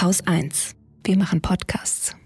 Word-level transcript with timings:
Haus 0.00 0.26
1. 0.26 0.76
Wir 1.04 1.18
machen 1.18 1.42
Podcasts. 1.42 2.16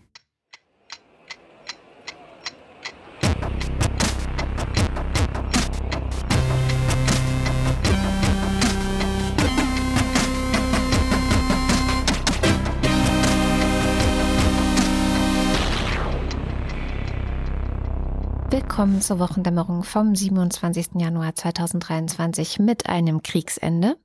Willkommen 18.51 19.01
zur 19.01 19.19
Wochendämmerung 19.19 19.83
vom 19.83 20.15
27. 20.15 20.91
Januar 20.95 21.35
2023 21.35 22.61
mit 22.61 22.89
einem 22.89 23.25
Kriegsende, 23.25 23.97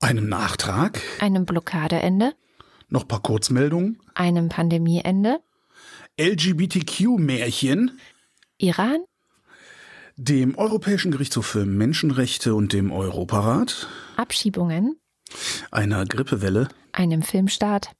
Einem 0.00 0.30
Nachtrag, 0.30 0.98
einem 1.20 1.44
Blockadeende, 1.44 2.32
noch 2.92 3.02
ein 3.02 3.08
paar 3.08 3.22
Kurzmeldungen, 3.22 3.98
einem 4.14 4.48
Pandemieende, 4.48 5.40
LGBTQ-Märchen, 6.20 7.98
Iran, 8.58 8.98
dem 10.16 10.56
Europäischen 10.56 11.10
Gerichtshof 11.10 11.46
für 11.46 11.64
Menschenrechte 11.64 12.54
und 12.54 12.72
dem 12.72 12.92
Europarat, 12.92 13.88
Abschiebungen, 14.16 15.00
einer 15.70 16.04
Grippewelle, 16.04 16.68
einem 16.92 17.22
Filmstart, 17.22 17.92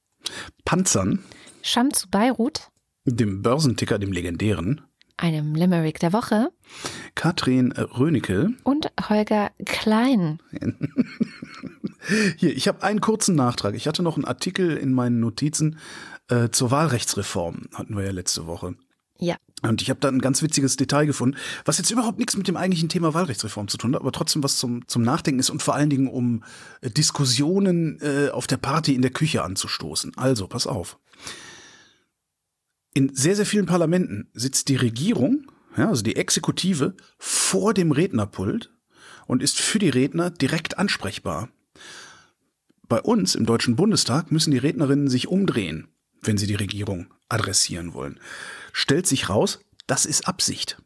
Panzern, 0.63 1.23
Scham 1.63 1.91
zu 1.91 2.09
Beirut, 2.09 2.69
dem 3.05 3.41
Börsenticker, 3.41 3.97
dem 3.97 4.11
legendären, 4.11 4.81
einem 5.17 5.55
Limerick 5.55 5.99
der 5.99 6.13
Woche. 6.13 6.49
Katrin 7.15 7.71
Rönecke. 7.71 8.49
und 8.63 8.91
Holger 9.09 9.51
Klein. 9.65 10.39
Hier, 12.37 12.55
ich 12.55 12.67
habe 12.67 12.83
einen 12.83 13.01
kurzen 13.01 13.35
Nachtrag. 13.35 13.75
Ich 13.75 13.87
hatte 13.87 14.03
noch 14.03 14.15
einen 14.15 14.25
Artikel 14.25 14.77
in 14.77 14.93
meinen 14.93 15.19
Notizen 15.19 15.77
äh, 16.29 16.49
zur 16.49 16.71
Wahlrechtsreform, 16.71 17.67
hatten 17.73 17.95
wir 17.95 18.03
ja 18.03 18.11
letzte 18.11 18.45
Woche. 18.45 18.75
Ja, 19.19 19.37
Und 19.61 19.81
ich 19.81 19.89
habe 19.89 19.99
da 19.99 20.09
ein 20.09 20.19
ganz 20.19 20.41
witziges 20.41 20.75
Detail 20.75 21.05
gefunden, 21.05 21.37
was 21.65 21.77
jetzt 21.77 21.91
überhaupt 21.91 22.17
nichts 22.19 22.35
mit 22.35 22.47
dem 22.47 22.57
eigentlichen 22.57 22.89
Thema 22.89 23.13
Wahlrechtsreform 23.13 23.67
zu 23.67 23.77
tun 23.77 23.93
hat, 23.93 24.01
aber 24.01 24.11
trotzdem 24.11 24.43
was 24.43 24.57
zum, 24.57 24.87
zum 24.87 25.01
Nachdenken 25.01 25.39
ist 25.39 25.49
und 25.49 25.63
vor 25.63 25.75
allen 25.75 25.89
Dingen 25.89 26.07
um 26.07 26.43
äh, 26.81 26.89
Diskussionen 26.89 27.99
äh, 28.01 28.29
auf 28.29 28.47
der 28.47 28.57
Party 28.57 28.95
in 28.95 29.01
der 29.01 29.11
Küche 29.11 29.43
anzustoßen. 29.43 30.13
Also, 30.17 30.47
pass 30.47 30.67
auf. 30.67 30.97
In 32.93 33.15
sehr, 33.15 33.35
sehr 33.35 33.45
vielen 33.45 33.65
Parlamenten 33.65 34.29
sitzt 34.33 34.69
die 34.69 34.75
Regierung, 34.75 35.47
ja, 35.77 35.89
also 35.89 36.03
die 36.03 36.15
Exekutive, 36.15 36.95
vor 37.17 37.73
dem 37.73 37.91
Rednerpult 37.91 38.71
und 39.25 39.41
ist 39.41 39.59
für 39.59 39.79
die 39.79 39.89
Redner 39.89 40.29
direkt 40.29 40.77
ansprechbar. 40.77 41.49
Bei 42.87 43.01
uns 43.01 43.35
im 43.35 43.45
Deutschen 43.45 43.75
Bundestag 43.75 44.31
müssen 44.31 44.51
die 44.51 44.57
Rednerinnen 44.57 45.09
sich 45.09 45.27
umdrehen, 45.27 45.87
wenn 46.21 46.37
sie 46.37 46.47
die 46.47 46.55
Regierung 46.55 47.07
adressieren 47.29 47.93
wollen. 47.93 48.19
Stellt 48.71 49.07
sich 49.07 49.29
raus, 49.29 49.59
das 49.87 50.05
ist 50.05 50.27
Absicht. 50.27 50.77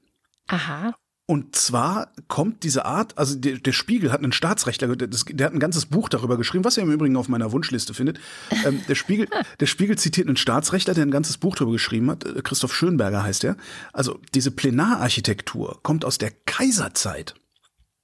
aha, 0.48 0.95
Und 1.26 1.56
zwar 1.56 2.12
kommt 2.30 2.64
diese 2.64 2.86
Art, 2.86 3.17
also 3.17 3.36
der, 3.36 3.58
der 3.58 3.73
Spiegel 3.73 4.12
hat 4.12 4.23
einen 4.23 4.31
Staatsrechtler, 4.31 4.95
der, 4.95 5.08
der 5.08 5.45
hat 5.45 5.54
ein 5.54 5.59
ganzes 5.59 5.86
Buch 5.88 6.08
darüber 6.08 6.38
geschrieben, 6.38 6.64
was 6.64 6.78
ihr 6.78 6.84
im 6.84 6.92
Übrigen 6.92 7.17
auf 7.17 7.28
meiner 7.28 7.52
Wunschliste 7.52 7.94
findet. 7.94 8.20
Ähm, 8.66 8.82
der, 8.88 8.95
Spiegel, 8.95 9.28
der 9.59 9.66
Spiegel 9.66 9.98
zitiert 9.98 10.28
einen 10.28 10.38
Staatsrechtler, 10.38 10.94
der 10.94 11.06
ein 11.06 11.11
ganzes 11.11 11.38
Buch 11.38 11.56
darüber 11.56 11.73
geschrieben 11.73 12.09
hat. 12.09 12.23
Christoph 12.45 12.73
Schönberger 12.73 13.23
heißt 13.23 13.44
er. 13.44 13.58
Also 13.92 14.20
diese 14.34 14.52
Plenararchitektur 14.52 15.80
kommt 15.84 16.06
aus 16.06 16.17
der 16.17 16.32
Kaiserzeit. 16.45 17.36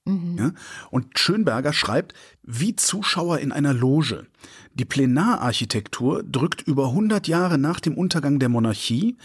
Ja? 0.06 0.52
Und 0.90 1.18
Schönberger 1.18 1.72
schreibt, 1.72 2.12
wie 2.42 2.76
Zuschauer 2.76 3.38
in 3.38 3.52
einer 3.52 3.72
Loge. 3.72 4.26
Die 4.74 4.84
Plenararchitektur 4.84 6.22
drückt 6.22 6.62
über 6.62 6.88
100 6.88 7.26
Jahre 7.26 7.56
nach 7.56 7.80
dem 7.80 7.96
Untergang 7.96 8.38
der 8.38 8.50
Monarchie 8.50 9.16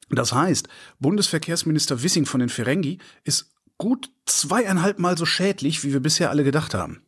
Das 0.10 0.34
heißt, 0.34 0.68
Bundesverkehrsminister 0.98 2.02
Wissing 2.02 2.26
von 2.26 2.40
den 2.40 2.50
Ferengi 2.50 2.98
ist 3.24 3.52
gut 3.78 4.10
zweieinhalb 4.26 4.98
Mal 4.98 5.16
so 5.16 5.28
schädlich, 5.28 5.84
wie 5.84 5.94
wir 5.94 6.00
bisher 6.00 6.32
alle 6.32 6.44
gedacht 6.44 6.74
haben. 6.74 7.04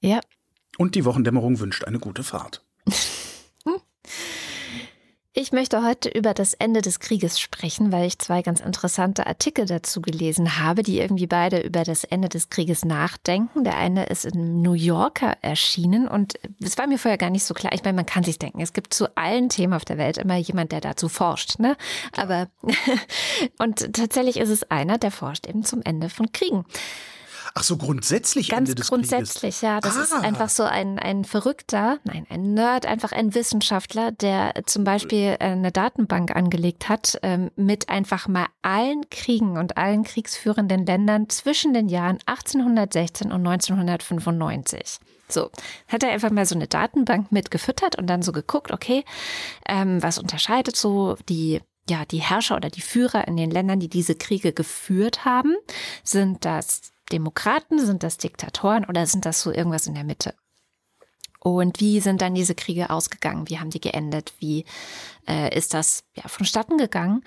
ja. 0.00 0.20
Und 0.78 0.94
die 0.94 1.04
Wochendämmerung 1.04 1.58
wünscht 1.58 1.82
eine 1.82 1.98
gute 1.98 2.22
Fahrt. 2.22 2.64
Ich 5.38 5.52
möchte 5.52 5.84
heute 5.84 6.08
über 6.08 6.32
das 6.32 6.54
Ende 6.54 6.80
des 6.80 6.98
Krieges 6.98 7.38
sprechen, 7.38 7.92
weil 7.92 8.06
ich 8.06 8.18
zwei 8.18 8.40
ganz 8.40 8.60
interessante 8.60 9.26
Artikel 9.26 9.66
dazu 9.66 10.00
gelesen 10.00 10.58
habe, 10.58 10.82
die 10.82 10.98
irgendwie 10.98 11.26
beide 11.26 11.60
über 11.60 11.82
das 11.82 12.04
Ende 12.04 12.30
des 12.30 12.48
Krieges 12.48 12.86
nachdenken. 12.86 13.62
Der 13.62 13.76
eine 13.76 14.06
ist 14.06 14.24
im 14.24 14.62
New 14.62 14.72
Yorker 14.72 15.36
erschienen 15.42 16.08
und 16.08 16.38
es 16.58 16.78
war 16.78 16.86
mir 16.86 16.98
vorher 16.98 17.18
gar 17.18 17.28
nicht 17.28 17.44
so 17.44 17.52
klar. 17.52 17.74
Ich 17.74 17.84
meine, 17.84 17.96
man 17.96 18.06
kann 18.06 18.24
sich 18.24 18.38
denken, 18.38 18.62
es 18.62 18.72
gibt 18.72 18.94
zu 18.94 19.14
allen 19.14 19.50
Themen 19.50 19.74
auf 19.74 19.84
der 19.84 19.98
Welt 19.98 20.16
immer 20.16 20.36
jemand, 20.36 20.72
der 20.72 20.80
dazu 20.80 21.10
forscht, 21.10 21.58
ne? 21.58 21.76
Aber 22.16 22.48
und 23.58 23.92
tatsächlich 23.92 24.38
ist 24.38 24.48
es 24.48 24.70
einer, 24.70 24.96
der 24.96 25.10
forscht 25.10 25.46
eben 25.46 25.64
zum 25.64 25.82
Ende 25.82 26.08
von 26.08 26.32
Kriegen. 26.32 26.64
Ach 27.58 27.62
so, 27.62 27.78
grundsätzlich 27.78 28.50
Ganz 28.50 28.68
Ende 28.68 28.74
des 28.74 28.88
grundsätzlich, 28.88 29.62
ja. 29.62 29.80
Das 29.80 29.96
ist 29.96 30.12
Ah. 30.12 30.20
einfach 30.20 30.50
so 30.50 30.64
ein, 30.64 30.98
ein 30.98 31.24
Verrückter, 31.24 31.98
nein, 32.04 32.26
ein 32.28 32.52
Nerd, 32.52 32.84
einfach 32.84 33.12
ein 33.12 33.34
Wissenschaftler, 33.34 34.12
der 34.12 34.52
zum 34.66 34.84
Beispiel 34.84 35.36
eine 35.40 35.72
Datenbank 35.72 36.36
angelegt 36.36 36.90
hat 36.90 37.18
ähm, 37.22 37.50
mit 37.56 37.88
einfach 37.88 38.28
mal 38.28 38.44
allen 38.60 39.08
Kriegen 39.08 39.56
und 39.56 39.78
allen 39.78 40.04
kriegsführenden 40.04 40.84
Ländern 40.84 41.30
zwischen 41.30 41.72
den 41.72 41.88
Jahren 41.88 42.18
1816 42.26 43.32
und 43.32 43.46
1995. 43.46 44.98
So, 45.30 45.50
hat 45.88 46.02
er 46.02 46.10
einfach 46.10 46.30
mal 46.30 46.44
so 46.44 46.54
eine 46.56 46.66
Datenbank 46.66 47.32
mit 47.32 47.50
gefüttert 47.50 47.96
und 47.96 48.06
dann 48.06 48.20
so 48.20 48.32
geguckt, 48.32 48.70
okay, 48.70 49.02
ähm, 49.66 50.02
was 50.02 50.18
unterscheidet 50.18 50.76
so 50.76 51.16
die 51.30 51.62
ja, 51.88 52.04
die 52.04 52.20
Herrscher 52.20 52.56
oder 52.56 52.68
die 52.68 52.80
Führer 52.80 53.28
in 53.28 53.36
den 53.36 53.50
Ländern, 53.50 53.78
die 53.78 53.88
diese 53.88 54.16
Kriege 54.16 54.52
geführt 54.52 55.24
haben, 55.24 55.54
sind 56.02 56.44
das 56.44 56.80
Demokraten, 57.12 57.84
sind 57.84 58.02
das 58.02 58.18
Diktatoren 58.18 58.84
oder 58.84 59.06
sind 59.06 59.24
das 59.24 59.40
so 59.40 59.52
irgendwas 59.52 59.86
in 59.86 59.94
der 59.94 60.04
Mitte? 60.04 60.34
Und 61.40 61.80
wie 61.80 62.00
sind 62.00 62.22
dann 62.22 62.34
diese 62.34 62.56
Kriege 62.56 62.90
ausgegangen? 62.90 63.48
Wie 63.48 63.60
haben 63.60 63.70
die 63.70 63.80
geendet? 63.80 64.32
Wie 64.40 64.64
äh, 65.28 65.56
ist 65.56 65.74
das 65.74 66.02
ja, 66.14 66.26
vonstatten 66.26 66.76
gegangen? 66.76 67.22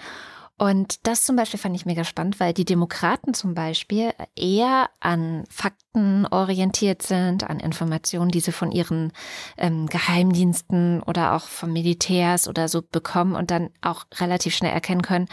Und 0.58 1.08
das 1.08 1.24
zum 1.24 1.38
Beispiel 1.38 1.58
fand 1.58 1.74
ich 1.78 1.86
mega 1.86 2.04
spannend, 2.04 2.42
weil 2.42 2.54
die 2.54 2.66
Demokraten 2.66 3.34
zum 3.34 3.54
Beispiel 3.54 4.12
eher 4.36 4.90
an 5.00 5.46
Fakten 5.50 6.26
orientiert 6.26 7.02
sind, 7.02 7.50
an 7.50 7.62
Informationen, 7.62 8.30
die 8.30 8.42
sie 8.42 8.52
von 8.52 8.74
ihren 8.74 9.14
ähm, 9.58 9.88
Geheimdiensten 9.88 11.02
oder 11.04 11.34
auch 11.34 11.46
vom 11.46 11.72
Militärs 11.72 12.50
oder 12.50 12.68
so 12.68 12.82
bekommen 12.82 13.36
und 13.36 13.52
dann 13.52 13.70
auch 13.80 14.04
relativ 14.20 14.54
schnell 14.54 14.74
erkennen 14.74 15.02
können, 15.02 15.30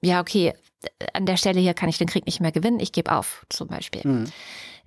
ja, 0.00 0.20
okay, 0.20 0.54
an 1.12 1.26
der 1.26 1.36
Stelle 1.36 1.60
hier 1.60 1.74
kann 1.74 1.88
ich 1.88 1.98
den 1.98 2.08
Krieg 2.08 2.26
nicht 2.26 2.40
mehr 2.40 2.52
gewinnen, 2.52 2.80
ich 2.80 2.92
gebe 2.92 3.12
auf, 3.12 3.46
zum 3.48 3.68
Beispiel. 3.68 4.02
Mhm. 4.04 4.24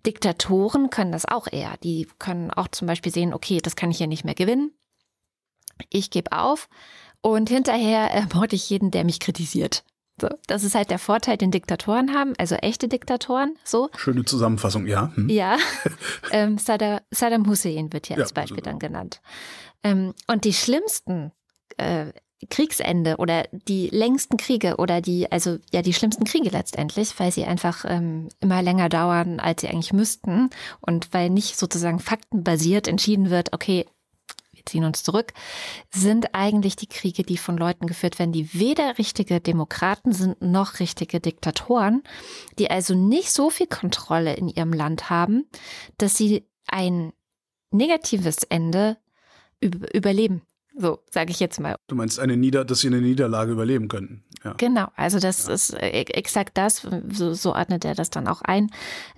Diktatoren 0.05 0.89
können 0.89 1.11
das 1.11 1.25
auch 1.25 1.47
eher. 1.51 1.75
Die 1.83 2.07
können 2.19 2.51
auch 2.51 2.69
zum 2.69 2.88
Beispiel 2.88 3.11
sehen, 3.11 3.33
okay, 3.33 3.59
das 3.61 3.75
kann 3.75 3.91
ich 3.91 3.97
hier 3.97 4.07
nicht 4.07 4.23
mehr 4.23 4.35
gewinnen. 4.35 4.71
Ich 5.89 6.09
gebe 6.09 6.31
auf 6.31 6.69
und 7.21 7.49
hinterher 7.49 8.11
ermorde 8.11 8.55
ich 8.55 8.69
jeden, 8.69 8.91
der 8.91 9.03
mich 9.03 9.19
kritisiert. 9.19 9.83
So, 10.19 10.29
das 10.47 10.63
ist 10.63 10.73
halt 10.73 10.89
der 10.89 10.97
Vorteil, 10.97 11.38
den 11.38 11.51
Diktatoren 11.51 12.15
haben, 12.15 12.33
also 12.39 12.55
echte 12.55 12.88
Diktatoren. 12.88 13.55
So. 13.63 13.89
Schöne 13.95 14.25
Zusammenfassung, 14.25 14.88
ja. 14.88 15.11
Hm. 15.13 15.29
Ja. 15.29 15.57
ähm, 16.31 16.57
Saddam, 16.57 17.01
Saddam 17.11 17.47
Hussein 17.47 17.94
wird 17.94 18.07
hier 18.07 18.17
ja, 18.17 18.23
als 18.23 18.33
Beispiel 18.33 18.57
also. 18.57 18.69
dann 18.71 18.79
genannt. 18.79 19.21
Ähm, 19.83 20.15
und 20.25 20.45
die 20.45 20.53
schlimmsten 20.53 21.31
äh, 21.77 22.13
Kriegsende 22.49 23.17
oder 23.17 23.45
die 23.51 23.89
längsten 23.89 24.37
Kriege 24.37 24.75
oder 24.77 25.01
die, 25.01 25.31
also 25.31 25.57
ja, 25.71 25.81
die 25.81 25.93
schlimmsten 25.93 26.23
Kriege 26.23 26.49
letztendlich, 26.49 27.19
weil 27.19 27.31
sie 27.31 27.45
einfach 27.45 27.83
ähm, 27.87 28.29
immer 28.39 28.61
länger 28.61 28.89
dauern, 28.89 29.39
als 29.39 29.61
sie 29.61 29.69
eigentlich 29.69 29.93
müssten 29.93 30.51
und 30.79 31.13
weil 31.13 31.31
nicht 31.31 31.57
sozusagen 31.57 31.99
faktenbasiert 31.99 32.87
entschieden 32.87 33.31
wird, 33.31 33.53
okay, 33.53 33.85
wir 34.51 34.65
ziehen 34.65 34.83
uns 34.83 35.03
zurück, 35.03 35.33
sind 35.91 36.35
eigentlich 36.35 36.75
die 36.75 36.87
Kriege, 36.87 37.23
die 37.23 37.37
von 37.37 37.57
Leuten 37.57 37.87
geführt 37.87 38.19
werden, 38.19 38.33
die 38.33 38.53
weder 38.53 38.99
richtige 38.99 39.41
Demokraten 39.41 40.11
sind 40.11 40.39
noch 40.39 40.79
richtige 40.79 41.19
Diktatoren, 41.19 42.03
die 42.59 42.69
also 42.69 42.93
nicht 42.93 43.31
so 43.31 43.49
viel 43.49 43.67
Kontrolle 43.67 44.35
in 44.35 44.47
ihrem 44.47 44.73
Land 44.73 45.09
haben, 45.09 45.47
dass 45.97 46.15
sie 46.15 46.45
ein 46.67 47.13
negatives 47.71 48.43
Ende 48.43 48.97
überleben. 49.59 50.43
So, 50.79 51.00
sage 51.09 51.31
ich 51.31 51.39
jetzt 51.39 51.59
mal. 51.59 51.75
Du 51.88 51.95
meinst, 51.95 52.19
eine 52.19 52.38
Nieder 52.38 52.63
dass 52.63 52.81
sie 52.81 52.88
eine 52.88 53.01
Niederlage 53.01 53.51
überleben 53.51 53.88
könnten. 53.88 54.24
Ja. 54.44 54.53
Genau, 54.57 54.88
also 54.95 55.19
das 55.19 55.47
ja. 55.47 55.53
ist 55.53 55.74
äh, 55.74 55.89
exakt 55.89 56.57
das, 56.57 56.88
so, 57.12 57.33
so 57.33 57.56
ordnet 57.56 57.83
er 57.83 57.95
das 57.95 58.12
dann 58.12 58.27
auch 58.27 58.41
ein. 58.44 58.69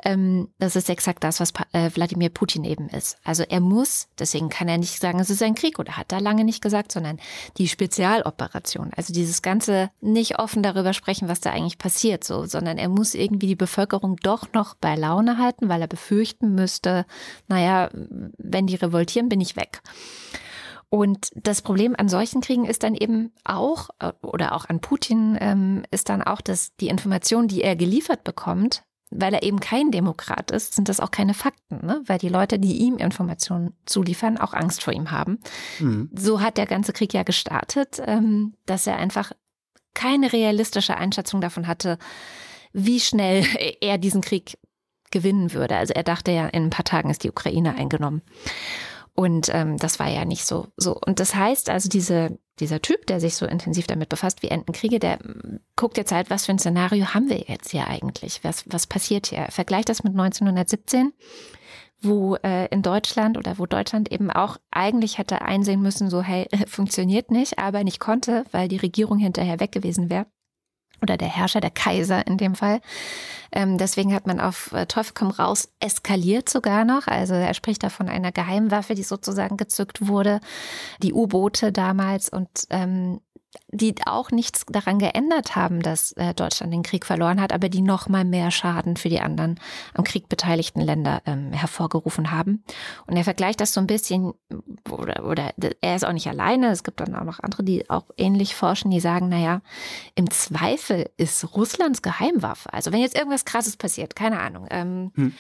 Ähm, 0.03 0.47
das 0.59 0.77
ist 0.77 0.89
exakt 0.89 1.23
das, 1.23 1.41
was 1.41 1.51
äh, 1.73 1.89
Wladimir 1.93 2.29
Putin 2.29 2.63
eben 2.63 2.87
ist. 2.87 3.17
Also 3.25 3.43
er 3.43 3.59
muss, 3.59 4.07
deswegen 4.17 4.47
kann 4.49 4.69
er 4.69 4.77
nicht 4.77 4.99
sagen, 5.01 5.19
es 5.19 5.29
ist 5.29 5.43
ein 5.43 5.55
Krieg 5.55 5.77
oder 5.79 5.97
hat 5.97 6.13
er 6.13 6.21
lange 6.21 6.45
nicht 6.45 6.61
gesagt, 6.61 6.93
sondern 6.93 7.19
die 7.57 7.67
Spezialoperation. 7.67 8.91
Also 8.95 9.13
dieses 9.13 9.41
ganze 9.41 9.89
nicht 9.99 10.39
offen 10.39 10.63
darüber 10.63 10.93
sprechen, 10.93 11.27
was 11.27 11.41
da 11.41 11.51
eigentlich 11.51 11.77
passiert, 11.77 12.23
so, 12.23 12.45
sondern 12.45 12.77
er 12.77 12.89
muss 12.89 13.13
irgendwie 13.13 13.47
die 13.47 13.55
Bevölkerung 13.55 14.15
doch 14.23 14.53
noch 14.53 14.75
bei 14.75 14.95
Laune 14.95 15.37
halten, 15.37 15.67
weil 15.67 15.81
er 15.81 15.87
befürchten 15.87 16.55
müsste, 16.55 17.05
naja, 17.49 17.89
wenn 18.37 18.67
die 18.67 18.75
revoltieren, 18.75 19.27
bin 19.27 19.41
ich 19.41 19.57
weg. 19.57 19.81
Und 20.89 21.29
das 21.35 21.61
Problem 21.61 21.95
an 21.97 22.09
solchen 22.09 22.41
Kriegen 22.41 22.65
ist 22.65 22.83
dann 22.83 22.95
eben 22.95 23.31
auch, 23.43 23.89
äh, 23.99 24.11
oder 24.21 24.55
auch 24.55 24.65
an 24.65 24.79
Putin, 24.79 25.37
ähm, 25.39 25.83
ist 25.91 26.09
dann 26.09 26.23
auch, 26.23 26.41
dass 26.41 26.75
die 26.77 26.87
Informationen, 26.87 27.47
die 27.47 27.61
er 27.61 27.75
geliefert 27.75 28.23
bekommt, 28.23 28.83
weil 29.11 29.33
er 29.33 29.43
eben 29.43 29.59
kein 29.59 29.91
Demokrat 29.91 30.51
ist, 30.51 30.75
sind 30.75 30.89
das 30.89 30.99
auch 30.99 31.11
keine 31.11 31.33
Fakten, 31.33 31.85
ne? 31.85 32.01
weil 32.05 32.19
die 32.19 32.29
Leute, 32.29 32.59
die 32.59 32.77
ihm 32.77 32.97
Informationen 32.97 33.73
zuliefern, 33.85 34.37
auch 34.37 34.53
Angst 34.53 34.83
vor 34.83 34.93
ihm 34.93 35.11
haben. 35.11 35.39
Mhm. 35.79 36.09
So 36.15 36.41
hat 36.41 36.57
der 36.57 36.67
ganze 36.67 36.93
Krieg 36.93 37.13
ja 37.13 37.23
gestartet, 37.23 38.01
ähm, 38.05 38.53
dass 38.65 38.85
er 38.85 38.97
einfach 38.97 39.31
keine 39.93 40.31
realistische 40.31 40.95
Einschätzung 40.95 41.41
davon 41.41 41.67
hatte, 41.67 41.97
wie 42.71 42.99
schnell 42.99 43.45
er 43.81 43.97
diesen 43.97 44.21
Krieg 44.21 44.57
gewinnen 45.11 45.53
würde. 45.53 45.75
Also 45.75 45.93
er 45.93 46.03
dachte 46.03 46.31
ja, 46.31 46.47
in 46.47 46.65
ein 46.65 46.69
paar 46.69 46.85
Tagen 46.85 47.09
ist 47.09 47.23
die 47.23 47.29
Ukraine 47.29 47.75
eingenommen. 47.75 48.21
Und 49.19 49.49
ähm, 49.53 49.75
das 49.75 49.99
war 49.99 50.07
ja 50.07 50.23
nicht 50.23 50.45
so. 50.45 50.67
so. 50.77 50.97
Und 51.05 51.19
das 51.19 51.35
heißt 51.35 51.69
also, 51.69 51.89
diese, 51.89 52.39
dieser 52.61 52.81
Typ, 52.81 53.05
der 53.07 53.19
sich 53.19 53.35
so 53.35 53.45
intensiv 53.45 53.85
damit 53.85 54.07
befasst, 54.07 54.41
wie 54.43 54.47
enden 54.47 54.71
Kriege, 54.71 54.97
der 54.97 55.17
mm, 55.17 55.59
guckt 55.75 55.97
jetzt 55.97 56.13
halt, 56.13 56.29
was 56.29 56.45
für 56.45 56.53
ein 56.53 56.59
Szenario 56.59 57.05
haben 57.07 57.27
wir 57.27 57.37
jetzt 57.39 57.71
hier 57.71 57.85
eigentlich? 57.89 58.45
Was, 58.45 58.63
was 58.67 58.87
passiert 58.87 59.27
hier? 59.27 59.39
Er 59.39 59.51
vergleicht 59.51 59.89
das 59.89 60.05
mit 60.05 60.13
1917 60.13 61.11
wo 62.01 62.37
äh, 62.43 62.67
in 62.67 62.81
Deutschland 62.81 63.37
oder 63.37 63.59
wo 63.59 63.65
Deutschland 63.65 64.09
eben 64.09 64.31
auch 64.31 64.55
eigentlich 64.71 65.17
hätte 65.17 65.41
einsehen 65.41 65.81
müssen, 65.81 66.09
so 66.09 66.21
hey, 66.21 66.47
funktioniert 66.67 67.29
nicht, 67.29 67.59
aber 67.59 67.83
nicht 67.83 67.99
konnte, 67.99 68.45
weil 68.53 68.69
die 68.69 68.77
Regierung 68.77 69.17
hinterher 69.17 69.59
weg 69.59 69.73
gewesen 69.73 70.09
wäre 70.09 70.27
oder 71.01 71.17
der 71.17 71.27
Herrscher, 71.27 71.61
der 71.61 71.71
Kaiser 71.71 72.25
in 72.27 72.37
dem 72.37 72.55
Fall. 72.55 72.81
Ähm, 73.51 73.77
deswegen 73.77 74.13
hat 74.13 74.27
man 74.27 74.39
auf 74.39 74.71
äh, 74.73 74.85
Teufel 74.85 75.13
komm 75.15 75.31
raus 75.31 75.69
eskaliert 75.79 76.49
sogar 76.49 76.85
noch. 76.85 77.07
Also 77.07 77.33
er 77.33 77.53
spricht 77.53 77.83
da 77.83 77.89
von 77.89 78.09
einer 78.09 78.31
Geheimwaffe, 78.31 78.95
die 78.95 79.03
sozusagen 79.03 79.57
gezückt 79.57 80.07
wurde, 80.07 80.39
die 81.01 81.13
U-Boote 81.13 81.71
damals 81.71 82.29
und 82.29 82.49
ähm, 82.69 83.21
die 83.71 83.95
auch 84.05 84.31
nichts 84.31 84.65
daran 84.67 84.99
geändert 84.99 85.55
haben, 85.55 85.81
dass 85.81 86.11
äh, 86.13 86.33
Deutschland 86.33 86.73
den 86.73 86.83
Krieg 86.83 87.05
verloren 87.05 87.41
hat, 87.41 87.51
aber 87.51 87.69
die 87.69 87.81
noch 87.81 88.07
mal 88.07 88.23
mehr 88.23 88.51
Schaden 88.51 88.95
für 88.95 89.09
die 89.09 89.21
anderen 89.21 89.59
am 89.93 90.03
Krieg 90.03 90.29
beteiligten 90.29 90.81
Länder 90.81 91.21
ähm, 91.25 91.51
hervorgerufen 91.51 92.31
haben. 92.31 92.63
Und 93.07 93.17
er 93.17 93.23
vergleicht 93.23 93.59
das 93.61 93.73
so 93.73 93.79
ein 93.79 93.87
bisschen, 93.87 94.33
oder, 94.89 95.25
oder 95.25 95.53
er 95.81 95.95
ist 95.95 96.05
auch 96.05 96.13
nicht 96.13 96.27
alleine, 96.27 96.69
es 96.69 96.83
gibt 96.83 96.99
dann 96.99 97.15
auch 97.15 97.23
noch 97.23 97.39
andere, 97.39 97.63
die 97.63 97.89
auch 97.89 98.05
ähnlich 98.17 98.55
forschen, 98.55 98.91
die 98.91 98.99
sagen, 98.99 99.29
naja, 99.29 99.61
im 100.15 100.29
Zweifel 100.29 101.09
ist 101.17 101.55
Russlands 101.55 102.01
Geheimwaffe, 102.01 102.71
also 102.73 102.91
wenn 102.91 103.01
jetzt 103.01 103.17
irgendwas 103.17 103.45
Krasses 103.45 103.77
passiert, 103.77 104.15
keine 104.15 104.39
Ahnung, 104.39 104.67
ähm, 104.69 105.11
hm 105.15 105.33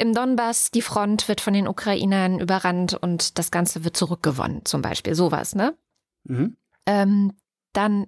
im 0.00 0.14
Donbass, 0.14 0.70
die 0.70 0.80
Front 0.80 1.26
wird 1.26 1.40
von 1.40 1.54
den 1.54 1.66
Ukrainern 1.66 2.38
überrannt 2.38 2.94
und 2.94 3.36
das 3.36 3.50
Ganze 3.50 3.82
wird 3.82 3.96
zurückgewonnen, 3.96 4.64
zum 4.64 4.80
Beispiel. 4.80 5.16
Sowas, 5.16 5.56
ne? 5.56 5.74
Mhm 6.22 6.56
ähm, 6.88 7.34
dann 7.74 8.06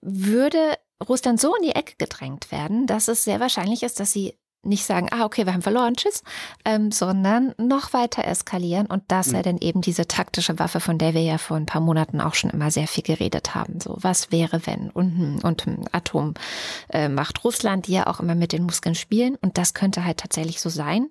würde 0.00 0.78
Russland 1.06 1.40
so 1.40 1.54
in 1.54 1.62
die 1.62 1.74
Ecke 1.74 1.94
gedrängt 1.98 2.50
werden, 2.50 2.86
dass 2.86 3.08
es 3.08 3.22
sehr 3.22 3.38
wahrscheinlich 3.38 3.82
ist, 3.82 4.00
dass 4.00 4.12
sie 4.12 4.38
nicht 4.62 4.84
sagen, 4.84 5.08
ah, 5.10 5.24
okay, 5.24 5.44
wir 5.46 5.52
haben 5.52 5.62
verloren, 5.62 5.94
tschüss, 5.94 6.22
ähm, 6.64 6.92
sondern 6.92 7.54
noch 7.58 7.92
weiter 7.92 8.24
eskalieren 8.24 8.86
und 8.86 9.02
das 9.08 9.28
mhm. 9.28 9.30
sei 9.32 9.42
dann 9.42 9.58
eben 9.58 9.80
diese 9.80 10.06
taktische 10.06 10.58
Waffe, 10.58 10.80
von 10.80 10.98
der 10.98 11.14
wir 11.14 11.22
ja 11.22 11.38
vor 11.38 11.56
ein 11.56 11.66
paar 11.66 11.80
Monaten 11.80 12.20
auch 12.20 12.34
schon 12.34 12.50
immer 12.50 12.70
sehr 12.70 12.86
viel 12.86 13.02
geredet 13.02 13.54
haben. 13.54 13.80
So, 13.80 13.96
was 14.00 14.30
wäre, 14.30 14.66
wenn? 14.66 14.90
Und, 14.90 15.18
hm, 15.18 15.38
und 15.42 15.66
hm, 15.66 15.84
Atom 15.92 16.34
äh, 16.90 17.08
macht 17.08 17.44
Russland, 17.44 17.86
die 17.86 17.92
ja 17.92 18.06
auch 18.06 18.20
immer 18.20 18.34
mit 18.34 18.52
den 18.52 18.62
Muskeln 18.62 18.94
spielen 18.94 19.36
und 19.40 19.58
das 19.58 19.74
könnte 19.74 20.04
halt 20.04 20.18
tatsächlich 20.18 20.60
so 20.60 20.68
sein. 20.68 21.08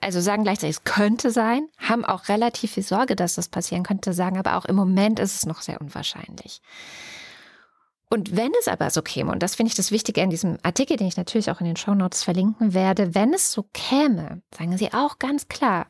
Also 0.00 0.20
sagen 0.20 0.42
gleichzeitig, 0.42 0.76
es 0.76 0.84
könnte 0.84 1.30
sein, 1.30 1.68
haben 1.78 2.04
auch 2.04 2.28
relativ 2.28 2.72
viel 2.72 2.82
Sorge, 2.82 3.14
dass 3.16 3.34
das 3.34 3.48
passieren 3.48 3.84
könnte, 3.84 4.12
sagen 4.12 4.38
aber 4.38 4.56
auch 4.56 4.64
im 4.64 4.76
Moment 4.76 5.18
ist 5.20 5.36
es 5.36 5.46
noch 5.46 5.62
sehr 5.62 5.80
unwahrscheinlich. 5.80 6.60
Und 8.12 8.36
wenn 8.36 8.52
es 8.60 8.68
aber 8.68 8.90
so 8.90 9.00
käme, 9.00 9.32
und 9.32 9.42
das 9.42 9.54
finde 9.54 9.70
ich 9.70 9.74
das 9.74 9.90
Wichtige 9.90 10.20
in 10.20 10.28
diesem 10.28 10.58
Artikel, 10.62 10.98
den 10.98 11.06
ich 11.06 11.16
natürlich 11.16 11.50
auch 11.50 11.60
in 11.60 11.66
den 11.66 11.76
Shownotes 11.76 12.22
verlinken 12.22 12.74
werde, 12.74 13.14
wenn 13.14 13.32
es 13.32 13.52
so 13.52 13.64
käme, 13.72 14.42
sagen 14.54 14.76
Sie 14.76 14.92
auch 14.92 15.18
ganz 15.18 15.48
klar, 15.48 15.86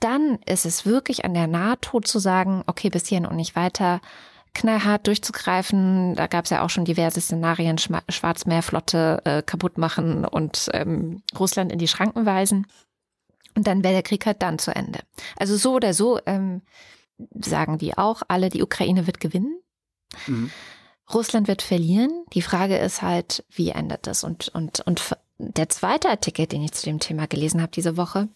dann 0.00 0.38
ist 0.46 0.64
es 0.64 0.86
wirklich 0.86 1.26
an 1.26 1.34
der 1.34 1.46
NATO 1.46 2.00
zu 2.00 2.18
sagen, 2.18 2.62
okay, 2.66 2.88
bis 2.88 3.08
hierhin 3.08 3.26
und 3.26 3.36
nicht 3.36 3.56
weiter, 3.56 4.00
knallhart 4.54 5.06
durchzugreifen. 5.06 6.14
Da 6.14 6.28
gab 6.28 6.44
es 6.46 6.50
ja 6.50 6.64
auch 6.64 6.70
schon 6.70 6.86
diverse 6.86 7.20
Szenarien, 7.20 7.76
Schwarzmeerflotte 7.76 9.20
äh, 9.24 9.42
kaputt 9.42 9.76
machen 9.76 10.24
und 10.24 10.70
ähm, 10.72 11.24
Russland 11.38 11.70
in 11.70 11.78
die 11.78 11.88
Schranken 11.88 12.24
weisen. 12.24 12.66
Und 13.54 13.66
dann 13.66 13.84
wäre 13.84 13.92
der 13.92 14.02
Krieg 14.02 14.24
halt 14.24 14.40
dann 14.40 14.58
zu 14.58 14.74
Ende. 14.74 15.00
Also 15.38 15.58
so 15.58 15.74
oder 15.74 15.92
so 15.92 16.20
ähm, 16.24 16.62
sagen 17.38 17.76
die 17.76 17.98
auch 17.98 18.22
alle, 18.28 18.48
die 18.48 18.62
Ukraine 18.62 19.06
wird 19.06 19.20
gewinnen. 19.20 19.60
Mhm. 20.26 20.50
Russland 21.12 21.48
wird 21.48 21.62
verlieren. 21.62 22.24
Die 22.32 22.42
Frage 22.42 22.76
ist 22.76 23.02
halt, 23.02 23.44
wie 23.50 23.70
endet 23.70 24.06
das? 24.06 24.24
Und, 24.24 24.48
und, 24.48 24.80
und 24.80 25.16
der 25.38 25.68
zweite 25.68 26.08
Artikel, 26.08 26.46
den 26.46 26.62
ich 26.62 26.72
zu 26.72 26.86
dem 26.86 26.98
Thema 26.98 27.26
gelesen 27.26 27.60
habe 27.60 27.72
diese 27.72 27.96
Woche, 27.96 28.28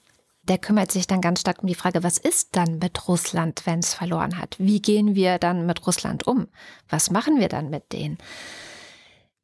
der 0.44 0.58
kümmert 0.58 0.90
sich 0.90 1.06
dann 1.06 1.20
ganz 1.20 1.40
stark 1.40 1.62
um 1.62 1.68
die 1.68 1.74
Frage, 1.74 2.02
was 2.02 2.18
ist 2.18 2.50
dann 2.52 2.78
mit 2.78 3.08
Russland, 3.08 3.62
wenn 3.66 3.80
es 3.80 3.94
verloren 3.94 4.38
hat? 4.38 4.56
Wie 4.58 4.80
gehen 4.80 5.14
wir 5.14 5.38
dann 5.38 5.66
mit 5.66 5.86
Russland 5.86 6.26
um? 6.26 6.48
Was 6.88 7.10
machen 7.10 7.38
wir 7.40 7.48
dann 7.48 7.70
mit 7.70 7.92
denen? 7.92 8.18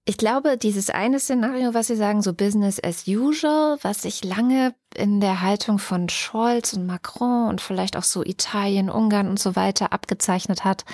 Ich 0.09 0.19
glaube, 0.19 0.57
dieses 0.57 0.89
eine 0.89 1.19
Szenario, 1.19 1.75
was 1.75 1.89
Sie 1.89 1.97
sagen, 1.97 2.23
so 2.23 2.33
Business 2.33 2.81
as 2.81 3.09
usual, 3.09 3.77
was 3.83 4.03
sich 4.03 4.23
lange 4.25 4.73
in 4.95 5.21
der 5.21 5.43
Haltung 5.43 5.81
von 5.81 6.09
Scholz 6.09 6.75
und 6.75 6.87
Macron 6.87 7.49
und 7.49 7.61
vielleicht 7.61 7.97
auch 7.97 8.05
so 8.05 8.25
Italien, 8.25 8.89
Ungarn 8.89 9.29
und 9.29 9.41
so 9.41 9.57
weiter 9.57 9.93
abgezeichnet 9.93 10.65
hat. 10.65 10.85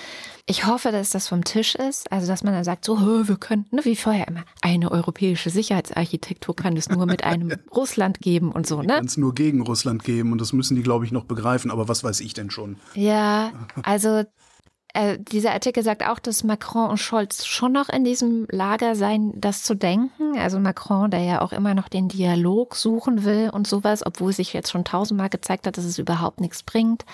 Ich 0.47 0.67
hoffe, 0.67 0.93
dass 0.93 1.11
das 1.11 1.29
vom 1.29 1.45
Tisch 1.45 1.75
ist. 1.75 2.11
Also, 2.11 2.27
dass 2.27 2.43
man 2.43 2.55
dann 2.55 2.65
sagt, 2.65 2.87
so, 2.87 2.99
wir 3.29 3.37
können, 3.37 3.67
ne, 3.71 3.85
wie 3.85 3.97
vorher 3.97 4.27
immer, 4.29 4.45
eine 4.63 4.91
europäische 4.91 5.51
Sicherheitsarchitektur 5.51 6.57
kann 6.57 6.75
es 6.79 6.89
nur 6.89 7.05
mit 7.05 7.23
einem 7.23 7.53
Russland 7.75 8.21
geben 8.21 8.51
und 8.51 8.67
so, 8.67 8.81
ne? 8.81 8.95
Kann 8.95 9.05
es 9.05 9.19
nur 9.19 9.35
gegen 9.35 9.61
Russland 9.61 10.05
geben 10.05 10.33
und 10.33 10.41
das 10.41 10.55
müssen 10.55 10.75
die, 10.75 10.83
glaube 10.83 11.05
ich, 11.05 11.13
noch 11.13 11.25
begreifen. 11.25 11.71
Aber 11.71 11.87
was 11.87 12.03
weiß 12.03 12.21
ich 12.21 12.33
denn 12.33 12.51
schon? 12.51 12.77
Ja, 12.95 13.53
also 13.83 14.25
äh, 14.95 15.19
dieser 15.19 15.53
Artikel 15.53 15.83
sagt 15.83 16.07
auch, 16.07 16.19
dass 16.19 16.45
Macron 16.45 16.91
und 16.91 16.99
Scholz 16.99 17.47
schon 17.47 17.73
noch 17.73 17.89
in 17.89 18.05
diesem 18.05 18.47
Lager 18.51 18.95
seien, 18.95 19.33
das 19.41 19.63
zu 19.63 19.75
denken. 19.75 20.39
Also 20.39 20.59
Macron, 20.59 21.11
der 21.11 21.21
ja 21.21 21.41
auch 21.41 21.53
immer 21.53 21.75
noch 21.75 21.89
den 21.89 22.09
Dialog 22.09 22.77
suchen 22.77 23.25
will 23.25 23.51
und 23.51 23.67
sowas, 23.67 24.05
obwohl 24.05 24.33
sich 24.33 24.53
jetzt 24.53 24.71
schon 24.71 24.85
tausendmal 24.85 25.31
gezeigt 25.31 25.67
hat, 25.67 25.79
dass 25.79 25.87
es 25.87 25.99
überhaupt 25.99 26.41
nichts 26.41 26.63
bringt. 26.63 27.07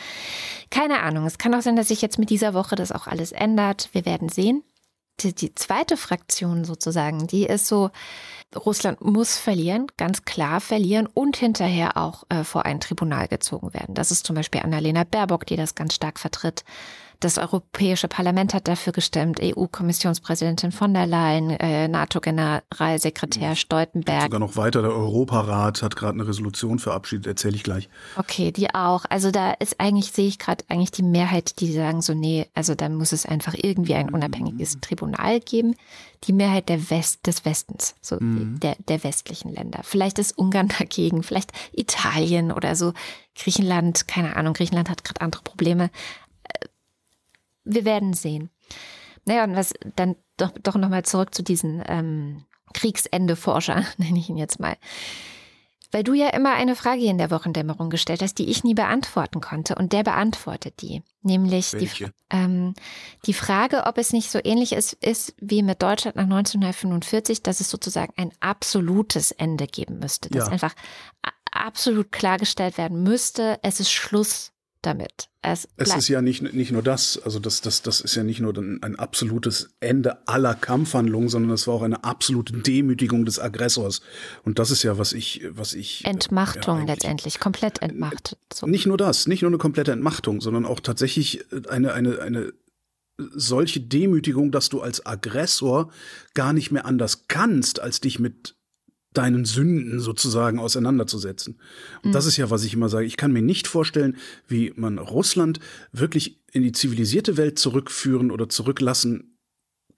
Keine 0.70 1.00
Ahnung. 1.00 1.24
Es 1.24 1.38
kann 1.38 1.54
auch 1.54 1.62
sein, 1.62 1.76
dass 1.76 1.88
sich 1.88 2.02
jetzt 2.02 2.18
mit 2.18 2.30
dieser 2.30 2.52
Woche 2.52 2.74
das 2.74 2.90
auch 2.90 3.06
alles 3.06 3.30
ändert. 3.30 3.90
Wir 3.92 4.04
werden 4.04 4.28
sehen. 4.28 4.64
Die, 5.20 5.34
die 5.34 5.54
zweite 5.54 5.96
Fraktion 5.96 6.64
sozusagen, 6.64 7.26
die 7.26 7.44
ist 7.44 7.66
so, 7.66 7.90
Russland 8.54 9.00
muss 9.00 9.36
verlieren, 9.36 9.88
ganz 9.96 10.24
klar 10.24 10.60
verlieren 10.60 11.08
und 11.12 11.36
hinterher 11.36 11.96
auch 11.96 12.24
äh, 12.28 12.44
vor 12.44 12.64
ein 12.66 12.80
Tribunal 12.80 13.28
gezogen 13.28 13.74
werden. 13.74 13.94
Das 13.94 14.10
ist 14.10 14.26
zum 14.26 14.36
Beispiel 14.36 14.62
Annalena 14.62 15.04
Baerbock, 15.04 15.44
die 15.46 15.56
das 15.56 15.74
ganz 15.74 15.94
stark 15.94 16.18
vertritt. 16.18 16.64
Das 17.20 17.36
Europäische 17.36 18.06
Parlament 18.06 18.54
hat 18.54 18.68
dafür 18.68 18.92
gestimmt, 18.92 19.40
EU-Kommissionspräsidentin 19.42 20.70
von 20.70 20.94
der 20.94 21.04
Leyen, 21.04 21.50
äh, 21.50 21.88
NATO-Generalsekretär 21.88 23.56
Stoltenberg. 23.56 24.22
Sogar 24.22 24.38
noch 24.38 24.56
weiter, 24.56 24.82
der 24.82 24.92
Europarat 24.92 25.82
hat 25.82 25.96
gerade 25.96 26.14
eine 26.14 26.28
Resolution 26.28 26.78
verabschiedet, 26.78 27.26
erzähle 27.26 27.56
ich 27.56 27.64
gleich. 27.64 27.88
Okay, 28.16 28.52
die 28.52 28.72
auch. 28.72 29.04
Also 29.08 29.32
da 29.32 29.50
ist 29.50 29.80
eigentlich, 29.80 30.12
sehe 30.12 30.28
ich 30.28 30.38
gerade 30.38 30.64
eigentlich 30.68 30.92
die 30.92 31.02
Mehrheit, 31.02 31.58
die 31.58 31.72
sagen 31.72 32.02
so, 32.02 32.14
nee, 32.14 32.46
also 32.54 32.76
da 32.76 32.88
muss 32.88 33.10
es 33.10 33.26
einfach 33.26 33.54
irgendwie 33.56 33.94
ein 33.94 34.10
unabhängiges 34.10 34.76
mhm. 34.76 34.80
Tribunal 34.82 35.40
geben. 35.40 35.74
Die 36.24 36.32
Mehrheit 36.32 36.68
der 36.68 36.88
West, 36.88 37.26
des 37.26 37.44
Westens, 37.44 37.96
so 38.00 38.16
mhm. 38.20 38.60
der, 38.60 38.76
der 38.86 39.02
westlichen 39.02 39.52
Länder. 39.52 39.80
Vielleicht 39.82 40.20
ist 40.20 40.38
Ungarn 40.38 40.68
dagegen, 40.78 41.24
vielleicht 41.24 41.50
Italien 41.72 42.52
oder 42.52 42.76
so. 42.76 42.92
Griechenland, 43.34 44.06
keine 44.06 44.36
Ahnung, 44.36 44.54
Griechenland 44.54 44.88
hat 44.88 45.02
gerade 45.02 45.20
andere 45.20 45.42
Probleme 45.42 45.90
wir 47.64 47.84
werden 47.84 48.12
sehen. 48.14 48.50
Naja, 49.24 49.44
und 49.44 49.56
was 49.56 49.74
dann 49.96 50.16
doch, 50.36 50.52
doch 50.62 50.76
nochmal 50.76 51.04
zurück 51.04 51.34
zu 51.34 51.42
diesen 51.42 51.82
ähm, 51.86 52.44
Kriegsende-Forscher, 52.72 53.84
nenne 53.98 54.18
ich 54.18 54.28
ihn 54.28 54.36
jetzt 54.36 54.60
mal. 54.60 54.76
Weil 55.90 56.04
du 56.04 56.12
ja 56.12 56.28
immer 56.28 56.52
eine 56.52 56.76
Frage 56.76 57.04
in 57.04 57.16
der 57.16 57.30
Wochendämmerung 57.30 57.88
gestellt 57.88 58.20
hast, 58.20 58.34
die 58.34 58.50
ich 58.50 58.62
nie 58.62 58.74
beantworten 58.74 59.40
konnte. 59.40 59.74
Und 59.74 59.94
der 59.94 60.02
beantwortet 60.02 60.82
die. 60.82 61.02
Nämlich 61.22 61.70
die, 61.70 61.88
ähm, 62.28 62.74
die 63.24 63.32
Frage, 63.32 63.84
ob 63.86 63.96
es 63.96 64.12
nicht 64.12 64.30
so 64.30 64.38
ähnlich 64.42 64.72
ist, 64.72 64.92
ist 64.92 65.34
wie 65.40 65.62
mit 65.62 65.82
Deutschland 65.82 66.16
nach 66.16 66.24
1945, 66.24 67.42
dass 67.42 67.60
es 67.60 67.70
sozusagen 67.70 68.12
ein 68.16 68.32
absolutes 68.40 69.30
Ende 69.30 69.66
geben 69.66 69.98
müsste. 69.98 70.28
Dass 70.28 70.46
ja. 70.46 70.52
einfach 70.52 70.74
absolut 71.50 72.12
klargestellt 72.12 72.76
werden 72.76 73.02
müsste, 73.02 73.58
es 73.62 73.80
ist 73.80 73.90
Schluss 73.90 74.52
damit. 74.88 75.28
Es, 75.42 75.68
es 75.76 75.94
ist 75.94 76.08
ja 76.08 76.20
nicht, 76.20 76.42
nicht 76.54 76.72
nur 76.72 76.82
das, 76.82 77.20
also 77.22 77.38
das, 77.38 77.60
das, 77.60 77.82
das 77.82 78.00
ist 78.00 78.14
ja 78.14 78.24
nicht 78.24 78.40
nur 78.40 78.56
ein, 78.56 78.82
ein 78.82 78.96
absolutes 78.96 79.70
Ende 79.80 80.26
aller 80.26 80.54
Kampfhandlungen, 80.54 81.28
sondern 81.28 81.52
es 81.52 81.66
war 81.66 81.74
auch 81.74 81.82
eine 81.82 82.02
absolute 82.02 82.54
Demütigung 82.54 83.24
des 83.24 83.38
Aggressors. 83.38 84.00
Und 84.44 84.58
das 84.58 84.70
ist 84.70 84.82
ja, 84.82 84.98
was 84.98 85.12
ich, 85.12 85.46
was 85.50 85.74
ich. 85.74 86.04
Äh, 86.04 86.10
Entmachtung 86.10 86.80
ja, 86.80 86.84
letztendlich, 86.86 87.38
komplett 87.38 87.82
entmachtet. 87.82 88.38
So. 88.52 88.66
Nicht 88.66 88.86
nur 88.86 88.96
das, 88.96 89.28
nicht 89.28 89.42
nur 89.42 89.50
eine 89.50 89.58
komplette 89.58 89.92
Entmachtung, 89.92 90.40
sondern 90.40 90.66
auch 90.66 90.80
tatsächlich 90.80 91.44
eine, 91.68 91.92
eine, 91.92 92.20
eine 92.20 92.52
solche 93.18 93.80
Demütigung, 93.80 94.50
dass 94.50 94.68
du 94.68 94.80
als 94.80 95.04
Aggressor 95.04 95.90
gar 96.34 96.52
nicht 96.52 96.70
mehr 96.70 96.86
anders 96.86 97.26
kannst, 97.28 97.80
als 97.80 98.00
dich 98.00 98.18
mit 98.18 98.57
deinen 99.14 99.44
Sünden 99.44 100.00
sozusagen 100.00 100.58
auseinanderzusetzen. 100.58 101.58
Und 102.02 102.10
mhm. 102.10 102.12
das 102.12 102.26
ist 102.26 102.36
ja, 102.36 102.50
was 102.50 102.64
ich 102.64 102.74
immer 102.74 102.88
sage. 102.88 103.06
Ich 103.06 103.16
kann 103.16 103.32
mir 103.32 103.42
nicht 103.42 103.66
vorstellen, 103.66 104.16
wie 104.46 104.72
man 104.76 104.98
Russland 104.98 105.60
wirklich 105.92 106.40
in 106.52 106.62
die 106.62 106.72
zivilisierte 106.72 107.36
Welt 107.36 107.58
zurückführen 107.58 108.30
oder 108.30 108.48
zurücklassen 108.48 109.38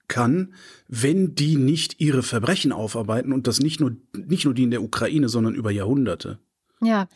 kann, 0.07 0.53
wenn 0.87 1.35
die 1.35 1.55
nicht 1.55 2.01
ihre 2.01 2.23
Verbrechen 2.23 2.71
aufarbeiten 2.71 3.31
und 3.31 3.47
das 3.47 3.59
nicht 3.59 3.79
nur, 3.79 3.95
nicht 4.13 4.45
nur 4.45 4.53
die 4.53 4.63
in 4.63 4.71
der 4.71 4.83
Ukraine, 4.83 5.29
sondern 5.29 5.55
über 5.55 5.71
Jahrhunderte. 5.71 6.39
Ja, 6.83 7.07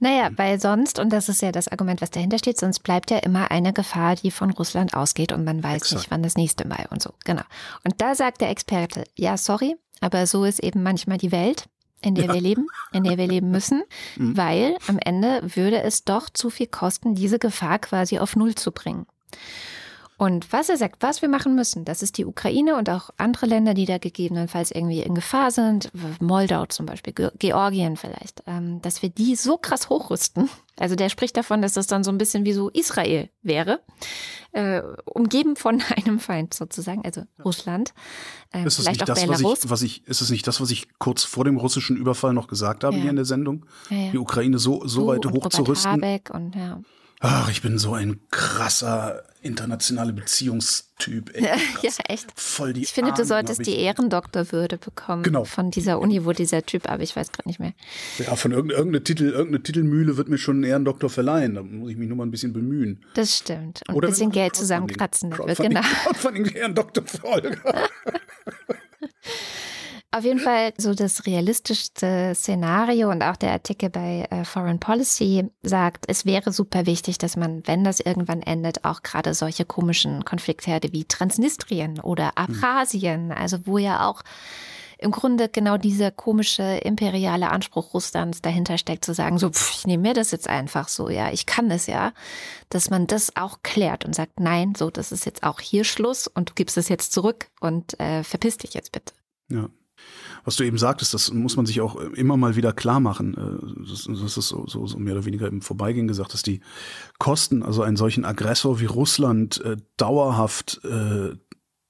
naja, 0.00 0.30
weil 0.36 0.58
sonst, 0.58 0.98
und 0.98 1.12
das 1.12 1.28
ist 1.28 1.42
ja 1.42 1.52
das 1.52 1.68
Argument, 1.68 2.00
was 2.00 2.10
dahinter 2.10 2.38
steht, 2.38 2.58
sonst 2.58 2.80
bleibt 2.80 3.10
ja 3.10 3.18
immer 3.18 3.50
eine 3.50 3.74
Gefahr, 3.74 4.16
die 4.16 4.30
von 4.30 4.50
Russland 4.50 4.94
ausgeht 4.94 5.32
und 5.32 5.44
man 5.44 5.62
weiß 5.62 5.82
Exakt. 5.82 6.00
nicht, 6.00 6.10
wann 6.10 6.22
das 6.22 6.36
nächste 6.36 6.66
Mal 6.66 6.86
und 6.90 7.02
so. 7.02 7.12
Genau. 7.24 7.42
Und 7.84 8.00
da 8.00 8.14
sagt 8.14 8.40
der 8.40 8.48
Experte, 8.48 9.04
ja, 9.14 9.36
sorry, 9.36 9.76
aber 10.02 10.26
so 10.26 10.44
ist 10.44 10.62
eben 10.62 10.82
manchmal 10.82 11.18
die 11.18 11.32
Welt, 11.32 11.66
in 12.02 12.14
der 12.14 12.26
ja. 12.26 12.34
wir 12.34 12.40
leben, 12.40 12.66
in 12.92 13.04
der 13.04 13.16
wir 13.16 13.26
leben 13.26 13.50
müssen, 13.50 13.82
mhm. 14.16 14.36
weil 14.36 14.76
am 14.88 14.98
Ende 14.98 15.40
würde 15.54 15.82
es 15.82 16.04
doch 16.04 16.28
zu 16.28 16.50
viel 16.50 16.66
kosten, 16.66 17.14
diese 17.14 17.38
Gefahr 17.38 17.78
quasi 17.78 18.18
auf 18.18 18.36
Null 18.36 18.54
zu 18.54 18.72
bringen. 18.72 19.06
Und 20.18 20.52
was 20.52 20.68
er 20.68 20.76
sagt, 20.76 21.02
was 21.02 21.20
wir 21.20 21.28
machen 21.28 21.56
müssen, 21.56 21.84
das 21.84 22.00
ist 22.00 22.16
die 22.16 22.24
Ukraine 22.24 22.76
und 22.76 22.88
auch 22.88 23.10
andere 23.16 23.46
Länder, 23.46 23.74
die 23.74 23.86
da 23.86 23.98
gegebenenfalls 23.98 24.70
irgendwie 24.70 25.00
in 25.00 25.16
Gefahr 25.16 25.50
sind, 25.50 25.90
Moldau 26.20 26.66
zum 26.66 26.86
Beispiel, 26.86 27.12
Georgien 27.38 27.96
vielleicht, 27.96 28.44
ähm, 28.46 28.80
dass 28.82 29.02
wir 29.02 29.08
die 29.08 29.34
so 29.34 29.58
krass 29.58 29.88
hochrüsten. 29.88 30.48
Also 30.82 30.96
der 30.96 31.10
spricht 31.10 31.36
davon, 31.36 31.62
dass 31.62 31.74
das 31.74 31.86
dann 31.86 32.02
so 32.02 32.10
ein 32.10 32.18
bisschen 32.18 32.44
wie 32.44 32.52
so 32.52 32.68
Israel 32.68 33.30
wäre, 33.40 33.78
äh, 34.50 34.82
umgeben 35.04 35.54
von 35.54 35.80
einem 35.96 36.18
Feind 36.18 36.54
sozusagen, 36.54 37.04
also 37.04 37.22
Russland, 37.44 37.94
äh, 38.52 38.66
ist 38.66 38.80
vielleicht 38.80 39.00
auch 39.00 39.06
das, 39.06 39.22
Belarus. 39.22 39.42
Was 39.42 39.62
ich, 39.62 39.70
was 39.70 39.82
ich, 39.82 40.08
ist 40.08 40.22
es 40.22 40.30
nicht 40.30 40.44
das, 40.44 40.60
was 40.60 40.72
ich 40.72 40.88
kurz 40.98 41.22
vor 41.22 41.44
dem 41.44 41.56
russischen 41.56 41.96
Überfall 41.96 42.34
noch 42.34 42.48
gesagt 42.48 42.82
habe 42.82 42.96
ja. 42.96 43.02
hier 43.02 43.10
in 43.10 43.16
der 43.16 43.24
Sendung? 43.24 43.64
Ja, 43.90 43.96
ja. 43.96 44.10
Die 44.10 44.18
Ukraine 44.18 44.58
so, 44.58 44.84
so 44.84 45.06
weit 45.06 45.24
hochzurüsten. 45.24 46.02
Und, 46.32 46.56
ja. 46.56 46.80
Ach, 47.24 47.48
ich 47.48 47.62
bin 47.62 47.78
so 47.78 47.94
ein 47.94 48.18
krasser 48.32 49.22
internationale 49.42 50.12
Beziehungstyp. 50.12 51.30
Ey, 51.34 51.42
ja, 51.82 51.90
echt. 52.08 52.26
Voll 52.34 52.72
die 52.72 52.82
ich 52.82 52.92
finde, 52.92 53.12
du 53.12 53.24
solltest 53.24 53.64
die 53.64 53.76
Ehrendoktorwürde 53.76 54.76
bekommen 54.76 55.22
genau. 55.22 55.44
von 55.44 55.70
dieser 55.70 56.00
Uni, 56.00 56.24
wo 56.24 56.32
dieser 56.32 56.66
Typ, 56.66 56.90
aber 56.90 57.04
ich 57.04 57.14
weiß 57.14 57.30
gerade 57.30 57.48
nicht 57.48 57.60
mehr. 57.60 57.74
Ja, 58.18 58.34
von 58.34 58.50
irgendeiner 58.50 59.04
Titel, 59.04 59.26
irgendeine 59.26 59.62
Titelmühle 59.62 60.16
wird 60.16 60.28
mir 60.28 60.38
schon 60.38 60.56
einen 60.56 60.64
Ehrendoktor 60.64 61.10
verleihen. 61.10 61.54
Da 61.54 61.62
muss 61.62 61.92
ich 61.92 61.96
mich 61.96 62.08
nur 62.08 62.16
mal 62.16 62.26
ein 62.26 62.32
bisschen 62.32 62.52
bemühen. 62.52 63.04
Das 63.14 63.38
stimmt. 63.38 63.82
Und 63.86 63.94
Oder 63.94 64.08
ein 64.08 64.10
bisschen 64.10 64.32
Geld 64.32 64.56
zusammenkratzen. 64.56 65.30
Genau. 65.30 65.80
Crowdfunding 66.04 66.46
Ehrendoktor 66.46 67.04
für 67.06 67.24
Olga. 67.24 67.56
Auf 70.14 70.24
jeden 70.24 70.40
Fall 70.40 70.74
so 70.76 70.92
das 70.92 71.24
realistischste 71.24 72.34
Szenario 72.34 73.10
und 73.10 73.22
auch 73.22 73.36
der 73.36 73.52
Artikel 73.52 73.88
bei 73.88 74.26
äh, 74.30 74.44
Foreign 74.44 74.78
Policy 74.78 75.50
sagt, 75.62 76.04
es 76.06 76.26
wäre 76.26 76.52
super 76.52 76.84
wichtig, 76.84 77.16
dass 77.16 77.34
man, 77.34 77.66
wenn 77.66 77.82
das 77.82 77.98
irgendwann 77.98 78.42
endet, 78.42 78.84
auch 78.84 79.02
gerade 79.02 79.32
solche 79.32 79.64
komischen 79.64 80.26
Konfliktherde 80.26 80.92
wie 80.92 81.06
Transnistrien 81.06 81.98
oder 81.98 82.26
hm. 82.26 82.32
Abchasien, 82.34 83.26
mhm. 83.26 83.32
also 83.32 83.66
wo 83.66 83.78
ja 83.78 84.06
auch 84.06 84.22
im 84.98 85.12
Grunde 85.12 85.48
genau 85.48 85.78
dieser 85.78 86.10
komische 86.10 86.62
imperiale 86.62 87.48
Anspruch 87.48 87.94
Russlands 87.94 88.42
dahinter 88.42 88.76
steckt, 88.76 89.06
zu 89.06 89.14
sagen, 89.14 89.38
so, 89.38 89.48
pff, 89.48 89.78
ich 89.78 89.86
nehme 89.86 90.08
mir 90.08 90.14
das 90.14 90.30
jetzt 90.30 90.46
einfach 90.46 90.88
so, 90.88 91.08
ja, 91.08 91.32
ich 91.32 91.46
kann 91.46 91.70
das 91.70 91.86
ja, 91.86 92.12
dass 92.68 92.90
man 92.90 93.06
das 93.06 93.34
auch 93.34 93.60
klärt 93.62 94.04
und 94.04 94.14
sagt, 94.14 94.40
nein, 94.40 94.74
so, 94.76 94.90
das 94.90 95.10
ist 95.10 95.24
jetzt 95.24 95.42
auch 95.42 95.58
hier 95.58 95.84
Schluss 95.84 96.26
und 96.26 96.50
du 96.50 96.54
gibst 96.54 96.76
es 96.76 96.90
jetzt 96.90 97.14
zurück 97.14 97.48
und 97.60 97.98
äh, 97.98 98.22
verpiss 98.22 98.58
dich 98.58 98.74
jetzt 98.74 98.92
bitte. 98.92 99.14
Ja, 99.48 99.68
was 100.44 100.56
du 100.56 100.64
eben 100.64 100.78
sagtest, 100.78 101.14
das 101.14 101.32
muss 101.32 101.56
man 101.56 101.66
sich 101.66 101.80
auch 101.80 101.96
immer 101.96 102.36
mal 102.36 102.56
wieder 102.56 102.72
klar 102.72 103.00
machen. 103.00 103.34
Äh, 103.34 103.88
das, 103.88 104.04
das 104.04 104.36
ist 104.36 104.48
so, 104.48 104.66
so, 104.66 104.86
so 104.86 104.98
mehr 104.98 105.14
oder 105.14 105.24
weniger 105.24 105.46
im 105.46 105.62
Vorbeigehen 105.62 106.08
gesagt, 106.08 106.34
dass 106.34 106.42
die 106.42 106.60
Kosten, 107.18 107.62
also 107.62 107.82
einen 107.82 107.96
solchen 107.96 108.24
Aggressor 108.24 108.80
wie 108.80 108.86
Russland 108.86 109.60
äh, 109.64 109.76
dauerhaft 109.96 110.80
äh, 110.84 111.36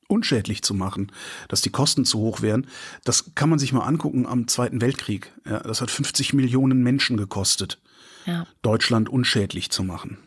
unschädlich 0.09 0.63
zu 0.63 0.75
machen, 0.75 1.11
dass 1.49 1.63
die 1.63 1.71
Kosten 1.71 2.05
zu 2.05 2.19
hoch 2.19 2.43
wären. 2.43 2.67
Das 3.05 3.35
kann 3.35 3.49
man 3.49 3.59
sich 3.59 3.73
mal 3.73 3.81
angucken 3.81 4.27
am 4.27 4.47
Zweiten 4.47 4.83
Weltkrieg. 4.83 5.33
Ja, 5.47 5.61
das 5.61 5.81
hat 5.81 5.91
50 5.91 6.35
Millionen 6.35 6.83
Menschen 6.83 7.17
gekostet, 7.17 7.81
ja. 8.27 8.47
Deutschland 8.61 9.09
unschädlich 9.09 9.71
zu 9.71 9.83
machen. 9.83 10.19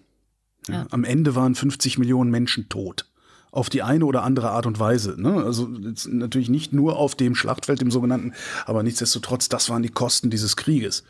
Ja. 0.68 0.88
Am 0.89 1.04
Ende 1.04 1.36
waren 1.36 1.54
50 1.54 2.00
Millionen 2.00 2.32
Menschen 2.32 2.68
tot 2.70 3.06
auf 3.55 3.69
die 3.69 3.81
eine 3.81 4.05
oder 4.05 4.24
andere 4.24 4.51
Art 4.51 4.65
und 4.65 4.79
Weise. 4.79 5.15
Ne? 5.17 5.43
Also 5.43 5.67
natürlich 6.07 6.50
nicht 6.50 6.74
nur 6.74 6.97
auf 6.97 7.15
dem 7.15 7.35
Schlachtfeld, 7.35 7.79
dem 7.79 7.89
sogenannten, 7.89 8.33
aber 8.65 8.83
nichtsdestotrotz, 8.83 9.47
das 9.47 9.69
waren 9.69 9.81
die 9.81 9.89
Kosten 9.89 10.29
dieses 10.29 10.57
Krieges. 10.57 11.03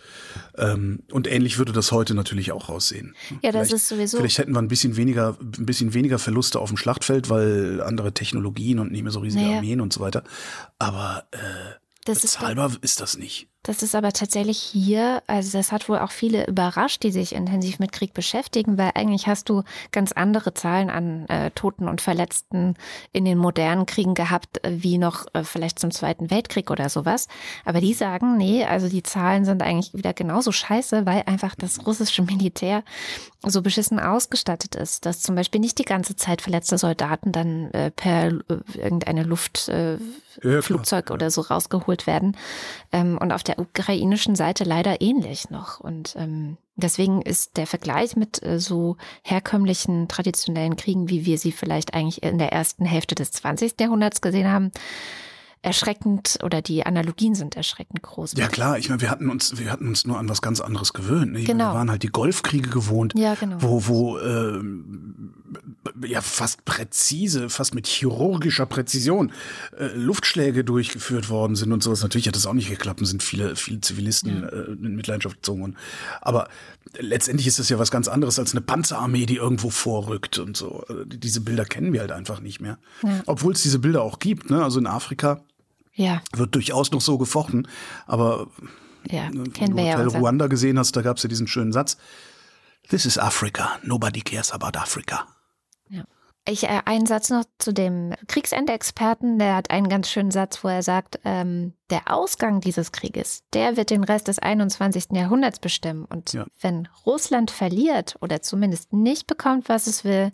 Ähm, 0.57 0.99
und 1.11 1.27
ähnlich 1.27 1.57
würde 1.57 1.73
das 1.73 1.91
heute 1.91 2.13
natürlich 2.13 2.51
auch 2.51 2.69
aussehen. 2.69 3.15
Ja, 3.41 3.51
das 3.51 3.69
vielleicht, 3.69 3.73
ist 3.73 3.87
sowieso. 3.87 4.17
Vielleicht 4.17 4.37
hätten 4.37 4.53
wir 4.53 4.61
ein 4.61 4.67
bisschen 4.67 4.95
weniger, 4.95 5.37
ein 5.41 5.65
bisschen 5.65 5.93
weniger 5.93 6.19
Verluste 6.19 6.59
auf 6.59 6.69
dem 6.69 6.77
Schlachtfeld, 6.77 7.29
weil 7.29 7.81
andere 7.81 8.13
Technologien 8.13 8.79
und 8.79 8.91
nicht 8.91 9.03
mehr 9.03 9.11
so 9.11 9.19
riesige 9.21 9.43
naja. 9.43 9.57
Armeen 9.57 9.81
und 9.81 9.91
so 9.91 9.99
weiter. 9.99 10.23
Aber 10.77 11.25
äh, 11.31 11.37
das 12.05 12.21
bezahlbar 12.21 12.69
ist, 12.69 12.83
ist 12.83 13.01
das 13.01 13.17
nicht. 13.17 13.49
Das 13.65 13.81
ist 13.81 13.95
aber 13.95 14.13
tatsächlich 14.13 14.59
hier, 14.59 15.23
also 15.25 15.57
das 15.57 15.71
hat 15.71 15.89
wohl 15.89 15.97
auch 15.97 16.11
viele 16.11 16.45
überrascht, 16.45 17.01
die 17.01 17.11
sich 17.11 17.33
intensiv 17.33 17.79
mit 17.79 17.91
Krieg 17.91 18.13
beschäftigen, 18.13 18.77
weil 18.77 18.91
eigentlich 18.93 19.25
hast 19.25 19.49
du 19.49 19.63
ganz 19.91 20.11
andere 20.11 20.53
Zahlen 20.53 20.91
an 20.91 21.27
äh, 21.29 21.49
Toten 21.49 21.89
und 21.89 21.99
Verletzten 21.99 22.75
in 23.11 23.25
den 23.25 23.39
modernen 23.39 23.87
Kriegen 23.87 24.13
gehabt, 24.13 24.63
äh, 24.63 24.83
wie 24.83 24.99
noch 24.99 25.25
äh, 25.33 25.43
vielleicht 25.43 25.79
zum 25.79 25.89
Zweiten 25.89 26.29
Weltkrieg 26.29 26.69
oder 26.69 26.89
sowas. 26.89 27.27
Aber 27.65 27.81
die 27.81 27.95
sagen, 27.95 28.37
nee, 28.37 28.63
also 28.63 28.87
die 28.87 29.01
Zahlen 29.01 29.45
sind 29.45 29.63
eigentlich 29.63 29.95
wieder 29.95 30.13
genauso 30.13 30.51
scheiße, 30.51 31.07
weil 31.07 31.23
einfach 31.25 31.55
das 31.55 31.87
russische 31.87 32.21
Militär 32.21 32.83
so 33.41 33.61
beschissen 33.61 33.99
ausgestattet 33.99 34.75
ist, 34.75 35.05
dass 35.05 35.21
zum 35.21 35.35
Beispiel 35.35 35.61
nicht 35.61 35.77
die 35.79 35.85
ganze 35.85 36.15
Zeit 36.15 36.41
verletzte 36.41 36.77
Soldaten 36.77 37.31
dann 37.31 37.71
äh, 37.71 37.91
per 37.91 38.27
äh, 38.27 38.41
irgendeine 38.75 39.23
Luftflugzeug 39.23 41.09
ja, 41.09 41.13
oder 41.13 41.31
so 41.31 41.41
rausgeholt 41.41 42.07
werden. 42.07 42.37
Ähm, 42.91 43.17
und 43.17 43.31
auf 43.31 43.43
der 43.43 43.54
ukrainischen 43.57 44.35
Seite 44.35 44.63
leider 44.63 45.01
ähnlich 45.01 45.49
noch. 45.49 45.79
Und 45.79 46.15
ähm, 46.17 46.57
deswegen 46.75 47.21
ist 47.21 47.57
der 47.57 47.67
Vergleich 47.67 48.15
mit 48.15 48.41
äh, 48.43 48.59
so 48.59 48.97
herkömmlichen 49.23 50.07
traditionellen 50.07 50.75
Kriegen, 50.75 51.09
wie 51.09 51.25
wir 51.25 51.37
sie 51.37 51.51
vielleicht 51.51 51.93
eigentlich 51.93 52.23
in 52.23 52.37
der 52.37 52.51
ersten 52.51 52.85
Hälfte 52.85 53.15
des 53.15 53.31
20. 53.31 53.79
Jahrhunderts 53.79 54.21
gesehen 54.21 54.51
haben, 54.51 54.71
erschreckend 55.65 56.37
oder 56.43 56.61
die 56.61 56.85
Analogien 56.85 57.33
sind 57.33 57.55
erschreckend 57.57 58.03
groß. 58.03 58.33
Ja 58.37 58.47
klar, 58.47 58.77
ich 58.77 58.89
meine, 58.89 59.01
wir 59.01 59.09
hatten 59.09 59.29
uns, 59.29 59.57
wir 59.57 59.71
hatten 59.71 59.87
uns 59.87 60.05
nur 60.05 60.19
an 60.19 60.29
was 60.29 60.41
ganz 60.41 60.61
anderes 60.61 60.93
gewöhnt. 60.93 61.33
Ne? 61.33 61.43
Genau. 61.43 61.71
Wir 61.71 61.73
waren 61.73 61.89
halt 61.89 62.03
die 62.03 62.09
Golfkriege 62.09 62.69
gewohnt, 62.69 63.13
ja, 63.17 63.33
genau. 63.33 63.57
wo, 63.59 63.87
wo 63.87 64.17
äh, 64.19 64.61
ja 66.07 66.21
fast 66.21 66.65
präzise, 66.65 67.49
fast 67.49 67.73
mit 67.73 67.87
chirurgischer 67.87 68.67
Präzision 68.67 69.31
äh, 69.77 69.87
Luftschläge 69.87 70.63
durchgeführt 70.63 71.29
worden 71.29 71.55
sind 71.55 71.71
und 71.71 71.81
sowas. 71.81 72.03
Natürlich 72.03 72.27
hat 72.27 72.35
das 72.35 72.45
auch 72.45 72.53
nicht 72.53 72.69
geklappt 72.69 72.99
und 72.99 73.07
sind 73.07 73.23
viele, 73.23 73.55
viele 73.55 73.81
Zivilisten 73.81 74.43
ja. 74.43 74.47
äh, 74.49 74.71
in 74.71 74.95
Mitleidenschaft 74.95 75.37
gezogen 75.37 75.61
worden. 75.61 75.77
Aber 76.21 76.47
letztendlich 76.99 77.47
ist 77.47 77.57
das 77.57 77.69
ja 77.69 77.79
was 77.79 77.89
ganz 77.89 78.07
anderes 78.07 78.37
als 78.37 78.51
eine 78.51 78.61
Panzerarmee, 78.61 79.25
die 79.25 79.37
irgendwo 79.37 79.71
vorrückt 79.71 80.37
und 80.37 80.55
so. 80.55 80.85
Äh, 80.89 81.05
diese 81.07 81.41
Bilder 81.41 81.65
kennen 81.65 81.91
wir 81.91 82.01
halt 82.01 82.11
einfach 82.11 82.39
nicht 82.39 82.61
mehr. 82.61 82.77
Ja. 83.01 83.23
Obwohl 83.25 83.53
es 83.53 83.63
diese 83.63 83.79
Bilder 83.79 84.03
auch 84.03 84.19
gibt, 84.19 84.51
ne? 84.51 84.63
Also 84.63 84.79
in 84.79 84.85
Afrika 84.85 85.41
ja. 85.95 86.21
wird 86.33 86.53
durchaus 86.53 86.91
noch 86.91 87.01
so 87.01 87.17
gefochten. 87.17 87.67
Aber 88.05 88.47
ja, 89.09 89.29
ne, 89.29 89.43
kennen 89.49 89.75
wenn 89.75 89.85
du 89.85 89.91
Hotel 89.91 90.11
ja 90.11 90.19
Ruanda 90.19 90.47
gesehen 90.47 90.77
hast, 90.77 90.95
da 90.95 91.01
gab 91.01 91.17
es 91.17 91.23
ja 91.23 91.29
diesen 91.29 91.47
schönen 91.47 91.71
Satz. 91.71 91.97
This 92.89 93.05
is 93.05 93.17
Africa. 93.17 93.79
Nobody 93.83 94.21
cares 94.21 94.51
about 94.51 94.77
Africa. 94.77 95.27
Ja. 95.89 96.03
Ich 96.47 96.63
äh, 96.63 96.81
einen 96.85 97.07
Satz 97.07 97.29
noch 97.31 97.45
zu 97.57 97.73
dem 97.73 98.13
Kriegsende-Experten, 98.27 99.39
der 99.39 99.55
hat 99.55 99.71
einen 99.71 99.89
ganz 99.89 100.09
schönen 100.09 100.29
Satz, 100.29 100.63
wo 100.63 100.67
er 100.67 100.83
sagt, 100.83 101.19
ähm, 101.25 101.73
der 101.89 102.11
Ausgang 102.11 102.61
dieses 102.61 102.91
Krieges, 102.91 103.43
der 103.53 103.77
wird 103.77 103.89
den 103.89 104.03
Rest 104.03 104.27
des 104.27 104.37
21. 104.37 105.07
Jahrhunderts 105.13 105.59
bestimmen. 105.59 106.05
Und 106.05 106.33
ja. 106.33 106.45
wenn 106.61 106.87
Russland 107.05 107.49
verliert 107.49 108.15
oder 108.21 108.43
zumindest 108.43 108.93
nicht 108.93 109.25
bekommt, 109.25 109.69
was 109.69 109.87
es 109.87 110.03
will, 110.03 110.31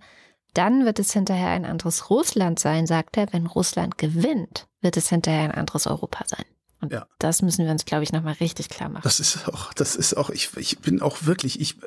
dann 0.54 0.86
wird 0.86 1.00
es 1.00 1.14
hinterher 1.14 1.50
ein 1.50 1.66
anderes 1.66 2.10
Russland 2.10 2.60
sein, 2.60 2.88
sagt 2.88 3.16
er. 3.16 3.32
Wenn 3.32 3.46
Russland 3.46 3.98
gewinnt, 3.98 4.68
wird 4.82 4.98
es 4.98 5.10
hinterher 5.10 5.44
ein 5.44 5.52
anderes 5.52 5.88
Europa 5.88 6.26
sein. 6.28 6.46
Und 6.82 6.92
ja. 6.92 7.06
das 7.20 7.42
müssen 7.42 7.66
wir 7.66 7.72
uns, 7.72 7.86
glaube 7.86 8.04
ich, 8.04 8.12
nochmal 8.12 8.34
richtig 8.34 8.70
klar 8.70 8.90
machen. 8.90 9.04
Das 9.04 9.20
ist 9.20 9.48
auch, 9.48 9.74
das 9.74 9.96
ist 9.96 10.16
auch, 10.16 10.30
ich, 10.32 10.50
ich 10.58 10.80
bin 10.80 11.02
auch 11.02 11.26
wirklich, 11.26 11.60
ich. 11.60 11.78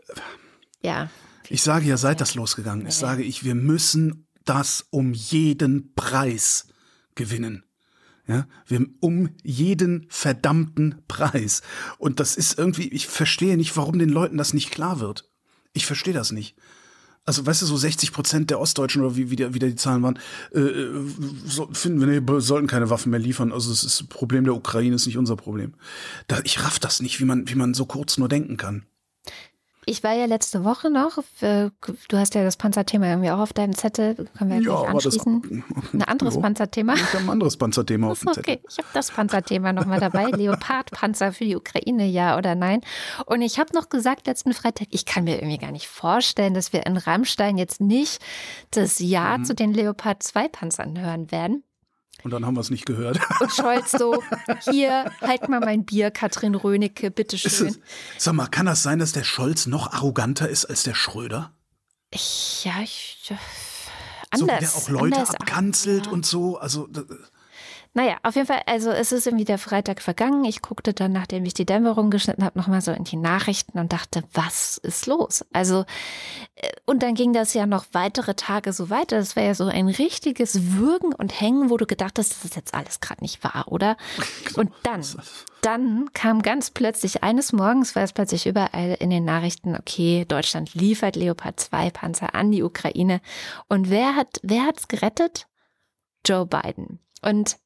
Ja. 0.82 1.10
Ich 1.48 1.62
sage 1.62 1.86
ja, 1.86 1.96
seit 1.96 2.20
das 2.20 2.34
losgegangen 2.34 2.86
ist, 2.86 3.00
sage 3.00 3.22
ich, 3.22 3.44
wir 3.44 3.54
müssen 3.54 4.28
das 4.44 4.86
um 4.90 5.12
jeden 5.12 5.94
Preis 5.94 6.68
gewinnen. 7.14 7.64
Ja, 8.26 8.46
wir 8.66 8.86
um 9.00 9.28
jeden 9.42 10.06
verdammten 10.08 11.02
Preis. 11.08 11.60
Und 11.98 12.20
das 12.20 12.36
ist 12.36 12.58
irgendwie, 12.58 12.88
ich 12.88 13.06
verstehe 13.06 13.58
nicht, 13.58 13.76
warum 13.76 13.98
den 13.98 14.08
Leuten 14.08 14.38
das 14.38 14.54
nicht 14.54 14.70
klar 14.70 15.00
wird. 15.00 15.30
Ich 15.74 15.84
verstehe 15.84 16.14
das 16.14 16.32
nicht. 16.32 16.56
Also, 17.26 17.46
weißt 17.46 17.62
du, 17.62 17.66
so 17.66 17.76
60 17.76 18.12
Prozent 18.12 18.50
der 18.50 18.60
Ostdeutschen 18.60 19.02
oder 19.02 19.16
wie 19.16 19.30
wieder, 19.30 19.54
wieder 19.54 19.68
die 19.68 19.76
Zahlen 19.76 20.02
waren, 20.02 20.18
äh, 20.52 20.60
so, 21.46 21.68
finden 21.72 22.00
wir, 22.00 22.06
nee, 22.06 22.40
sollten 22.40 22.66
keine 22.66 22.90
Waffen 22.90 23.10
mehr 23.10 23.20
liefern. 23.20 23.52
Also, 23.52 23.70
das 23.70 23.82
ist 23.82 24.08
Problem 24.10 24.44
der 24.44 24.54
Ukraine, 24.54 24.96
ist 24.96 25.06
nicht 25.06 25.18
unser 25.18 25.36
Problem. 25.36 25.74
Da, 26.26 26.40
ich 26.44 26.62
raff 26.62 26.78
das 26.78 27.00
nicht, 27.00 27.20
wie 27.20 27.24
man, 27.24 27.48
wie 27.48 27.54
man 27.54 27.72
so 27.72 27.86
kurz 27.86 28.18
nur 28.18 28.28
denken 28.28 28.56
kann. 28.56 28.84
Ich 29.86 30.02
war 30.02 30.12
ja 30.12 30.26
letzte 30.26 30.64
Woche 30.64 30.90
noch, 30.90 31.18
für, 31.34 31.72
du 32.08 32.16
hast 32.16 32.34
ja 32.34 32.42
das 32.44 32.56
Panzerthema 32.56 33.06
irgendwie 33.08 33.30
auch 33.30 33.38
auf 33.38 33.52
deinem 33.52 33.74
Zettel, 33.74 34.14
können 34.36 34.50
wir 34.50 34.56
ja, 34.56 34.62
gleich 34.62 34.88
anschließen. 34.88 35.64
Das, 35.74 35.94
ein 35.94 36.02
anderes 36.02 36.34
jo, 36.34 36.40
Panzerthema. 36.40 36.94
Ich 36.94 37.14
habe 37.14 37.24
ein 37.24 37.30
anderes 37.30 37.56
Panzerthema 37.56 38.10
auf 38.10 38.20
dem 38.20 38.32
Zettel. 38.32 38.54
Okay, 38.54 38.62
ich 38.68 38.78
habe 38.78 38.88
das 38.94 39.10
Panzerthema 39.10 39.72
nochmal 39.72 40.00
dabei, 40.00 40.24
Leopardpanzer 40.30 41.32
für 41.32 41.44
die 41.44 41.56
Ukraine, 41.56 42.06
ja 42.06 42.38
oder 42.38 42.54
nein. 42.54 42.80
Und 43.26 43.42
ich 43.42 43.58
habe 43.58 43.74
noch 43.74 43.88
gesagt 43.88 44.26
letzten 44.26 44.52
Freitag, 44.54 44.88
ich 44.90 45.04
kann 45.04 45.24
mir 45.24 45.36
irgendwie 45.36 45.58
gar 45.58 45.72
nicht 45.72 45.88
vorstellen, 45.88 46.54
dass 46.54 46.72
wir 46.72 46.86
in 46.86 46.96
Rammstein 46.96 47.58
jetzt 47.58 47.80
nicht 47.80 48.22
das 48.70 48.98
Ja 48.98 49.38
mhm. 49.38 49.44
zu 49.44 49.54
den 49.54 49.72
Leopard 49.72 50.22
2 50.22 50.48
Panzern 50.48 50.98
hören 50.98 51.30
werden. 51.30 51.64
Und 52.24 52.30
dann 52.30 52.46
haben 52.46 52.56
wir 52.56 52.62
es 52.62 52.70
nicht 52.70 52.86
gehört. 52.86 53.20
Und 53.38 53.52
Scholz 53.52 53.92
so, 53.92 54.22
hier, 54.70 55.12
halt 55.20 55.48
mal 55.50 55.60
mein 55.60 55.84
Bier, 55.84 56.10
Katrin 56.10 56.54
Rönecke, 56.54 57.10
bitteschön. 57.10 57.68
Es, 57.68 57.78
sag 58.16 58.34
mal, 58.34 58.46
kann 58.46 58.64
das 58.64 58.82
sein, 58.82 58.98
dass 58.98 59.12
der 59.12 59.24
Scholz 59.24 59.66
noch 59.66 59.92
arroganter 59.92 60.48
ist 60.48 60.64
als 60.64 60.84
der 60.84 60.94
Schröder? 60.94 61.52
Ich, 62.10 62.64
ja, 62.64 62.80
ich, 62.82 63.30
anders. 64.30 64.40
So 64.40 64.46
wie 64.46 64.58
der 64.58 64.74
auch 64.74 64.88
Leute 64.88 65.16
anders, 65.16 65.34
abkanzelt 65.34 66.06
ja. 66.06 66.12
und 66.12 66.26
so, 66.26 66.58
also... 66.58 66.88
Naja, 67.96 68.16
auf 68.24 68.34
jeden 68.34 68.48
Fall, 68.48 68.62
also 68.66 68.90
es 68.90 69.12
ist 69.12 69.28
irgendwie 69.28 69.44
der 69.44 69.56
Freitag 69.56 70.02
vergangen. 70.02 70.44
Ich 70.44 70.62
guckte 70.62 70.92
dann, 70.92 71.12
nachdem 71.12 71.44
ich 71.44 71.54
die 71.54 71.64
Dämmerung 71.64 72.10
geschnitten 72.10 72.44
habe, 72.44 72.58
nochmal 72.58 72.80
so 72.80 72.90
in 72.90 73.04
die 73.04 73.16
Nachrichten 73.16 73.78
und 73.78 73.92
dachte, 73.92 74.24
was 74.32 74.78
ist 74.78 75.06
los? 75.06 75.44
Also, 75.52 75.84
äh, 76.56 76.72
und 76.86 77.04
dann 77.04 77.14
ging 77.14 77.32
das 77.32 77.54
ja 77.54 77.66
noch 77.66 77.86
weitere 77.92 78.34
Tage 78.34 78.72
so 78.72 78.90
weiter. 78.90 79.18
Das 79.18 79.36
war 79.36 79.44
ja 79.44 79.54
so 79.54 79.66
ein 79.66 79.86
richtiges 79.86 80.72
Würgen 80.72 81.14
und 81.14 81.40
Hängen, 81.40 81.70
wo 81.70 81.76
du 81.76 81.86
gedacht 81.86 82.18
hast, 82.18 82.32
das 82.32 82.44
ist 82.44 82.56
jetzt 82.56 82.74
alles 82.74 82.98
gerade 82.98 83.22
nicht 83.22 83.44
wahr, 83.44 83.66
oder? 83.68 83.96
Und 84.56 84.72
dann, 84.82 85.04
dann 85.62 86.12
kam 86.12 86.42
ganz 86.42 86.70
plötzlich 86.70 87.22
eines 87.22 87.52
Morgens, 87.52 87.94
war 87.94 88.02
es 88.02 88.12
plötzlich 88.12 88.46
überall 88.46 88.96
in 88.98 89.10
den 89.10 89.24
Nachrichten, 89.24 89.76
okay, 89.76 90.24
Deutschland 90.26 90.74
liefert 90.74 91.14
Leopard 91.14 91.60
2 91.60 91.90
Panzer 91.90 92.34
an 92.34 92.50
die 92.50 92.62
Ukraine. 92.62 93.20
Und 93.68 93.88
wer 93.88 94.16
hat, 94.16 94.40
wer 94.42 94.66
hat's 94.66 94.88
gerettet? 94.88 95.46
Joe 96.26 96.46
Biden. 96.46 96.98
Und 97.22 97.56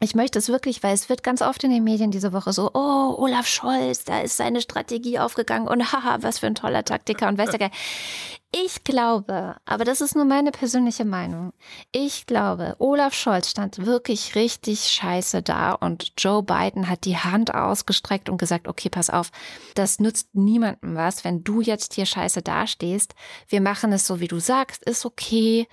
ich 0.00 0.14
möchte 0.14 0.38
es 0.38 0.48
wirklich, 0.48 0.82
weil 0.82 0.94
es 0.94 1.08
wird 1.08 1.22
ganz 1.22 1.42
oft 1.42 1.64
in 1.64 1.70
den 1.70 1.84
Medien 1.84 2.10
diese 2.10 2.32
Woche 2.32 2.52
so, 2.52 2.70
oh, 2.74 3.14
Olaf 3.18 3.46
Scholz, 3.46 4.04
da 4.04 4.20
ist 4.20 4.36
seine 4.36 4.60
Strategie 4.60 5.18
aufgegangen 5.18 5.68
und 5.68 5.92
haha, 5.92 6.18
was 6.22 6.38
für 6.38 6.46
ein 6.46 6.54
toller 6.54 6.84
Taktiker 6.84 7.28
und 7.28 7.38
weißt 7.38 7.54
du, 7.54 7.58
ich 8.50 8.82
glaube, 8.82 9.56
aber 9.66 9.84
das 9.84 10.00
ist 10.00 10.14
nur 10.14 10.24
meine 10.24 10.52
persönliche 10.52 11.04
Meinung. 11.04 11.52
Ich 11.92 12.24
glaube, 12.24 12.76
Olaf 12.78 13.12
Scholz 13.12 13.50
stand 13.50 13.84
wirklich 13.84 14.34
richtig 14.36 14.88
scheiße 14.88 15.42
da 15.42 15.72
und 15.72 16.12
Joe 16.16 16.42
Biden 16.42 16.88
hat 16.88 17.04
die 17.04 17.18
Hand 17.18 17.54
ausgestreckt 17.54 18.30
und 18.30 18.38
gesagt, 18.38 18.66
okay, 18.66 18.88
pass 18.88 19.10
auf, 19.10 19.30
das 19.74 20.00
nützt 20.00 20.34
niemandem 20.34 20.94
was, 20.94 21.24
wenn 21.24 21.44
du 21.44 21.60
jetzt 21.60 21.92
hier 21.94 22.06
scheiße 22.06 22.40
dastehst. 22.40 23.14
Wir 23.48 23.60
machen 23.60 23.92
es 23.92 24.06
so, 24.06 24.18
wie 24.18 24.28
du 24.28 24.38
sagst, 24.38 24.82
ist 24.82 25.04
okay. 25.04 25.68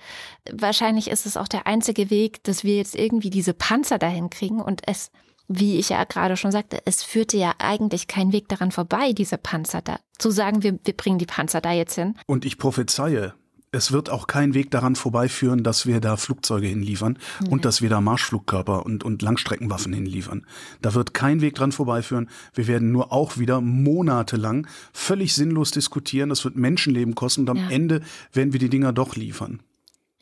Wahrscheinlich 0.52 1.08
ist 1.08 1.24
es 1.24 1.38
auch 1.38 1.48
der 1.48 1.66
einzige 1.66 2.10
Weg, 2.10 2.44
dass 2.44 2.62
wir 2.62 2.76
jetzt 2.76 2.94
irgendwie 2.94 3.30
diese 3.30 3.54
Panzer 3.54 3.98
dahin 3.98 4.28
kriegen 4.28 4.60
und 4.60 4.82
es 4.86 5.10
wie 5.48 5.78
ich 5.78 5.90
ja 5.90 6.04
gerade 6.04 6.36
schon 6.36 6.52
sagte, 6.52 6.78
es 6.84 7.02
führte 7.02 7.36
ja 7.36 7.54
eigentlich 7.58 8.08
kein 8.08 8.32
Weg 8.32 8.48
daran 8.48 8.72
vorbei, 8.72 9.12
diese 9.12 9.38
Panzer 9.38 9.82
da 9.82 9.98
zu 10.18 10.30
sagen, 10.30 10.62
wir, 10.62 10.78
wir 10.84 10.96
bringen 10.96 11.18
die 11.18 11.26
Panzer 11.26 11.60
da 11.60 11.72
jetzt 11.72 11.94
hin. 11.94 12.14
Und 12.26 12.44
ich 12.44 12.58
prophezeie, 12.58 13.34
es 13.72 13.92
wird 13.92 14.10
auch 14.10 14.26
kein 14.26 14.54
Weg 14.54 14.70
daran 14.70 14.96
vorbeiführen, 14.96 15.62
dass 15.62 15.86
wir 15.86 16.00
da 16.00 16.16
Flugzeuge 16.16 16.66
hinliefern 16.66 17.18
ja. 17.44 17.50
und 17.50 17.64
dass 17.64 17.82
wir 17.82 17.90
da 17.90 18.00
Marschflugkörper 18.00 18.86
und, 18.86 19.04
und 19.04 19.22
Langstreckenwaffen 19.22 19.92
hinliefern. 19.92 20.46
Da 20.80 20.94
wird 20.94 21.14
kein 21.14 21.40
Weg 21.40 21.56
dran 21.56 21.72
vorbeiführen. 21.72 22.30
Wir 22.54 22.68
werden 22.68 22.92
nur 22.92 23.12
auch 23.12 23.38
wieder 23.38 23.60
monatelang 23.60 24.66
völlig 24.92 25.34
sinnlos 25.34 25.72
diskutieren. 25.72 26.30
Das 26.30 26.44
wird 26.44 26.56
Menschenleben 26.56 27.14
kosten 27.14 27.42
und 27.42 27.50
am 27.50 27.56
ja. 27.58 27.70
Ende 27.70 28.00
werden 28.32 28.52
wir 28.52 28.60
die 28.60 28.70
Dinger 28.70 28.92
doch 28.92 29.16
liefern. 29.16 29.60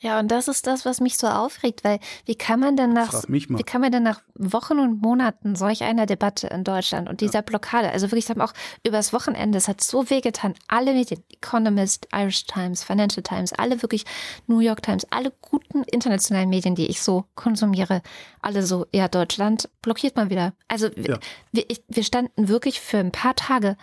Ja, 0.04 0.20
und 0.20 0.30
das 0.30 0.48
ist 0.48 0.66
das, 0.66 0.84
was 0.84 1.00
mich 1.00 1.16
so 1.16 1.28
aufregt, 1.28 1.82
weil 1.82 1.98
wie 2.26 2.34
kann 2.34 2.60
man 2.60 2.76
denn 2.76 2.92
nach, 2.92 3.24
wie 3.26 3.62
kann 3.62 3.80
man 3.80 3.90
denn 3.90 4.02
nach 4.02 4.20
Wochen 4.34 4.78
und 4.78 5.00
Monaten 5.00 5.56
solch 5.56 5.82
einer 5.82 6.04
Debatte 6.04 6.46
in 6.48 6.62
Deutschland 6.62 7.08
und 7.08 7.22
dieser 7.22 7.38
ja. 7.38 7.40
Blockade, 7.40 7.90
also 7.90 8.10
wirklich 8.10 8.28
haben 8.28 8.42
auch 8.42 8.52
übers 8.86 9.14
Wochenende, 9.14 9.56
es 9.56 9.66
hat 9.66 9.82
so 9.82 10.10
wehgetan, 10.10 10.52
alle 10.68 10.92
Medien, 10.92 11.24
Economist, 11.32 12.06
Irish 12.14 12.44
Times, 12.44 12.84
Financial 12.84 13.22
Times, 13.22 13.54
alle 13.54 13.80
wirklich 13.80 14.04
New 14.46 14.58
York 14.58 14.82
Times, 14.82 15.06
alle 15.08 15.32
guten 15.40 15.84
internationalen 15.84 16.50
Medien, 16.50 16.74
die 16.74 16.88
ich 16.88 17.00
so 17.00 17.24
konsumiere, 17.34 18.02
alle 18.42 18.62
so, 18.62 18.84
ja, 18.92 19.08
Deutschland 19.08 19.70
blockiert 19.80 20.16
mal 20.16 20.28
wieder. 20.28 20.52
Also 20.68 20.88
ja. 20.88 21.18
wir, 21.50 21.64
wir 21.88 22.04
standen 22.04 22.48
wirklich 22.48 22.82
für 22.82 22.98
ein 22.98 23.10
paar 23.10 23.36
Tage 23.36 23.78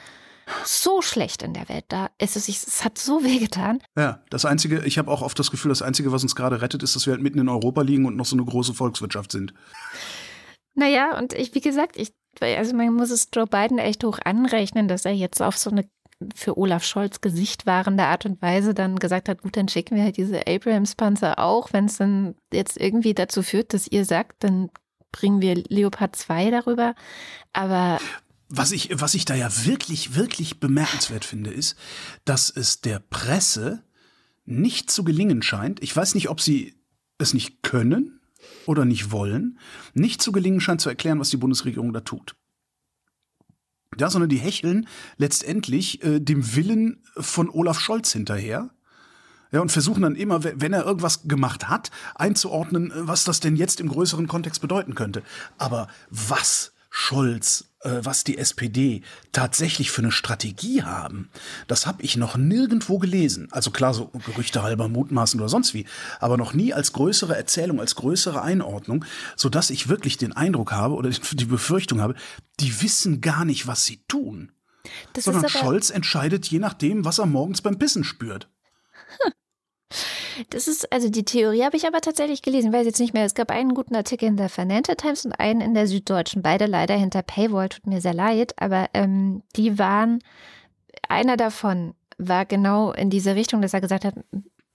so 0.66 1.02
schlecht 1.02 1.44
in 1.44 1.54
der 1.54 1.70
Welt. 1.70 1.86
Da 1.90 2.10
ist 2.18 2.36
es, 2.36 2.48
es 2.48 2.84
hat 2.84 2.98
so 2.98 3.24
wehgetan. 3.24 3.82
Ja, 3.98 4.24
das 4.30 4.46
Einzige, 4.46 4.84
ich 4.86 4.98
habe 4.98 5.12
auch 5.12 5.22
oft 5.22 5.38
das 5.38 5.52
Gefühl, 5.52 5.70
das 5.70 5.82
Einzige, 5.82 6.12
was 6.12 6.24
uns 6.24 6.36
gerade 6.36 6.62
rettet, 6.62 6.84
ist, 6.84 6.96
dass 6.96 7.06
wir 7.06 7.14
halt 7.14 7.24
mitten 7.24 7.40
in 7.40 7.50
Europa 7.50 7.82
liegen 7.82 8.06
und 8.06 8.16
noch 8.16 8.26
so 8.26 8.36
eine 8.36 8.46
große 8.46 8.74
Volkswirtschaft 8.74 9.32
sind. 9.32 9.54
Naja, 10.74 11.18
und 11.18 11.34
ich, 11.34 11.54
wie 11.54 11.62
gesagt, 11.62 11.98
ich, 11.98 12.14
also 12.40 12.76
man 12.76 12.94
muss 12.94 13.12
es 13.12 13.30
Joe 13.34 13.46
Biden 13.46 13.78
echt 13.78 14.04
hoch 14.04 14.20
anrechnen, 14.24 14.88
dass 14.88 15.06
er 15.06 15.14
jetzt 15.14 15.42
auf 15.42 15.58
so 15.58 15.70
eine 15.70 15.86
für 16.36 16.58
Olaf 16.58 16.84
Scholz 16.84 17.22
Gesicht 17.22 17.66
wahrende 17.66 18.04
Art 18.04 18.26
und 18.26 18.42
Weise 18.42 18.76
dann 18.76 18.98
gesagt 18.98 19.28
hat, 19.28 19.42
gut, 19.42 19.58
dann 19.58 19.68
schicken 19.68 19.96
wir 19.96 20.04
halt 20.04 20.18
diese 20.18 20.46
Abrams-Panzer 20.48 21.40
auch, 21.40 21.74
wenn 21.74 21.86
es 21.86 21.98
dann 21.98 22.36
jetzt 22.54 22.80
irgendwie 22.80 23.16
dazu 23.16 23.42
führt, 23.42 23.74
dass 23.74 23.88
ihr 23.88 24.06
sagt, 24.06 24.44
dann 24.44 24.70
bringen 25.12 25.42
wir 25.42 25.56
Leopard 25.56 26.16
2 26.16 26.52
darüber. 26.52 26.96
Aber 27.54 28.00
was 28.52 28.72
ich, 28.72 28.90
was 29.00 29.14
ich 29.14 29.26
da 29.26 29.36
ja 29.36 29.50
wirklich, 29.66 30.16
wirklich 30.16 30.60
bemerkenswert 30.60 31.26
finde, 31.26 31.52
ist, 31.52 31.76
dass 32.26 32.50
es 32.50 32.82
der 32.82 33.00
Presse 33.00 33.84
nicht 34.46 34.92
zu 34.92 35.04
gelingen 35.04 35.42
scheint. 35.42 35.82
Ich 35.82 35.96
weiß 35.96 36.16
nicht, 36.16 36.30
ob 36.30 36.42
sie 36.42 36.76
es 37.18 37.34
nicht 37.34 37.64
können 37.64 38.20
oder 38.66 38.86
nicht 38.86 39.12
wollen, 39.12 39.58
nicht 39.94 40.22
zu 40.22 40.32
gelingen 40.32 40.60
scheint 40.60 40.82
zu 40.82 40.90
erklären, 40.90 41.20
was 41.20 41.30
die 41.30 41.38
Bundesregierung 41.38 41.94
da 41.94 42.02
tut. 42.02 42.36
Ja, 44.00 44.10
sondern 44.10 44.30
die 44.30 44.38
hecheln 44.38 44.88
letztendlich 45.18 46.04
äh, 46.04 46.20
dem 46.20 46.56
Willen 46.56 47.04
von 47.18 47.50
Olaf 47.50 47.80
Scholz 47.80 48.12
hinterher. 48.14 48.70
Ja, 49.52 49.60
und 49.60 49.72
versuchen 49.72 50.04
dann 50.04 50.16
immer, 50.16 50.46
wenn 50.46 50.72
er 50.72 50.86
irgendwas 50.86 51.24
gemacht 51.28 51.68
hat, 51.68 51.92
einzuordnen, 52.16 52.92
äh, 52.92 53.08
was 53.08 53.26
das 53.26 53.42
denn 53.42 53.58
jetzt 53.58 53.82
im 53.82 53.90
größeren 53.90 54.28
Kontext 54.28 54.62
bedeuten 54.62 54.96
könnte. 54.96 55.24
Aber 55.58 55.88
was 56.10 56.72
Scholz, 56.94 57.70
äh, 57.84 58.02
was 58.04 58.26
die 58.26 58.38
SPD 58.38 59.02
tatsächlich 59.32 59.92
für 59.92 60.02
eine 60.02 60.12
Strategie 60.12 60.84
haben, 60.84 61.30
das 61.68 61.88
habe 61.88 62.04
ich 62.04 62.18
noch 62.18 62.36
nirgendwo 62.36 63.00
gelesen. 63.00 63.48
Also 63.52 63.72
klar, 63.72 63.94
so 63.94 64.08
Gerüchte 64.26 64.62
halber 64.62 64.90
mutmaßen 64.90 65.40
oder 65.40 65.48
sonst 65.48 65.74
wie, 65.74 65.86
aber 66.20 66.36
noch 66.36 66.54
nie 66.54 66.74
als 66.74 66.92
größere 66.92 67.36
Erzählung, 67.36 67.80
als 67.80 67.96
größere 67.96 68.42
Einordnung, 68.42 69.06
so 69.38 69.48
dass 69.48 69.70
ich 69.70 69.88
wirklich 69.88 70.18
den 70.18 70.34
Eindruck 70.34 70.74
habe 70.74 70.96
oder 70.96 71.10
die 71.32 71.46
Befürchtung 71.46 72.02
habe, 72.02 72.16
die 72.60 72.82
wissen 72.82 73.22
gar 73.22 73.46
nicht, 73.46 73.68
was 73.68 73.86
sie 73.86 74.04
tun. 74.10 74.52
Das 75.14 75.24
Sondern 75.24 75.48
Scholz 75.48 75.92
entscheidet 75.92 76.48
je 76.48 76.60
nachdem, 76.60 77.06
was 77.06 77.20
er 77.20 77.26
morgens 77.26 77.62
beim 77.62 77.78
Bissen 77.78 78.04
spürt. 78.04 78.50
Das 80.50 80.68
ist, 80.68 80.92
also 80.92 81.10
die 81.10 81.26
Theorie 81.26 81.64
habe 81.64 81.78
ich 81.78 81.88
aber 81.88 82.02
tatsächlich 82.02 82.42
gelesen, 82.42 82.74
weiß 82.74 82.86
jetzt 82.86 83.00
nicht 83.00 83.14
mehr. 83.14 83.26
Es 83.26 83.34
gab 83.34 83.52
einen 83.52 83.74
guten 83.74 83.96
Artikel 83.96 84.28
in 84.28 84.38
der 84.38 84.50
Financial 84.50 84.96
Times 84.96 85.26
und 85.26 85.34
einen 85.34 85.62
in 85.62 85.74
der 85.74 85.88
Süddeutschen. 85.88 86.42
Beide 86.42 86.66
leider 86.66 86.96
hinter 86.96 87.22
Paywall, 87.22 87.70
tut 87.70 87.88
mir 87.88 88.02
sehr 88.02 88.14
leid, 88.14 88.54
aber 88.58 88.90
ähm, 88.94 89.44
die 89.56 89.78
waren, 89.78 90.20
einer 91.08 91.38
davon 91.38 91.96
war 92.18 92.46
genau 92.46 92.92
in 92.92 93.10
diese 93.10 93.36
Richtung, 93.36 93.62
dass 93.62 93.74
er 93.74 93.82
gesagt 93.82 94.06
hat, 94.06 94.16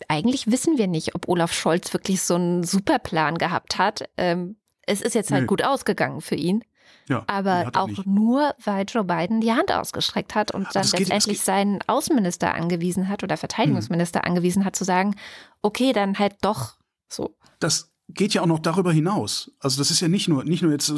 eigentlich 0.09 0.50
wissen 0.50 0.79
wir 0.79 0.87
nicht, 0.87 1.14
ob 1.14 1.29
Olaf 1.29 1.52
Scholz 1.52 1.92
wirklich 1.92 2.22
so 2.22 2.35
einen 2.35 2.64
Superplan 2.64 3.38
gehabt 3.38 3.79
hat. 3.79 4.09
Ähm, 4.16 4.57
es 4.83 5.00
ist 5.00 5.14
jetzt 5.14 5.33
halt 5.33 5.42
Nö. 5.42 5.46
gut 5.46 5.64
ausgegangen 5.64 6.20
für 6.20 6.37
ihn. 6.37 6.64
Ja, 7.08 7.24
aber 7.28 7.70
auch 7.74 7.86
nicht. 7.86 8.06
nur, 8.06 8.54
weil 8.64 8.84
Joe 8.88 9.04
Biden 9.04 9.40
die 9.40 9.52
Hand 9.52 9.70
ausgestreckt 9.70 10.34
hat 10.34 10.50
und 10.50 10.66
dann 10.74 10.82
geht, 10.82 11.00
letztendlich 11.00 11.40
seinen 11.40 11.78
Außenminister 11.86 12.52
angewiesen 12.54 13.08
hat 13.08 13.22
oder 13.22 13.36
Verteidigungsminister 13.36 14.20
hm. 14.20 14.28
angewiesen 14.28 14.64
hat, 14.64 14.74
zu 14.74 14.84
sagen, 14.84 15.14
okay, 15.62 15.92
dann 15.92 16.18
halt 16.18 16.34
doch 16.40 16.76
so. 17.08 17.36
Das 17.60 17.92
geht 18.08 18.34
ja 18.34 18.42
auch 18.42 18.46
noch 18.46 18.58
darüber 18.58 18.92
hinaus. 18.92 19.52
Also 19.60 19.78
das 19.78 19.90
ist 19.90 20.00
ja 20.00 20.08
nicht 20.08 20.28
nur, 20.28 20.44
nicht 20.44 20.62
nur 20.62 20.72
jetzt 20.72 20.90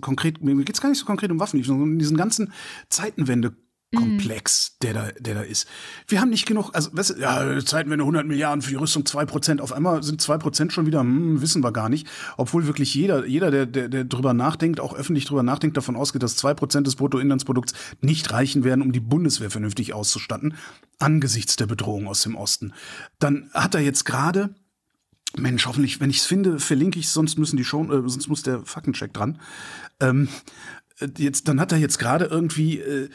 konkret, 0.00 0.42
mir 0.42 0.56
geht 0.64 0.76
es 0.76 0.80
gar 0.80 0.88
nicht 0.88 0.98
so 0.98 1.06
konkret 1.06 1.30
um 1.30 1.40
Waffen, 1.40 1.62
sondern 1.62 1.90
um 1.90 1.98
diesen 1.98 2.16
ganzen 2.16 2.52
Zeitenwende 2.88 3.56
Komplex, 3.96 4.72
mhm. 4.72 4.86
der 4.86 4.94
da, 4.94 5.08
der 5.18 5.34
da 5.34 5.40
ist. 5.42 5.66
Wir 6.08 6.20
haben 6.20 6.30
nicht 6.30 6.46
genug, 6.46 6.70
also, 6.72 6.90
weißt 6.92 7.10
du, 7.10 7.14
ja, 7.20 7.58
Zeitenwende 7.64 8.02
100 8.02 8.26
Milliarden 8.26 8.62
für 8.62 8.70
die 8.70 8.76
Rüstung 8.76 9.02
2%. 9.02 9.60
Auf 9.60 9.72
einmal 9.72 10.02
sind 10.02 10.22
2% 10.22 10.70
schon 10.70 10.86
wieder, 10.86 11.00
hm, 11.00 11.40
wissen 11.40 11.62
wir 11.62 11.72
gar 11.72 11.88
nicht. 11.88 12.06
Obwohl 12.36 12.66
wirklich 12.66 12.94
jeder, 12.94 13.26
jeder, 13.26 13.50
der, 13.50 13.66
der, 13.66 13.88
der 13.88 14.04
drüber 14.04 14.34
nachdenkt, 14.34 14.80
auch 14.80 14.94
öffentlich 14.94 15.24
drüber 15.24 15.42
nachdenkt, 15.42 15.76
davon 15.76 15.96
ausgeht, 15.96 16.22
dass 16.22 16.42
2% 16.42 16.82
des 16.82 16.96
Bruttoinlandsprodukts 16.96 17.74
nicht 18.00 18.32
reichen 18.32 18.64
werden, 18.64 18.82
um 18.82 18.92
die 18.92 19.00
Bundeswehr 19.00 19.50
vernünftig 19.50 19.94
auszustatten, 19.94 20.54
angesichts 20.98 21.56
der 21.56 21.66
Bedrohung 21.66 22.06
aus 22.08 22.22
dem 22.22 22.36
Osten. 22.36 22.72
Dann 23.18 23.50
hat 23.52 23.74
er 23.74 23.80
jetzt 23.80 24.04
gerade, 24.04 24.54
Mensch, 25.36 25.66
hoffentlich, 25.66 26.00
wenn 26.00 26.10
ich 26.10 26.18
es 26.18 26.26
finde, 26.26 26.58
verlinke 26.58 26.98
ich 26.98 27.08
sonst 27.08 27.38
müssen 27.38 27.56
die 27.56 27.64
schon, 27.64 27.90
äh, 27.90 28.08
sonst 28.08 28.28
muss 28.28 28.42
der 28.42 28.60
Faktencheck 28.64 29.12
dran. 29.12 29.40
Ähm, 30.00 30.28
jetzt, 31.18 31.48
dann 31.48 31.60
hat 31.60 31.72
er 31.72 31.78
jetzt 31.78 31.98
gerade 31.98 32.26
irgendwie 32.26 32.78
äh, 32.78 33.08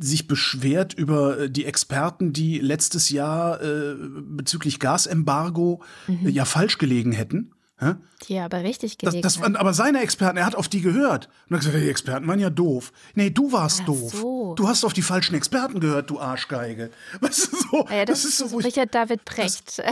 sich 0.00 0.26
beschwert 0.26 0.94
über 0.94 1.38
äh, 1.38 1.50
die 1.50 1.64
Experten, 1.64 2.32
die 2.32 2.58
letztes 2.58 3.10
Jahr 3.10 3.62
äh, 3.62 3.94
bezüglich 3.98 4.80
Gasembargo 4.80 5.82
mhm. 6.06 6.26
äh, 6.26 6.30
ja 6.30 6.44
falsch 6.44 6.78
gelegen 6.78 7.12
hätten. 7.12 7.52
Hä? 7.78 7.94
Die 8.28 8.38
aber 8.38 8.62
richtig 8.62 8.98
gelegen 8.98 9.22
das, 9.22 9.36
das 9.36 9.42
waren 9.42 9.56
aber 9.56 9.72
seine 9.72 10.02
Experten, 10.02 10.36
er 10.36 10.44
hat 10.44 10.54
auf 10.54 10.68
die 10.68 10.82
gehört. 10.82 11.30
Und 11.48 11.56
hat 11.56 11.64
gesagt, 11.64 11.82
die 11.82 11.88
Experten 11.88 12.26
waren 12.26 12.38
ja 12.38 12.50
doof. 12.50 12.92
Nee, 13.14 13.30
du 13.30 13.52
warst 13.52 13.80
Ach 13.82 13.86
doof. 13.86 14.12
So. 14.12 14.54
Du 14.54 14.68
hast 14.68 14.84
auf 14.84 14.92
die 14.92 15.00
falschen 15.00 15.34
Experten 15.34 15.80
gehört, 15.80 16.10
du 16.10 16.20
Arschgeige. 16.20 16.90
Weißt 17.20 17.52
du, 17.52 17.56
so, 17.56 17.86
ja, 17.90 18.04
das, 18.04 18.22
das, 18.22 18.24
ist 18.26 18.38
so, 18.38 18.56
Richard 18.58 18.94
David 18.94 19.24
Precht. 19.24 19.78
Das, 19.78 19.86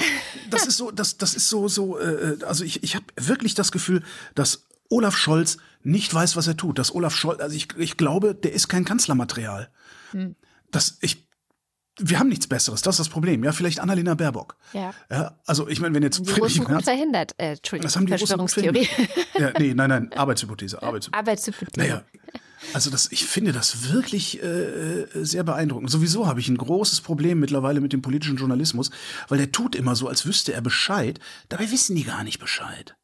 das, 0.51 0.66
ist 0.66 0.77
so, 0.77 0.90
das, 0.90 1.16
das 1.16 1.35
ist 1.35 1.48
so, 1.48 1.68
so, 1.68 1.98
äh, 1.98 2.37
also 2.46 2.62
ich, 2.62 2.83
ich 2.83 2.94
habe 2.94 3.07
wirklich 3.16 3.55
das 3.55 3.72
Gefühl, 3.72 4.03
dass 4.35 4.67
Olaf 4.88 5.16
Scholz 5.16 5.59
nicht 5.83 6.12
weiß, 6.12 6.37
was 6.37 6.46
er 6.46 6.57
tut. 6.57 6.79
Dass 6.79 6.94
Olaf 6.94 7.14
Scholz, 7.14 7.40
also 7.40 7.55
ich, 7.55 7.68
ich 7.77 7.96
glaube, 7.96 8.35
der 8.35 8.53
ist 8.53 8.68
kein 8.68 8.85
Kanzlermaterial. 8.85 9.70
Hm. 10.12 10.37
Das, 10.70 10.98
ich, 11.01 11.29
wir 11.98 12.18
haben 12.18 12.29
nichts 12.29 12.46
Besseres, 12.46 12.83
das 12.83 12.94
ist 12.94 13.01
das 13.01 13.09
Problem. 13.09 13.42
Ja, 13.44 13.53
vielleicht 13.53 13.81
Annalena 13.81 14.14
Baerbock. 14.14 14.57
Ja. 14.72 14.94
ja 15.11 15.38
also 15.46 15.68
ich 15.68 15.81
meine, 15.81 15.94
wenn 15.94 16.03
jetzt 16.03 16.24
die 16.24 16.31
Russen 16.31 16.64
gut 16.64 16.85
verhindert, 16.85 17.33
äh, 17.38 17.53
Entschuldigung, 17.53 17.87
das 17.87 17.96
haben 17.96 18.07
die 18.07 18.16
Verschwörungstheorie. 18.16 18.88
ja, 19.38 19.53
nee, 19.59 19.74
nein, 19.74 19.90
nein, 19.90 20.12
Arbeitshypothese, 20.12 20.83
Arbeitshypothese. 20.83 21.18
Arbeitshypothese. 21.18 21.87
Naja, 21.87 22.03
also 22.72 22.90
das, 22.90 23.11
ich 23.12 23.24
finde 23.24 23.53
das 23.53 23.92
wirklich 23.92 24.42
äh, 24.42 25.07
sehr 25.14 25.44
beeindruckend. 25.44 25.90
Sowieso 25.90 26.27
habe 26.27 26.40
ich 26.40 26.48
ein 26.48 26.57
großes 26.57 27.01
Problem 27.01 27.40
mittlerweile 27.40 27.81
mit 27.81 27.92
dem 27.92 28.03
politischen 28.03 28.37
Journalismus, 28.37 28.90
weil 29.29 29.38
der 29.38 29.53
tut 29.53 29.74
immer 29.74 29.96
so, 29.96 30.09
als 30.09 30.27
wüsste 30.27 30.53
er 30.53 30.61
Bescheid. 30.61 31.20
Dabei 31.48 31.70
wissen 31.70 31.96
die 31.96 32.05
gar 32.05 32.24
nicht 32.24 32.38
Bescheid 32.38 32.96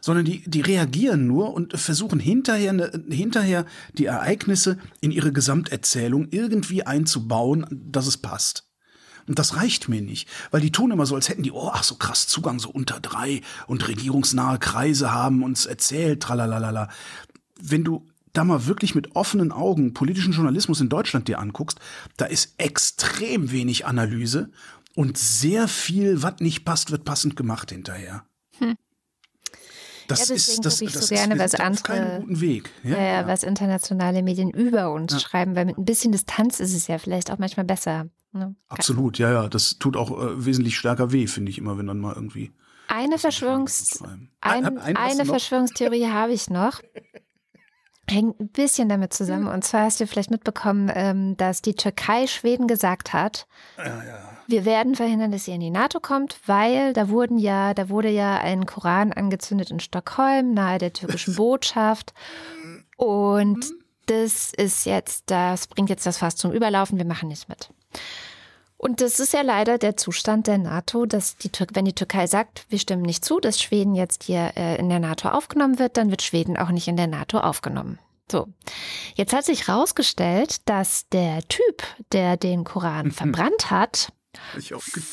sondern 0.00 0.24
die, 0.24 0.42
die 0.48 0.60
reagieren 0.60 1.26
nur 1.26 1.54
und 1.54 1.78
versuchen 1.78 2.20
hinterher, 2.20 2.72
ne, 2.72 2.90
hinterher 3.10 3.66
die 3.94 4.06
Ereignisse 4.06 4.78
in 5.00 5.10
ihre 5.10 5.32
Gesamterzählung 5.32 6.28
irgendwie 6.30 6.84
einzubauen, 6.84 7.66
dass 7.70 8.06
es 8.06 8.16
passt. 8.16 8.64
Und 9.26 9.38
das 9.38 9.56
reicht 9.56 9.88
mir 9.88 10.00
nicht, 10.00 10.26
weil 10.50 10.62
die 10.62 10.72
tun 10.72 10.90
immer 10.90 11.04
so, 11.04 11.14
als 11.14 11.28
hätten 11.28 11.42
die, 11.42 11.52
oh, 11.52 11.70
ach 11.72 11.82
so 11.82 11.96
krass 11.96 12.26
Zugang 12.26 12.58
so 12.58 12.70
unter 12.70 12.98
drei 12.98 13.42
und 13.66 13.86
regierungsnahe 13.86 14.58
Kreise 14.58 15.12
haben 15.12 15.42
uns 15.42 15.66
erzählt, 15.66 16.22
tralalala. 16.22 16.88
Wenn 17.60 17.84
du 17.84 18.06
da 18.32 18.44
mal 18.44 18.66
wirklich 18.66 18.94
mit 18.94 19.16
offenen 19.16 19.52
Augen 19.52 19.92
politischen 19.92 20.32
Journalismus 20.32 20.80
in 20.80 20.88
Deutschland 20.88 21.28
dir 21.28 21.40
anguckst, 21.40 21.78
da 22.16 22.24
ist 22.24 22.54
extrem 22.56 23.50
wenig 23.50 23.84
Analyse 23.84 24.50
und 24.94 25.18
sehr 25.18 25.68
viel, 25.68 26.22
was 26.22 26.40
nicht 26.40 26.64
passt, 26.64 26.90
wird 26.90 27.04
passend 27.04 27.36
gemacht 27.36 27.70
hinterher. 27.70 28.24
Hm. 28.58 28.76
Das 30.08 30.28
ja, 30.28 30.34
ist 30.34 30.64
das, 30.64 30.80
ich 30.80 30.92
das 30.92 31.06
so 31.06 31.14
gerne, 31.14 31.38
was 31.38 31.54
andere, 31.54 32.24
Weg. 32.26 32.70
Ja, 32.82 32.96
ja, 32.96 33.02
ja, 33.02 33.26
was 33.26 33.42
internationale 33.42 34.22
Medien 34.22 34.50
über 34.50 34.90
uns 34.90 35.20
schreiben, 35.20 35.54
weil 35.54 35.66
mit 35.66 35.76
ein 35.76 35.84
bisschen 35.84 36.12
Distanz 36.12 36.60
ist 36.60 36.74
es 36.74 36.86
ja 36.86 36.98
vielleicht 36.98 37.30
auch 37.30 37.38
manchmal 37.38 37.66
besser. 37.66 38.06
Ne? 38.32 38.56
Absolut, 38.68 39.18
ja, 39.18 39.30
ja. 39.30 39.48
Das 39.48 39.78
tut 39.78 39.96
auch 39.96 40.10
äh, 40.10 40.44
wesentlich 40.46 40.78
stärker 40.78 41.12
weh, 41.12 41.26
finde 41.26 41.50
ich 41.50 41.58
immer, 41.58 41.78
wenn 41.78 41.86
dann 41.86 42.00
mal 42.00 42.14
irgendwie. 42.14 42.52
Eine, 42.88 43.18
Verschwörungs 43.18 44.02
ein, 44.40 44.78
ein, 44.78 44.96
eine 44.96 45.26
Verschwörungstheorie 45.26 46.06
habe 46.06 46.32
ich 46.32 46.48
noch. 46.48 46.80
Hängt 48.08 48.40
ein 48.40 48.48
bisschen 48.48 48.88
damit 48.88 49.12
zusammen. 49.12 49.48
Und 49.48 49.64
zwar 49.64 49.82
hast 49.84 50.00
du 50.00 50.06
vielleicht 50.06 50.30
mitbekommen, 50.30 50.90
ähm, 50.94 51.36
dass 51.36 51.62
die 51.62 51.74
Türkei 51.74 52.26
Schweden 52.26 52.66
gesagt 52.66 53.12
hat, 53.12 53.46
ja, 53.76 53.84
ja 53.84 54.38
wir 54.48 54.64
werden 54.64 54.94
verhindern, 54.94 55.30
dass 55.30 55.46
ihr 55.46 55.54
in 55.54 55.60
die 55.60 55.70
NATO 55.70 56.00
kommt, 56.00 56.40
weil 56.46 56.94
da 56.94 57.10
wurden 57.10 57.36
ja, 57.36 57.74
da 57.74 57.90
wurde 57.90 58.08
ja 58.08 58.38
ein 58.38 58.64
Koran 58.64 59.12
angezündet 59.12 59.70
in 59.70 59.78
Stockholm, 59.78 60.54
nahe 60.54 60.78
der 60.78 60.94
türkischen 60.94 61.34
Botschaft. 61.36 62.14
Und 62.96 63.66
das 64.06 64.54
ist 64.54 64.86
jetzt, 64.86 65.24
das 65.30 65.66
bringt 65.66 65.90
jetzt 65.90 66.06
das 66.06 66.16
Fass 66.16 66.36
zum 66.36 66.52
Überlaufen, 66.52 66.96
wir 66.96 67.04
machen 67.04 67.28
nicht 67.28 67.46
mit. 67.50 67.68
Und 68.78 69.00
das 69.00 69.18
ist 69.18 69.32
ja 69.32 69.42
leider 69.42 69.76
der 69.76 69.96
Zustand 69.96 70.46
der 70.46 70.56
NATO, 70.56 71.04
dass 71.04 71.36
die 71.36 71.50
Tür 71.50 71.66
wenn 71.72 71.84
die 71.84 71.94
Türkei 71.94 72.28
sagt, 72.28 72.64
wir 72.68 72.78
stimmen 72.78 73.02
nicht 73.02 73.24
zu, 73.24 73.40
dass 73.40 73.60
Schweden 73.60 73.96
jetzt 73.96 74.22
hier 74.22 74.52
äh, 74.56 74.78
in 74.78 74.88
der 74.88 75.00
NATO 75.00 75.28
aufgenommen 75.30 75.80
wird, 75.80 75.96
dann 75.96 76.10
wird 76.10 76.22
Schweden 76.22 76.56
auch 76.56 76.70
nicht 76.70 76.86
in 76.86 76.96
der 76.96 77.08
NATO 77.08 77.38
aufgenommen. 77.38 77.98
So, 78.30 78.46
jetzt 79.16 79.32
hat 79.32 79.44
sich 79.44 79.66
herausgestellt, 79.66 80.68
dass 80.68 81.08
der 81.08 81.42
Typ, 81.48 81.82
der 82.12 82.36
den 82.36 82.62
Koran 82.62 83.10
verbrannt 83.10 83.70
hat, 83.70 84.12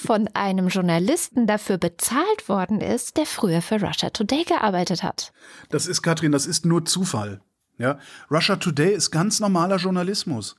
von 0.04 0.30
einem 0.34 0.68
Journalisten 0.68 1.48
dafür 1.48 1.78
bezahlt 1.78 2.48
worden 2.48 2.82
ist, 2.82 3.18
der 3.18 3.26
früher 3.26 3.62
für 3.64 3.82
Russia 3.82 4.12
Today 4.12 4.44
gearbeitet 4.44 5.02
hat. 5.02 5.34
Das 5.70 5.88
ist, 5.88 6.04
Katrin, 6.04 6.32
das 6.32 6.46
ist 6.46 6.66
nur 6.66 6.86
Zufall. 6.86 7.42
Ja, 7.78 7.98
Russia 8.30 8.58
Today 8.58 8.94
ist 8.94 9.10
ganz 9.10 9.40
normaler 9.40 9.78
Journalismus. 9.78 10.56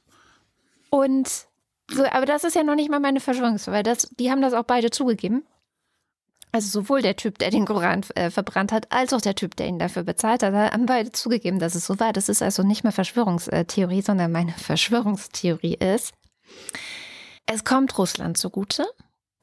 Und 0.90 1.45
so, 1.90 2.04
aber 2.04 2.26
das 2.26 2.44
ist 2.44 2.56
ja 2.56 2.62
noch 2.62 2.74
nicht 2.74 2.90
mal 2.90 3.00
meine 3.00 3.20
Verschwörungstheorie, 3.20 3.76
weil 3.76 3.82
das, 3.82 4.08
die 4.18 4.30
haben 4.30 4.42
das 4.42 4.54
auch 4.54 4.64
beide 4.64 4.90
zugegeben. 4.90 5.44
Also 6.52 6.80
sowohl 6.80 7.02
der 7.02 7.16
Typ, 7.16 7.38
der 7.38 7.50
den 7.50 7.66
Koran 7.66 8.02
äh, 8.14 8.30
verbrannt 8.30 8.72
hat, 8.72 8.90
als 8.90 9.12
auch 9.12 9.20
der 9.20 9.34
Typ, 9.34 9.56
der 9.56 9.66
ihn 9.66 9.78
dafür 9.78 10.04
bezahlt 10.04 10.42
hat, 10.42 10.54
haben 10.54 10.86
beide 10.86 11.12
zugegeben, 11.12 11.58
dass 11.58 11.74
es 11.74 11.86
so 11.86 12.00
war. 12.00 12.12
Das 12.12 12.28
ist 12.28 12.42
also 12.42 12.62
nicht 12.62 12.82
mehr 12.82 12.92
Verschwörungstheorie, 12.92 14.02
sondern 14.02 14.32
meine 14.32 14.52
Verschwörungstheorie 14.56 15.74
ist, 15.74 16.14
es 17.46 17.64
kommt 17.64 17.96
Russland 17.98 18.38
zugute, 18.38 18.86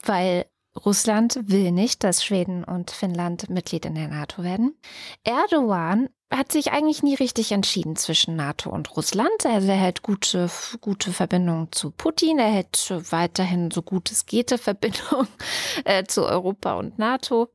weil 0.04 0.46
Russland 0.76 1.40
will 1.44 1.72
nicht, 1.72 2.04
dass 2.04 2.24
Schweden 2.24 2.64
und 2.64 2.92
Finnland 2.92 3.50
Mitglied 3.50 3.86
in 3.86 3.96
der 3.96 4.08
NATO 4.08 4.44
werden. 4.44 4.76
Erdogan 5.24 6.10
hat 6.38 6.52
sich 6.52 6.72
eigentlich 6.72 7.04
nie 7.04 7.16
richtig 7.16 7.52
entschieden 7.52 7.96
zwischen 7.96 8.36
NATO 8.36 8.70
und 8.72 8.96
Russland. 8.96 9.46
Also 9.46 9.68
er 9.68 9.76
hält 9.76 10.02
gute, 10.02 10.50
gute 10.82 11.12
Verbindungen 11.12 11.72
zu 11.72 11.92
Putin, 11.92 12.40
er 12.40 12.50
hält 12.50 12.92
weiterhin 13.12 13.72
so 13.72 13.82
gut 13.82 14.12
es 14.12 14.26
geht 14.26 14.50
Verbindung 14.60 15.28
äh, 15.86 16.04
zu 16.06 16.26
Europa 16.26 16.74
und 16.74 16.98
NATO 16.98 17.50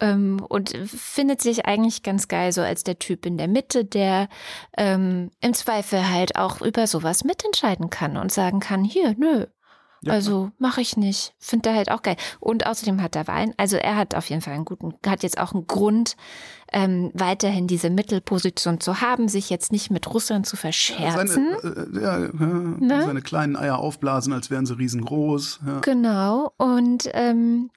ähm, 0.00 0.44
und 0.48 0.70
findet 0.86 1.42
sich 1.42 1.66
eigentlich 1.66 2.02
ganz 2.02 2.28
geil 2.28 2.52
so 2.52 2.62
als 2.62 2.82
der 2.82 2.98
Typ 2.98 3.26
in 3.26 3.36
der 3.36 3.48
Mitte, 3.48 3.84
der 3.84 4.28
ähm, 4.76 5.30
im 5.40 5.54
Zweifel 5.54 6.08
halt 6.08 6.36
auch 6.36 6.62
über 6.62 6.86
sowas 6.86 7.24
mitentscheiden 7.24 7.90
kann 7.90 8.16
und 8.16 8.32
sagen 8.32 8.60
kann, 8.60 8.84
hier, 8.84 9.14
nö, 9.18 9.46
ja. 10.06 10.12
Also 10.12 10.50
mache 10.58 10.80
ich 10.80 10.96
nicht. 10.96 11.34
Finde 11.38 11.70
er 11.70 11.76
halt 11.76 11.90
auch 11.90 12.02
geil. 12.02 12.16
Und 12.40 12.66
außerdem 12.66 13.02
hat 13.02 13.16
er 13.16 13.26
Wahlen. 13.26 13.54
Also 13.56 13.76
er 13.76 13.96
hat 13.96 14.14
auf 14.14 14.28
jeden 14.30 14.42
Fall 14.42 14.54
einen 14.54 14.64
guten, 14.64 14.94
hat 15.06 15.22
jetzt 15.22 15.38
auch 15.38 15.52
einen 15.52 15.66
Grund, 15.66 16.16
ähm, 16.72 17.10
weiterhin 17.14 17.66
diese 17.66 17.90
Mittelposition 17.90 18.80
zu 18.80 19.00
haben, 19.00 19.28
sich 19.28 19.50
jetzt 19.50 19.70
nicht 19.70 19.90
mit 19.90 20.12
Russland 20.12 20.46
zu 20.46 20.56
verscherzen. 20.56 21.48
Ja, 21.52 21.60
seine, 21.60 21.86
äh, 21.86 22.02
ja, 22.02 22.18
ne? 22.18 23.02
seine 23.06 23.22
kleinen 23.22 23.56
Eier 23.56 23.78
aufblasen, 23.78 24.32
als 24.32 24.50
wären 24.50 24.66
sie 24.66 24.76
riesengroß. 24.76 25.60
Genau. 25.82 26.52
Und 26.56 27.08
ähm, 27.12 27.70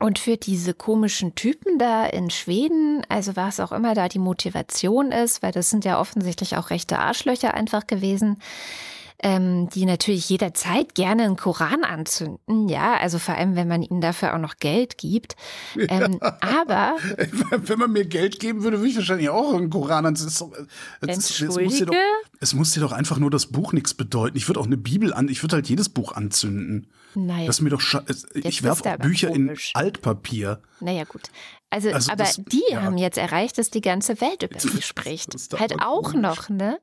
und 0.00 0.20
für 0.20 0.36
diese 0.36 0.74
komischen 0.74 1.34
Typen 1.34 1.78
da 1.78 2.06
in 2.06 2.30
Schweden, 2.30 3.02
also 3.08 3.34
was 3.34 3.58
auch 3.58 3.72
immer 3.72 3.94
da 3.94 4.08
die 4.08 4.20
Motivation 4.20 5.10
ist, 5.10 5.42
weil 5.42 5.50
das 5.50 5.70
sind 5.70 5.84
ja 5.84 6.00
offensichtlich 6.00 6.56
auch 6.56 6.70
rechte 6.70 7.00
Arschlöcher 7.00 7.54
einfach 7.54 7.88
gewesen, 7.88 8.38
ähm, 9.20 9.68
die 9.70 9.84
natürlich 9.84 10.28
jederzeit 10.28 10.94
gerne 10.94 11.24
einen 11.24 11.36
Koran 11.36 11.82
anzünden, 11.82 12.68
ja, 12.68 12.96
also 12.96 13.18
vor 13.18 13.34
allem, 13.34 13.56
wenn 13.56 13.66
man 13.66 13.82
ihnen 13.82 14.00
dafür 14.00 14.34
auch 14.34 14.38
noch 14.38 14.56
Geld 14.56 14.96
gibt. 14.98 15.34
Ähm, 15.76 16.18
ja. 16.22 16.38
Aber 16.40 16.96
wenn 17.50 17.78
man 17.78 17.92
mir 17.92 18.04
Geld 18.04 18.38
geben 18.38 18.62
würde, 18.62 18.78
würde 18.78 18.90
ich 18.90 18.96
wahrscheinlich 18.96 19.28
auch 19.28 19.54
einen 19.54 19.70
Koran 19.70 20.06
anzünden. 20.06 20.68
Es, 21.00 21.40
muss 21.40 21.78
dir 21.78 21.86
doch, 21.86 21.94
es 22.40 22.54
muss 22.54 22.70
dir 22.72 22.80
doch 22.80 22.92
einfach 22.92 23.18
nur 23.18 23.30
das 23.30 23.46
Buch 23.46 23.72
nichts 23.72 23.94
bedeuten. 23.94 24.36
Ich 24.36 24.48
würde 24.48 24.60
auch 24.60 24.66
eine 24.66 24.76
Bibel 24.76 25.12
an, 25.12 25.28
ich 25.28 25.42
würde 25.42 25.56
halt 25.56 25.68
jedes 25.68 25.88
Buch 25.88 26.12
anzünden. 26.12 26.86
Naja. 27.14 27.46
Das 27.46 27.56
ist 27.56 27.62
mir 27.62 27.70
doch 27.70 27.82
ich 28.34 28.62
werfe 28.62 28.92
auch 28.92 28.98
Bücher 28.98 29.28
komisch. 29.28 29.72
in 29.74 29.80
Altpapier. 29.80 30.60
Naja, 30.80 31.04
gut. 31.04 31.30
Also, 31.70 31.90
also 31.90 32.12
aber 32.12 32.24
das, 32.24 32.36
die 32.36 32.62
ja. 32.70 32.82
haben 32.82 32.96
jetzt 32.96 33.18
erreicht, 33.18 33.58
dass 33.58 33.70
die 33.70 33.80
ganze 33.80 34.20
Welt 34.20 34.42
über 34.42 34.58
sie 34.58 34.80
spricht. 34.82 35.34
Halt 35.58 35.74
auch 35.82 36.12
komisch. 36.12 36.22
noch, 36.22 36.48
ne? 36.48 36.78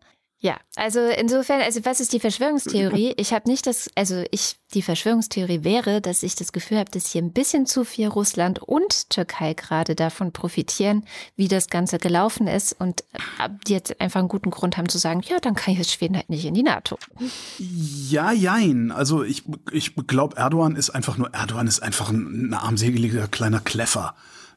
Ja, 0.46 0.60
also 0.76 1.00
insofern, 1.00 1.64
also 1.64 1.84
was 1.86 2.00
ist 2.00 2.14
die 2.14 2.20
Verschwörungstheorie? 2.20 3.16
Ich 3.18 3.34
habe 3.34 3.50
nicht 3.50 3.66
das, 3.66 3.90
also 3.96 4.24
ich, 4.30 4.58
die 4.76 4.84
Verschwörungstheorie 4.84 5.64
wäre, 5.64 6.02
dass 6.02 6.22
ich 6.22 6.36
das 6.36 6.52
Gefühl 6.52 6.78
habe, 6.78 6.92
dass 6.92 7.08
hier 7.08 7.24
ein 7.24 7.34
bisschen 7.34 7.66
zu 7.66 7.84
viel 7.84 8.10
Russland 8.10 8.60
und 8.60 9.10
Türkei 9.10 9.56
gerade 9.56 9.96
davon 9.96 10.34
profitieren, 10.34 11.04
wie 11.36 11.48
das 11.48 11.70
Ganze 11.70 11.98
gelaufen 11.98 12.46
ist 12.46 12.80
und 12.80 13.04
die 13.66 13.74
jetzt 13.74 14.00
einfach 14.00 14.20
einen 14.20 14.30
guten 14.30 14.52
Grund 14.52 14.78
haben 14.78 14.88
zu 14.88 15.00
sagen, 15.00 15.24
ja, 15.28 15.40
dann 15.40 15.56
kann 15.56 15.74
jetzt 15.74 15.92
Schweden 15.92 16.16
halt 16.16 16.30
nicht 16.30 16.46
in 16.46 16.54
die 16.54 16.62
NATO. 16.62 17.00
Ja, 17.58 18.32
jein. 18.32 18.92
Also 18.92 19.24
ich, 19.24 19.46
ich 19.72 19.96
glaube, 20.06 20.38
Erdogan 20.38 20.76
ist 20.76 20.92
einfach 20.92 21.18
nur, 21.18 21.34
Erdogan 21.34 21.66
ist 21.66 21.82
einfach 21.82 22.12
ein, 22.12 22.52
ein 22.52 22.54
armseliger 22.54 23.28
kleiner 23.28 23.62
Kleffer. 23.62 24.14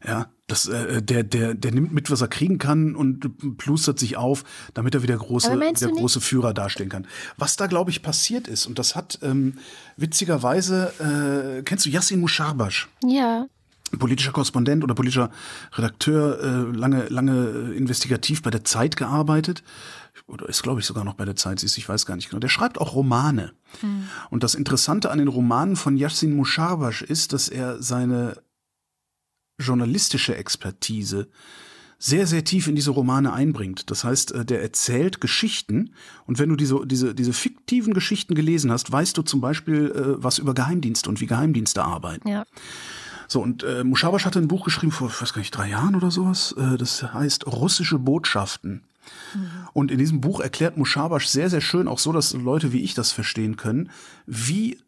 Ja, 0.06 0.26
das, 0.48 0.66
äh, 0.66 1.00
der, 1.02 1.22
der, 1.22 1.54
der 1.54 1.72
nimmt 1.72 1.92
mit, 1.92 2.10
was 2.10 2.22
er 2.22 2.28
kriegen 2.28 2.58
kann 2.58 2.96
und 2.96 3.58
plustert 3.58 3.98
sich 3.98 4.16
auf, 4.16 4.44
damit 4.74 4.94
er 4.94 5.02
wieder 5.02 5.16
große, 5.16 5.52
wieder 5.52 5.92
große 5.92 6.20
Führer 6.20 6.52
dastehen 6.54 6.88
kann. 6.88 7.06
Was 7.36 7.56
da, 7.56 7.66
glaube 7.66 7.90
ich, 7.90 8.02
passiert 8.02 8.48
ist, 8.48 8.66
und 8.66 8.78
das 8.78 8.96
hat 8.96 9.18
ähm, 9.22 9.58
witzigerweise, 9.96 11.58
äh, 11.58 11.62
kennst 11.62 11.86
du 11.86 11.90
Yassin 11.90 12.20
Musharbash? 12.20 12.88
Ja. 13.04 13.46
Politischer 13.98 14.32
Korrespondent 14.32 14.84
oder 14.84 14.94
politischer 14.94 15.30
Redakteur, 15.74 16.40
äh, 16.42 16.76
lange, 16.76 17.06
lange 17.08 17.72
investigativ 17.74 18.42
bei 18.42 18.50
der 18.50 18.64
Zeit 18.64 18.96
gearbeitet. 18.96 19.62
Oder 20.26 20.48
ist, 20.48 20.62
glaube 20.62 20.80
ich, 20.80 20.86
sogar 20.86 21.04
noch 21.04 21.14
bei 21.14 21.24
der 21.24 21.36
Zeit, 21.36 21.60
siehst 21.60 21.78
ich 21.78 21.88
weiß 21.88 22.04
gar 22.04 22.16
nicht 22.16 22.28
genau. 22.28 22.40
Der 22.40 22.48
schreibt 22.48 22.78
auch 22.78 22.94
Romane. 22.94 23.52
Mhm. 23.80 24.08
Und 24.30 24.42
das 24.42 24.54
Interessante 24.54 25.10
an 25.10 25.18
den 25.18 25.28
Romanen 25.28 25.76
von 25.76 25.96
Yassin 25.96 26.34
Musharbash 26.34 27.02
ist, 27.02 27.32
dass 27.32 27.48
er 27.48 27.82
seine 27.82 28.36
journalistische 29.58 30.36
Expertise 30.36 31.28
sehr, 31.98 32.28
sehr 32.28 32.44
tief 32.44 32.68
in 32.68 32.76
diese 32.76 32.92
Romane 32.92 33.32
einbringt. 33.32 33.90
Das 33.90 34.04
heißt, 34.04 34.32
äh, 34.32 34.44
der 34.44 34.62
erzählt 34.62 35.20
Geschichten 35.20 35.94
und 36.26 36.38
wenn 36.38 36.48
du 36.48 36.56
diese, 36.56 36.86
diese, 36.86 37.14
diese 37.14 37.32
fiktiven 37.32 37.92
Geschichten 37.92 38.34
gelesen 38.34 38.70
hast, 38.70 38.90
weißt 38.90 39.16
du 39.18 39.22
zum 39.22 39.40
Beispiel 39.40 39.90
äh, 39.90 40.22
was 40.22 40.38
über 40.38 40.54
Geheimdienste 40.54 41.08
und 41.08 41.20
wie 41.20 41.26
Geheimdienste 41.26 41.82
arbeiten. 41.82 42.28
Ja. 42.28 42.44
So, 43.26 43.42
und 43.42 43.62
äh, 43.62 43.84
Mushabash 43.84 44.24
hatte 44.24 44.38
ein 44.38 44.48
Buch 44.48 44.64
geschrieben 44.64 44.92
vor, 44.92 45.08
ich 45.08 45.20
weiß 45.20 45.34
gar 45.34 45.40
nicht, 45.40 45.50
drei 45.50 45.68
Jahren 45.68 45.96
oder 45.96 46.10
sowas. 46.10 46.54
Äh, 46.56 46.78
das 46.78 47.02
heißt 47.02 47.46
Russische 47.46 47.98
Botschaften. 47.98 48.84
Mhm. 49.34 49.50
Und 49.72 49.90
in 49.90 49.98
diesem 49.98 50.20
Buch 50.20 50.40
erklärt 50.40 50.76
Mushabash 50.76 51.26
sehr, 51.26 51.50
sehr 51.50 51.60
schön, 51.60 51.88
auch 51.88 51.98
so, 51.98 52.12
dass 52.12 52.32
Leute 52.32 52.72
wie 52.72 52.82
ich 52.82 52.94
das 52.94 53.10
verstehen 53.10 53.56
können, 53.56 53.90
wie 54.26 54.78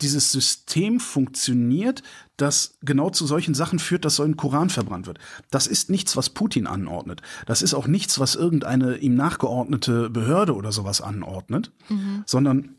dieses 0.00 0.32
System 0.32 1.00
funktioniert, 1.00 2.02
das 2.36 2.78
genau 2.82 3.10
zu 3.10 3.26
solchen 3.26 3.54
Sachen 3.54 3.78
führt, 3.78 4.04
dass 4.04 4.16
so 4.16 4.22
ein 4.24 4.36
Koran 4.36 4.70
verbrannt 4.70 5.06
wird. 5.06 5.18
Das 5.50 5.66
ist 5.66 5.90
nichts, 5.90 6.16
was 6.16 6.30
Putin 6.30 6.66
anordnet. 6.66 7.22
Das 7.46 7.62
ist 7.62 7.74
auch 7.74 7.86
nichts, 7.86 8.18
was 8.18 8.34
irgendeine 8.34 8.96
ihm 8.96 9.14
nachgeordnete 9.14 10.10
Behörde 10.10 10.54
oder 10.54 10.72
sowas 10.72 11.00
anordnet, 11.00 11.70
mhm. 11.88 12.24
sondern 12.26 12.74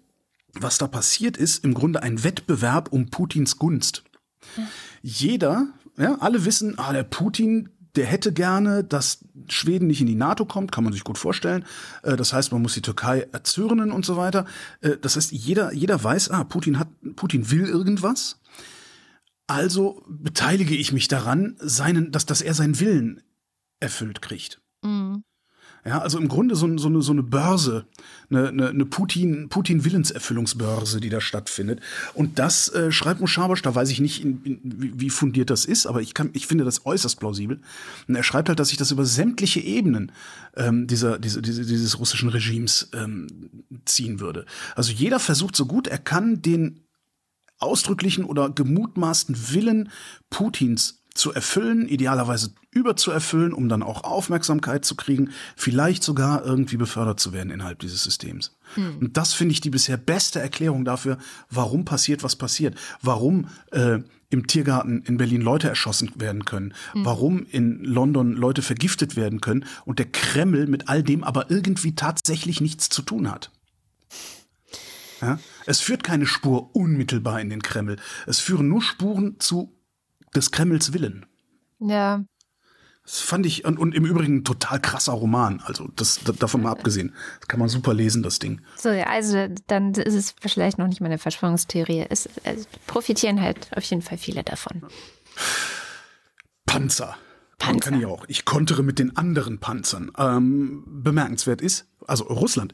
was 0.54 0.78
da 0.78 0.88
passiert 0.88 1.38
ist, 1.38 1.64
im 1.64 1.74
Grunde 1.74 2.04
ein 2.04 2.24
Wettbewerb 2.24 2.92
um 2.92 3.10
Putins 3.10 3.58
Gunst. 3.58 4.04
Ja. 4.58 4.64
Jeder, 5.02 5.68
ja, 5.98 6.16
alle 6.20 6.46
wissen, 6.46 6.78
ah, 6.78 6.94
der 6.94 7.04
Putin, 7.04 7.70
der 7.96 8.06
hätte 8.06 8.34
gerne, 8.34 8.84
dass 8.84 9.20
Schweden 9.48 9.88
nicht 9.88 10.02
in 10.02 10.08
die 10.08 10.16
NATO 10.16 10.46
kommt, 10.46 10.72
kann 10.72 10.84
man 10.84 10.94
sich 10.94 11.04
gut 11.04 11.18
vorstellen. 11.18 11.66
Äh, 12.04 12.16
das 12.16 12.34
heißt, 12.34 12.52
man 12.52 12.62
muss 12.62 12.74
die 12.74 12.82
Türkei 12.82 13.28
erzürnen 13.32 13.92
und 13.92 14.06
so 14.06 14.18
weiter. 14.18 14.46
Äh, 14.82 14.98
das 15.02 15.16
heißt, 15.16 15.32
jeder, 15.32 15.74
jeder 15.74 16.02
weiß, 16.04 16.32
ah, 16.32 16.44
Putin 16.44 16.80
hat, 16.80 16.88
Putin 17.16 17.52
will 17.52 17.66
irgendwas. 17.66 18.40
Also 19.48 20.04
beteilige 20.08 20.76
ich 20.76 20.92
mich 20.92 21.08
daran, 21.08 21.56
seinen, 21.60 22.12
dass, 22.12 22.26
dass 22.26 22.42
er 22.42 22.54
seinen 22.54 22.80
Willen 22.80 23.22
erfüllt 23.80 24.22
kriegt. 24.22 24.62
Mhm. 24.84 25.24
Ja, 25.88 26.00
also 26.00 26.18
im 26.18 26.28
Grunde 26.28 26.56
so, 26.56 26.76
so, 26.80 26.88
eine, 26.88 27.04
so 27.04 27.12
eine 27.12 27.22
Börse, 27.22 27.86
eine, 28.32 28.48
eine, 28.48 28.86
Putin, 28.88 29.50
Putin-Willenserfüllungsbörse, 29.50 31.00
die 31.00 31.10
da 31.10 31.22
stattfindet. 31.22 31.80
Und 32.16 32.40
das 32.40 32.70
äh, 32.70 32.92
schreibt 32.92 33.22
Muschabasch, 33.22 33.62
da 33.62 33.76
weiß 33.76 33.92
ich 33.92 34.00
nicht, 34.00 34.24
in, 34.24 34.42
in, 34.44 34.62
wie 35.00 35.12
fundiert 35.12 35.52
das 35.52 35.64
ist, 35.66 35.86
aber 35.86 36.02
ich, 36.02 36.16
kann, 36.16 36.32
ich 36.34 36.48
finde 36.48 36.66
das 36.66 36.88
äußerst 36.88 37.20
plausibel. 37.20 37.60
Und 38.08 38.16
er 38.16 38.24
schreibt 38.24 38.50
halt, 38.50 38.60
dass 38.60 38.70
sich 38.70 38.80
das 38.80 38.90
über 38.90 39.06
sämtliche 39.06 39.60
Ebenen 39.60 40.12
ähm, 40.56 40.88
dieser, 40.88 41.20
diese, 41.20 41.44
diese, 41.44 41.64
dieses 41.64 42.00
russischen 42.00 42.30
Regimes 42.30 42.90
ähm, 42.94 43.28
ziehen 43.86 44.20
würde. 44.20 44.48
Also 44.76 44.92
jeder 44.92 45.20
versucht 45.20 45.56
so 45.56 45.68
gut 45.68 45.88
er 45.88 46.00
kann, 46.00 46.42
den 46.42 46.85
ausdrücklichen 47.60 48.26
oder 48.26 48.50
gemutmaßten 48.50 49.54
Willen 49.54 49.90
Putins 50.30 51.02
zu 51.16 51.32
erfüllen, 51.32 51.88
idealerweise 51.88 52.54
überzuerfüllen, 52.72 53.54
um 53.54 53.70
dann 53.70 53.82
auch 53.82 54.04
Aufmerksamkeit 54.04 54.84
zu 54.84 54.96
kriegen, 54.96 55.32
vielleicht 55.56 56.04
sogar 56.04 56.46
irgendwie 56.46 56.76
befördert 56.76 57.22
zu 57.22 57.32
werden 57.32 57.52
innerhalb 57.52 57.80
dieses 57.80 58.04
Systems. 58.04 58.52
Hm. 58.76 58.98
Und 58.98 59.18
das 59.18 59.34
finde 59.34 59.54
ich 59.54 59.62
die 59.62 59.70
bisher 59.70 59.96
beste 59.96 60.42
Erklärung 60.42 60.84
dafür, 60.84 61.18
warum 61.50 61.86
passiert, 61.86 62.22
was 62.22 62.36
passiert. 62.36 62.76
Warum 63.02 63.48
äh, 63.72 64.00
im 64.30 64.48
Tiergarten 64.48 65.04
in 65.04 65.16
Berlin 65.16 65.42
Leute 65.42 65.70
erschossen 65.70 66.12
werden 66.16 66.44
können, 66.44 66.74
hm. 66.92 67.06
warum 67.06 67.46
in 67.50 67.82
London 67.86 68.34
Leute 68.34 68.62
vergiftet 68.62 69.16
werden 69.16 69.40
können 69.40 69.64
und 69.86 70.00
der 70.00 70.08
Kreml 70.08 70.68
mit 70.68 70.90
all 70.90 71.02
dem 71.02 71.24
aber 71.24 71.50
irgendwie 71.50 71.96
tatsächlich 71.96 72.60
nichts 72.60 72.90
zu 72.90 73.02
tun 73.02 73.32
hat. 73.32 73.52
Ja? 75.22 75.40
Es 75.66 75.82
führt 75.82 76.04
keine 76.04 76.26
Spur 76.26 76.76
unmittelbar 76.76 77.42
in 77.42 77.50
den 77.50 77.62
Kreml. 77.62 77.98
Es 78.28 78.40
führen 78.40 78.70
nur 78.70 78.82
Spuren 78.82 79.40
zu 79.40 79.76
des 80.36 80.52
Kremls 80.52 80.94
Willen. 80.94 81.26
Ja. 81.80 82.26
Das 83.04 83.22
fand 83.22 83.46
ich, 83.46 83.66
und, 83.66 83.78
und 83.78 83.94
im 83.94 84.04
Übrigen 84.04 84.38
ein 84.38 84.44
total 84.44 84.80
krasser 84.80 85.14
Roman. 85.14 85.62
Also 85.64 85.88
das, 85.96 86.20
das 86.24 86.38
davon 86.38 86.64
mal 86.64 86.72
abgesehen. 86.72 87.14
Das 87.40 87.48
kann 87.48 87.60
man 87.60 87.70
super 87.70 87.94
lesen, 87.94 88.24
das 88.24 88.40
Ding. 88.40 88.62
So, 88.76 88.90
ja, 88.90 89.06
also 89.06 89.48
dann 89.68 89.94
ist 89.94 90.16
es 90.16 90.36
vielleicht 90.42 90.80
noch 90.80 90.88
nicht 90.88 91.02
mal 91.02 91.08
eine 91.08 91.20
Verschwörungstheorie. 91.20 92.08
Es, 92.10 92.28
es 92.44 92.68
profitieren 92.88 93.42
halt 93.42 93.70
auf 93.76 93.84
jeden 93.84 94.02
Fall 94.02 94.18
viele 94.18 94.44
davon. 94.44 94.84
Panzer. 96.66 97.16
Panzer. 97.58 97.92
Kann 97.92 98.00
ich 98.00 98.06
auch. 98.06 98.26
Ich 98.28 98.46
kontere 98.46 98.84
mit 98.84 99.00
den 99.00 99.16
anderen 99.18 99.60
Panzern. 99.60 100.12
Ähm, 100.18 100.84
bemerkenswert 100.86 101.62
ist, 101.62 101.88
also 102.08 102.26
Russland 102.26 102.74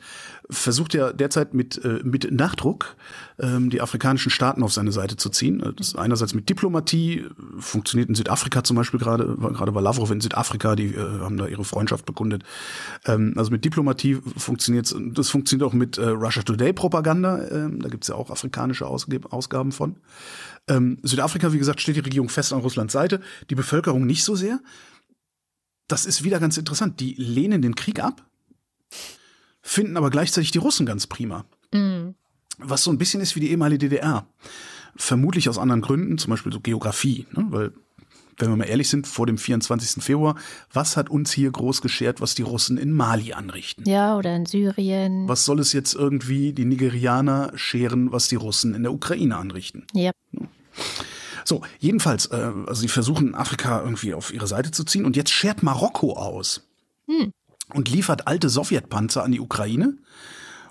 versucht 0.50 0.94
ja 0.94 1.14
derzeit 1.14 1.54
mit, 1.54 1.84
äh, 1.84 2.02
mit 2.04 2.30
Nachdruck 2.32 2.96
ähm, 3.40 3.70
die 3.70 3.82
afrikanischen 3.82 4.30
Staaten 4.30 4.64
auf 4.64 4.74
seine 4.74 4.92
Seite 4.92 5.18
zu 5.18 5.30
ziehen. 5.30 5.62
Äh, 5.62 5.74
das 5.74 5.96
einerseits 5.96 6.34
mit 6.34 6.50
Diplomatie, 6.50 7.26
funktioniert 7.60 8.10
in 8.10 8.16
Südafrika 8.16 8.64
zum 8.64 8.76
Beispiel 8.76 9.00
gerade, 9.00 9.36
gerade 9.38 9.74
war 9.74 9.82
Lavrov 9.82 10.12
in 10.12 10.22
Südafrika, 10.22 10.76
die 10.76 10.94
äh, 10.94 11.20
haben 11.20 11.38
da 11.38 11.48
ihre 11.48 11.64
Freundschaft 11.64 12.06
bekundet. 12.06 12.44
Ähm, 13.06 13.34
also 13.38 13.52
mit 13.52 13.64
Diplomatie 13.64 14.20
funktioniert 14.38 14.94
das 15.14 15.30
funktioniert 15.30 15.68
auch 15.68 15.74
mit 15.74 15.98
äh, 15.98 16.10
Russia 16.10 16.44
Today 16.44 16.74
Propaganda, 16.74 17.48
ähm, 17.50 17.82
da 17.82 17.90
gibt's 17.90 18.08
ja 18.08 18.16
auch 18.16 18.30
afrikanische 18.30 18.88
Ausgaben 18.88 19.72
von. 19.72 19.96
Ähm, 20.72 21.00
Südafrika, 21.04 21.52
wie 21.52 21.58
gesagt, 21.58 21.82
steht 21.82 21.98
die 21.98 22.02
Regierung 22.02 22.30
fest 22.30 22.54
an 22.54 22.62
Russlands 22.62 22.94
Seite, 22.94 23.20
die 23.50 23.56
Bevölkerung 23.56 24.06
nicht 24.06 24.24
so 24.24 24.36
sehr. 24.36 24.62
Das 25.88 26.06
ist 26.06 26.24
wieder 26.24 26.40
ganz 26.40 26.58
interessant. 26.58 27.02
Die 27.02 27.14
lehnen 27.16 27.62
den 27.62 27.76
Krieg 27.76 28.02
ab, 28.02 28.26
finden 29.62 29.98
aber 29.98 30.10
gleichzeitig 30.10 30.52
die 30.52 30.60
Russen 30.60 30.86
ganz 30.86 31.08
prima. 31.08 31.44
Mhm. 31.74 32.16
Was 32.58 32.86
so 32.86 32.92
ein 32.92 32.98
bisschen 32.98 33.20
ist 33.20 33.36
wie 33.36 33.42
die 33.42 33.52
ehemalige 33.52 33.90
DDR. 33.90 34.26
Vermutlich 34.96 35.50
aus 35.50 35.58
anderen 35.58 35.82
Gründen, 35.82 36.18
zum 36.18 36.30
Beispiel 36.30 36.54
so 36.54 36.62
Geografie, 36.62 37.26
ne? 37.32 37.46
weil 37.50 37.74
wenn 38.38 38.50
wir 38.50 38.56
mal 38.56 38.66
ehrlich 38.66 38.90
sind, 38.90 39.08
vor 39.08 39.28
dem 39.28 39.38
24. 39.38 40.02
Februar, 40.02 40.36
was 40.72 40.96
hat 40.96 41.10
uns 41.10 41.32
hier 41.32 41.52
groß 41.52 41.82
geschert, 41.82 42.22
was 42.22 42.34
die 42.34 42.42
Russen 42.42 42.78
in 42.78 42.94
Mali 42.94 43.34
anrichten? 43.34 43.84
Ja, 43.86 44.18
oder 44.18 44.36
in 44.36 44.46
Syrien. 44.46 45.28
Was 45.28 45.46
soll 45.46 45.60
es 45.60 45.74
jetzt 45.74 45.94
irgendwie 45.94 46.54
die 46.54 46.66
Nigerianer 46.66 47.52
scheren, 47.56 48.12
was 48.12 48.30
die 48.30 48.36
Russen 48.36 48.74
in 48.74 48.84
der 48.84 48.94
Ukraine 48.94 49.38
anrichten? 49.38 49.86
Ja. 49.94 50.12
So, 51.46 51.62
jedenfalls, 51.80 52.28
äh, 52.28 52.52
also 52.68 52.82
sie 52.82 52.88
versuchen 52.88 53.36
Afrika 53.36 53.82
irgendwie 53.82 54.14
auf 54.14 54.34
ihre 54.34 54.48
Seite 54.48 54.72
zu 54.72 54.84
ziehen 54.84 55.06
und 55.06 55.16
jetzt 55.16 55.32
schert 55.32 55.64
Marokko 55.64 56.14
aus 56.14 56.62
hm. 57.08 57.32
und 57.74 57.90
liefert 57.90 58.28
alte 58.28 58.50
Sowjetpanzer 58.50 59.24
an 59.24 59.32
die 59.32 59.40
Ukraine. 59.40 59.98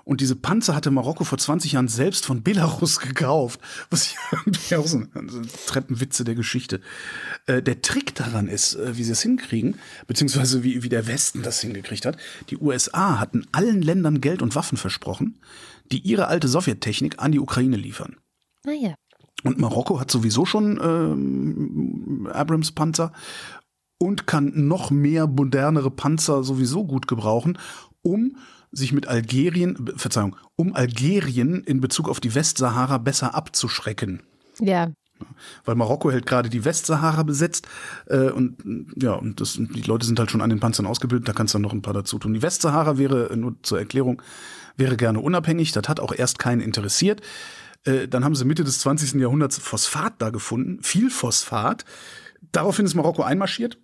Und 0.03 0.19
diese 0.19 0.35
Panzer 0.35 0.75
hatte 0.75 0.89
Marokko 0.89 1.23
vor 1.23 1.37
20 1.37 1.73
Jahren 1.73 1.87
selbst 1.87 2.25
von 2.25 2.41
Belarus 2.41 2.99
gekauft. 3.01 3.59
Was 3.89 4.07
ich 4.07 4.17
irgendwie 4.31 4.75
auch 4.75 4.87
so 4.87 4.97
ein 4.97 5.49
Treppenwitze 5.67 6.23
der 6.23 6.35
Geschichte. 6.35 6.81
Äh, 7.45 7.61
der 7.61 7.81
Trick 7.81 8.15
daran 8.15 8.47
ist, 8.47 8.75
äh, 8.75 8.97
wie 8.97 9.03
sie 9.03 9.11
es 9.11 9.21
hinkriegen, 9.21 9.75
beziehungsweise 10.07 10.63
wie, 10.63 10.83
wie 10.83 10.89
der 10.89 11.07
Westen 11.07 11.43
das 11.43 11.61
hingekriegt 11.61 12.05
hat. 12.05 12.17
Die 12.49 12.57
USA 12.57 13.19
hatten 13.19 13.45
allen 13.51 13.81
Ländern 13.81 14.21
Geld 14.21 14.41
und 14.41 14.55
Waffen 14.55 14.77
versprochen, 14.77 15.39
die 15.91 15.99
ihre 15.99 16.27
alte 16.27 16.47
Sowjettechnik 16.47 17.19
an 17.19 17.31
die 17.31 17.39
Ukraine 17.39 17.77
liefern. 17.77 18.17
Ah 18.65 18.71
ja. 18.71 18.95
Und 19.43 19.59
Marokko 19.59 19.99
hat 19.99 20.11
sowieso 20.11 20.45
schon 20.45 20.79
ähm, 20.81 22.29
Abrams-Panzer 22.31 23.11
und 23.97 24.27
kann 24.27 24.67
noch 24.67 24.91
mehr 24.91 25.27
modernere 25.27 25.91
Panzer 25.91 26.43
sowieso 26.43 26.85
gut 26.85 27.07
gebrauchen, 27.07 27.57
um 28.01 28.35
sich 28.71 28.93
mit 28.93 29.07
Algerien, 29.07 29.91
Verzeihung, 29.95 30.35
um 30.55 30.75
Algerien 30.75 31.63
in 31.63 31.81
Bezug 31.81 32.09
auf 32.09 32.19
die 32.19 32.33
Westsahara 32.33 32.97
besser 32.97 33.35
abzuschrecken. 33.35 34.23
Ja. 34.59 34.91
Weil 35.65 35.75
Marokko 35.75 36.09
hält 36.09 36.25
gerade 36.25 36.49
die 36.49 36.65
Westsahara 36.65 37.21
besetzt 37.23 37.67
äh, 38.07 38.31
und 38.31 38.57
ja, 38.95 39.13
und 39.13 39.39
das, 39.39 39.53
die 39.53 39.81
Leute 39.81 40.05
sind 40.05 40.17
halt 40.17 40.31
schon 40.31 40.41
an 40.41 40.49
den 40.49 40.59
Panzern 40.59 40.87
ausgebildet, 40.87 41.27
da 41.27 41.33
kannst 41.33 41.53
du 41.53 41.57
dann 41.57 41.63
noch 41.63 41.73
ein 41.73 41.83
paar 41.83 41.93
dazu 41.93 42.17
tun. 42.17 42.33
Die 42.33 42.41
Westsahara 42.41 42.97
wäre, 42.97 43.35
nur 43.37 43.55
zur 43.61 43.77
Erklärung, 43.77 44.21
wäre 44.77 44.97
gerne 44.97 45.19
unabhängig, 45.19 45.73
das 45.73 45.87
hat 45.87 45.99
auch 45.99 46.13
erst 46.13 46.39
keinen 46.39 46.61
interessiert. 46.61 47.21
Äh, 47.85 48.07
dann 48.07 48.23
haben 48.23 48.35
sie 48.35 48.45
Mitte 48.45 48.63
des 48.63 48.79
20. 48.79 49.19
Jahrhunderts 49.19 49.57
Phosphat 49.57 50.13
da 50.19 50.29
gefunden, 50.29 50.81
viel 50.83 51.09
Phosphat. 51.09 51.85
Daraufhin 52.51 52.85
ist 52.85 52.95
Marokko 52.95 53.23
einmarschiert. 53.23 53.77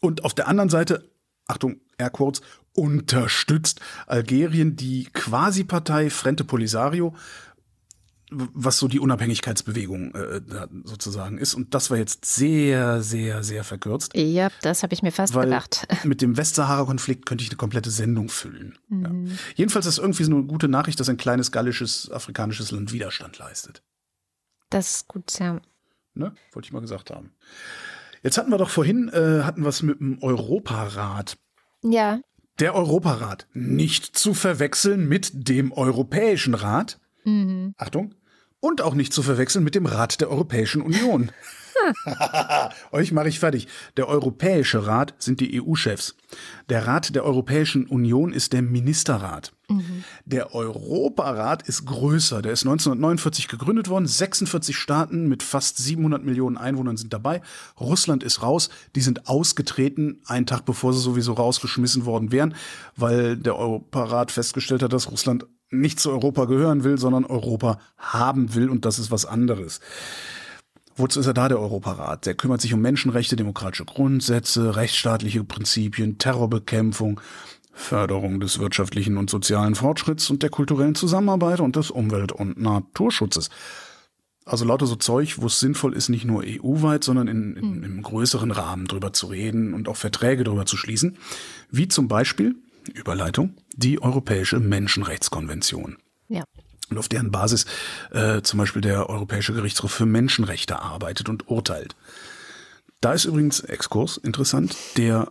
Und 0.00 0.24
auf 0.24 0.34
der 0.34 0.48
anderen 0.48 0.70
Seite, 0.70 1.10
Achtung, 1.46 1.80
Airquotes, 1.98 2.42
unterstützt 2.74 3.80
Algerien 4.06 4.76
die 4.76 5.08
Quasi-Partei 5.12 6.10
Frente 6.10 6.44
Polisario, 6.44 7.14
was 8.30 8.78
so 8.78 8.88
die 8.88 9.00
Unabhängigkeitsbewegung 9.00 10.14
äh, 10.14 10.40
sozusagen 10.84 11.38
ist. 11.38 11.54
Und 11.54 11.74
das 11.74 11.90
war 11.90 11.96
jetzt 11.96 12.24
sehr, 12.24 13.02
sehr, 13.02 13.42
sehr 13.42 13.64
verkürzt. 13.64 14.12
Ja, 14.14 14.50
das 14.62 14.82
habe 14.82 14.94
ich 14.94 15.02
mir 15.02 15.12
fast 15.12 15.34
gedacht. 15.34 15.86
Mit 16.04 16.20
dem 16.20 16.36
Westsahara-Konflikt 16.36 17.26
könnte 17.26 17.42
ich 17.44 17.50
eine 17.50 17.56
komplette 17.56 17.90
Sendung 17.90 18.28
füllen. 18.28 18.78
Mhm. 18.88 19.26
Ja. 19.26 19.34
Jedenfalls 19.56 19.86
ist 19.86 19.98
irgendwie 19.98 20.24
so 20.24 20.32
eine 20.32 20.44
gute 20.44 20.68
Nachricht, 20.68 21.00
dass 21.00 21.08
ein 21.08 21.16
kleines 21.16 21.52
gallisches, 21.52 22.10
afrikanisches 22.10 22.70
Land 22.70 22.92
Widerstand 22.92 23.38
leistet. 23.38 23.82
Das 24.70 24.96
ist 24.96 25.08
gut, 25.08 25.38
ja. 25.38 25.60
Ne? 26.14 26.34
Wollte 26.52 26.66
ich 26.66 26.72
mal 26.72 26.80
gesagt 26.80 27.10
haben. 27.10 27.32
Jetzt 28.22 28.36
hatten 28.36 28.50
wir 28.50 28.58
doch 28.58 28.70
vorhin, 28.70 29.08
äh, 29.08 29.42
hatten 29.44 29.62
wir 29.62 29.68
es 29.68 29.82
mit 29.82 30.00
dem 30.00 30.22
Europarat. 30.22 31.38
Ja. 31.82 32.20
Der 32.58 32.74
Europarat, 32.74 33.46
nicht 33.54 34.18
zu 34.18 34.34
verwechseln 34.34 35.08
mit 35.08 35.48
dem 35.48 35.72
Europäischen 35.72 36.54
Rat. 36.54 36.98
Mhm. 37.24 37.74
Achtung, 37.76 38.14
und 38.60 38.82
auch 38.82 38.94
nicht 38.94 39.12
zu 39.12 39.22
verwechseln 39.22 39.64
mit 39.64 39.74
dem 39.74 39.86
Rat 39.86 40.20
der 40.20 40.30
Europäischen 40.30 40.82
Union. 40.82 41.30
Euch 42.92 43.12
mache 43.12 43.28
ich 43.28 43.38
fertig. 43.38 43.68
Der 43.96 44.08
Europäische 44.08 44.86
Rat 44.86 45.14
sind 45.18 45.40
die 45.40 45.60
EU-Chefs. 45.60 46.16
Der 46.68 46.86
Rat 46.86 47.14
der 47.14 47.24
Europäischen 47.24 47.86
Union 47.86 48.32
ist 48.32 48.52
der 48.52 48.62
Ministerrat. 48.62 49.52
Mhm. 49.68 50.04
Der 50.24 50.54
Europarat 50.54 51.68
ist 51.68 51.86
größer. 51.86 52.42
Der 52.42 52.52
ist 52.52 52.62
1949 52.64 53.48
gegründet 53.48 53.88
worden. 53.88 54.06
46 54.06 54.76
Staaten 54.76 55.28
mit 55.28 55.42
fast 55.42 55.78
700 55.78 56.24
Millionen 56.24 56.56
Einwohnern 56.56 56.96
sind 56.96 57.12
dabei. 57.12 57.42
Russland 57.78 58.22
ist 58.22 58.42
raus. 58.42 58.70
Die 58.96 59.00
sind 59.00 59.28
ausgetreten, 59.28 60.20
einen 60.26 60.46
Tag 60.46 60.64
bevor 60.64 60.92
sie 60.92 61.00
sowieso 61.00 61.34
rausgeschmissen 61.34 62.04
worden 62.04 62.32
wären, 62.32 62.54
weil 62.96 63.36
der 63.36 63.56
Europarat 63.56 64.32
festgestellt 64.32 64.82
hat, 64.82 64.92
dass 64.92 65.10
Russland 65.10 65.46
nicht 65.70 66.00
zu 66.00 66.10
Europa 66.10 66.46
gehören 66.46 66.84
will, 66.84 66.98
sondern 66.98 67.24
Europa 67.24 67.78
haben 67.96 68.54
will 68.54 68.68
und 68.68 68.84
das 68.84 68.98
ist 68.98 69.10
was 69.10 69.26
anderes. 69.26 69.80
Wozu 70.96 71.20
ist 71.20 71.26
er 71.26 71.34
da, 71.34 71.48
der 71.48 71.60
Europarat? 71.60 72.26
Der 72.26 72.34
kümmert 72.34 72.60
sich 72.60 72.74
um 72.74 72.80
Menschenrechte, 72.80 73.36
demokratische 73.36 73.84
Grundsätze, 73.84 74.74
rechtsstaatliche 74.74 75.44
Prinzipien, 75.44 76.18
Terrorbekämpfung, 76.18 77.20
Förderung 77.72 78.40
des 78.40 78.58
wirtschaftlichen 78.58 79.16
und 79.16 79.30
sozialen 79.30 79.76
Fortschritts 79.76 80.28
und 80.30 80.42
der 80.42 80.50
kulturellen 80.50 80.96
Zusammenarbeit 80.96 81.60
und 81.60 81.76
des 81.76 81.92
Umwelt- 81.92 82.32
und 82.32 82.60
Naturschutzes. 82.60 83.50
Also 84.44 84.64
lauter 84.64 84.86
so 84.86 84.96
Zeug, 84.96 85.38
wo 85.38 85.46
es 85.46 85.60
sinnvoll 85.60 85.94
ist, 85.94 86.08
nicht 86.08 86.24
nur 86.24 86.42
EU-weit, 86.44 87.04
sondern 87.04 87.28
in, 87.28 87.56
in, 87.56 87.74
hm. 87.74 87.84
im 87.84 88.02
größeren 88.02 88.50
Rahmen 88.50 88.86
drüber 88.86 89.12
zu 89.12 89.26
reden 89.26 89.74
und 89.74 89.88
auch 89.88 89.96
Verträge 89.96 90.42
drüber 90.42 90.66
zu 90.66 90.76
schließen. 90.76 91.16
Wie 91.70 91.86
zum 91.86 92.08
Beispiel 92.08 92.56
Überleitung, 92.90 93.56
die 93.74 94.02
Europäische 94.02 94.60
Menschenrechtskonvention. 94.60 95.98
Ja. 96.28 96.44
Und 96.90 96.98
auf 96.98 97.08
deren 97.08 97.30
Basis 97.30 97.66
äh, 98.10 98.42
zum 98.42 98.58
Beispiel 98.58 98.82
der 98.82 99.08
Europäische 99.10 99.52
Gerichtshof 99.52 99.92
für 99.92 100.06
Menschenrechte 100.06 100.80
arbeitet 100.80 101.28
und 101.28 101.48
urteilt. 101.48 101.96
Da 103.00 103.12
ist 103.12 103.26
übrigens 103.26 103.60
Exkurs 103.60 104.16
interessant, 104.16 104.76
der 104.96 105.30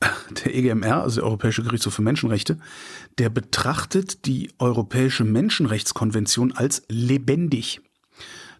der 0.44 0.54
EGMR, 0.54 1.02
also 1.02 1.20
der 1.20 1.24
Europäische 1.24 1.62
Gerichtshof 1.62 1.94
für 1.94 2.02
Menschenrechte, 2.02 2.58
der 3.18 3.28
betrachtet 3.28 4.26
die 4.26 4.50
Europäische 4.58 5.24
Menschenrechtskonvention 5.24 6.52
als 6.52 6.82
lebendig. 6.88 7.80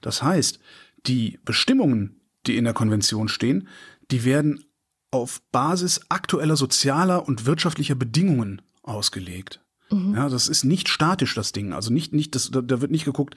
Das 0.00 0.22
heißt, 0.22 0.60
die 1.06 1.38
Bestimmungen, 1.44 2.20
die 2.46 2.56
in 2.56 2.64
der 2.64 2.74
Konvention 2.74 3.28
stehen, 3.28 3.68
die 4.10 4.24
werden 4.24 4.64
auf 5.10 5.42
Basis 5.52 6.00
aktueller 6.08 6.56
sozialer 6.56 7.26
und 7.26 7.46
wirtschaftlicher 7.46 7.94
Bedingungen 7.94 8.62
ausgelegt. 8.82 9.60
Mhm. 9.90 10.14
Ja, 10.14 10.28
das 10.28 10.48
ist 10.48 10.64
nicht 10.64 10.88
statisch, 10.88 11.34
das 11.34 11.52
Ding. 11.52 11.72
Also 11.72 11.92
nicht, 11.92 12.12
nicht, 12.12 12.34
das, 12.34 12.50
da, 12.50 12.60
da 12.60 12.80
wird 12.80 12.92
nicht 12.92 13.04
geguckt, 13.04 13.34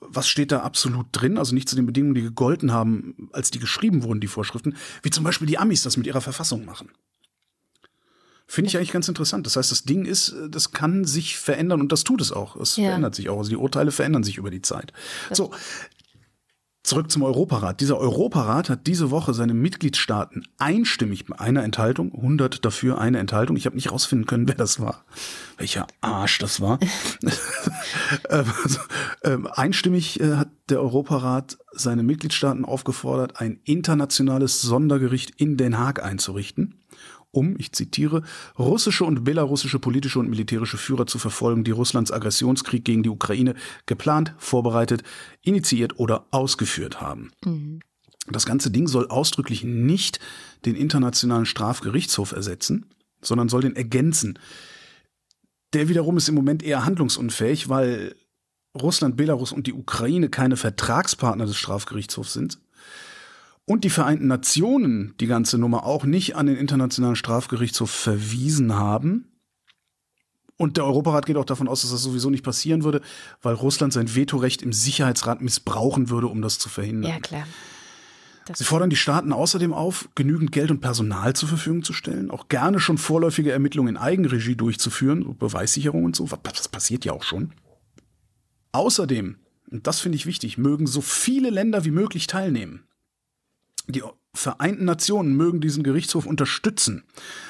was 0.00 0.28
steht 0.28 0.50
da 0.50 0.60
absolut 0.60 1.06
drin, 1.12 1.38
also 1.38 1.54
nicht 1.54 1.68
zu 1.68 1.76
den 1.76 1.86
Bedingungen, 1.86 2.14
die 2.14 2.22
gegolten 2.22 2.72
haben, 2.72 3.28
als 3.32 3.50
die 3.50 3.58
geschrieben 3.58 4.02
wurden, 4.02 4.20
die 4.20 4.26
Vorschriften, 4.26 4.76
wie 5.02 5.10
zum 5.10 5.24
Beispiel 5.24 5.46
die 5.46 5.58
Amis 5.58 5.82
das 5.82 5.96
mit 5.96 6.06
ihrer 6.06 6.22
Verfassung 6.22 6.64
machen. 6.64 6.90
Finde 8.46 8.68
ich 8.68 8.76
eigentlich 8.76 8.90
ganz 8.90 9.06
interessant. 9.06 9.46
Das 9.46 9.54
heißt, 9.54 9.70
das 9.70 9.84
Ding 9.84 10.06
ist, 10.06 10.34
das 10.48 10.72
kann 10.72 11.04
sich 11.04 11.38
verändern 11.38 11.80
und 11.80 11.92
das 11.92 12.02
tut 12.02 12.20
es 12.20 12.32
auch. 12.32 12.56
Es 12.56 12.74
ja. 12.76 12.86
verändert 12.86 13.14
sich 13.14 13.28
auch. 13.28 13.38
Also 13.38 13.50
die 13.50 13.56
Urteile 13.56 13.92
verändern 13.92 14.24
sich 14.24 14.38
über 14.38 14.50
die 14.50 14.60
Zeit. 14.60 14.92
Das 15.28 15.38
so, 15.38 15.52
Zurück 16.82 17.10
zum 17.10 17.22
Europarat. 17.22 17.80
Dieser 17.80 17.98
Europarat 17.98 18.70
hat 18.70 18.86
diese 18.86 19.10
Woche 19.10 19.34
seine 19.34 19.52
Mitgliedstaaten 19.52 20.44
einstimmig 20.56 21.26
bei 21.26 21.38
einer 21.38 21.62
Enthaltung, 21.62 22.14
100 22.14 22.64
dafür, 22.64 22.98
eine 22.98 23.18
Enthaltung. 23.18 23.56
Ich 23.56 23.66
habe 23.66 23.76
nicht 23.76 23.92
rausfinden 23.92 24.26
können, 24.26 24.48
wer 24.48 24.54
das 24.54 24.80
war, 24.80 25.04
welcher 25.58 25.86
Arsch 26.00 26.38
das 26.38 26.60
war. 26.60 26.78
ähm, 28.30 28.44
also, 28.64 28.80
ähm, 29.24 29.46
einstimmig 29.46 30.20
äh, 30.20 30.36
hat 30.36 30.48
der 30.70 30.80
Europarat 30.80 31.58
seine 31.72 32.02
Mitgliedstaaten 32.02 32.64
aufgefordert, 32.64 33.40
ein 33.40 33.60
internationales 33.64 34.62
Sondergericht 34.62 35.32
in 35.36 35.58
Den 35.58 35.78
Haag 35.78 36.02
einzurichten 36.02 36.79
um, 37.32 37.54
ich 37.58 37.72
zitiere, 37.72 38.22
russische 38.58 39.04
und 39.04 39.24
belarussische 39.24 39.78
politische 39.78 40.18
und 40.18 40.28
militärische 40.28 40.78
Führer 40.78 41.06
zu 41.06 41.18
verfolgen, 41.18 41.64
die 41.64 41.70
Russlands 41.70 42.10
Aggressionskrieg 42.10 42.84
gegen 42.84 43.02
die 43.02 43.08
Ukraine 43.08 43.54
geplant, 43.86 44.34
vorbereitet, 44.38 45.02
initiiert 45.42 45.98
oder 45.98 46.26
ausgeführt 46.30 47.00
haben. 47.00 47.30
Mhm. 47.44 47.80
Das 48.28 48.46
ganze 48.46 48.70
Ding 48.70 48.86
soll 48.86 49.08
ausdrücklich 49.08 49.64
nicht 49.64 50.20
den 50.64 50.76
Internationalen 50.76 51.46
Strafgerichtshof 51.46 52.32
ersetzen, 52.32 52.86
sondern 53.22 53.48
soll 53.48 53.62
den 53.62 53.76
ergänzen. 53.76 54.38
Der 55.72 55.88
wiederum 55.88 56.16
ist 56.16 56.28
im 56.28 56.34
Moment 56.34 56.62
eher 56.62 56.84
handlungsunfähig, 56.84 57.68
weil 57.68 58.14
Russland, 58.80 59.16
Belarus 59.16 59.52
und 59.52 59.66
die 59.66 59.72
Ukraine 59.72 60.28
keine 60.28 60.56
Vertragspartner 60.56 61.46
des 61.46 61.56
Strafgerichtshofs 61.56 62.32
sind 62.32 62.58
und 63.70 63.84
die 63.84 63.90
Vereinten 63.90 64.26
Nationen 64.26 65.14
die 65.20 65.28
ganze 65.28 65.56
Nummer 65.56 65.86
auch 65.86 66.02
nicht 66.02 66.34
an 66.34 66.46
den 66.46 66.56
Internationalen 66.56 67.14
Strafgerichtshof 67.14 67.88
verwiesen 67.88 68.74
haben. 68.74 69.28
Und 70.56 70.76
der 70.76 70.84
Europarat 70.84 71.24
geht 71.24 71.36
auch 71.36 71.44
davon 71.44 71.68
aus, 71.68 71.82
dass 71.82 71.92
das 71.92 72.02
sowieso 72.02 72.30
nicht 72.30 72.42
passieren 72.42 72.82
würde, 72.82 73.00
weil 73.42 73.54
Russland 73.54 73.92
sein 73.92 74.16
Vetorecht 74.16 74.62
im 74.62 74.72
Sicherheitsrat 74.72 75.40
missbrauchen 75.40 76.10
würde, 76.10 76.26
um 76.26 76.42
das 76.42 76.58
zu 76.58 76.68
verhindern. 76.68 77.12
Ja, 77.12 77.20
klar. 77.20 77.46
Das 78.44 78.58
Sie 78.58 78.64
fordern 78.64 78.90
die 78.90 78.96
Staaten 78.96 79.32
außerdem 79.32 79.72
auf, 79.72 80.08
genügend 80.16 80.50
Geld 80.50 80.72
und 80.72 80.80
Personal 80.80 81.36
zur 81.36 81.48
Verfügung 81.48 81.84
zu 81.84 81.92
stellen, 81.92 82.32
auch 82.32 82.48
gerne 82.48 82.80
schon 82.80 82.98
vorläufige 82.98 83.52
Ermittlungen 83.52 83.94
in 83.94 84.02
Eigenregie 84.02 84.56
durchzuführen, 84.56 85.38
Beweissicherung 85.38 86.02
und 86.02 86.16
so. 86.16 86.28
Das 86.42 86.66
passiert 86.66 87.04
ja 87.04 87.12
auch 87.12 87.22
schon. 87.22 87.52
Außerdem, 88.72 89.36
und 89.70 89.86
das 89.86 90.00
finde 90.00 90.16
ich 90.16 90.26
wichtig, 90.26 90.58
mögen 90.58 90.88
so 90.88 91.00
viele 91.00 91.50
Länder 91.50 91.84
wie 91.84 91.92
möglich 91.92 92.26
teilnehmen. 92.26 92.82
Die 93.92 94.02
Vereinten 94.32 94.84
Nationen 94.84 95.36
mögen 95.36 95.60
diesen 95.60 95.82
Gerichtshof 95.82 96.24
unterstützen. 96.24 97.02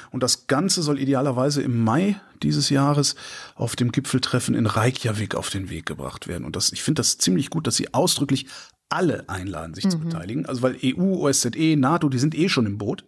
Und 0.09 0.23
das 0.23 0.47
Ganze 0.47 0.81
soll 0.81 0.99
idealerweise 0.99 1.61
im 1.61 1.83
Mai 1.83 2.19
dieses 2.41 2.71
Jahres 2.71 3.15
auf 3.55 3.75
dem 3.75 3.91
Gipfeltreffen 3.91 4.55
in 4.55 4.65
Reykjavik 4.65 5.35
auf 5.35 5.51
den 5.51 5.69
Weg 5.69 5.85
gebracht 5.85 6.27
werden. 6.27 6.43
Und 6.43 6.55
das, 6.55 6.71
ich 6.71 6.81
finde 6.81 7.01
das 7.01 7.19
ziemlich 7.19 7.51
gut, 7.51 7.67
dass 7.67 7.75
sie 7.75 7.93
ausdrücklich 7.93 8.47
alle 8.89 9.29
einladen, 9.29 9.75
sich 9.75 9.85
mhm. 9.85 9.89
zu 9.91 9.99
beteiligen. 9.99 10.47
Also 10.47 10.63
weil 10.63 10.75
EU, 10.83 11.27
OSZE, 11.27 11.75
NATO, 11.77 12.09
die 12.09 12.19
sind 12.19 12.33
eh 12.33 12.49
schon 12.49 12.65
im 12.65 12.79
Boot. 12.79 13.05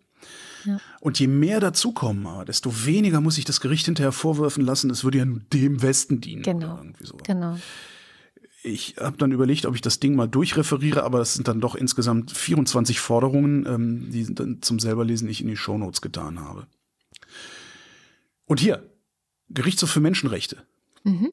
Ja. 0.65 0.79
Und 1.01 1.19
je 1.19 1.27
mehr 1.27 1.59
dazukommen, 1.59 2.45
desto 2.45 2.86
weniger 2.86 3.21
muss 3.21 3.36
sich 3.36 3.43
das 3.43 3.59
Gericht 3.59 3.86
hinterher 3.86 4.11
vorwerfen 4.11 4.63
lassen, 4.63 4.91
es 4.91 5.03
würde 5.03 5.17
ja 5.17 5.25
nur 5.25 5.41
dem 5.51 5.81
Westen 5.81 6.21
dienen. 6.21 6.43
Genau. 6.43 6.79
genau 7.25 7.57
ich 8.64 8.95
habe 8.97 9.18
dann 9.18 9.32
überlegt, 9.32 9.66
ob 9.66 9.76
ich 9.76 9.82
das 9.82 9.99
Ding 9.99 10.16
mal 10.16 10.28
durchreferiere, 10.28 11.03
aber 11.03 11.20
es 11.20 11.34
sind 11.34 11.47
dann 11.47 11.59
doch 11.59 11.76
insgesamt 11.76 12.32
24 12.32 12.99
Forderungen, 12.99 13.66
ähm, 13.68 14.09
die 14.09 14.34
dann 14.34 14.61
zum 14.61 14.80
selberlesen 14.80 15.30
ich 15.30 15.41
in 15.41 15.47
die 15.47 15.57
Shownotes 15.57 16.01
getan 16.01 16.39
habe. 16.39 16.68
Und 18.45 18.59
hier, 18.61 18.89
Gerichtshof 19.49 19.91
für 19.91 19.99
Menschenrechte. 19.99 20.66
Mhm. 21.03 21.32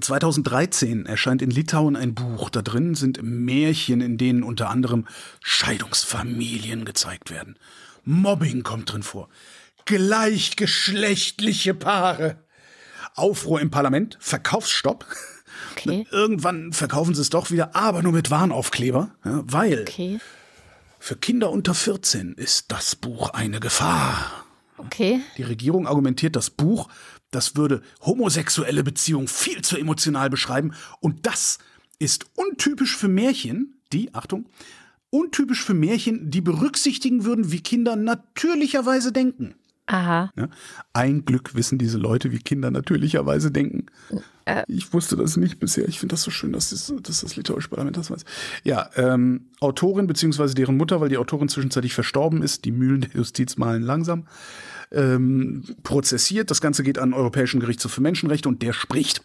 2013 0.00 1.06
erscheint 1.06 1.42
in 1.42 1.50
Litauen 1.50 1.96
ein 1.96 2.14
Buch. 2.14 2.50
Da 2.50 2.62
drin 2.62 2.94
sind 2.94 3.20
Märchen, 3.22 4.00
in 4.00 4.18
denen 4.18 4.42
unter 4.42 4.70
anderem 4.70 5.06
Scheidungsfamilien 5.42 6.84
gezeigt 6.84 7.30
werden. 7.30 7.58
Mobbing 8.04 8.62
kommt 8.62 8.92
drin 8.92 9.02
vor. 9.02 9.28
Gleichgeschlechtliche 9.86 11.74
Paare. 11.74 12.44
Aufruhr 13.14 13.60
im 13.60 13.70
Parlament, 13.70 14.18
Verkaufsstopp. 14.20 15.06
Okay. 15.72 16.06
Irgendwann 16.10 16.72
verkaufen 16.72 17.14
sie 17.14 17.20
es 17.20 17.30
doch 17.30 17.50
wieder, 17.50 17.74
aber 17.74 18.02
nur 18.02 18.12
mit 18.12 18.30
Warnaufkleber, 18.30 19.10
ja, 19.24 19.42
weil 19.44 19.82
okay. 19.82 20.18
für 20.98 21.16
Kinder 21.16 21.50
unter 21.50 21.74
14 21.74 22.34
ist 22.34 22.70
das 22.72 22.96
Buch 22.96 23.30
eine 23.30 23.60
Gefahr. 23.60 24.44
Okay. 24.76 25.20
Die 25.36 25.42
Regierung 25.42 25.86
argumentiert, 25.86 26.36
das 26.36 26.50
Buch, 26.50 26.88
das 27.30 27.56
würde 27.56 27.82
homosexuelle 28.00 28.84
Beziehungen 28.84 29.28
viel 29.28 29.62
zu 29.62 29.76
emotional 29.76 30.30
beschreiben 30.30 30.72
und 31.00 31.26
das 31.26 31.58
ist 31.98 32.26
untypisch 32.36 32.96
für 32.96 33.08
Märchen, 33.08 33.74
die, 33.92 34.14
Achtung, 34.14 34.46
untypisch 35.10 35.64
für 35.64 35.74
Märchen, 35.74 36.30
die 36.30 36.40
berücksichtigen 36.40 37.24
würden, 37.24 37.50
wie 37.50 37.60
Kinder 37.60 37.96
natürlicherweise 37.96 39.12
denken. 39.12 39.54
Aha. 39.90 40.30
Ja, 40.36 40.48
ein 40.92 41.24
Glück 41.24 41.54
wissen 41.54 41.78
diese 41.78 41.96
Leute, 41.96 42.30
wie 42.30 42.38
Kinder 42.38 42.70
natürlicherweise 42.70 43.50
denken. 43.50 43.86
Äh. 44.44 44.62
Ich 44.68 44.92
wusste 44.92 45.16
das 45.16 45.38
nicht 45.38 45.58
bisher. 45.60 45.88
Ich 45.88 45.98
finde 45.98 46.12
das 46.12 46.22
so 46.22 46.30
schön, 46.30 46.52
dass 46.52 46.70
das, 46.70 46.92
dass 47.02 47.22
das 47.22 47.36
litauische 47.36 47.70
Parlament 47.70 47.96
das 47.96 48.10
weiß. 48.10 48.26
Ja, 48.64 48.90
ähm, 48.96 49.46
Autorin 49.60 50.06
beziehungsweise 50.06 50.54
deren 50.54 50.76
Mutter, 50.76 51.00
weil 51.00 51.08
die 51.08 51.16
Autorin 51.16 51.48
zwischenzeitlich 51.48 51.94
verstorben 51.94 52.42
ist, 52.42 52.66
die 52.66 52.70
Mühlen 52.70 53.00
der 53.00 53.12
Justiz 53.12 53.56
malen 53.56 53.82
langsam, 53.82 54.26
ähm, 54.92 55.64
prozessiert. 55.84 56.50
Das 56.50 56.60
Ganze 56.60 56.82
geht 56.82 56.98
an 56.98 57.10
den 57.10 57.14
Europäischen 57.14 57.58
Gerichtshof 57.58 57.92
für 57.92 58.02
Menschenrechte 58.02 58.50
und 58.50 58.60
der 58.60 58.74
spricht. 58.74 59.22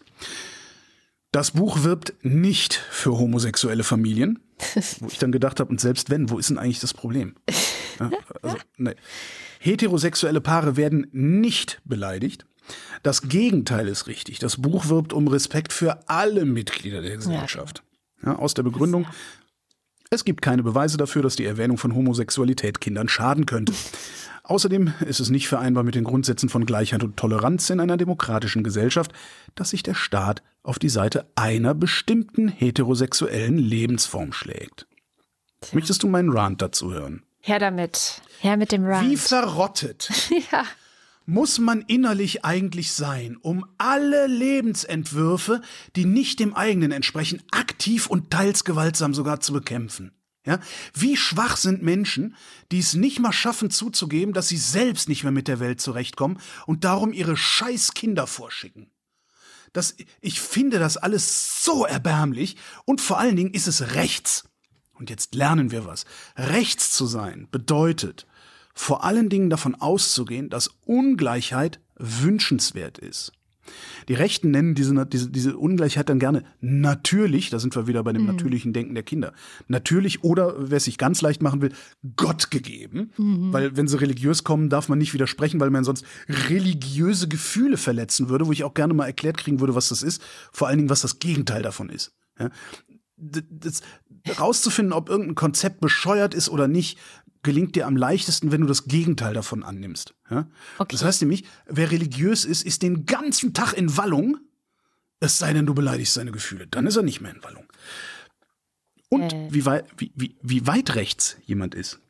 Das 1.30 1.50
Buch 1.50 1.84
wirbt 1.84 2.14
nicht 2.22 2.72
für 2.72 3.18
homosexuelle 3.18 3.84
Familien, 3.84 4.38
wo 5.00 5.08
ich 5.08 5.18
dann 5.18 5.30
gedacht 5.30 5.60
habe, 5.60 5.68
und 5.68 5.80
selbst 5.80 6.08
wenn, 6.08 6.30
wo 6.30 6.38
ist 6.38 6.48
denn 6.48 6.58
eigentlich 6.58 6.80
das 6.80 6.94
Problem? 6.94 7.34
Ja, 8.00 8.10
also, 8.42 8.56
nee. 8.76 8.94
Heterosexuelle 9.64 10.42
Paare 10.42 10.76
werden 10.76 11.06
nicht 11.12 11.80
beleidigt. 11.86 12.44
Das 13.02 13.22
Gegenteil 13.22 13.88
ist 13.88 14.06
richtig. 14.08 14.38
Das 14.38 14.58
Buch 14.60 14.90
wirbt 14.90 15.14
um 15.14 15.26
Respekt 15.26 15.72
für 15.72 16.06
alle 16.06 16.44
Mitglieder 16.44 17.00
der 17.00 17.16
Gesellschaft. 17.16 17.82
Ja, 18.22 18.36
aus 18.36 18.52
der 18.52 18.62
Begründung, 18.62 19.06
es 20.10 20.26
gibt 20.26 20.42
keine 20.42 20.62
Beweise 20.62 20.98
dafür, 20.98 21.22
dass 21.22 21.36
die 21.36 21.46
Erwähnung 21.46 21.78
von 21.78 21.94
Homosexualität 21.94 22.82
Kindern 22.82 23.08
schaden 23.08 23.46
könnte. 23.46 23.72
Außerdem 24.42 24.92
ist 25.06 25.20
es 25.20 25.30
nicht 25.30 25.48
vereinbar 25.48 25.82
mit 25.82 25.94
den 25.94 26.04
Grundsätzen 26.04 26.50
von 26.50 26.66
Gleichheit 26.66 27.02
und 27.02 27.16
Toleranz 27.16 27.70
in 27.70 27.80
einer 27.80 27.96
demokratischen 27.96 28.64
Gesellschaft, 28.64 29.14
dass 29.54 29.70
sich 29.70 29.82
der 29.82 29.94
Staat 29.94 30.42
auf 30.62 30.78
die 30.78 30.90
Seite 30.90 31.26
einer 31.36 31.72
bestimmten 31.72 32.48
heterosexuellen 32.48 33.56
Lebensform 33.56 34.34
schlägt. 34.34 34.86
Tja. 35.62 35.76
Möchtest 35.76 36.02
du 36.02 36.08
meinen 36.08 36.30
Rant 36.30 36.60
dazu 36.60 36.92
hören? 36.92 37.22
Her 37.46 37.58
damit. 37.58 38.22
Her 38.40 38.56
mit 38.56 38.72
dem 38.72 38.86
Rant. 38.86 39.10
Wie 39.10 39.18
verrottet 39.18 40.10
ja. 40.50 40.64
muss 41.26 41.58
man 41.58 41.82
innerlich 41.82 42.42
eigentlich 42.42 42.92
sein, 42.92 43.36
um 43.36 43.66
alle 43.76 44.26
Lebensentwürfe, 44.26 45.60
die 45.94 46.06
nicht 46.06 46.40
dem 46.40 46.54
eigenen 46.54 46.90
entsprechen, 46.90 47.42
aktiv 47.50 48.06
und 48.06 48.30
teils 48.30 48.64
gewaltsam 48.64 49.12
sogar 49.12 49.40
zu 49.40 49.52
bekämpfen? 49.52 50.12
Ja? 50.46 50.58
Wie 50.94 51.18
schwach 51.18 51.58
sind 51.58 51.82
Menschen, 51.82 52.34
die 52.72 52.78
es 52.78 52.94
nicht 52.94 53.18
mal 53.18 53.32
schaffen 53.32 53.70
zuzugeben, 53.70 54.32
dass 54.32 54.48
sie 54.48 54.56
selbst 54.56 55.10
nicht 55.10 55.22
mehr 55.22 55.30
mit 55.30 55.46
der 55.46 55.60
Welt 55.60 55.82
zurechtkommen 55.82 56.40
und 56.64 56.84
darum 56.84 57.12
ihre 57.12 57.36
scheiß 57.36 57.92
Kinder 57.92 58.26
vorschicken? 58.26 58.90
Das, 59.74 59.96
ich 60.22 60.40
finde 60.40 60.78
das 60.78 60.96
alles 60.96 61.62
so 61.62 61.84
erbärmlich 61.84 62.56
und 62.86 63.02
vor 63.02 63.18
allen 63.18 63.36
Dingen 63.36 63.52
ist 63.52 63.66
es 63.66 63.94
rechts. 63.94 64.44
Und 64.98 65.10
jetzt 65.10 65.34
lernen 65.34 65.70
wir 65.70 65.86
was. 65.86 66.04
Rechts 66.36 66.92
zu 66.92 67.06
sein 67.06 67.48
bedeutet, 67.50 68.26
vor 68.74 69.04
allen 69.04 69.28
Dingen 69.28 69.50
davon 69.50 69.74
auszugehen, 69.74 70.50
dass 70.50 70.70
Ungleichheit 70.84 71.80
wünschenswert 71.96 72.98
ist. 72.98 73.32
Die 74.08 74.14
Rechten 74.14 74.50
nennen 74.50 74.74
diese, 74.74 75.06
diese, 75.06 75.30
diese 75.30 75.56
Ungleichheit 75.56 76.08
dann 76.08 76.18
gerne 76.18 76.44
natürlich, 76.60 77.50
da 77.50 77.58
sind 77.58 77.74
wir 77.74 77.86
wieder 77.86 78.02
bei 78.04 78.12
dem 78.12 78.22
mhm. 78.22 78.28
natürlichen 78.28 78.72
Denken 78.72 78.94
der 78.94 79.04
Kinder. 79.04 79.32
Natürlich 79.68 80.22
oder, 80.22 80.70
wer 80.70 80.76
es 80.76 80.84
sich 80.84 80.98
ganz 80.98 81.22
leicht 81.22 81.42
machen 81.42 81.62
will, 81.62 81.72
Gott 82.16 82.50
gegeben. 82.50 83.10
Mhm. 83.16 83.52
Weil 83.52 83.76
wenn 83.76 83.88
sie 83.88 84.00
religiös 84.00 84.44
kommen, 84.44 84.68
darf 84.68 84.88
man 84.88 84.98
nicht 84.98 85.14
widersprechen, 85.14 85.60
weil 85.60 85.70
man 85.70 85.84
sonst 85.84 86.04
religiöse 86.28 87.28
Gefühle 87.28 87.76
verletzen 87.76 88.28
würde, 88.28 88.46
wo 88.46 88.52
ich 88.52 88.64
auch 88.64 88.74
gerne 88.74 88.92
mal 88.92 89.06
erklärt 89.06 89.38
kriegen 89.38 89.60
würde, 89.60 89.74
was 89.74 89.88
das 89.88 90.02
ist. 90.02 90.22
Vor 90.52 90.68
allen 90.68 90.78
Dingen, 90.78 90.90
was 90.90 91.00
das 91.00 91.18
Gegenteil 91.18 91.62
davon 91.62 91.88
ist. 91.88 92.12
Ja? 92.38 92.50
das, 93.16 93.82
rauszufinden, 94.32 94.92
ob 94.92 95.08
irgendein 95.08 95.34
Konzept 95.34 95.80
bescheuert 95.80 96.34
ist 96.34 96.48
oder 96.48 96.68
nicht, 96.68 96.98
gelingt 97.42 97.76
dir 97.76 97.86
am 97.86 97.96
leichtesten, 97.96 98.50
wenn 98.50 98.62
du 98.62 98.66
das 98.66 98.86
Gegenteil 98.86 99.34
davon 99.34 99.62
annimmst. 99.62 100.14
Ja? 100.30 100.48
Okay. 100.78 100.96
Das 100.96 101.04
heißt 101.04 101.22
nämlich, 101.22 101.44
wer 101.66 101.90
religiös 101.90 102.44
ist, 102.44 102.64
ist 102.64 102.82
den 102.82 103.06
ganzen 103.06 103.52
Tag 103.52 103.74
in 103.74 103.96
Wallung, 103.96 104.38
es 105.20 105.38
sei 105.38 105.52
denn, 105.52 105.66
du 105.66 105.74
beleidigst 105.74 106.14
seine 106.14 106.32
Gefühle. 106.32 106.66
Dann 106.66 106.86
ist 106.86 106.96
er 106.96 107.02
nicht 107.02 107.20
mehr 107.20 107.34
in 107.34 107.42
Wallung. 107.42 107.64
Und 109.08 109.32
äh. 109.32 109.48
wie, 109.50 109.64
weit, 109.64 109.86
wie, 109.96 110.12
wie, 110.14 110.36
wie 110.42 110.66
weit 110.66 110.94
rechts 110.96 111.36
jemand 111.44 111.74
ist, 111.74 112.00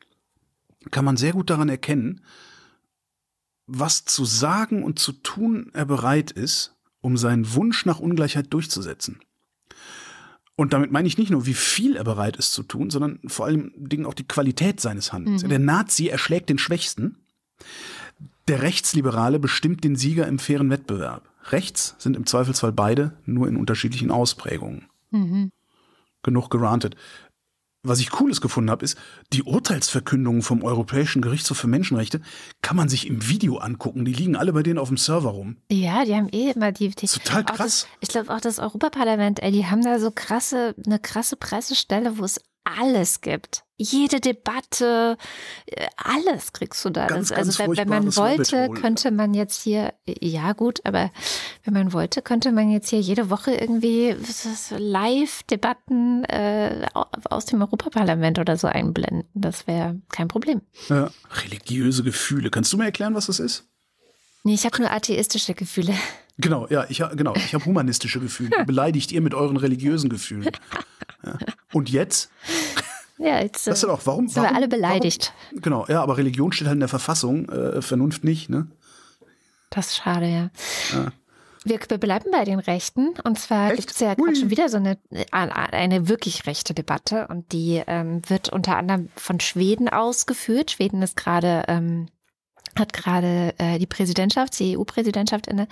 kann 0.91 1.05
man 1.05 1.17
sehr 1.17 1.33
gut 1.33 1.51
daran 1.51 1.69
erkennen, 1.69 2.23
was 3.67 4.05
zu 4.05 4.25
sagen 4.25 4.83
und 4.83 4.99
zu 4.99 5.13
tun 5.13 5.71
er 5.73 5.87
bereit 5.87 6.31
ist, 6.31 6.75
um 7.01 7.17
seinen 7.17 7.55
Wunsch 7.55 7.87
nach 7.87 7.99
Ungleichheit 7.99 8.53
durchzusetzen. 8.53 9.21
Und 10.57 10.73
damit 10.73 10.93
meine 10.93 11.09
ich 11.09 11.19
nicht 11.19 11.31
nur, 11.31 11.47
wie 11.47 11.55
viel 11.55 11.97
er 11.97 12.05
bereit 12.05 12.37
ist 12.37 12.53
zu 12.53 12.63
tun, 12.63 12.91
sondern 12.91 13.19
vor 13.27 13.47
allem 13.47 13.73
Dingen 13.77 14.07
auch 14.07 14.15
die 14.15 14.29
Qualität 14.29 14.81
seines 14.81 15.13
Handelns. 15.13 15.43
Mhm. 15.43 15.49
Der 15.49 15.59
Nazi 15.59 16.09
erschlägt 16.09 16.49
den 16.49 16.59
Schwächsten. 16.59 17.17
Der 18.47 18.63
Rechtsliberale 18.63 19.41
bestimmt 19.41 19.83
den 19.83 19.97
Sieger 19.97 20.29
im 20.29 20.39
fairen 20.39 20.71
Wettbewerb. 20.71 21.29
Rechts 21.51 21.97
sind 21.99 22.17
im 22.17 22.27
Zweifelsfall 22.27 22.73
beide, 22.73 23.15
nur 23.27 23.49
in 23.49 23.57
unterschiedlichen 23.57 24.11
Ausprägungen. 24.11 24.87
Mhm. 25.11 25.51
Genug 26.23 26.51
gerantet. 26.51 26.97
Was 27.87 28.01
ich 28.01 28.11
Cooles 28.11 28.41
gefunden 28.41 28.71
habe, 28.71 28.83
ist, 28.83 28.97
die 29.35 29.43
Urteilsverkündungen 29.43 30.41
vom 30.41 30.63
Europäischen 30.63 31.21
Gerichtshof 31.21 31.59
für 31.59 31.67
Menschenrechte 31.67 32.23
kann 32.63 32.79
man 32.79 32.89
sich 32.89 33.07
im 33.07 33.29
Video 33.29 33.59
angucken. 33.59 34.07
Die 34.07 34.15
liegen 34.15 34.37
alle 34.37 34.55
bei 34.55 34.63
denen 34.63 34.79
auf 34.79 34.89
dem 34.89 34.97
Server 34.97 35.29
rum. 35.29 35.59
Ja, 35.71 36.07
die 36.07 36.15
haben 36.15 36.31
eh 36.31 36.51
immer 36.53 36.73
die. 36.73 36.89
die 36.89 37.07
Total 37.07 37.45
krass. 37.45 37.59
Das, 37.59 37.87
ich 38.01 38.09
glaube 38.09 38.35
auch 38.35 38.41
das 38.41 38.59
Europaparlament, 38.59 39.43
ey, 39.43 39.53
die 39.53 39.67
haben 39.67 39.83
da 39.83 39.99
so 39.99 40.11
krasse, 40.11 40.75
eine 40.87 40.99
krasse 40.99 41.37
Pressestelle, 41.37 42.17
wo 42.17 42.25
es 42.25 42.41
alles 42.65 43.21
gibt. 43.21 43.65
Jede 43.77 44.21
Debatte, 44.21 45.17
äh, 45.67 45.87
alles 45.97 46.53
kriegst 46.53 46.85
du 46.85 46.91
da. 46.91 47.07
Ganz, 47.07 47.33
also 47.33 47.57
ganz 47.59 47.77
wenn, 47.77 47.89
man 47.89 48.17
wollte, 48.17 48.69
könnte 48.71 49.11
man 49.11 49.35
jetzt 49.35 49.63
hier, 49.63 49.95
ja 50.07 50.53
gut, 50.53 50.81
aber 50.85 51.11
wenn 51.65 51.75
man 51.75 51.93
wollte, 51.93 52.23
könnte 52.23 52.53
man 52.53 52.71
jetzt 52.71 52.89
hier 52.91 53.01
jede 53.01 53.31
Woche 53.31 53.53
irgendwie 53.53 54.17
Live-Debatten 54.71 56.25
äh, 56.25 56.87
aus 56.95 57.47
dem 57.47 57.63
Europaparlament 57.63 58.39
oder 58.39 58.57
so 58.57 58.69
einblenden. 58.69 59.25
Das 59.35 59.67
wäre 59.67 60.01
kein 60.11 60.29
Problem. 60.29 60.63
Ja. 60.89 61.11
Religiöse 61.43 62.05
Gefühle. 62.05 62.51
Kannst 62.51 62.73
du 62.73 62.79
mir 62.79 62.85
erklären, 62.85 63.15
was 63.15 63.27
das 63.27 63.41
ist? 63.41 63.69
Nee, 64.45 64.55
ich 64.55 64.65
habe 64.67 64.81
nur 64.81 64.91
atheistische 64.91 65.55
Gefühle. 65.55 65.95
Genau, 66.39 66.67
ja, 66.69 66.87
ich, 66.89 67.03
genau, 67.15 67.35
ich 67.37 67.55
habe 67.55 67.65
humanistische 67.65 68.21
Gefühle. 68.21 68.65
Beleidigt 68.67 69.13
ihr 69.13 69.21
mit 69.21 69.35
euren 69.35 69.57
religiösen 69.57 70.11
Gefühlen. 70.11 70.51
Ja. 71.25 71.39
Und 71.73 71.91
jetzt? 71.91 72.31
Ja, 73.19 73.41
jetzt 73.41 73.67
Das 73.67 73.79
ist 73.79 73.85
äh, 73.85 73.87
doch, 73.87 74.05
warum? 74.05 74.27
sind 74.27 74.37
wir 74.37 74.43
warum, 74.45 74.57
alle 74.57 74.69
beleidigt. 74.69 75.33
Warum? 75.51 75.63
Genau, 75.63 75.87
ja, 75.89 76.03
aber 76.03 76.19
Religion 76.19 76.53
steht 76.53 76.67
halt 76.67 76.75
in 76.75 76.81
der 76.81 76.89
Verfassung, 76.89 77.49
äh, 77.49 77.81
Vernunft 77.81 78.25
nicht, 78.25 78.51
ne? 78.51 78.67
Das 79.71 79.87
ist 79.89 79.97
schade, 79.97 80.27
ja. 80.27 80.51
Wir, 81.65 81.81
wir 81.89 81.99
bleiben 81.99 82.31
bei 82.31 82.45
den 82.45 82.59
Rechten. 82.59 83.15
Und 83.25 83.39
zwar 83.39 83.75
gibt 83.75 83.91
es 83.91 83.99
ja 84.01 84.15
gerade 84.15 84.37
schon 84.37 84.51
wieder 84.51 84.69
so 84.69 84.77
eine, 84.77 84.99
eine 85.31 86.09
wirklich 86.09 86.47
rechte 86.47 86.75
Debatte. 86.75 87.27
Und 87.29 87.53
die 87.53 87.83
ähm, 87.87 88.21
wird 88.29 88.51
unter 88.51 88.77
anderem 88.77 89.09
von 89.17 89.41
Schweden 89.41 89.89
ausgeführt. 89.89 90.73
Schweden 90.73 91.01
ist 91.03 91.17
gerade, 91.17 91.65
ähm, 91.69 92.07
hat 92.79 92.93
gerade 92.93 93.55
äh, 93.59 93.79
die 93.79 93.87
Präsidentschaft, 93.87 94.59
die 94.59 94.77
EU-Präsidentschaft 94.77 95.47
inne. 95.47 95.67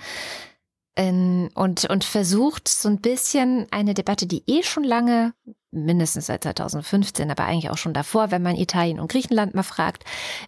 In, 0.95 1.49
und, 1.55 1.85
und 1.89 2.03
versucht 2.03 2.67
so 2.67 2.87
ein 2.87 3.01
bisschen 3.01 3.65
eine 3.71 3.95
Debatte, 3.95 4.27
die 4.27 4.43
eh 4.45 4.61
schon 4.61 4.83
lange, 4.83 5.33
mindestens 5.71 6.27
seit 6.27 6.43
2015, 6.43 7.31
aber 7.31 7.45
eigentlich 7.45 7.71
auch 7.71 7.77
schon 7.77 7.95
davor, 7.95 8.29
wenn 8.29 8.43
man 8.43 8.55
Italien 8.55 8.99
und 8.99 9.11
Griechenland 9.11 9.55
mal 9.55 9.63
fragt, 9.63 10.03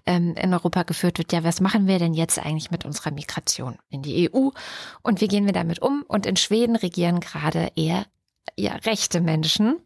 ähm, 0.05 0.35
in 0.35 0.53
Europa 0.53 0.83
geführt 0.83 1.17
wird, 1.17 1.33
ja, 1.33 1.43
was 1.43 1.61
machen 1.61 1.87
wir 1.87 1.97
denn 1.97 2.13
jetzt 2.13 2.37
eigentlich 2.37 2.69
mit 2.69 2.85
unserer 2.85 3.09
Migration 3.09 3.77
in 3.89 4.03
die 4.03 4.29
EU 4.29 4.49
und 5.01 5.19
wie 5.19 5.27
gehen 5.27 5.47
wir 5.47 5.53
damit 5.53 5.81
um? 5.81 6.03
Und 6.07 6.27
in 6.27 6.35
Schweden 6.35 6.75
regieren 6.75 7.21
gerade 7.21 7.71
eher 7.75 8.05
ja, 8.55 8.75
rechte 8.75 9.21
Menschen, 9.21 9.77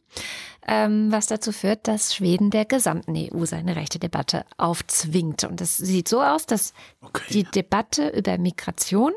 ähm, 0.68 1.12
was 1.12 1.28
dazu 1.28 1.52
führt, 1.52 1.88
dass 1.88 2.14
Schweden 2.14 2.52
der 2.52 2.66
gesamten 2.66 3.16
EU 3.16 3.46
seine 3.46 3.76
rechte 3.76 4.00
Debatte 4.00 4.46
aufzwingt. 4.58 5.44
Und 5.46 5.62
es 5.62 5.78
sieht 5.78 6.08
so 6.08 6.22
aus, 6.22 6.46
dass 6.46 6.74
Okay. 7.02 7.24
die 7.32 7.44
Debatte 7.44 8.10
über 8.10 8.38
Migration, 8.38 9.14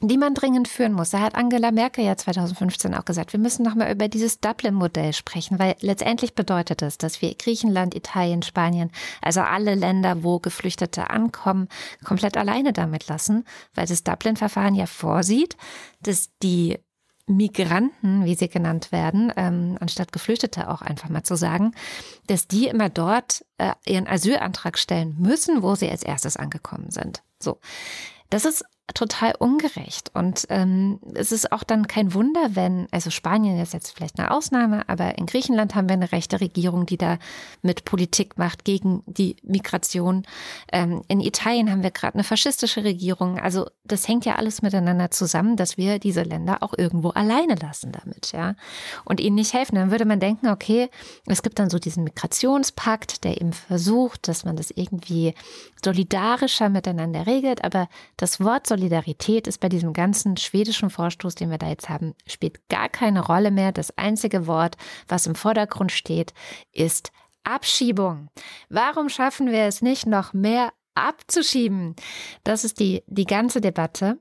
die 0.00 0.16
man 0.16 0.34
dringend 0.34 0.68
führen 0.68 0.92
muss. 0.92 1.10
Da 1.10 1.20
hat 1.20 1.34
Angela 1.34 1.72
Merkel 1.72 2.04
ja 2.04 2.16
2015 2.16 2.94
auch 2.94 3.04
gesagt, 3.04 3.32
wir 3.32 3.40
müssen 3.40 3.64
nochmal 3.64 3.92
über 3.92 4.08
dieses 4.08 4.40
Dublin-Modell 4.40 5.12
sprechen, 5.12 5.58
weil 5.58 5.76
letztendlich 5.80 6.34
bedeutet 6.34 6.82
es, 6.82 6.98
dass 6.98 7.20
wir 7.20 7.34
Griechenland, 7.34 7.94
Italien, 7.94 8.42
Spanien, 8.42 8.90
also 9.22 9.40
alle 9.40 9.74
Länder, 9.74 10.22
wo 10.22 10.38
Geflüchtete 10.38 11.10
ankommen, 11.10 11.68
komplett 12.04 12.36
alleine 12.36 12.72
damit 12.72 13.08
lassen, 13.08 13.44
weil 13.74 13.86
das 13.86 14.04
Dublin-Verfahren 14.04 14.74
ja 14.74 14.86
vorsieht, 14.86 15.56
dass 16.02 16.30
die 16.42 16.78
Migranten, 17.28 18.24
wie 18.24 18.34
sie 18.34 18.48
genannt 18.48 18.90
werden, 18.90 19.32
ähm, 19.36 19.76
anstatt 19.80 20.12
Geflüchtete 20.12 20.70
auch 20.70 20.80
einfach 20.80 21.10
mal 21.10 21.22
zu 21.22 21.36
sagen, 21.36 21.72
dass 22.26 22.48
die 22.48 22.68
immer 22.68 22.88
dort 22.88 23.44
äh, 23.58 23.72
ihren 23.86 24.08
Asylantrag 24.08 24.78
stellen 24.78 25.14
müssen, 25.18 25.62
wo 25.62 25.74
sie 25.74 25.90
als 25.90 26.02
erstes 26.02 26.36
angekommen 26.36 26.90
sind. 26.90 27.22
So. 27.38 27.60
Das 28.30 28.44
ist 28.44 28.64
total 28.94 29.34
ungerecht. 29.38 30.10
Und 30.14 30.46
ähm, 30.48 30.98
es 31.14 31.30
ist 31.32 31.52
auch 31.52 31.62
dann 31.62 31.86
kein 31.86 32.14
Wunder, 32.14 32.50
wenn, 32.54 32.88
also 32.90 33.10
Spanien 33.10 33.60
ist 33.60 33.74
jetzt 33.74 33.90
vielleicht 33.90 34.18
eine 34.18 34.30
Ausnahme, 34.30 34.88
aber 34.88 35.18
in 35.18 35.26
Griechenland 35.26 35.74
haben 35.74 35.88
wir 35.88 35.94
eine 35.94 36.10
rechte 36.10 36.40
Regierung, 36.40 36.86
die 36.86 36.96
da 36.96 37.18
mit 37.62 37.84
Politik 37.84 38.38
macht 38.38 38.64
gegen 38.64 39.02
die 39.06 39.36
Migration. 39.42 40.24
Ähm, 40.72 41.02
in 41.08 41.20
Italien 41.20 41.70
haben 41.70 41.82
wir 41.82 41.90
gerade 41.90 42.14
eine 42.14 42.24
faschistische 42.24 42.84
Regierung. 42.84 43.38
Also 43.38 43.66
das 43.84 44.08
hängt 44.08 44.24
ja 44.24 44.36
alles 44.36 44.62
miteinander 44.62 45.10
zusammen, 45.10 45.56
dass 45.56 45.76
wir 45.76 45.98
diese 45.98 46.22
Länder 46.22 46.62
auch 46.62 46.72
irgendwo 46.76 47.10
alleine 47.10 47.56
lassen 47.56 47.92
damit, 47.92 48.32
ja. 48.32 48.54
Und 49.04 49.20
ihnen 49.20 49.36
nicht 49.36 49.52
helfen. 49.52 49.74
Dann 49.74 49.90
würde 49.90 50.04
man 50.04 50.20
denken, 50.20 50.48
okay, 50.48 50.88
es 51.26 51.42
gibt 51.42 51.58
dann 51.58 51.70
so 51.70 51.78
diesen 51.78 52.04
Migrationspakt, 52.04 53.24
der 53.24 53.40
eben 53.40 53.52
versucht, 53.52 54.28
dass 54.28 54.44
man 54.44 54.56
das 54.56 54.70
irgendwie 54.70 55.34
solidarischer 55.84 56.68
miteinander 56.68 57.26
regelt. 57.26 57.64
Aber 57.64 57.88
das 58.16 58.40
Wort 58.40 58.66
Solidarität 58.78 59.48
ist 59.48 59.58
bei 59.58 59.68
diesem 59.68 59.92
ganzen 59.92 60.36
schwedischen 60.36 60.88
Vorstoß, 60.88 61.34
den 61.34 61.50
wir 61.50 61.58
da 61.58 61.68
jetzt 61.68 61.88
haben, 61.88 62.14
spielt 62.26 62.68
gar 62.68 62.88
keine 62.88 63.26
Rolle 63.26 63.50
mehr. 63.50 63.72
Das 63.72 63.96
einzige 63.98 64.46
Wort, 64.46 64.76
was 65.08 65.26
im 65.26 65.34
Vordergrund 65.34 65.90
steht, 65.90 66.32
ist 66.72 67.10
Abschiebung. 67.42 68.28
Warum 68.68 69.08
schaffen 69.08 69.50
wir 69.50 69.64
es 69.64 69.82
nicht, 69.82 70.06
noch 70.06 70.32
mehr 70.32 70.72
abzuschieben? 70.94 71.96
Das 72.44 72.64
ist 72.64 72.78
die, 72.78 73.02
die 73.08 73.24
ganze 73.24 73.60
Debatte 73.60 74.18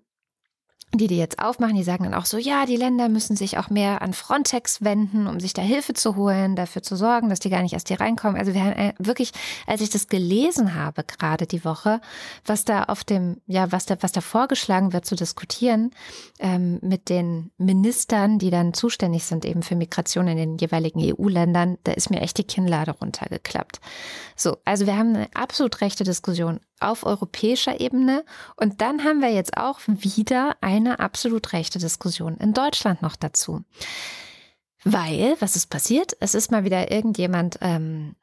die 0.93 1.07
die 1.07 1.17
jetzt 1.17 1.39
aufmachen, 1.39 1.75
die 1.75 1.83
sagen 1.83 2.05
dann 2.05 2.13
auch 2.13 2.25
so, 2.25 2.37
ja, 2.37 2.65
die 2.65 2.77
Länder 2.77 3.09
müssen 3.09 3.35
sich 3.35 3.57
auch 3.57 3.69
mehr 3.69 4.01
an 4.01 4.13
Frontex 4.13 4.81
wenden, 4.83 5.27
um 5.27 5.41
sich 5.41 5.53
da 5.53 5.61
Hilfe 5.61 5.93
zu 5.93 6.15
holen, 6.15 6.55
dafür 6.55 6.81
zu 6.81 6.95
sorgen, 6.95 7.27
dass 7.27 7.41
die 7.41 7.49
gar 7.49 7.61
nicht 7.61 7.73
erst 7.73 7.89
hier 7.89 7.99
reinkommen. 7.99 8.39
Also 8.39 8.53
wir 8.53 8.63
haben 8.63 8.71
äh, 8.71 8.93
wirklich, 8.97 9.31
als 9.65 9.81
ich 9.81 9.89
das 9.89 10.07
gelesen 10.07 10.75
habe, 10.75 11.03
gerade 11.03 11.45
die 11.45 11.65
Woche, 11.65 11.99
was 12.45 12.63
da 12.63 12.83
auf 12.83 13.03
dem, 13.03 13.41
ja, 13.47 13.69
was 13.73 13.85
da, 13.85 13.97
was 13.99 14.13
da 14.13 14.21
vorgeschlagen 14.21 14.93
wird 14.93 15.05
zu 15.05 15.15
diskutieren 15.15 15.91
ähm, 16.39 16.79
mit 16.81 17.09
den 17.09 17.51
Ministern, 17.57 18.39
die 18.39 18.49
dann 18.49 18.73
zuständig 18.73 19.25
sind 19.25 19.43
eben 19.43 19.63
für 19.63 19.75
Migration 19.75 20.29
in 20.29 20.37
den 20.37 20.57
jeweiligen 20.57 21.01
EU-Ländern, 21.01 21.77
da 21.83 21.91
ist 21.91 22.09
mir 22.09 22.21
echt 22.21 22.37
die 22.37 22.45
Kinnlade 22.45 22.91
runtergeklappt. 22.91 23.81
So, 24.37 24.57
also 24.63 24.85
wir 24.85 24.97
haben 24.97 25.15
eine 25.15 25.27
absolut 25.33 25.81
rechte 25.81 26.05
Diskussion 26.05 26.61
auf 26.79 27.05
europäischer 27.05 27.79
Ebene 27.79 28.23
und 28.55 28.81
dann 28.81 29.03
haben 29.03 29.21
wir 29.21 29.31
jetzt 29.31 29.57
auch 29.57 29.79
wieder 29.87 30.55
eine 30.61 30.99
absolut 30.99 31.53
rechte 31.53 31.79
Diskussion 31.79 32.37
in 32.37 32.53
Deutschland 32.53 33.01
noch 33.01 33.15
dazu. 33.15 33.63
Weil, 34.83 35.35
was 35.39 35.55
ist 35.55 35.67
passiert? 35.69 36.15
Es 36.19 36.33
ist 36.35 36.51
mal 36.51 36.63
wieder 36.63 36.91
irgendjemand 36.91 37.57
ähm, 37.61 38.15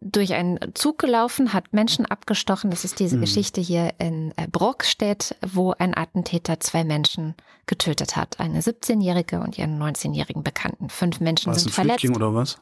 durch 0.00 0.34
einen 0.34 0.58
Zug 0.74 0.98
gelaufen, 0.98 1.52
hat 1.52 1.72
Menschen 1.72 2.06
abgestochen. 2.06 2.70
Das 2.70 2.84
ist 2.84 2.98
diese 2.98 3.16
Mhm. 3.16 3.20
Geschichte 3.22 3.60
hier 3.60 3.94
in 3.98 4.32
äh, 4.36 4.46
Brockstedt, 4.48 5.36
wo 5.46 5.72
ein 5.78 5.96
Attentäter 5.96 6.60
zwei 6.60 6.84
Menschen 6.84 7.34
getötet 7.66 8.16
hat. 8.16 8.40
Eine 8.40 8.60
17-jährige 8.60 9.40
und 9.40 9.58
ihren 9.58 9.80
19-jährigen 9.80 10.42
Bekannten. 10.42 10.88
Fünf 10.90 11.20
Menschen 11.20 11.46
War 11.48 11.56
es 11.56 11.62
sind 11.62 11.70
ein 11.70 11.74
verletzt. 11.74 12.00
Flüchtling 12.00 12.16
oder 12.22 12.34
was? 12.34 12.58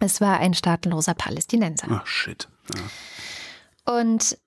Es 0.00 0.20
war 0.20 0.38
ein 0.38 0.54
staatenloser 0.54 1.14
Palästinenser. 1.14 1.88
Ach, 1.90 2.06
shit. 2.06 2.48
Ja. 2.74 2.80
Und 3.86 4.38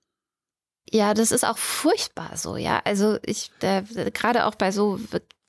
ja, 0.90 1.14
das 1.14 1.32
ist 1.32 1.44
auch 1.44 1.58
furchtbar 1.58 2.36
so, 2.36 2.56
ja. 2.56 2.80
Also 2.84 3.18
ich, 3.22 3.50
gerade 3.58 4.46
auch 4.46 4.54
bei 4.54 4.70
so 4.70 4.98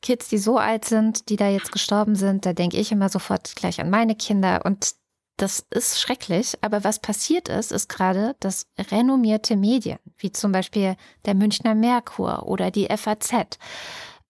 Kids, 0.02 0.30
die 0.30 0.38
so 0.38 0.58
alt 0.58 0.86
sind, 0.86 1.30
die 1.30 1.36
da 1.36 1.50
jetzt 1.50 1.72
gestorben 1.72 2.16
sind, 2.16 2.46
da 2.46 2.54
denke 2.54 2.78
ich 2.78 2.92
immer 2.92 3.10
sofort 3.10 3.56
gleich 3.56 3.80
an 3.80 3.90
meine 3.90 4.16
Kinder 4.16 4.62
und 4.66 4.96
das 5.38 5.66
ist 5.70 6.00
schrecklich. 6.00 6.58
Aber 6.62 6.84
was 6.84 7.00
passiert 7.00 7.48
ist, 7.48 7.72
ist 7.72 7.90
gerade, 7.90 8.36
dass 8.40 8.68
renommierte 8.92 9.56
Medien, 9.56 10.00
wie 10.18 10.32
zum 10.32 10.52
Beispiel 10.52 10.96
der 11.26 11.36
Münchner 11.36 11.76
Merkur 11.76 12.48
oder 12.48 12.72
die 12.72 12.88
FAZ, 12.88 13.60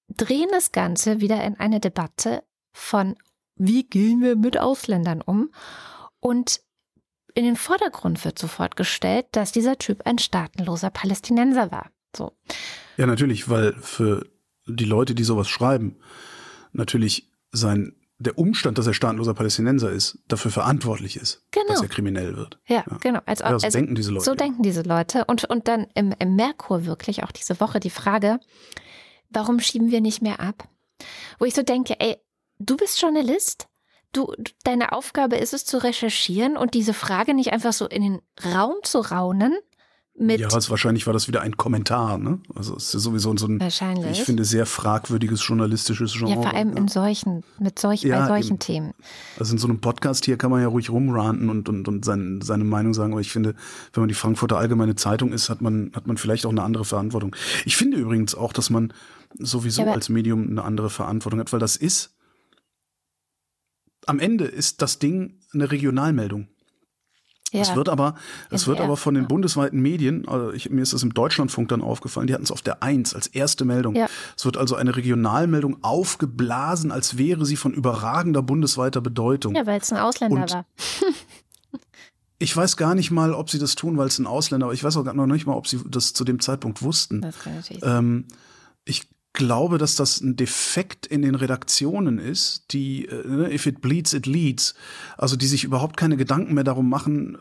drehen 0.09 0.49
das 0.51 0.71
Ganze 0.71 1.21
wieder 1.21 1.43
in 1.43 1.59
eine 1.59 1.79
Debatte 1.79 2.43
von, 2.73 3.15
wie 3.55 3.83
gehen 3.83 4.21
wir 4.21 4.35
mit 4.35 4.59
Ausländern 4.59 5.21
um? 5.21 5.51
Und 6.19 6.61
in 7.37 7.45
den 7.45 7.55
Vordergrund 7.55 8.25
wird 8.25 8.39
sofort 8.39 8.75
gestellt, 8.75 9.27
dass 9.33 9.51
dieser 9.51 9.77
Typ 9.77 10.01
ein 10.05 10.17
staatenloser 10.17 10.89
Palästinenser 10.89 11.71
war. 11.71 11.91
So. 12.15 12.31
Ja, 12.97 13.05
natürlich, 13.05 13.47
weil 13.47 13.73
für 13.73 14.25
die 14.65 14.85
Leute, 14.85 15.13
die 15.13 15.23
sowas 15.23 15.47
schreiben, 15.47 15.97
natürlich 16.73 17.29
sein 17.51 17.93
der 18.19 18.39
Umstand, 18.39 18.79
dass 18.79 18.87
er 18.87 18.95
staatenloser 18.95 19.35
Palästinenser 19.35 19.91
ist, 19.91 20.17
dafür 20.27 20.49
verantwortlich 20.49 21.17
ist, 21.17 21.43
Genau. 21.51 21.67
dass 21.67 21.83
er 21.83 21.87
kriminell 21.87 22.35
wird. 22.35 22.59
Ja, 22.67 22.83
Ja. 22.89 22.97
genau. 22.99 23.19
Als, 23.27 23.41
Ja, 23.41 23.49
so 23.49 23.53
also, 23.65 23.69
denken 23.77 23.93
diese 23.93 24.09
Leute. 24.09 24.25
So 24.25 24.33
denken 24.33 24.63
diese 24.63 24.81
Leute. 24.81 25.25
Und, 25.25 25.45
und 25.45 25.67
dann 25.67 25.85
im, 25.93 26.15
im 26.17 26.35
Merkur 26.35 26.85
wirklich 26.87 27.23
auch 27.23 27.31
diese 27.31 27.59
Woche 27.59 27.79
die 27.79 27.91
Frage, 27.91 28.39
warum 29.29 29.59
schieben 29.59 29.91
wir 29.91 30.01
nicht 30.01 30.23
mehr 30.23 30.39
ab? 30.39 30.67
Wo 31.37 31.45
ich 31.45 31.53
so 31.53 31.61
denke, 31.61 31.99
ey, 31.99 32.17
du 32.57 32.75
bist 32.77 32.99
Journalist? 32.99 33.67
Du, 34.13 34.31
deine 34.63 34.93
Aufgabe 34.93 35.35
ist 35.35 35.53
es 35.53 35.65
zu 35.65 35.83
recherchieren 35.83 36.57
und 36.57 36.73
diese 36.73 36.93
Frage 36.93 37.33
nicht 37.33 37.51
einfach 37.53 37.73
so 37.73 37.87
in 37.87 38.01
den 38.01 38.21
Raum 38.53 38.75
zu 38.83 38.99
raunen, 38.99 39.53
mit. 40.19 40.39
Ja, 40.39 40.47
also 40.47 40.69
wahrscheinlich 40.69 41.05
war 41.05 41.13
das 41.13 41.27
wieder 41.27 41.41
ein 41.41 41.57
Kommentar, 41.57 42.17
ne? 42.17 42.39
Also 42.55 42.75
es 42.75 42.85
ist 42.85 42.93
ja 42.93 42.99
sowieso 42.99 43.35
so 43.37 43.47
ein, 43.47 43.59
Wahrscheinlich. 43.59 44.11
ich 44.11 44.23
finde, 44.23 44.45
sehr 44.45 44.65
fragwürdiges 44.65 45.45
journalistisches 45.47 46.13
Genre. 46.13 46.31
ja, 46.31 46.41
vor 46.41 46.53
allem 46.53 46.75
in 46.75 46.87
solchen, 46.87 47.43
mit 47.59 47.79
solchen, 47.79 48.07
Ja, 48.09 48.21
bei 48.21 48.27
solchen 48.27 48.53
eben. 48.53 48.59
Themen. 48.59 48.93
Also 49.37 49.53
in 49.53 49.59
so 49.59 49.67
einem 49.67 49.79
Podcast 49.79 50.25
hier 50.25 50.37
kann 50.37 50.51
man 50.51 50.61
ja 50.61 50.67
ruhig 50.67 50.89
rumranten 50.89 51.49
und, 51.49 51.69
und, 51.69 51.87
und 51.87 52.03
sein, 52.03 52.39
seine 52.41 52.63
Meinung 52.63 52.93
sagen, 52.93 53.13
aber 53.13 53.21
ich 53.21 53.31
finde, 53.31 53.55
wenn 53.93 54.01
man 54.01 54.07
die 54.09 54.15
Frankfurter 54.15 54.57
Allgemeine 54.57 54.95
Zeitung 54.95 55.31
ist, 55.31 55.49
hat 55.49 55.61
man, 55.61 55.91
hat 55.95 56.07
man 56.07 56.17
vielleicht 56.17 56.45
auch 56.45 56.51
eine 56.51 56.63
andere 56.63 56.85
Verantwortung. 56.85 57.35
Ich 57.65 57.77
finde 57.77 57.97
übrigens 57.97 58.35
auch, 58.35 58.53
dass 58.53 58.69
man 58.69 58.93
sowieso 59.37 59.83
Ja, 59.83 59.91
als 59.91 60.09
Medium 60.09 60.49
eine 60.49 60.63
andere 60.63 60.89
Verantwortung 60.89 61.39
hat, 61.39 61.53
weil 61.53 61.59
das 61.59 61.75
ist, 61.75 62.16
am 64.07 64.19
Ende 64.19 64.45
ist 64.45 64.81
das 64.81 64.99
Ding 64.99 65.39
eine 65.53 65.71
Regionalmeldung. 65.71 66.47
Ja. 67.53 67.61
Es 67.61 67.75
wird 67.75 67.87
aber, 67.87 68.15
es 68.49 68.67
wird 68.67 68.81
aber 68.81 68.97
von 68.97 69.13
den 69.13 69.27
bundesweiten 69.27 69.79
Medien, 69.79 70.27
also 70.27 70.51
ich, 70.51 70.69
mir 70.69 70.81
ist 70.81 70.91
das 70.91 71.03
im 71.03 71.13
Deutschlandfunk 71.13 71.69
dann 71.69 71.81
aufgefallen, 71.81 72.27
die 72.27 72.33
hatten 72.33 72.43
es 72.43 72.51
auf 72.51 72.61
der 72.61 72.83
Eins 72.83 73.15
als 73.15 73.27
erste 73.27 73.63
Meldung. 73.63 73.95
Ja. 73.95 74.07
Es 74.35 74.43
wird 74.43 74.57
also 74.57 74.75
eine 74.75 74.97
Regionalmeldung 74.97 75.81
aufgeblasen, 75.81 76.91
als 76.91 77.17
wäre 77.17 77.45
sie 77.45 77.55
von 77.55 77.73
überragender 77.73 78.41
bundesweiter 78.41 78.99
Bedeutung. 78.99 79.55
ja, 79.55 79.65
weil 79.65 79.79
es 79.79 79.91
ein 79.93 79.97
Ausländer 79.99 80.41
Und- 80.41 80.51
war. 80.53 80.65
Ich 82.39 82.55
weiß 82.55 82.77
gar 82.77 82.93
nicht 82.93 83.09
mal, 83.09 83.33
ob 83.33 83.49
sie 83.49 83.57
das 83.57 83.73
tun, 83.73 83.97
weil 83.97 84.05
es 84.07 84.19
ein 84.19 84.27
Ausländer, 84.27 84.67
aber 84.67 84.73
ich 84.75 84.83
weiß 84.83 84.95
auch 84.97 85.11
noch 85.11 85.25
nicht 85.25 85.47
mal, 85.47 85.55
ob 85.55 85.67
sie 85.67 85.79
das 85.89 86.13
zu 86.13 86.23
dem 86.23 86.39
Zeitpunkt 86.39 86.83
wussten. 86.83 87.19
Das 87.21 87.39
kann 87.39 87.55
natürlich 87.55 87.81
sein. 87.81 87.97
Ähm, 87.97 88.25
ich 88.85 89.09
glaube, 89.37 89.77
dass 89.77 89.95
das 89.95 90.19
ein 90.19 90.35
Defekt 90.35 91.05
in 91.05 91.21
den 91.21 91.35
Redaktionen 91.35 92.17
ist, 92.17 92.73
die, 92.73 93.05
äh, 93.05 93.27
ne, 93.27 93.53
if 93.53 93.67
it 93.67 93.79
bleeds, 93.79 94.13
it 94.13 94.25
leads. 94.25 94.73
Also 95.17 95.35
die 95.37 95.45
sich 95.45 95.63
überhaupt 95.63 95.95
keine 95.95 96.17
Gedanken 96.17 96.55
mehr 96.55 96.63
darum 96.63 96.89
machen, 96.89 97.37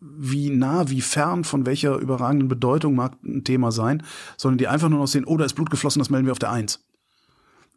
wie 0.00 0.48
nah, 0.48 0.88
wie 0.88 1.00
fern, 1.00 1.44
von 1.44 1.66
welcher 1.66 1.96
überragenden 1.96 2.48
Bedeutung 2.48 2.94
mag 2.94 3.16
ein 3.24 3.44
Thema 3.44 3.72
sein, 3.72 4.02
sondern 4.36 4.58
die 4.58 4.68
einfach 4.68 4.88
nur 4.88 5.00
noch 5.00 5.08
sehen, 5.08 5.24
oh, 5.24 5.36
da 5.36 5.44
ist 5.44 5.54
Blut 5.54 5.70
geflossen, 5.70 5.98
das 5.98 6.08
melden 6.08 6.26
wir 6.26 6.32
auf 6.32 6.38
der 6.38 6.52
Eins. 6.52 6.84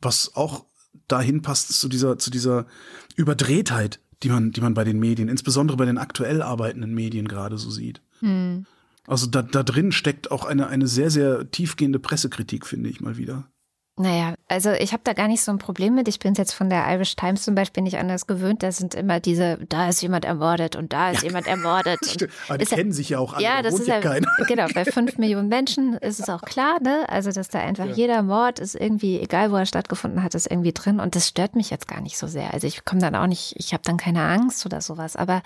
Was 0.01 0.35
auch 0.35 0.65
dahin 1.07 1.41
passt 1.41 1.73
zu 1.73 1.89
dieser, 1.89 2.19
zu 2.19 2.29
dieser 2.29 2.67
Überdrehtheit, 3.15 3.99
die 4.21 4.29
man, 4.29 4.51
die 4.51 4.61
man 4.61 4.75
bei 4.75 4.83
den 4.83 4.99
Medien, 4.99 5.29
insbesondere 5.29 5.77
bei 5.77 5.85
den 5.85 5.97
aktuell 5.97 6.41
arbeitenden 6.43 6.93
Medien 6.93 7.27
gerade 7.27 7.57
so 7.57 7.71
sieht. 7.71 8.01
Hm. 8.19 8.65
Also 9.07 9.27
da, 9.27 9.41
da 9.41 9.63
drin 9.63 9.91
steckt 9.91 10.31
auch 10.31 10.45
eine, 10.45 10.67
eine 10.67 10.87
sehr, 10.87 11.09
sehr 11.09 11.49
tiefgehende 11.51 11.99
Pressekritik, 11.99 12.65
finde 12.65 12.89
ich 12.89 13.01
mal 13.01 13.17
wieder. 13.17 13.49
Naja, 13.95 14.33
also 14.47 14.71
ich 14.71 14.91
habe 14.91 15.03
da 15.03 15.13
gar 15.13 15.27
nicht 15.27 15.43
so 15.43 15.51
ein 15.51 15.59
Problem 15.59 15.93
mit. 15.93 16.07
Ich 16.07 16.17
bin 16.17 16.33
jetzt 16.33 16.53
von 16.53 16.67
der 16.67 16.83
Irish 16.91 17.15
Times 17.15 17.43
zum 17.43 17.53
Beispiel 17.53 17.83
nicht 17.83 17.99
anders 17.99 18.25
gewöhnt. 18.25 18.63
Da 18.63 18.71
sind 18.71 18.95
immer 18.95 19.19
diese, 19.19 19.59
da 19.69 19.87
ist 19.87 20.01
jemand 20.01 20.25
ermordet 20.25 20.75
und 20.75 20.93
da 20.93 21.11
ist 21.11 21.21
jemand 21.21 21.45
ermordet. 21.45 21.99
Aber 22.47 22.57
die 22.57 22.63
ist 22.63 22.71
ja- 22.71 22.77
kennen 22.77 22.91
sich 22.91 23.09
ja 23.09 23.19
auch 23.19 23.33
alle. 23.33 23.43
Ja, 23.43 23.57
da 23.57 23.69
das 23.69 23.79
ist 23.79 23.87
ja, 23.87 23.99
keiner. 23.99 24.27
genau, 24.47 24.65
bei 24.73 24.85
fünf 24.85 25.19
Millionen 25.19 25.47
Menschen 25.47 25.93
ist 25.93 26.19
es 26.19 26.27
auch 26.27 26.41
klar, 26.41 26.81
ne? 26.81 27.07
Also, 27.07 27.31
dass 27.31 27.49
da 27.49 27.59
einfach 27.59 27.85
jeder 27.85 28.23
Mord 28.23 28.57
ist 28.57 28.73
irgendwie, 28.73 29.19
egal 29.19 29.51
wo 29.51 29.57
er 29.57 29.67
stattgefunden 29.67 30.23
hat, 30.23 30.33
ist 30.33 30.49
irgendwie 30.49 30.73
drin 30.73 30.99
und 30.99 31.15
das 31.15 31.27
stört 31.27 31.55
mich 31.55 31.69
jetzt 31.69 31.87
gar 31.87 32.01
nicht 32.01 32.17
so 32.17 32.25
sehr. 32.25 32.51
Also, 32.51 32.65
ich 32.65 32.85
komme 32.85 33.01
dann 33.01 33.15
auch 33.15 33.27
nicht, 33.27 33.53
ich 33.57 33.73
habe 33.73 33.83
dann 33.85 33.97
keine 33.97 34.23
Angst 34.23 34.65
oder 34.65 34.81
sowas, 34.81 35.15
aber 35.15 35.43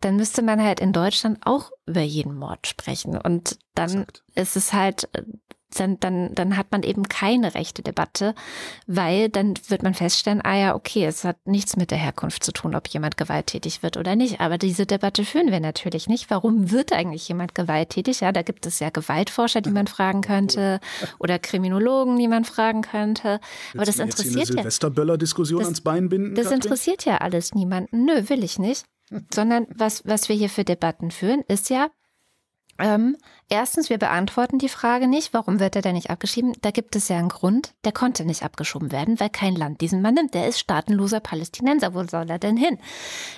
dann 0.00 0.14
müsste 0.14 0.42
man 0.42 0.62
halt 0.62 0.78
in 0.78 0.92
Deutschland 0.92 1.38
auch 1.44 1.72
über 1.86 2.02
jeden 2.02 2.36
Mord 2.36 2.68
sprechen 2.68 3.18
und 3.18 3.58
dann 3.74 3.90
Exakt. 3.90 4.22
ist 4.36 4.56
es 4.56 4.72
halt, 4.72 5.08
äh, 5.14 5.22
dann, 5.78 6.00
dann, 6.00 6.34
dann 6.34 6.56
hat 6.56 6.72
man 6.72 6.82
eben 6.82 7.08
keine 7.08 7.54
rechte 7.54 7.82
Debatte, 7.82 8.34
weil 8.86 9.28
dann 9.28 9.54
wird 9.68 9.82
man 9.82 9.94
feststellen, 9.94 10.40
ah 10.42 10.56
ja, 10.56 10.74
okay, 10.74 11.04
es 11.04 11.24
hat 11.24 11.36
nichts 11.46 11.76
mit 11.76 11.90
der 11.90 11.98
Herkunft 11.98 12.42
zu 12.42 12.52
tun, 12.52 12.74
ob 12.74 12.88
jemand 12.88 13.16
gewalttätig 13.16 13.82
wird 13.82 13.96
oder 13.96 14.16
nicht. 14.16 14.40
Aber 14.40 14.58
diese 14.58 14.86
Debatte 14.86 15.24
führen 15.24 15.50
wir 15.50 15.60
natürlich 15.60 16.08
nicht. 16.08 16.30
Warum 16.30 16.70
wird 16.70 16.92
eigentlich 16.92 17.28
jemand 17.28 17.54
gewalttätig? 17.54 18.20
Ja, 18.20 18.32
da 18.32 18.42
gibt 18.42 18.66
es 18.66 18.80
ja 18.80 18.90
Gewaltforscher, 18.90 19.60
die 19.60 19.70
man 19.70 19.86
fragen 19.86 20.22
könnte 20.22 20.80
oder 21.18 21.38
Kriminologen, 21.38 22.18
die 22.18 22.28
man 22.28 22.44
fragen 22.44 22.82
könnte. 22.82 23.40
Aber 23.74 23.84
das 23.84 23.98
mir 23.98 24.04
jetzt 24.04 24.20
interessiert 24.20 24.48
eine 24.50 24.56
ja. 24.56 24.62
Silvesterböller-Diskussion 24.62 25.58
Das- 25.60 25.68
ans 25.68 25.80
Bein 25.82 26.08
binden. 26.08 26.34
Das 26.34 26.50
interessiert 26.50 27.04
ja 27.04 27.18
alles 27.18 27.54
niemanden. 27.54 28.04
Nö, 28.04 28.28
will 28.28 28.42
ich 28.44 28.58
nicht. 28.58 28.84
Sondern 29.34 29.66
was, 29.74 30.06
was 30.06 30.28
wir 30.28 30.36
hier 30.36 30.48
für 30.48 30.64
Debatten 30.64 31.10
führen, 31.10 31.42
ist 31.48 31.68
ja, 31.70 31.88
ähm, 32.80 33.16
erstens, 33.48 33.90
wir 33.90 33.98
beantworten 33.98 34.58
die 34.58 34.68
Frage 34.68 35.06
nicht, 35.06 35.32
warum 35.32 35.60
wird 35.60 35.76
er 35.76 35.82
denn 35.82 35.94
nicht 35.94 36.10
abgeschieden? 36.10 36.54
Da 36.62 36.70
gibt 36.70 36.96
es 36.96 37.08
ja 37.08 37.18
einen 37.18 37.28
Grund, 37.28 37.74
der 37.84 37.92
konnte 37.92 38.24
nicht 38.24 38.42
abgeschoben 38.42 38.92
werden, 38.92 39.20
weil 39.20 39.30
kein 39.30 39.54
Land 39.54 39.80
diesen 39.80 40.02
Mann 40.02 40.14
nimmt. 40.14 40.34
Der 40.34 40.48
ist 40.48 40.58
staatenloser 40.58 41.20
Palästinenser. 41.20 41.94
Wo 41.94 42.04
soll 42.04 42.28
er 42.30 42.38
denn 42.38 42.56
hin? 42.56 42.78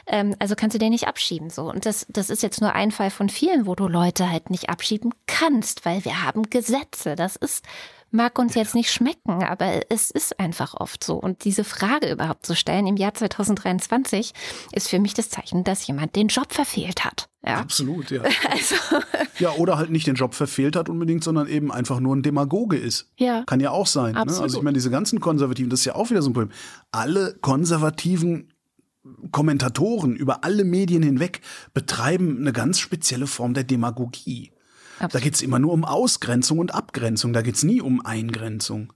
Ähm, 0.07 0.35
also 0.39 0.55
kannst 0.55 0.75
du 0.75 0.79
den 0.79 0.91
nicht 0.91 1.09
abschieben. 1.09 1.51
So. 1.51 1.71
Und 1.71 1.87
das, 1.87 2.07
das 2.09 2.31
ist 2.31 2.43
jetzt 2.43 2.61
nur 2.61 2.75
ein 2.75 2.91
Fall 2.91 3.11
von 3.11 3.29
vielen, 3.29 3.67
wo 3.67 3.75
du 3.75 3.89
Leute 3.89 4.31
halt 4.31 4.51
nicht 4.51 4.71
abschieben 4.71 5.13
kannst, 5.27 5.85
weil 5.85 6.05
wir 6.05 6.23
haben 6.23 6.51
Gesetze. 6.51 7.17
Das 7.17 7.37
ist 7.37 7.65
mag 8.13 8.39
uns 8.39 8.55
jetzt 8.55 8.75
nicht 8.75 8.93
schmecken, 8.93 9.43
aber 9.43 9.91
es 9.91 10.11
ist 10.11 10.39
einfach 10.39 10.75
oft 10.75 11.03
so. 11.03 11.17
Und 11.17 11.45
diese 11.45 11.65
Frage 11.65 12.11
überhaupt 12.11 12.47
zu 12.47 12.55
stellen 12.55 12.87
im 12.87 12.97
Jahr 12.97 13.15
2023 13.15 14.33
ist 14.73 14.89
für 14.89 14.99
mich 14.99 15.15
das 15.15 15.31
Zeichen, 15.31 15.65
dass 15.65 15.87
jemand 15.87 16.15
den 16.15 16.29
Job 16.29 16.53
verfehlt 16.53 17.05
hat. 17.05 17.29
Ja. 17.45 17.59
Absolut, 17.59 18.11
ja. 18.11 18.23
Also, 18.51 18.77
Ja, 19.39 19.53
oder 19.53 19.77
halt 19.77 19.91
nicht 19.91 20.07
den 20.07 20.15
Job 20.15 20.35
verfehlt 20.35 20.77
hat 20.77 20.89
unbedingt, 20.89 21.25
sondern 21.25 21.49
eben 21.49 21.73
einfach 21.73 21.99
nur 22.01 22.15
ein 22.15 22.23
Demagoge 22.23 22.77
ist. 22.77 23.11
ja. 23.17 23.43
Kann 23.45 23.61
ja 23.61 23.71
auch 23.71 23.87
sein. 23.87 24.15
Ne? 24.15 24.21
Also 24.21 24.59
ich 24.59 24.63
meine, 24.63 24.75
diese 24.75 24.91
ganzen 24.91 25.21
Konservativen, 25.21 25.71
das 25.71 25.81
ist 25.81 25.87
ja 25.87 25.95
auch 25.95 26.11
wieder 26.11 26.23
so 26.23 26.31
ein 26.31 26.35
Problem. 26.35 26.53
Alle 26.93 27.37
konservativen 27.41 28.53
Kommentatoren 29.33 30.15
über 30.15 30.45
alle 30.45 30.65
Medien 30.65 31.03
hinweg 31.03 31.41
betreiben 31.75 32.39
eine 32.39 32.53
ganz 32.53 32.79
spezielle 32.79 33.27
Form 33.27 33.53
der 33.55 33.65
Demagogie. 33.65 34.52
Da 35.03 35.07
Absolut. 35.07 35.25
geht's 35.25 35.43
immer 35.43 35.59
nur 35.59 35.73
um 35.73 35.85
Ausgrenzung 35.85 36.61
und 36.61 36.75
Abgrenzung, 36.75 37.33
da 37.33 37.43
geht's 37.43 37.65
nie 37.65 37.81
um 37.81 38.07
Eingrenzung. 38.07 38.93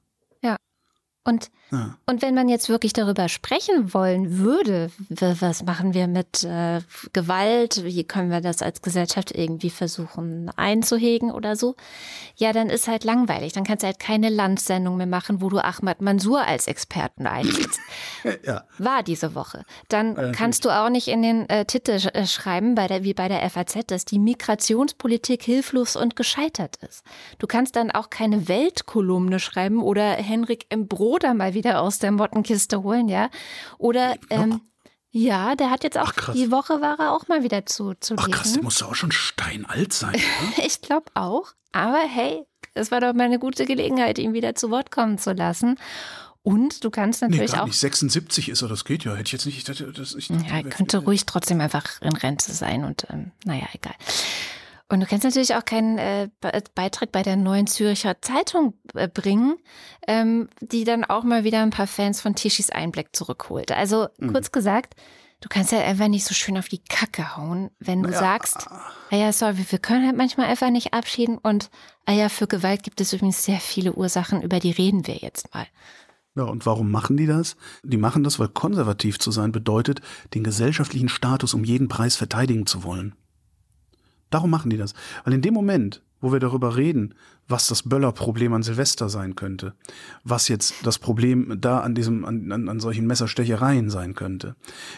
Und, 1.27 1.51
Ja. 1.73 1.97
und 2.07 2.23
wenn 2.23 2.35
man 2.35 2.49
jetzt 2.49 2.69
wirklich 2.69 2.93
darüber 2.93 3.29
sprechen 3.29 3.93
wollen 3.93 4.39
würde, 4.39 4.91
was 5.09 5.65
machen 5.65 5.93
wir 5.93 6.07
mit 6.07 6.45
äh, 6.45 6.81
Gewalt, 7.13 7.83
wie 7.85 8.05
können 8.05 8.31
wir 8.31 8.41
das 8.41 8.63
als 8.63 8.81
Gesellschaft 8.81 9.33
irgendwie 9.33 9.71
versuchen 9.71 10.49
einzuhegen 10.57 11.33
oder 11.33 11.57
so, 11.57 11.75
ja, 12.37 12.53
dann 12.53 12.71
ist 12.71 12.87
halt 12.87 13.03
langweilig. 13.03 13.53
Dann 13.55 13.65
kannst 13.65 13.83
du 13.83 13.87
halt 13.89 13.99
keine 13.99 14.29
Landsendung 14.29 14.97
mehr 14.97 15.07
machen, 15.09 15.41
wo 15.43 15.49
du 15.49 15.59
Ahmad 15.59 16.01
Mansour 16.01 16.43
als 16.47 16.69
Experten 16.69 17.27
einsetzt. 17.27 17.81
Ja. 18.45 18.65
war 18.79 19.05
diese 19.05 19.35
Woche. 19.37 19.65
Dann 19.89 20.15
natürlich. 20.15 20.37
kannst 20.37 20.65
du 20.65 20.71
auch 20.71 20.89
nicht 20.89 21.07
in 21.07 21.23
den 21.23 21.49
äh, 21.49 21.65
Titel 21.65 21.99
sch 22.01 22.07
äh, 22.13 22.27
schreiben, 22.27 22.75
bei 22.75 22.87
der, 22.89 23.05
wie 23.05 23.15
bei 23.15 23.29
der 23.29 23.49
FAZ, 23.49 23.87
dass 23.87 24.05
die 24.05 24.19
Migrationspolitik 24.19 25.43
hilflos 25.45 25.95
und 25.97 26.17
gescheitert 26.17 26.77
ist. 26.89 27.05
Du 27.39 27.47
kannst 27.47 27.77
dann 27.77 27.91
auch 27.93 28.11
keine 28.11 28.49
Weltkolumne 28.49 29.39
schreiben 29.39 29.81
oder 29.81 30.11
Henrik 30.13 30.67
M. 30.71 30.87
Broder 31.17 31.35
mal 31.35 31.55
wieder 31.55 31.81
aus 31.81 31.99
der 31.99 32.13
Mottenkiste 32.13 32.83
holen, 32.83 33.09
ja. 33.09 33.31
Oder 33.79 34.17
ähm, 34.31 34.61
ja, 35.11 35.55
der 35.55 35.71
hat 35.71 35.83
jetzt 35.83 35.97
auch 35.97 36.13
Ach, 36.15 36.33
die 36.35 36.51
Woche 36.51 36.81
war 36.83 36.99
er 36.99 37.13
auch 37.13 37.27
mal 37.29 37.43
wieder 37.43 37.65
zu, 37.65 37.95
zu 37.95 38.17
Ach 38.19 38.31
krass, 38.31 38.53
der 38.53 38.63
muss 38.63 38.83
auch 38.83 38.95
schon 38.95 39.13
steinalt 39.13 39.93
sein. 39.93 40.21
Ich 40.65 40.83
glaube 40.83 41.07
auch. 41.15 41.53
Aber 41.73 42.01
hey, 42.07 42.43
es 42.75 42.91
war 42.91 43.01
doch 43.01 43.15
mal 43.15 43.25
eine 43.25 43.39
gute 43.39 43.65
Gelegenheit, 43.65 44.19
ihn 44.19 44.35
wieder 44.35 44.55
zu 44.55 44.71
Wort 44.71 44.91
kommen 44.91 45.17
zu 45.19 45.33
lassen. 45.33 45.79
Und 46.43 46.85
du 46.85 46.91
kannst 46.91 47.23
Nee, 47.23 47.29
natürlich 47.29 47.53
gar 47.53 47.63
auch 47.63 47.67
nicht. 47.67 47.79
76 47.79 48.51
ist 48.51 48.63
er, 48.63 48.69
das 48.69 48.85
geht 48.85 49.05
ja. 49.05 49.13
Hätte 49.13 49.23
ich 49.25 49.33
jetzt 49.33 49.47
nicht. 49.47 49.59
Ich 49.59 49.65
dachte, 49.65 49.91
das, 49.93 50.15
ich 50.15 50.29
dachte, 50.29 50.45
Ja, 50.47 50.57
er 50.57 50.65
könnte 50.65 50.99
ruhig 50.99 51.25
trotzdem 51.27 51.61
einfach 51.61 52.01
in 52.03 52.15
Rente 52.15 52.53
sein 52.53 52.85
und 52.85 53.07
ähm, 53.11 53.33
naja, 53.45 53.67
egal. 53.73 53.95
Und 54.89 55.01
du 55.01 55.07
kannst 55.07 55.25
natürlich 55.25 55.55
auch 55.57 55.65
keinen 55.65 55.99
äh, 55.99 56.29
Be- 56.41 56.63
Beitrag 56.75 57.11
bei 57.11 57.23
der 57.23 57.35
Neuen 57.37 57.67
Züricher 57.67 58.23
Zeitung 58.23 58.75
äh, 58.95 59.09
bringen, 59.09 59.57
ähm, 60.07 60.49
die 60.61 60.85
dann 60.85 61.05
auch 61.05 61.25
mal 61.25 61.43
wieder 61.43 61.63
ein 61.63 61.71
paar 61.71 61.89
Fans 61.89 62.21
von 62.21 62.35
Tischis 62.37 62.71
Einblick 62.71 63.15
zurückholt. 63.17 63.73
Also 63.73 64.07
Mhm. 64.19 64.33
kurz 64.33 64.53
gesagt, 64.53 64.95
du 65.41 65.49
kannst 65.49 65.73
ja 65.73 65.81
einfach 65.81 66.07
nicht 66.07 66.25
so 66.25 66.35
schön 66.35 66.57
auf 66.57 66.69
die 66.69 66.83
Kacke 66.89 67.37
hauen, 67.37 67.71
wenn 67.81 68.03
du 68.05 68.11
Ja. 68.11 68.19
sagst, 68.21 68.69
ah 69.11 69.17
ja, 69.17 69.33
sorry, 69.33 69.67
wir 69.69 69.79
können 69.81 70.07
halt 70.07 70.17
manchmal 70.17 70.47
einfach 70.47 70.71
nicht 70.71 70.95
abschieden 70.95 71.37
und 71.39 71.69
ah 72.05 72.13
ja, 72.13 72.29
für 72.29 72.47
Gewalt 72.47 72.85
gibt 72.85 73.01
es 73.01 73.13
übrigens 73.13 73.45
sehr 73.45 73.59
viele 73.59 73.93
Ursachen, 73.93 74.41
über 74.41 74.61
die 74.61 74.71
reden 74.71 75.07
wir 75.09 75.17
jetzt 75.17 75.53
mal. 75.53 75.67
Ja, 76.37 76.45
und 76.45 76.65
warum 76.65 76.91
machen 76.93 77.17
die 77.17 77.27
das? 77.27 77.57
Die 77.83 77.97
machen 77.97 78.23
das, 78.23 78.39
weil 78.39 78.49
konservativ 78.49 79.19
zu 79.19 79.31
sein 79.33 79.51
bedeutet, 79.53 80.01
den 80.35 80.45
gesellschaftlichen 80.45 81.09
Status 81.09 81.55
um 81.55 81.65
jeden 81.65 81.89
Preis 81.89 82.15
verteidigen 82.15 82.67
zu 82.67 82.85
wollen. 82.85 83.17
Darum 84.37 84.51
machen 84.51 84.69
die 84.69 84.77
das. 84.77 84.93
Weil 85.25 85.33
in 85.33 85.41
dem 85.41 85.55
Moment, 85.55 86.03
wo 86.21 86.31
wir 86.31 86.41
darüber 86.41 86.77
reden, 86.77 87.15
was 87.49 87.69
das 87.69 87.85
Böller-Problem 87.85 88.53
an 88.53 88.63
Silvester 88.63 89.09
sein 89.09 89.35
könnte, 89.35 89.75
was 90.25 90.49
jetzt 90.49 90.87
das 90.87 90.99
Problem 90.99 91.57
da 91.59 91.81
an 91.81 91.95
diesem, 91.95 92.27
an, 92.27 92.53
an, 92.53 92.69
an 92.69 92.79
solchen 92.79 93.07
Messerstechereien 93.07 93.89
sein 93.89 94.15
könnte, 94.15 94.55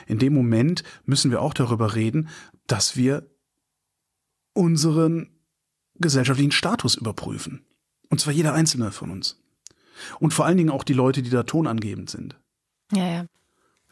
in 0.08 0.18
dem 0.18 0.34
Moment 0.34 0.82
müssen 1.04 1.30
wir 1.30 1.40
auch 1.40 1.54
darüber 1.54 1.94
reden, 1.94 2.28
dass 2.66 2.96
wir 2.96 3.30
unseren 4.54 5.30
gesellschaftlichen 6.00 6.50
Status 6.50 6.96
überprüfen. 6.96 7.64
Und 8.10 8.20
zwar 8.20 8.32
jeder 8.32 8.54
einzelne 8.54 8.90
von 8.90 9.12
uns. 9.12 9.40
Und 10.18 10.34
vor 10.34 10.46
allen 10.46 10.56
Dingen 10.56 10.70
auch 10.70 10.82
die 10.82 10.94
Leute, 10.94 11.22
die 11.22 11.30
da 11.30 11.44
tonangebend 11.44 12.10
sind. 12.10 12.36
Ja, 12.92 13.08
ja. 13.08 13.26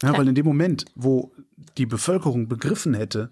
Ja, 0.03 0.17
weil 0.17 0.27
in 0.27 0.35
dem 0.35 0.45
Moment, 0.45 0.83
wo 0.93 1.31
die 1.77 1.85
Bevölkerung 1.85 2.49
begriffen 2.49 2.93
hätte, 2.93 3.31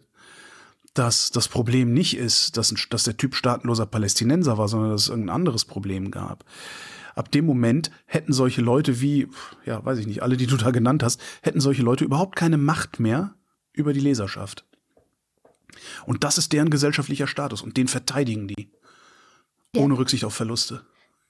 dass 0.96 1.30
das 1.30 1.48
Problem 1.48 1.93
nicht 1.93 2.18
ist, 2.18 2.58
dass, 2.58 2.74
dass 2.89 3.04
der 3.04 3.18
Typ 3.18 3.36
staatenloser 3.36 3.86
Palästinenser 3.86 4.58
war, 4.58 4.68
sondern 4.68 4.91
dass 4.91 5.04
es 5.04 5.10
irgendein 5.10 5.36
anderes 5.36 5.66
Problem 5.66 6.10
gab. 6.10 6.43
Ab 7.16 7.32
dem 7.32 7.46
Moment 7.46 7.91
hätten 8.06 8.34
solche 8.34 8.62
Leute 8.62 9.02
wie, 9.02 9.28
ja, 9.66 9.84
weiß 9.86 10.00
ich 10.00 10.08
nicht, 10.08 10.24
alle, 10.24 10.38
die 10.38 10.48
du 10.48 10.58
da 10.58 10.72
genannt 10.72 11.04
hast, 11.04 11.22
hätten 11.41 11.62
solche 11.62 11.84
Leute 11.84 12.04
überhaupt 12.04 12.36
keine 12.36 12.58
Macht 12.58 13.00
mehr 13.00 13.36
über 13.74 13.93
die 13.93 14.00
Leserschaft. 14.00 14.66
Und 16.06 16.24
das 16.24 16.38
ist 16.38 16.54
deren 16.54 16.70
gesellschaftlicher 16.70 17.28
Status 17.28 17.62
und 17.62 17.78
den 17.78 17.88
verteidigen 17.88 18.48
die. 18.48 18.70
Ja. 19.76 19.82
Ohne 19.82 19.98
Rücksicht 19.98 20.24
auf 20.24 20.34
Verluste. 20.34 20.82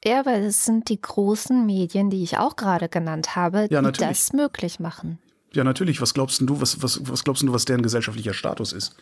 Ja, 0.03 0.19
aber 0.19 0.33
es 0.33 0.65
sind 0.65 0.89
die 0.89 1.01
großen 1.01 1.65
Medien, 1.65 2.11
die 2.11 2.21
ich 2.21 2.37
auch 2.37 2.55
gerade 2.55 2.89
genannt 2.89 3.35
habe, 3.35 3.67
ja, 3.71 3.81
die 3.81 3.99
das 3.99 4.33
möglich 4.33 4.79
machen. 4.79 5.17
Ja, 5.55 5.63
natürlich. 5.63 6.01
Was 6.01 6.13
glaubst 6.13 6.41
du, 6.41 6.59
was, 6.59 6.81
was, 6.83 6.99
was 7.07 7.23
glaubst 7.23 7.41
du, 7.41 7.53
was 7.53 7.63
deren 7.63 7.81
gesellschaftlicher 7.81 8.33
Status 8.33 8.73
ist? 8.73 8.95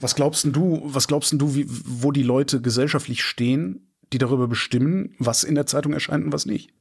Was 0.00 0.16
glaubst 0.16 0.44
du, 0.44 0.82
was 0.84 1.06
glaubst 1.06 1.32
du, 1.32 1.54
wie, 1.54 1.64
wo 1.68 2.10
die 2.10 2.24
Leute 2.24 2.60
gesellschaftlich 2.60 3.22
stehen, 3.22 3.88
die 4.12 4.18
darüber 4.18 4.48
bestimmen, 4.48 5.14
was 5.18 5.44
in 5.44 5.54
der 5.54 5.66
Zeitung 5.66 5.92
erscheint 5.92 6.24
und 6.24 6.32
was 6.32 6.44
nicht? 6.44 6.74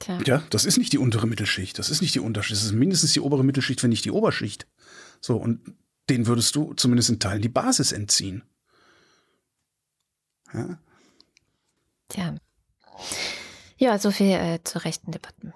Tja. 0.00 0.20
Ja, 0.26 0.42
das 0.50 0.66
ist 0.66 0.76
nicht 0.76 0.92
die 0.92 0.98
untere 0.98 1.26
Mittelschicht. 1.26 1.78
Das 1.78 1.88
ist 1.88 2.02
nicht 2.02 2.14
die 2.14 2.20
Unterschicht. 2.20 2.60
Das 2.60 2.64
ist 2.64 2.72
mindestens 2.72 3.14
die 3.14 3.20
obere 3.20 3.42
Mittelschicht, 3.42 3.82
wenn 3.82 3.90
nicht 3.90 4.04
die 4.04 4.10
Oberschicht. 4.10 4.66
So, 5.20 5.36
und 5.38 5.60
den 6.10 6.26
würdest 6.26 6.54
du 6.54 6.74
zumindest 6.74 7.08
in 7.08 7.20
Teilen 7.20 7.42
die 7.42 7.48
Basis 7.48 7.92
entziehen. 7.92 8.44
Ja. 10.52 10.78
Tja. 12.08 12.34
Ja, 13.78 13.98
so 13.98 14.10
viel 14.10 14.32
äh, 14.32 14.60
zu 14.62 14.84
rechten 14.84 15.10
Debatten. 15.10 15.54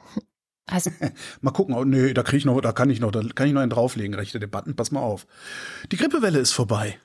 Also. 0.73 0.91
mal 1.41 1.51
gucken, 1.51 1.75
oh, 1.75 1.85
nee, 1.85 2.15
da 2.15 2.23
kriege 2.23 2.39
ich 2.39 2.45
noch, 2.45 2.61
da 2.61 2.73
kann 2.73 2.91
ich 2.91 3.01
noch, 3.01 3.11
da 3.11 3.23
kann 3.35 3.47
ich 3.47 3.53
noch 3.53 3.61
einen 3.61 3.71
drauflegen, 3.71 4.15
rechte 4.15 4.41
Debatten, 4.41 4.75
pass 4.75 4.91
mal 4.91 5.01
auf. 5.01 5.27
Die 5.91 5.97
Grippewelle 5.97 6.39
ist 6.39 6.53
vorbei. 6.53 6.99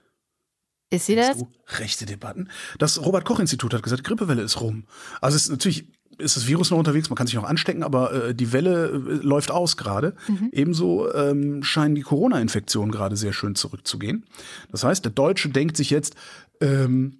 Ist 0.89 1.07
sie 1.07 1.15
das? 1.15 1.37
Du, 1.37 1.47
rechte 1.79 2.05
Debatten. 2.05 2.49
Das 2.79 3.03
Robert 3.03 3.25
Koch 3.25 3.39
Institut 3.39 3.73
hat 3.73 3.83
gesagt, 3.83 4.05
Grippewelle 4.05 4.41
ist 4.41 4.61
rum. 4.61 4.85
Also 5.19 5.35
es 5.35 5.43
ist 5.43 5.49
natürlich 5.49 5.87
ist 6.17 6.35
das 6.35 6.47
Virus 6.47 6.71
noch 6.71 6.79
unterwegs, 6.79 7.09
man 7.09 7.15
kann 7.15 7.27
sich 7.27 7.35
noch 7.35 7.43
anstecken, 7.43 7.83
aber 7.83 8.29
äh, 8.29 8.35
die 8.35 8.51
Welle 8.51 8.87
äh, 8.87 9.25
läuft 9.25 9.51
aus 9.51 9.77
gerade. 9.77 10.15
Mhm. 10.27 10.49
Ebenso 10.51 11.13
ähm, 11.13 11.63
scheinen 11.63 11.93
die 11.95 12.01
Corona-Infektionen 12.01 12.91
gerade 12.91 13.15
sehr 13.15 13.33
schön 13.33 13.53
zurückzugehen. 13.53 14.25
Das 14.71 14.83
heißt, 14.83 15.05
der 15.05 15.11
Deutsche 15.11 15.49
denkt 15.49 15.77
sich 15.77 15.91
jetzt, 15.91 16.15
ähm, 16.59 17.19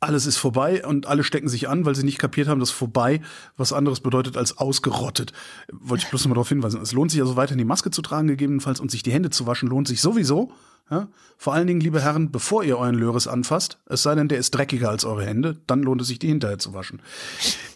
alles 0.00 0.26
ist 0.26 0.36
vorbei 0.36 0.86
und 0.86 1.06
alle 1.06 1.24
stecken 1.24 1.48
sich 1.48 1.68
an, 1.68 1.84
weil 1.84 1.94
sie 1.94 2.04
nicht 2.04 2.18
kapiert 2.18 2.48
haben, 2.48 2.60
dass 2.60 2.70
vorbei 2.70 3.20
was 3.56 3.72
anderes 3.72 4.00
bedeutet 4.00 4.36
als 4.36 4.56
ausgerottet. 4.58 5.32
Wollte 5.72 6.04
ich 6.04 6.10
bloß 6.10 6.24
noch 6.24 6.28
mal 6.30 6.34
darauf 6.34 6.48
hinweisen. 6.48 6.80
Es 6.80 6.92
lohnt 6.92 7.10
sich 7.10 7.20
also 7.20 7.36
weiterhin 7.36 7.58
die 7.58 7.64
Maske 7.64 7.90
zu 7.90 8.02
tragen, 8.02 8.28
gegebenenfalls, 8.28 8.80
und 8.80 8.90
sich 8.90 9.02
die 9.02 9.12
Hände 9.12 9.30
zu 9.30 9.46
waschen, 9.46 9.68
lohnt 9.68 9.88
sich 9.88 10.00
sowieso. 10.00 10.52
Ja? 10.90 11.08
Vor 11.36 11.54
allen 11.54 11.66
Dingen, 11.66 11.80
liebe 11.80 12.00
Herren, 12.00 12.30
bevor 12.30 12.62
ihr 12.62 12.78
euren 12.78 12.94
Löres 12.94 13.26
anfasst, 13.26 13.78
es 13.86 14.02
sei 14.02 14.14
denn, 14.14 14.28
der 14.28 14.38
ist 14.38 14.52
dreckiger 14.52 14.88
als 14.90 15.04
eure 15.04 15.24
Hände, 15.24 15.60
dann 15.66 15.82
lohnt 15.82 16.00
es 16.00 16.08
sich, 16.08 16.18
die 16.18 16.28
hinterher 16.28 16.58
zu 16.58 16.74
waschen. 16.74 17.02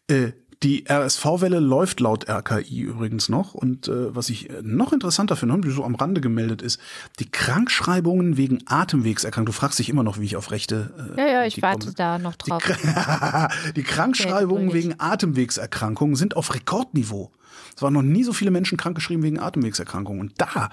Äh, 0.09 0.33
die 0.63 0.85
RSV-Welle 0.89 1.59
läuft 1.59 2.01
laut 2.01 2.29
RKI 2.29 2.81
übrigens 2.81 3.29
noch. 3.29 3.55
Und 3.55 3.89
äh, 3.89 4.15
was 4.15 4.29
ich 4.29 4.51
äh, 4.51 4.61
noch 4.63 4.93
interessanter 4.93 5.37
finde, 5.37 5.61
die 5.61 5.71
so 5.71 5.85
am 5.85 5.95
Rande 5.95 6.21
gemeldet 6.21 6.63
ist, 6.63 6.81
die 7.19 7.31
Krankschreibungen 7.31 8.37
wegen 8.37 8.61
Atemwegserkrankungen. 8.67 9.47
Du 9.47 9.53
fragst 9.53 9.79
dich 9.79 9.89
immer 9.89 10.03
noch, 10.03 10.19
wie 10.19 10.25
ich 10.25 10.37
auf 10.37 10.51
Rechte. 10.51 11.15
Äh, 11.17 11.21
ja, 11.21 11.29
ja, 11.29 11.45
ich 11.45 11.61
warte 11.63 11.87
komme. 11.87 11.95
da 11.97 12.19
noch 12.19 12.37
drauf. 12.37 12.63
Die, 12.65 13.73
die 13.77 13.83
Krankschreibungen 13.83 14.73
wegen 14.73 14.95
Atemwegserkrankungen 14.99 16.17
sind 16.17 16.37
auf 16.37 16.55
Rekordniveau. 16.55 17.33
Es 17.75 17.83
waren 17.83 17.95
noch 17.95 18.03
nie 18.03 18.23
so 18.23 18.33
viele 18.33 18.51
Menschen 18.51 18.79
krankgeschrieben 18.79 19.23
wegen 19.23 19.39
Atemwegserkrankungen. 19.39 20.21
Und 20.21 20.33
da 20.37 20.71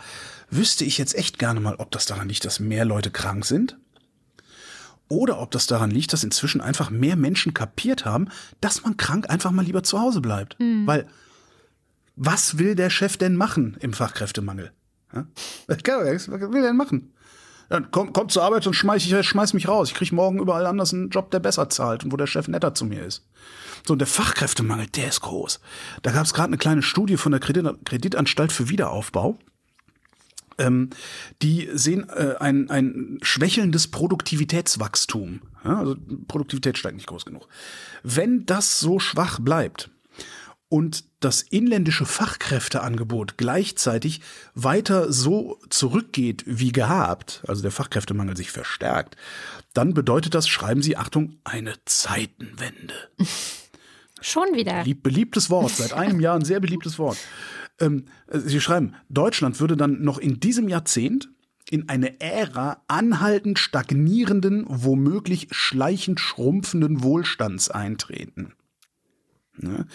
wüsste 0.50 0.84
ich 0.86 0.98
jetzt 0.98 1.16
echt 1.16 1.40
gerne 1.40 1.60
mal, 1.60 1.76
ob 1.76 1.92
das 1.92 2.06
daran 2.06 2.28
liegt, 2.28 2.46
dass 2.46 2.60
mehr 2.60 2.86
Leute 2.86 3.10
krank 3.10 3.46
sind 3.46 3.78
oder 5.10 5.42
ob 5.42 5.52
das 5.52 5.68
daran 5.68 5.92
liegt, 5.92 6.14
dass 6.14 6.24
inzwischen 6.24 6.62
einfach 6.62 6.90
mehr 6.90 7.18
Menschen 7.18 7.54
kapiert 7.54 8.06
haben, 8.06 8.30
dass 8.62 8.84
man 8.84 8.96
krank 8.96 9.30
einfach 9.30 9.52
mal 9.52 9.66
lieber 9.66 9.84
zu 9.84 10.00
Hause 10.00 10.22
bleibt. 10.22 10.58
Mhm. 10.60 10.88
Weil 10.88 11.08
was 12.16 12.58
will 12.58 12.76
der 12.76 12.90
Chef 12.90 13.18
denn 13.18 13.36
machen 13.36 13.78
im 13.82 13.94
Fachkräftemangel? 13.94 14.72
Ja? 15.14 15.26
Was 15.68 16.30
will 16.30 16.52
der 16.52 16.62
denn 16.62 16.78
machen? 16.78 17.14
Dann 17.70 17.92
kommt, 17.92 18.14
kommt 18.14 18.32
zur 18.32 18.44
Arbeit 18.44 18.66
und 18.66 18.74
schmeiß, 18.74 19.06
ich 19.06 19.28
schmeiß 19.28 19.54
mich 19.54 19.68
raus. 19.68 19.90
Ich 19.90 19.96
kriege 19.96 20.14
morgen 20.14 20.40
überall 20.40 20.66
anders 20.66 20.92
einen 20.92 21.10
Job, 21.10 21.30
der 21.32 21.40
besser 21.40 21.70
zahlt 21.70 22.04
und 22.04 22.12
wo 22.12 22.18
der 22.18 22.28
Chef 22.28 22.48
netter 22.48 22.74
zu 22.74 22.84
mir 22.84 23.06
ist. 23.06 23.26
So, 23.88 23.94
und 23.94 24.00
der 24.00 24.08
Fachkräftemangel, 24.08 24.88
der 24.88 25.08
ist 25.08 25.22
groß. 25.22 25.60
Da 26.02 26.12
gab 26.12 26.26
es 26.26 26.34
gerade 26.34 26.48
eine 26.48 26.58
kleine 26.58 26.82
Studie 26.82 27.16
von 27.16 27.32
der 27.32 27.40
Kredit 27.40 27.86
Kreditanstalt 27.86 28.52
für 28.52 28.70
Wiederaufbau 28.70 29.38
ähm, 30.60 30.90
die 31.42 31.70
sehen 31.74 32.08
äh, 32.10 32.36
ein, 32.40 32.70
ein 32.70 33.18
schwächelndes 33.22 33.88
Produktivitätswachstum. 33.88 35.42
Ja, 35.64 35.80
also 35.80 35.96
Produktivität 36.28 36.78
steigt 36.78 36.96
nicht 36.96 37.08
groß 37.08 37.26
genug. 37.26 37.48
Wenn 38.04 38.46
das 38.46 38.80
so 38.80 39.00
schwach 39.00 39.40
bleibt 39.40 39.90
und 40.70 41.06
das 41.20 41.42
inländische 41.42 42.06
Fachkräfteangebot 42.06 43.38
gleichzeitig 43.38 44.22
weiter 44.54 45.12
so 45.12 45.60
zurückgeht 45.70 46.44
wie 46.46 46.72
gehabt, 46.72 47.44
also 47.48 47.62
der 47.62 47.72
Fachkräftemangel 47.72 48.38
sich 48.38 48.52
verstärkt, 48.52 49.18
dann 49.74 49.94
bedeutet 49.94 50.36
das, 50.36 50.48
schreiben 50.48 50.82
Sie, 50.82 50.96
Achtung, 50.96 51.38
eine 51.44 51.74
Zeitenwende. 51.86 52.94
Schon 54.22 54.54
wieder. 54.54 54.84
beliebtes 54.94 55.50
Wort, 55.50 55.72
seit 55.72 55.94
einem 55.94 56.20
Jahr 56.20 56.36
ein 56.36 56.44
sehr 56.44 56.60
beliebtes 56.60 57.00
Wort. 57.00 57.18
Ähm, 57.80 58.06
Sie 58.32 58.62
schreiben, 58.62 58.94
Deutschland 59.10 59.60
würde 59.60 59.78
dann 59.78 60.02
noch 60.04 60.18
in 60.18 60.40
diesem 60.40 60.68
Jahrzehnt 60.68 61.30
in 61.70 61.88
eine 61.88 62.20
Ära 62.20 62.82
anhaltend 62.88 63.60
stagnierenden, 63.60 64.66
womöglich 64.68 65.48
schleichend 65.52 66.20
schrumpfenden 66.20 67.04
Wohlstands 67.04 67.70
eintreten. 67.70 68.54
Ne? 69.58 69.86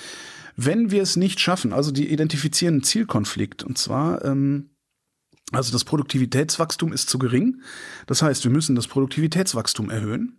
Wenn 0.57 0.91
wir 0.91 1.03
es 1.03 1.17
nicht 1.17 1.41
schaffen, 1.41 1.73
also 1.73 1.91
die 1.91 2.13
identifizieren 2.13 2.75
einen 2.75 2.83
Zielkonflikt, 2.85 3.65
und 3.65 3.77
zwar, 3.77 4.25
ähm, 4.25 4.71
also 5.53 5.73
das 5.73 5.85
Produktivitätswachstum 5.85 6.93
ist 6.93 7.09
zu 7.09 7.19
gering. 7.19 7.61
Das 8.07 8.23
heißt, 8.23 8.45
wir 8.45 8.51
müssen 8.51 8.77
das 8.77 8.87
Produktivitätswachstum 8.87 9.91
erhöhen. 9.91 10.39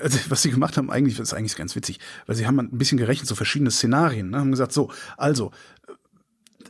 Also, 0.00 0.18
was 0.28 0.42
sie 0.42 0.50
gemacht 0.50 0.76
haben, 0.76 0.90
eigentlich, 0.90 1.16
das 1.16 1.28
ist 1.28 1.34
eigentlich 1.34 1.54
ganz 1.54 1.76
witzig, 1.76 2.00
weil 2.26 2.34
sie 2.34 2.46
haben 2.46 2.58
ein 2.58 2.78
bisschen 2.78 2.98
gerechnet, 2.98 3.28
so 3.28 3.36
verschiedene 3.36 3.70
Szenarien, 3.70 4.30
ne, 4.30 4.38
haben 4.38 4.50
gesagt, 4.50 4.72
so, 4.72 4.90
also, 5.16 5.52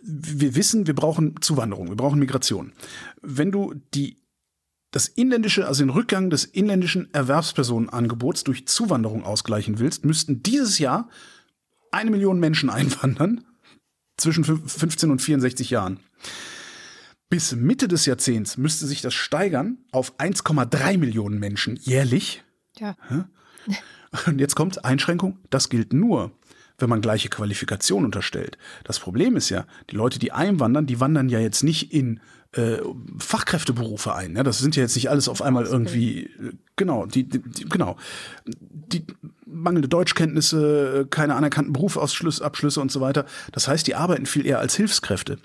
wir 0.08 0.54
wissen, 0.54 0.86
wir 0.86 0.94
brauchen 0.94 1.40
Zuwanderung, 1.40 1.88
wir 1.88 1.96
brauchen 1.96 2.18
Migration. 2.18 2.72
Wenn 3.20 3.52
du 3.52 3.74
die 3.94 4.16
das 4.90 5.06
inländische, 5.06 5.68
also 5.68 5.84
den 5.84 5.90
Rückgang 5.90 6.30
des 6.30 6.46
inländischen 6.46 7.12
Erwerbspersonenangebots 7.12 8.44
durch 8.44 8.66
Zuwanderung 8.66 9.22
ausgleichen 9.24 9.78
willst, 9.78 10.06
müssten 10.06 10.42
dieses 10.42 10.78
Jahr 10.78 11.10
eine 11.92 12.10
Million 12.10 12.40
Menschen 12.40 12.70
einwandern 12.70 13.44
zwischen 14.16 14.44
15 14.44 15.10
und 15.10 15.20
64 15.20 15.70
Jahren. 15.70 16.00
Bis 17.28 17.54
Mitte 17.54 17.88
des 17.88 18.06
Jahrzehnts 18.06 18.56
müsste 18.56 18.86
sich 18.86 19.02
das 19.02 19.12
steigern 19.12 19.76
auf 19.92 20.18
1,3 20.18 20.96
Millionen 20.96 21.38
Menschen 21.38 21.76
jährlich. 21.76 22.42
Ja. 22.78 22.96
Und 24.26 24.40
jetzt 24.40 24.54
kommt 24.54 24.86
Einschränkung, 24.86 25.38
das 25.50 25.68
gilt 25.68 25.92
nur, 25.92 26.32
wenn 26.78 26.88
man 26.88 27.00
gleiche 27.00 27.28
Qualifikation 27.28 28.04
unterstellt. 28.04 28.56
Das 28.84 29.00
Problem 29.00 29.36
ist 29.36 29.50
ja, 29.50 29.66
die 29.90 29.96
Leute, 29.96 30.18
die 30.18 30.32
einwandern, 30.32 30.86
die 30.86 31.00
wandern 31.00 31.28
ja 31.28 31.40
jetzt 31.40 31.64
nicht 31.64 31.92
in 31.92 32.20
äh, 32.52 32.78
Fachkräfteberufe 33.18 34.14
ein. 34.14 34.32
Ne? 34.32 34.42
Das 34.42 34.58
sind 34.58 34.76
ja 34.76 34.82
jetzt 34.82 34.94
nicht 34.94 35.10
alles 35.10 35.28
auf 35.28 35.42
einmal 35.42 35.66
irgendwie, 35.66 36.30
genau, 36.76 37.06
die, 37.06 37.28
die, 37.28 37.42
genau, 37.68 37.96
die 38.46 39.04
mangelnde 39.44 39.88
Deutschkenntnisse, 39.88 41.06
keine 41.10 41.34
anerkannten 41.34 41.72
Berufsabschlüsse 41.72 42.80
und 42.80 42.92
so 42.92 43.00
weiter. 43.00 43.26
Das 43.52 43.68
heißt, 43.68 43.86
die 43.86 43.96
arbeiten 43.96 44.26
viel 44.26 44.46
eher 44.46 44.60
als 44.60 44.76
Hilfskräfte. 44.76 45.38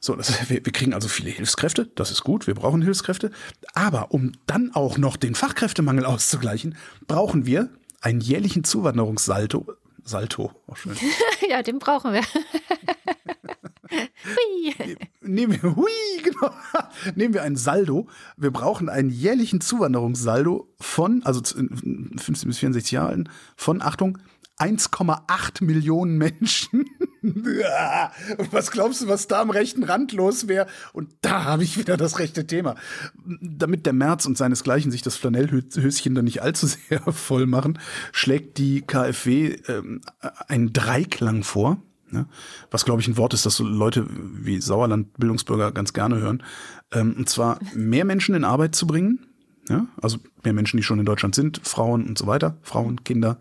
So, 0.00 0.14
das, 0.14 0.30
wir, 0.50 0.64
wir 0.64 0.72
kriegen 0.72 0.94
also 0.94 1.08
viele 1.08 1.30
Hilfskräfte, 1.30 1.88
das 1.94 2.10
ist 2.10 2.22
gut, 2.22 2.46
wir 2.46 2.54
brauchen 2.54 2.82
Hilfskräfte. 2.82 3.30
Aber 3.74 4.12
um 4.12 4.32
dann 4.46 4.72
auch 4.74 4.98
noch 4.98 5.16
den 5.16 5.34
Fachkräftemangel 5.34 6.04
auszugleichen, 6.04 6.76
brauchen 7.06 7.46
wir 7.46 7.70
einen 8.00 8.20
jährlichen 8.20 8.62
Zuwanderungssalto 8.62 9.66
Salto. 10.06 10.52
Auch 10.68 10.76
schön. 10.76 10.96
ja, 11.50 11.62
den 11.62 11.78
brauchen 11.78 12.12
wir. 12.12 12.22
hui. 13.90 14.74
Nehmen 15.20 15.60
wir, 15.60 15.76
hui, 15.76 15.90
genau. 16.22 16.50
Nehmen 17.14 17.34
wir 17.34 17.42
ein 17.42 17.56
Saldo. 17.56 18.08
Wir 18.36 18.52
brauchen 18.52 18.88
einen 18.88 19.10
jährlichen 19.10 19.60
Zuwanderungssaldo 19.60 20.72
von, 20.80 21.22
also 21.24 21.40
15 21.42 22.48
bis 22.48 22.58
64 22.58 22.92
Jahren, 22.92 23.28
von, 23.56 23.82
Achtung, 23.82 24.18
1,8 24.58 25.64
Millionen 25.64 26.16
Menschen. 26.16 26.86
was 28.50 28.70
glaubst 28.70 29.02
du, 29.02 29.08
was 29.08 29.28
da 29.28 29.40
am 29.40 29.50
rechten 29.50 29.82
Rand 29.82 30.12
los 30.12 30.48
wäre? 30.48 30.66
Und 30.92 31.10
da 31.20 31.44
habe 31.44 31.64
ich 31.64 31.76
wieder 31.76 31.96
das 31.96 32.18
rechte 32.18 32.46
Thema. 32.46 32.76
Damit 33.24 33.86
der 33.86 33.92
März 33.92 34.26
und 34.26 34.38
seinesgleichen 34.38 34.90
sich 34.90 35.02
das 35.02 35.16
Flanellhöschen 35.16 36.14
dann 36.14 36.24
nicht 36.24 36.42
allzu 36.42 36.66
sehr 36.66 37.00
voll 37.12 37.46
machen, 37.46 37.78
schlägt 38.12 38.58
die 38.58 38.82
KfW 38.82 39.56
ähm, 39.68 40.00
einen 40.48 40.72
Dreiklang 40.72 41.42
vor. 41.42 41.82
Ne? 42.10 42.26
Was, 42.70 42.84
glaube 42.84 43.00
ich, 43.00 43.08
ein 43.08 43.16
Wort 43.16 43.34
ist, 43.34 43.46
das 43.46 43.56
so 43.56 43.64
Leute 43.64 44.06
wie 44.08 44.60
Sauerland-Bildungsbürger 44.60 45.72
ganz 45.72 45.92
gerne 45.92 46.18
hören. 46.18 46.42
Ähm, 46.92 47.14
und 47.18 47.28
zwar 47.28 47.58
mehr 47.74 48.04
Menschen 48.04 48.34
in 48.34 48.44
Arbeit 48.44 48.74
zu 48.74 48.86
bringen. 48.86 49.26
Ja? 49.68 49.86
Also 50.00 50.18
mehr 50.44 50.52
Menschen, 50.52 50.76
die 50.76 50.82
schon 50.82 50.98
in 50.98 51.06
Deutschland 51.06 51.34
sind, 51.34 51.60
Frauen 51.64 52.06
und 52.06 52.18
so 52.18 52.26
weiter. 52.26 52.58
Frauen, 52.62 53.02
Kinder, 53.04 53.38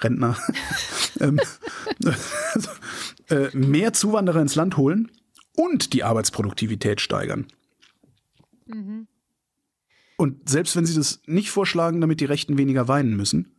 Rentner. 0.00 0.36
ähm, 1.20 1.40
äh, 3.28 3.56
mehr 3.56 3.92
Zuwanderer 3.92 4.40
ins 4.40 4.54
Land 4.54 4.76
holen 4.76 5.10
und 5.54 5.92
die 5.92 6.04
Arbeitsproduktivität 6.04 7.00
steigern. 7.00 7.46
Mhm. 8.66 9.06
Und 10.16 10.48
selbst 10.48 10.74
wenn 10.74 10.84
sie 10.84 10.94
das 10.94 11.20
nicht 11.26 11.50
vorschlagen, 11.50 12.00
damit 12.00 12.20
die 12.20 12.24
Rechten 12.24 12.58
weniger 12.58 12.88
weinen 12.88 13.16
müssen, 13.16 13.52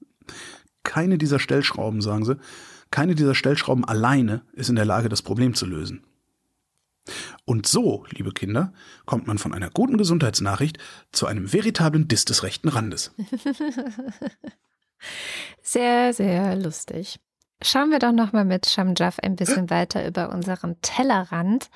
keine 0.84 1.18
dieser 1.18 1.40
Stellschrauben, 1.40 2.02
sagen 2.02 2.26
sie, 2.26 2.38
keine 2.92 3.16
dieser 3.16 3.36
Stellschrauben 3.36 3.86
alleine 3.86 4.42
ist 4.54 4.70
in 4.70 4.76
der 4.76 4.86
Lage, 4.86 5.10
das 5.10 5.22
Problem 5.22 5.54
zu 5.54 5.66
lösen. 5.66 6.02
Und 7.46 7.68
so, 7.68 8.06
liebe 8.10 8.32
Kinder, 8.32 8.74
kommt 9.06 9.28
man 9.28 9.38
von 9.38 9.54
einer 9.54 9.70
guten 9.70 9.98
Gesundheitsnachricht 9.98 10.78
zu 11.12 11.26
einem 11.26 11.52
veritablen 11.52 12.08
Diss 12.08 12.26
des 12.26 12.44
rechten 12.44 12.70
Randes. 12.70 13.12
Sehr, 15.62 16.14
sehr 16.14 16.56
lustig. 16.56 17.20
Schauen 17.62 17.92
wir 17.92 18.00
doch 18.00 18.12
noch 18.12 18.32
mal 18.32 18.46
mit 18.46 18.68
Shamjaf 18.68 19.20
ein 19.20 19.36
bisschen 19.36 19.70
weiter 19.70 20.08
über 20.08 20.30
unseren 20.30 20.80
Tellerrand. 20.82 21.70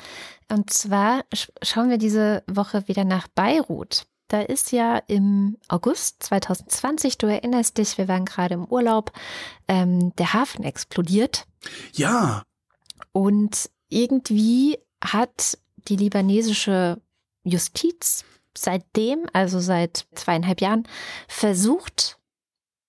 Und 0.49 0.71
zwar 0.71 1.23
schauen 1.61 1.89
wir 1.89 1.97
diese 1.97 2.43
Woche 2.47 2.87
wieder 2.87 3.03
nach 3.03 3.27
Beirut. 3.27 4.05
Da 4.29 4.41
ist 4.41 4.71
ja 4.71 4.97
im 5.07 5.57
August 5.67 6.23
2020, 6.23 7.17
du 7.17 7.27
erinnerst 7.27 7.77
dich, 7.77 7.97
wir 7.97 8.07
waren 8.07 8.25
gerade 8.25 8.55
im 8.55 8.65
Urlaub, 8.65 9.11
ähm, 9.67 10.15
der 10.15 10.33
Hafen 10.33 10.63
explodiert. 10.63 11.45
Ja. 11.93 12.43
Und 13.11 13.69
irgendwie 13.89 14.79
hat 15.03 15.57
die 15.87 15.95
libanesische 15.95 17.01
Justiz 17.43 18.25
seitdem, 18.57 19.25
also 19.33 19.59
seit 19.59 20.05
zweieinhalb 20.15 20.61
Jahren, 20.61 20.87
versucht, 21.27 22.19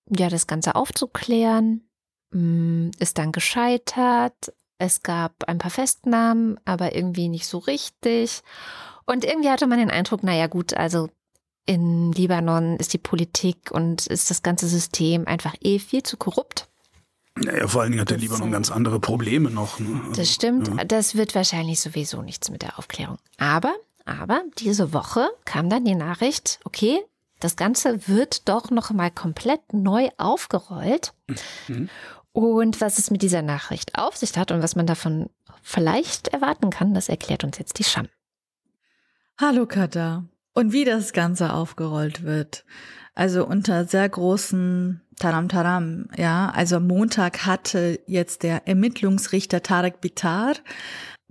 ja, 0.09 0.29
das 0.29 0.47
Ganze 0.47 0.75
aufzuklären, 0.75 1.87
mm, 2.31 2.91
ist 2.99 3.17
dann 3.17 3.31
gescheitert. 3.31 4.53
Es 4.77 5.01
gab 5.03 5.45
ein 5.45 5.57
paar 5.57 5.71
Festnahmen, 5.71 6.59
aber 6.65 6.95
irgendwie 6.95 7.29
nicht 7.29 7.47
so 7.47 7.57
richtig. 7.57 8.41
Und 9.05 9.23
irgendwie 9.23 9.49
hatte 9.49 9.67
man 9.67 9.79
den 9.79 9.91
Eindruck, 9.91 10.23
naja 10.23 10.47
gut, 10.47 10.73
also 10.73 11.09
in 11.65 12.11
Libanon 12.11 12.77
ist 12.77 12.93
die 12.93 12.99
Politik 12.99 13.71
und 13.71 14.05
ist 14.07 14.29
das 14.29 14.43
ganze 14.43 14.67
System 14.67 15.25
einfach 15.25 15.55
eh 15.61 15.79
viel 15.79 16.03
zu 16.03 16.17
korrupt. 16.17 16.69
Naja, 17.37 17.67
vor 17.67 17.81
allen 17.81 17.91
Dingen 17.91 18.01
hat 18.01 18.09
der 18.09 18.17
Libanon 18.17 18.51
ganz 18.51 18.71
andere 18.71 18.99
Probleme 18.99 19.51
noch. 19.51 19.79
Ne? 19.79 20.01
Das 20.15 20.31
stimmt. 20.31 20.69
Ja. 20.69 20.83
Das 20.85 21.15
wird 21.15 21.35
wahrscheinlich 21.35 21.81
sowieso 21.81 22.21
nichts 22.21 22.49
mit 22.49 22.61
der 22.61 22.79
Aufklärung. 22.79 23.17
Aber, 23.37 23.73
aber 24.05 24.41
diese 24.57 24.93
Woche 24.93 25.27
kam 25.43 25.69
dann 25.69 25.83
die 25.83 25.95
Nachricht, 25.95 26.59
okay, 26.63 27.01
das 27.39 27.57
Ganze 27.57 28.07
wird 28.07 28.47
doch 28.47 28.71
noch 28.71 28.91
mal 28.91 29.11
komplett 29.11 29.73
neu 29.73 30.09
aufgerollt. 30.17 31.13
Mhm. 31.67 31.89
Und 32.31 32.81
was 32.81 32.97
es 32.97 33.11
mit 33.11 33.21
dieser 33.21 33.41
Nachricht 33.41 33.97
auf 33.97 34.15
sich 34.15 34.37
hat 34.37 34.51
und 34.51 34.61
was 34.61 34.75
man 34.75 34.87
davon 34.87 35.29
vielleicht 35.61 36.29
erwarten 36.29 36.69
kann, 36.69 36.93
das 36.93 37.09
erklärt 37.09 37.43
uns 37.43 37.57
jetzt 37.57 37.79
die 37.79 37.83
Scham. 37.83 38.07
Hallo 39.39 39.65
Kata. 39.65 40.23
Und 40.53 40.71
wie 40.71 40.85
das 40.85 41.11
Ganze 41.11 41.53
aufgerollt 41.53 42.23
wird. 42.23 42.63
Also 43.13 43.45
unter 43.45 43.85
sehr 43.85 44.07
großen 44.07 45.01
Taram 45.19 45.47
Taram, 45.47 46.07
ja. 46.17 46.49
Also 46.49 46.79
Montag 46.79 47.45
hatte 47.45 47.99
jetzt 48.05 48.43
der 48.43 48.67
Ermittlungsrichter 48.67 49.63
Tarek 49.63 50.01
Bitar 50.01 50.55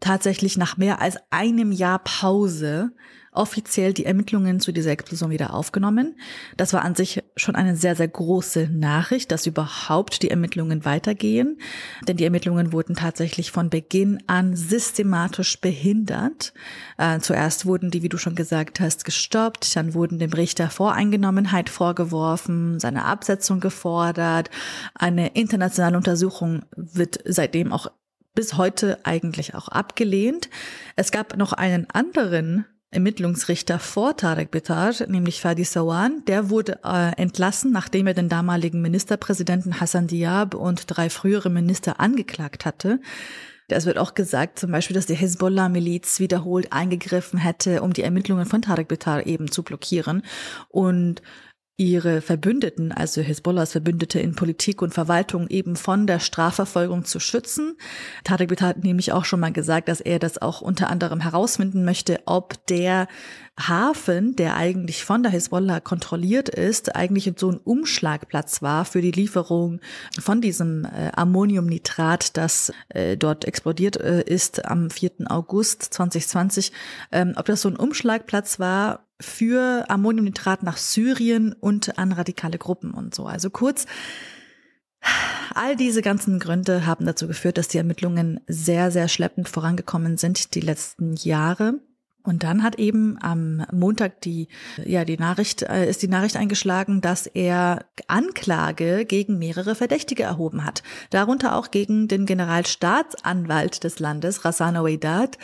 tatsächlich 0.01 0.57
nach 0.57 0.76
mehr 0.76 1.01
als 1.01 1.16
einem 1.30 1.72
Jahr 1.72 1.99
Pause 1.99 2.93
offiziell 3.35 3.93
die 3.93 4.07
Ermittlungen 4.07 4.61
zu 4.61 4.72
dieser 4.72 4.93
Explosion 4.93 5.30
wieder 5.30 5.53
aufgenommen. 5.53 6.16
Das 6.57 6.72
war 6.72 6.82
an 6.82 6.95
sich 6.95 7.22
schon 7.37 7.57
eine 7.57 7.76
sehr, 7.76 7.97
sehr 7.97 8.09
große 8.09 8.68
Nachricht, 8.72 9.32
dass 9.32 9.47
überhaupt 9.47 10.22
die 10.22 10.30
Ermittlungen 10.30 10.85
weitergehen. 10.85 11.59
Denn 12.07 12.16
die 12.16 12.24
Ermittlungen 12.24 12.72
wurden 12.72 12.95
tatsächlich 12.95 13.51
von 13.51 13.70
Beginn 13.70 14.22
an 14.28 14.57
systematisch 14.57 15.61
behindert. 15.61 16.55
Äh, 16.97 17.18
zuerst 17.18 17.66
wurden 17.66 17.91
die, 17.91 18.03
wie 18.03 18.09
du 18.09 18.18
schon 18.18 18.37
gesagt 18.37 18.80
hast, 18.80 19.05
gestoppt. 19.05 19.74
Dann 19.74 19.95
wurden 19.95 20.18
dem 20.18 20.32
Richter 20.32 20.70
Voreingenommenheit 20.70 21.68
vorgeworfen, 21.68 22.78
seine 22.78 23.05
Absetzung 23.05 23.61
gefordert. 23.61 24.51
Eine 24.95 25.28
internationale 25.35 25.97
Untersuchung 25.97 26.62
wird 26.76 27.18
seitdem 27.24 27.72
auch 27.72 27.89
bis 28.35 28.57
heute 28.57 28.99
eigentlich 29.05 29.55
auch 29.55 29.68
abgelehnt. 29.68 30.51
Es 30.97 31.12
gab 31.12 31.37
noch 31.37 31.53
einen 31.53 31.89
anderen 31.91 32.66
Ermittlungsrichter 32.95 33.78
vor 33.78 34.16
Tarek 34.16 34.51
Bitar, 34.51 34.92
nämlich 35.09 35.40
Fadi 35.40 35.64
Sawan, 35.64 36.22
der 36.26 36.51
wurde 36.51 36.78
äh, 36.84 37.12
entlassen, 37.20 37.72
nachdem 37.72 38.07
er 38.07 38.14
den 38.14 38.28
damaligen 38.28 38.80
Ministerpräsidenten 38.80 39.80
Hassan 39.80 40.07
Diab 40.07 40.55
und 40.55 40.84
drei 40.86 41.11
frühere 41.11 41.51
Minister 41.51 42.01
angeklagt 42.01 42.64
hatte. 42.64 43.01
Es 43.68 43.86
wird 43.86 43.99
auch 43.99 44.14
gesagt, 44.14 44.59
zum 44.59 44.70
Beispiel, 44.70 44.95
dass 44.95 45.07
die 45.07 45.14
Hezbollah-Miliz 45.14 46.20
wiederholt 46.20 46.72
eingegriffen 46.72 47.38
hätte, 47.38 47.82
um 47.82 47.92
die 47.92 48.03
Ermittlungen 48.03 48.47
von 48.47 48.62
Tarek 48.62 48.88
Bitar 48.88 49.26
eben 49.26 49.51
zu 49.51 49.62
blockieren. 49.62 50.22
Und 50.68 51.22
ihre 51.77 52.20
Verbündeten, 52.20 52.93
also 52.93 53.20
Hezbollahs 53.20 53.72
Verbündete 53.72 54.20
in 54.20 54.37
Politik 54.37 54.81
und 54.81 54.95
Verwaltung 54.95 55.49
eben 55.49 55.75
von 55.75 56.07
der 56.07 56.20
Strafverfolgung 56.20 57.05
zu 57.05 57.18
schützen. 57.18 57.77
Tarek 58.22 58.61
hat 58.61 58.85
nämlich 58.85 59.11
auch 59.11 59.25
schon 59.25 59.41
mal 59.41 59.53
gesagt, 59.53 59.89
dass 59.89 60.01
er 60.01 60.20
das 60.20 60.41
auch 60.41 60.61
unter 60.61 60.89
anderem 60.89 61.20
herausfinden 61.20 61.85
möchte, 61.85 62.20
ob 62.27 62.64
der 62.66 63.09
Hafen, 63.59 64.37
der 64.37 64.57
eigentlich 64.57 65.05
von 65.05 65.22
der 65.25 65.33
Hezbollah 65.33 65.81
kontrolliert 65.81 66.49
ist, 66.49 66.95
eigentlich 66.95 67.33
so 67.37 67.51
ein 67.51 67.59
Umschlagplatz 67.59 68.62
war 68.62 68.85
für 68.85 69.01
die 69.01 69.12
Lieferung 69.12 69.81
von 70.20 70.41
diesem 70.41 70.85
äh, 70.85 71.11
Ammoniumnitrat, 71.14 72.37
das 72.37 72.72
äh, 72.89 73.16
dort 73.16 73.45
explodiert 73.45 73.97
äh, 73.97 74.22
ist 74.22 74.64
am 74.64 74.91
4. 74.91 75.12
August 75.29 75.83
2020, 75.83 76.72
ähm, 77.11 77.35
ob 77.37 77.47
das 77.47 77.62
so 77.62 77.68
ein 77.68 77.77
Umschlagplatz 77.77 78.61
war 78.61 79.03
für 79.20 79.84
Ammoniumnitrat 79.88 80.62
nach 80.62 80.76
Syrien 80.76 81.52
und 81.52 81.98
an 81.98 82.12
radikale 82.12 82.58
Gruppen 82.58 82.92
und 82.92 83.14
so. 83.14 83.26
Also 83.26 83.50
kurz, 83.50 83.86
all 85.54 85.76
diese 85.76 86.02
ganzen 86.02 86.38
Gründe 86.38 86.86
haben 86.86 87.06
dazu 87.06 87.26
geführt, 87.26 87.58
dass 87.58 87.68
die 87.68 87.78
Ermittlungen 87.78 88.40
sehr, 88.46 88.90
sehr 88.90 89.08
schleppend 89.08 89.48
vorangekommen 89.48 90.16
sind 90.16 90.54
die 90.54 90.60
letzten 90.60 91.14
Jahre. 91.14 91.80
Und 92.25 92.43
dann 92.43 92.62
hat 92.62 92.79
eben 92.79 93.18
am 93.20 93.66
Montag 93.70 94.22
die, 94.22 94.49
ja, 94.83 95.05
die 95.05 95.18
Nachricht, 95.18 95.62
äh, 95.62 95.89
ist 95.89 96.01
die 96.01 96.09
Nachricht 96.09 96.37
eingeschlagen, 96.37 97.03
dass 97.03 97.27
er 97.27 97.85
Anklage 98.09 99.05
gegen 99.05 99.39
mehrere 99.39 99.75
Verdächtige 99.75 100.22
erhoben 100.22 100.64
hat. 100.64 100.83
Darunter 101.11 101.55
auch 101.55 101.70
gegen 101.70 102.09
den 102.09 102.25
Generalstaatsanwalt 102.25 103.85
des 103.85 103.99
Landes, 103.99 104.45
Rassan 104.45 104.79
Ouedat, 104.79 105.37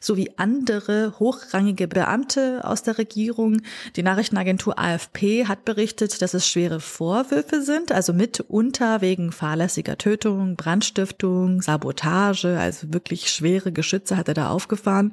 sowie 0.00 0.30
andere 0.38 1.18
hochrangige 1.18 1.86
Beamte 1.86 2.62
aus 2.64 2.82
der 2.82 2.96
Regierung. 2.96 3.60
Die 3.96 4.02
Nachrichtenagentur 4.02 4.78
AFP 4.78 5.46
hat 5.46 5.66
berichtet, 5.66 6.22
dass 6.22 6.32
es 6.32 6.48
schwere 6.48 6.80
Vorwürfe 6.80 7.60
sind, 7.60 7.92
also 7.92 8.14
mitunter 8.14 9.02
wegen 9.02 9.32
fahrlässiger 9.32 9.98
Tötung, 9.98 10.56
Brandstiftung, 10.56 11.60
Sabotage, 11.60 12.58
also 12.58 12.90
wirklich 12.94 13.30
schwere 13.30 13.70
Geschütze 13.70 14.16
hat 14.16 14.28
er 14.28 14.34
da 14.34 14.48
aufgefahren. 14.48 15.12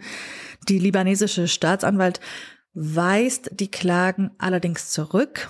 Die 0.68 0.80
libanesische 1.10 1.47
Staatsanwalt 1.47 2.20
weist 2.74 3.49
die 3.53 3.72
Klagen 3.72 4.32
allerdings 4.38 4.91
zurück 4.91 5.49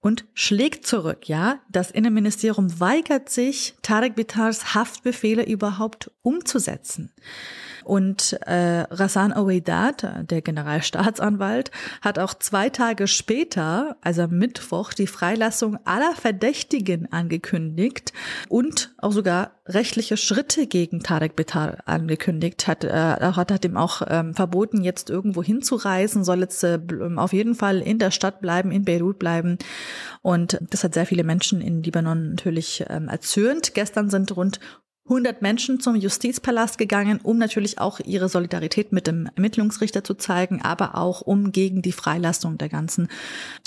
und 0.00 0.24
schlägt 0.34 0.86
zurück, 0.86 1.28
ja. 1.28 1.60
Das 1.70 1.90
Innenministerium 1.92 2.80
weigert 2.80 3.28
sich, 3.28 3.76
Tarek 3.82 4.16
Bitars 4.16 4.74
Haftbefehle 4.74 5.44
überhaupt 5.44 6.10
umzusetzen. 6.22 7.12
Und 7.86 8.32
äh, 8.46 8.80
Rassan 8.90 9.32
Ouedat, 9.32 10.04
der 10.28 10.42
Generalstaatsanwalt, 10.42 11.70
hat 12.02 12.18
auch 12.18 12.34
zwei 12.34 12.68
Tage 12.68 13.06
später, 13.06 13.96
also 14.00 14.22
am 14.22 14.36
Mittwoch, 14.36 14.92
die 14.92 15.06
Freilassung 15.06 15.78
aller 15.84 16.12
Verdächtigen 16.16 17.12
angekündigt 17.12 18.12
und 18.48 18.92
auch 18.98 19.12
sogar 19.12 19.52
rechtliche 19.66 20.16
Schritte 20.16 20.66
gegen 20.66 20.98
Tarek 20.98 21.36
Bitar 21.36 21.78
angekündigt. 21.84 22.66
Hat, 22.66 22.82
äh, 22.82 22.90
hat, 22.90 23.52
hat 23.52 23.64
ihm 23.64 23.76
auch 23.76 24.02
ähm, 24.08 24.34
verboten, 24.34 24.82
jetzt 24.82 25.08
irgendwo 25.08 25.44
hinzureisen, 25.44 26.24
soll 26.24 26.40
jetzt 26.40 26.64
äh, 26.64 26.80
auf 27.14 27.32
jeden 27.32 27.54
Fall 27.54 27.80
in 27.80 28.00
der 28.00 28.10
Stadt 28.10 28.40
bleiben, 28.40 28.72
in 28.72 28.84
Beirut 28.84 29.20
bleiben. 29.20 29.58
Und 30.22 30.58
das 30.70 30.82
hat 30.82 30.94
sehr 30.94 31.06
viele 31.06 31.22
Menschen 31.22 31.60
in 31.60 31.84
Libanon 31.84 32.30
natürlich 32.30 32.84
ähm, 32.88 33.06
erzürnt. 33.06 33.74
Gestern 33.74 34.10
sind 34.10 34.36
rund 34.36 34.58
100 35.08 35.40
Menschen 35.40 35.80
zum 35.80 35.94
Justizpalast 35.94 36.78
gegangen, 36.78 37.20
um 37.22 37.38
natürlich 37.38 37.78
auch 37.78 38.00
ihre 38.00 38.28
Solidarität 38.28 38.92
mit 38.92 39.06
dem 39.06 39.28
Ermittlungsrichter 39.36 40.02
zu 40.02 40.14
zeigen, 40.14 40.62
aber 40.62 40.96
auch 40.96 41.20
um 41.20 41.52
gegen 41.52 41.80
die 41.80 41.92
Freilassung 41.92 42.58
der 42.58 42.68
ganzen 42.68 43.08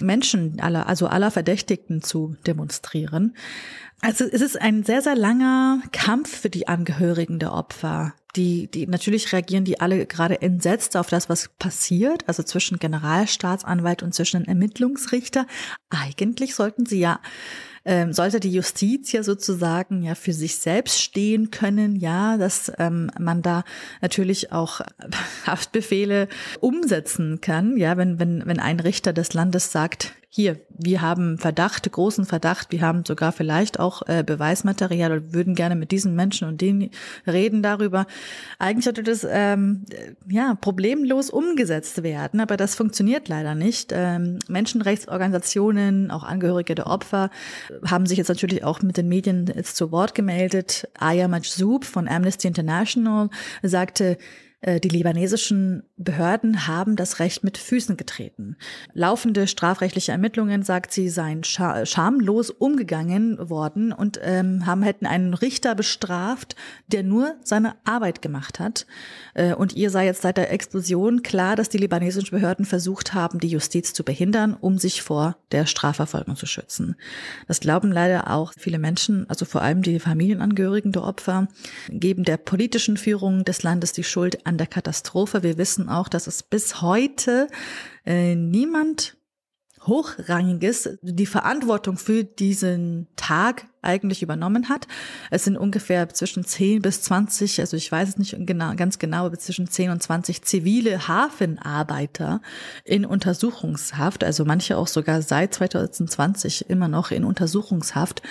Menschen, 0.01 0.59
aller, 0.59 0.87
also 0.87 1.07
aller 1.07 1.31
Verdächtigten 1.31 2.01
zu 2.01 2.35
demonstrieren. 2.45 3.35
Also 4.01 4.25
es 4.25 4.41
ist 4.41 4.59
ein 4.59 4.83
sehr, 4.83 5.01
sehr 5.01 5.15
langer 5.15 5.81
Kampf 5.91 6.41
für 6.41 6.49
die 6.49 6.67
Angehörigen 6.67 7.39
der 7.39 7.53
Opfer. 7.53 8.13
Die, 8.35 8.67
die, 8.67 8.85
natürlich 8.85 9.33
reagieren 9.33 9.65
die 9.65 9.79
alle 9.81 10.05
gerade 10.05 10.41
entsetzt 10.41 10.95
auf 10.95 11.09
das, 11.09 11.29
was 11.29 11.49
passiert, 11.57 12.27
also 12.27 12.43
zwischen 12.43 12.77
Generalstaatsanwalt 12.77 14.03
und 14.03 14.13
zwischen 14.13 14.45
Ermittlungsrichter. 14.45 15.47
Eigentlich 15.89 16.53
sollten 16.55 16.85
sie 16.85 16.99
ja 16.99 17.19
ähm, 17.85 18.13
sollte 18.13 18.39
die 18.39 18.51
Justiz 18.51 19.11
ja 19.11 19.23
sozusagen 19.23 20.03
ja 20.03 20.15
für 20.15 20.33
sich 20.33 20.57
selbst 20.57 21.01
stehen 21.01 21.51
können, 21.51 21.95
ja, 21.95 22.37
dass 22.37 22.71
ähm, 22.77 23.11
man 23.19 23.41
da 23.41 23.63
natürlich 24.01 24.51
auch 24.51 24.81
Haftbefehle 25.45 26.27
umsetzen 26.59 27.41
kann, 27.41 27.77
ja, 27.77 27.97
wenn, 27.97 28.19
wenn, 28.19 28.45
wenn 28.45 28.59
ein 28.59 28.79
Richter 28.79 29.13
des 29.13 29.33
Landes 29.33 29.71
sagt, 29.71 30.13
hier, 30.31 30.59
wir 30.69 31.01
haben 31.01 31.39
Verdacht, 31.39 31.91
großen 31.91 32.23
Verdacht, 32.23 32.71
wir 32.71 32.81
haben 32.81 33.03
sogar 33.03 33.31
vielleicht 33.31 33.79
auch 33.79 34.03
äh, 34.07 34.23
Beweismaterial 34.23 35.11
und 35.11 35.33
würden 35.33 35.55
gerne 35.55 35.75
mit 35.75 35.89
diesen 35.89 36.15
Menschen 36.15 36.47
und 36.47 36.61
denen 36.61 36.91
reden 37.25 37.63
darüber. 37.63 38.05
Eigentlich 38.59 38.85
sollte 38.85 39.01
das 39.01 39.25
ähm, 39.27 39.85
ja 40.29 40.53
problemlos 40.53 41.31
umgesetzt 41.31 42.03
werden, 42.03 42.41
aber 42.41 42.57
das 42.57 42.75
funktioniert 42.75 43.27
leider 43.27 43.55
nicht. 43.55 43.91
Ähm, 43.91 44.37
Menschenrechtsorganisationen, 44.47 46.11
auch 46.11 46.23
Angehörige 46.23 46.75
der 46.75 46.85
Opfer, 46.85 47.31
haben 47.87 48.05
sich 48.05 48.19
jetzt 48.19 48.29
natürlich 48.29 48.63
auch 48.63 48.83
mit 48.83 48.97
den 48.97 49.09
Medien 49.09 49.51
jetzt 49.55 49.77
zu 49.77 49.91
Wort 49.91 50.13
gemeldet. 50.13 50.87
Aya 50.99 51.27
Majzoub 51.27 51.85
von 51.85 52.07
Amnesty 52.07 52.47
International 52.47 53.29
sagte, 53.63 54.11
äh, 54.11 54.17
die 54.61 54.89
libanesischen 54.89 55.83
Behörden 55.95 56.67
haben 56.67 56.95
das 56.95 57.19
Recht 57.19 57.43
mit 57.43 57.57
Füßen 57.57 57.95
getreten. 57.95 58.57
Laufende 58.93 59.47
strafrechtliche 59.47 60.11
Ermittlungen, 60.11 60.63
sagt 60.63 60.91
sie, 60.91 61.09
seien 61.09 61.43
schamlos 61.43 62.49
umgegangen 62.49 63.49
worden 63.49 63.91
und 63.91 64.19
ähm, 64.21 64.65
haben 64.65 64.83
hätten 64.83 65.05
einen 65.05 65.33
Richter 65.33 65.75
bestraft, 65.75 66.55
der 66.87 67.03
nur 67.03 67.35
seine 67.43 67.75
Arbeit 67.83 68.21
gemacht 68.21 68.59
hat. 68.59 68.85
Äh, 69.33 69.53
und 69.53 69.75
ihr 69.75 69.89
sei 69.89 70.05
jetzt 70.05 70.21
seit 70.21 70.37
der 70.37 70.51
Explosion 70.51 71.23
klar, 71.23 71.55
dass 71.55 71.69
die 71.69 71.77
libanesischen 71.77 72.31
Behörden 72.31 72.65
versucht 72.65 73.13
haben, 73.13 73.39
die 73.39 73.47
Justiz 73.47 73.93
zu 73.93 74.03
behindern, 74.03 74.53
um 74.53 74.77
sich 74.77 75.01
vor 75.01 75.37
der 75.51 75.65
Strafverfolgung 75.65 76.35
zu 76.35 76.45
schützen. 76.45 76.95
Das 77.47 77.59
glauben 77.59 77.91
leider 77.91 78.29
auch 78.29 78.53
viele 78.57 78.79
Menschen, 78.79 79.29
also 79.29 79.45
vor 79.45 79.61
allem 79.61 79.81
die 79.81 79.99
Familienangehörigen 79.99 80.91
der 80.91 81.03
Opfer, 81.03 81.47
geben 81.89 82.23
der 82.23 82.37
politischen 82.37 82.97
Führung 82.97 83.43
des 83.45 83.63
Landes 83.63 83.93
die 83.93 84.03
Schuld 84.03 84.45
an 84.49 84.57
der 84.57 84.67
Katastrophe. 84.67 85.43
Wir 85.43 85.57
wissen 85.57 85.87
auch, 85.87 86.09
dass 86.09 86.27
es 86.27 86.43
bis 86.43 86.81
heute 86.81 87.47
äh, 88.05 88.35
niemand 88.35 89.15
Hochrangiges 89.85 90.97
die 91.01 91.25
Verantwortung 91.25 91.97
für 91.97 92.25
diesen 92.25 93.07
Tag 93.15 93.67
eigentlich 93.81 94.21
übernommen 94.21 94.67
hat. 94.67 94.87
Es 95.31 95.45
sind 95.45 95.55
ungefähr 95.55 96.09
zwischen 96.09 96.43
10 96.43 96.81
bis 96.81 97.01
20, 97.03 97.61
also 97.61 97.77
ich 97.77 97.89
weiß 97.89 98.09
es 98.09 98.17
nicht 98.17 98.35
genau, 98.39 98.75
ganz 98.75 98.99
genau, 98.99 99.25
aber 99.25 99.39
zwischen 99.39 99.69
10 99.69 99.91
und 99.91 100.03
20 100.03 100.41
zivile 100.41 101.07
Hafenarbeiter 101.07 102.41
in 102.83 103.05
Untersuchungshaft, 103.05 104.25
also 104.25 104.43
manche 104.43 104.75
auch 104.77 104.87
sogar 104.87 105.21
seit 105.21 105.53
2020 105.53 106.69
immer 106.69 106.89
noch 106.89 107.11
in 107.11 107.23
Untersuchungshaft, 107.23 108.21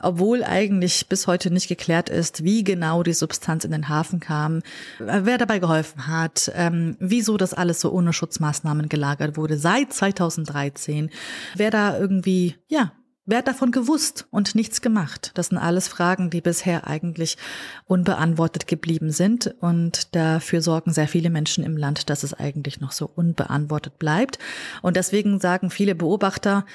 obwohl 0.00 0.44
eigentlich 0.44 1.08
bis 1.08 1.26
heute 1.26 1.50
nicht 1.50 1.68
geklärt 1.68 2.08
ist, 2.08 2.44
wie 2.44 2.64
genau 2.64 3.02
die 3.02 3.12
Substanz 3.12 3.64
in 3.64 3.72
den 3.72 3.88
Hafen 3.88 4.20
kam, 4.20 4.62
wer 4.98 5.38
dabei 5.38 5.58
geholfen 5.58 6.06
hat, 6.06 6.50
ähm, 6.54 6.96
wieso 7.00 7.36
das 7.36 7.54
alles 7.54 7.80
so 7.80 7.92
ohne 7.92 8.12
Schutzmaßnahmen 8.12 8.88
gelagert 8.88 9.36
wurde 9.36 9.58
seit 9.58 9.92
2013, 9.92 11.10
wer 11.56 11.70
da 11.70 11.98
irgendwie, 11.98 12.56
ja, 12.68 12.92
Wer 13.26 13.38
hat 13.38 13.48
davon 13.48 13.70
gewusst 13.70 14.26
und 14.30 14.54
nichts 14.54 14.82
gemacht? 14.82 15.30
Das 15.32 15.46
sind 15.46 15.56
alles 15.56 15.88
Fragen, 15.88 16.28
die 16.28 16.42
bisher 16.42 16.86
eigentlich 16.86 17.38
unbeantwortet 17.86 18.66
geblieben 18.66 19.12
sind. 19.12 19.54
Und 19.60 20.14
dafür 20.14 20.60
sorgen 20.60 20.92
sehr 20.92 21.08
viele 21.08 21.30
Menschen 21.30 21.64
im 21.64 21.78
Land, 21.78 22.10
dass 22.10 22.22
es 22.22 22.34
eigentlich 22.34 22.80
noch 22.80 22.92
so 22.92 23.06
unbeantwortet 23.06 23.98
bleibt. 23.98 24.38
Und 24.82 24.96
deswegen 24.96 25.40
sagen 25.40 25.70
viele 25.70 25.94
Beobachter, 25.94 26.66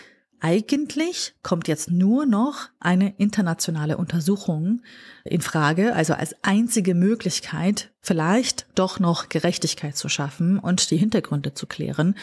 eigentlich 0.42 1.34
kommt 1.44 1.68
jetzt 1.68 1.92
nur 1.92 2.26
noch 2.26 2.70
eine 2.80 3.14
internationale 3.18 3.98
Untersuchung 3.98 4.82
in 5.26 5.42
Frage, 5.42 5.96
also 5.96 6.14
als 6.14 6.36
einzige 6.44 6.96
Möglichkeit, 6.96 7.92
vielleicht 8.02 8.66
doch 8.76 9.00
noch 9.00 9.30
Gerechtigkeit 9.30 9.98
zu 9.98 10.08
schaffen 10.08 10.58
und 10.58 10.92
die 10.92 10.98
Hintergründe 10.98 11.54
zu 11.54 11.68
klären. 11.68 12.16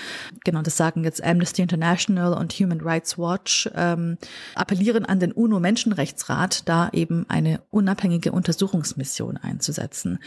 Genau, 0.45 0.63
das 0.63 0.77
sagen 0.77 1.05
jetzt 1.05 1.23
Amnesty 1.23 1.63
International 1.63 2.33
und 2.35 2.53
Human 2.55 2.81
Rights 2.81 3.19
Watch, 3.19 3.69
ähm, 3.75 4.17
appellieren 4.55 5.05
an 5.05 5.21
den 5.21 5.33
UNO-Menschenrechtsrat, 5.33 6.69
da 6.69 6.89
eben 6.93 7.27
eine 7.29 7.61
unabhängige 7.71 8.33
Untersuchungsmission 8.33 9.37
einzusetzen. 9.37 10.19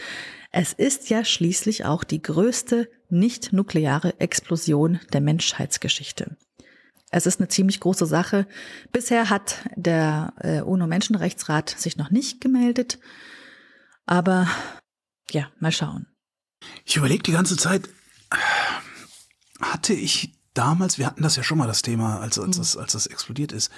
Es 0.52 0.72
ist 0.72 1.10
ja 1.10 1.24
schließlich 1.24 1.84
auch 1.84 2.04
die 2.04 2.22
größte 2.22 2.88
nicht-nukleare 3.08 4.20
Explosion 4.20 5.00
der 5.12 5.20
Menschheitsgeschichte. 5.20 6.36
Es 7.10 7.26
ist 7.26 7.40
eine 7.40 7.48
ziemlich 7.48 7.80
große 7.80 8.06
Sache. 8.06 8.46
Bisher 8.92 9.30
hat 9.30 9.56
der 9.74 10.32
äh, 10.38 10.60
UNO-Menschenrechtsrat 10.60 11.70
sich 11.70 11.96
noch 11.96 12.10
nicht 12.10 12.40
gemeldet. 12.40 12.98
Aber 14.06 14.48
ja, 15.30 15.50
mal 15.58 15.72
schauen. 15.72 16.06
Ich 16.84 16.96
überlege 16.96 17.22
die 17.22 17.32
ganze 17.32 17.56
Zeit, 17.56 17.88
hatte 19.60 19.92
ich 19.92 20.32
damals, 20.54 20.98
wir 20.98 21.06
hatten 21.06 21.22
das 21.22 21.36
ja 21.36 21.42
schon 21.42 21.58
mal 21.58 21.66
das 21.66 21.82
Thema, 21.82 22.20
als, 22.20 22.38
als, 22.38 22.56
mhm. 22.56 22.60
das, 22.60 22.76
als 22.76 22.92
das 22.92 23.06
explodiert 23.06 23.52
ist, 23.52 23.70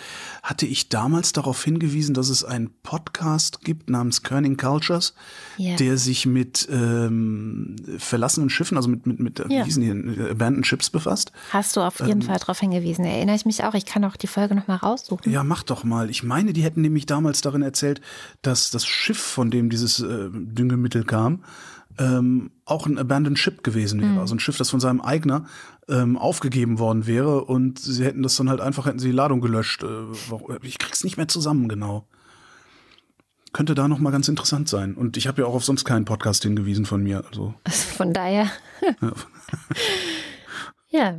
hatte 0.43 0.67
ich 0.67 0.89
damals 0.89 1.33
darauf 1.33 1.63
hingewiesen, 1.63 2.15
dass 2.15 2.29
es 2.29 2.45
einen 2.45 2.71
Podcast 2.83 3.61
gibt 3.61 3.91
namens 3.91 4.23
Kerning 4.23 4.57
Cultures, 4.57 5.15
yeah. 5.59 5.77
der 5.77 5.99
sich 5.99 6.25
mit 6.25 6.69
ähm, 6.71 7.77
verlassenen 7.99 8.49
Schiffen, 8.49 8.77
also 8.77 8.89
mit, 8.89 9.07
mit, 9.07 9.21
mit 9.21 9.39
ja. 9.39 9.49
wie 9.49 9.65
hießen 9.65 9.83
die, 9.83 10.21
Abandoned 10.31 10.67
Ships 10.67 10.89
befasst. 10.89 11.33
Hast 11.51 11.77
du 11.77 11.81
auf 11.81 12.01
jeden 12.01 12.23
ähm, 12.23 12.23
Fall 12.23 12.39
darauf 12.39 12.59
hingewiesen, 12.59 13.05
erinnere 13.05 13.37
ich 13.37 13.45
mich 13.45 13.65
auch. 13.65 13.75
Ich 13.75 13.85
kann 13.85 14.05
auch 14.05 14.17
die 14.17 14.27
Folge 14.27 14.55
nochmal 14.55 14.79
raussuchen. 14.79 15.31
Ja, 15.31 15.45
mach 15.45 15.63
doch 15.63 15.85
mal. 15.85 16.09
Ich 16.09 16.23
meine, 16.23 16.53
die 16.53 16.63
hätten 16.63 16.81
nämlich 16.81 17.05
damals 17.07 17.43
darin 17.43 17.63
erzählt, 17.63 18.01
dass 18.41 18.71
das 18.71 18.87
Schiff, 18.87 19.19
von 19.19 19.51
dem 19.51 19.69
dieses 19.69 20.01
äh, 20.01 20.29
Düngemittel 20.33 21.05
kam, 21.05 21.45
ähm, 21.99 22.51
auch 22.65 22.87
ein 22.87 22.99
Abandoned 22.99 23.39
Ship 23.39 23.63
gewesen 23.63 24.01
wäre. 24.01 24.13
Mhm. 24.13 24.19
Also 24.19 24.35
ein 24.35 24.41
Schiff, 24.41 24.57
das 24.57 24.71
von 24.71 24.81
seinem 24.81 25.01
Eigner 25.01 25.47
ähm, 25.89 26.17
aufgegeben 26.17 26.79
worden 26.79 27.07
wäre 27.07 27.45
und 27.45 27.79
sie 27.79 28.05
hätten 28.05 28.23
das 28.23 28.37
dann 28.37 28.49
halt 28.49 28.61
einfach, 28.61 28.87
hätten 28.87 28.99
sie 28.99 29.09
die 29.09 29.17
Ladung 29.17 29.41
gelöscht. 29.41 29.83
Äh, 29.83 30.07
ich 30.63 30.79
krieg's 30.79 31.05
nicht 31.05 31.17
mehr 31.17 31.29
zusammen, 31.29 31.69
genau. 31.69 32.07
Könnte 33.53 33.75
da 33.75 33.87
noch 33.87 33.99
mal 33.99 34.11
ganz 34.11 34.29
interessant 34.29 34.69
sein. 34.69 34.95
Und 34.95 35.17
ich 35.17 35.27
habe 35.27 35.43
ja 35.43 35.49
auch 35.49 35.55
auf 35.55 35.65
sonst 35.65 35.85
keinen 35.85 36.07
Podcast 36.07 36.43
hingewiesen 36.43 36.87
von 36.87 37.03
mir. 37.03 37.25
Also, 37.29 37.55
also 37.65 37.97
von 37.97 38.13
daher. 38.13 38.51
ja. 39.01 39.13
ja. 40.89 41.19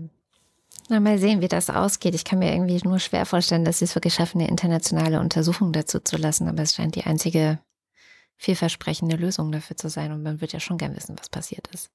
Na, 0.90 1.00
mal 1.00 1.18
sehen, 1.18 1.42
wie 1.42 1.48
das 1.48 1.70
ausgeht. 1.70 2.14
Ich 2.14 2.26
kann 2.26 2.40
mir 2.40 2.52
irgendwie 2.52 2.80
nur 2.84 3.00
schwer 3.00 3.26
vorstellen, 3.26 3.64
dass 3.64 3.80
sie 3.80 3.86
es 3.86 3.96
wirklich 3.96 4.16
schaffen, 4.16 4.42
eine 4.42 4.50
internationale 4.50 5.20
Untersuchung 5.20 5.72
dazu 5.72 6.00
zu 6.00 6.18
lassen. 6.18 6.48
Aber 6.50 6.62
es 6.62 6.74
scheint 6.74 6.96
die 6.96 7.06
einzige 7.06 7.60
vielversprechende 8.38 9.16
Lösung 9.16 9.52
dafür 9.52 9.78
zu 9.78 9.90
sein. 9.90 10.12
Und 10.12 10.24
man 10.24 10.42
wird 10.42 10.54
ja 10.54 10.60
schon 10.60 10.78
gern 10.78 10.96
wissen, 10.96 11.16
was 11.18 11.30
passiert 11.30 11.68
ist. 11.74 11.90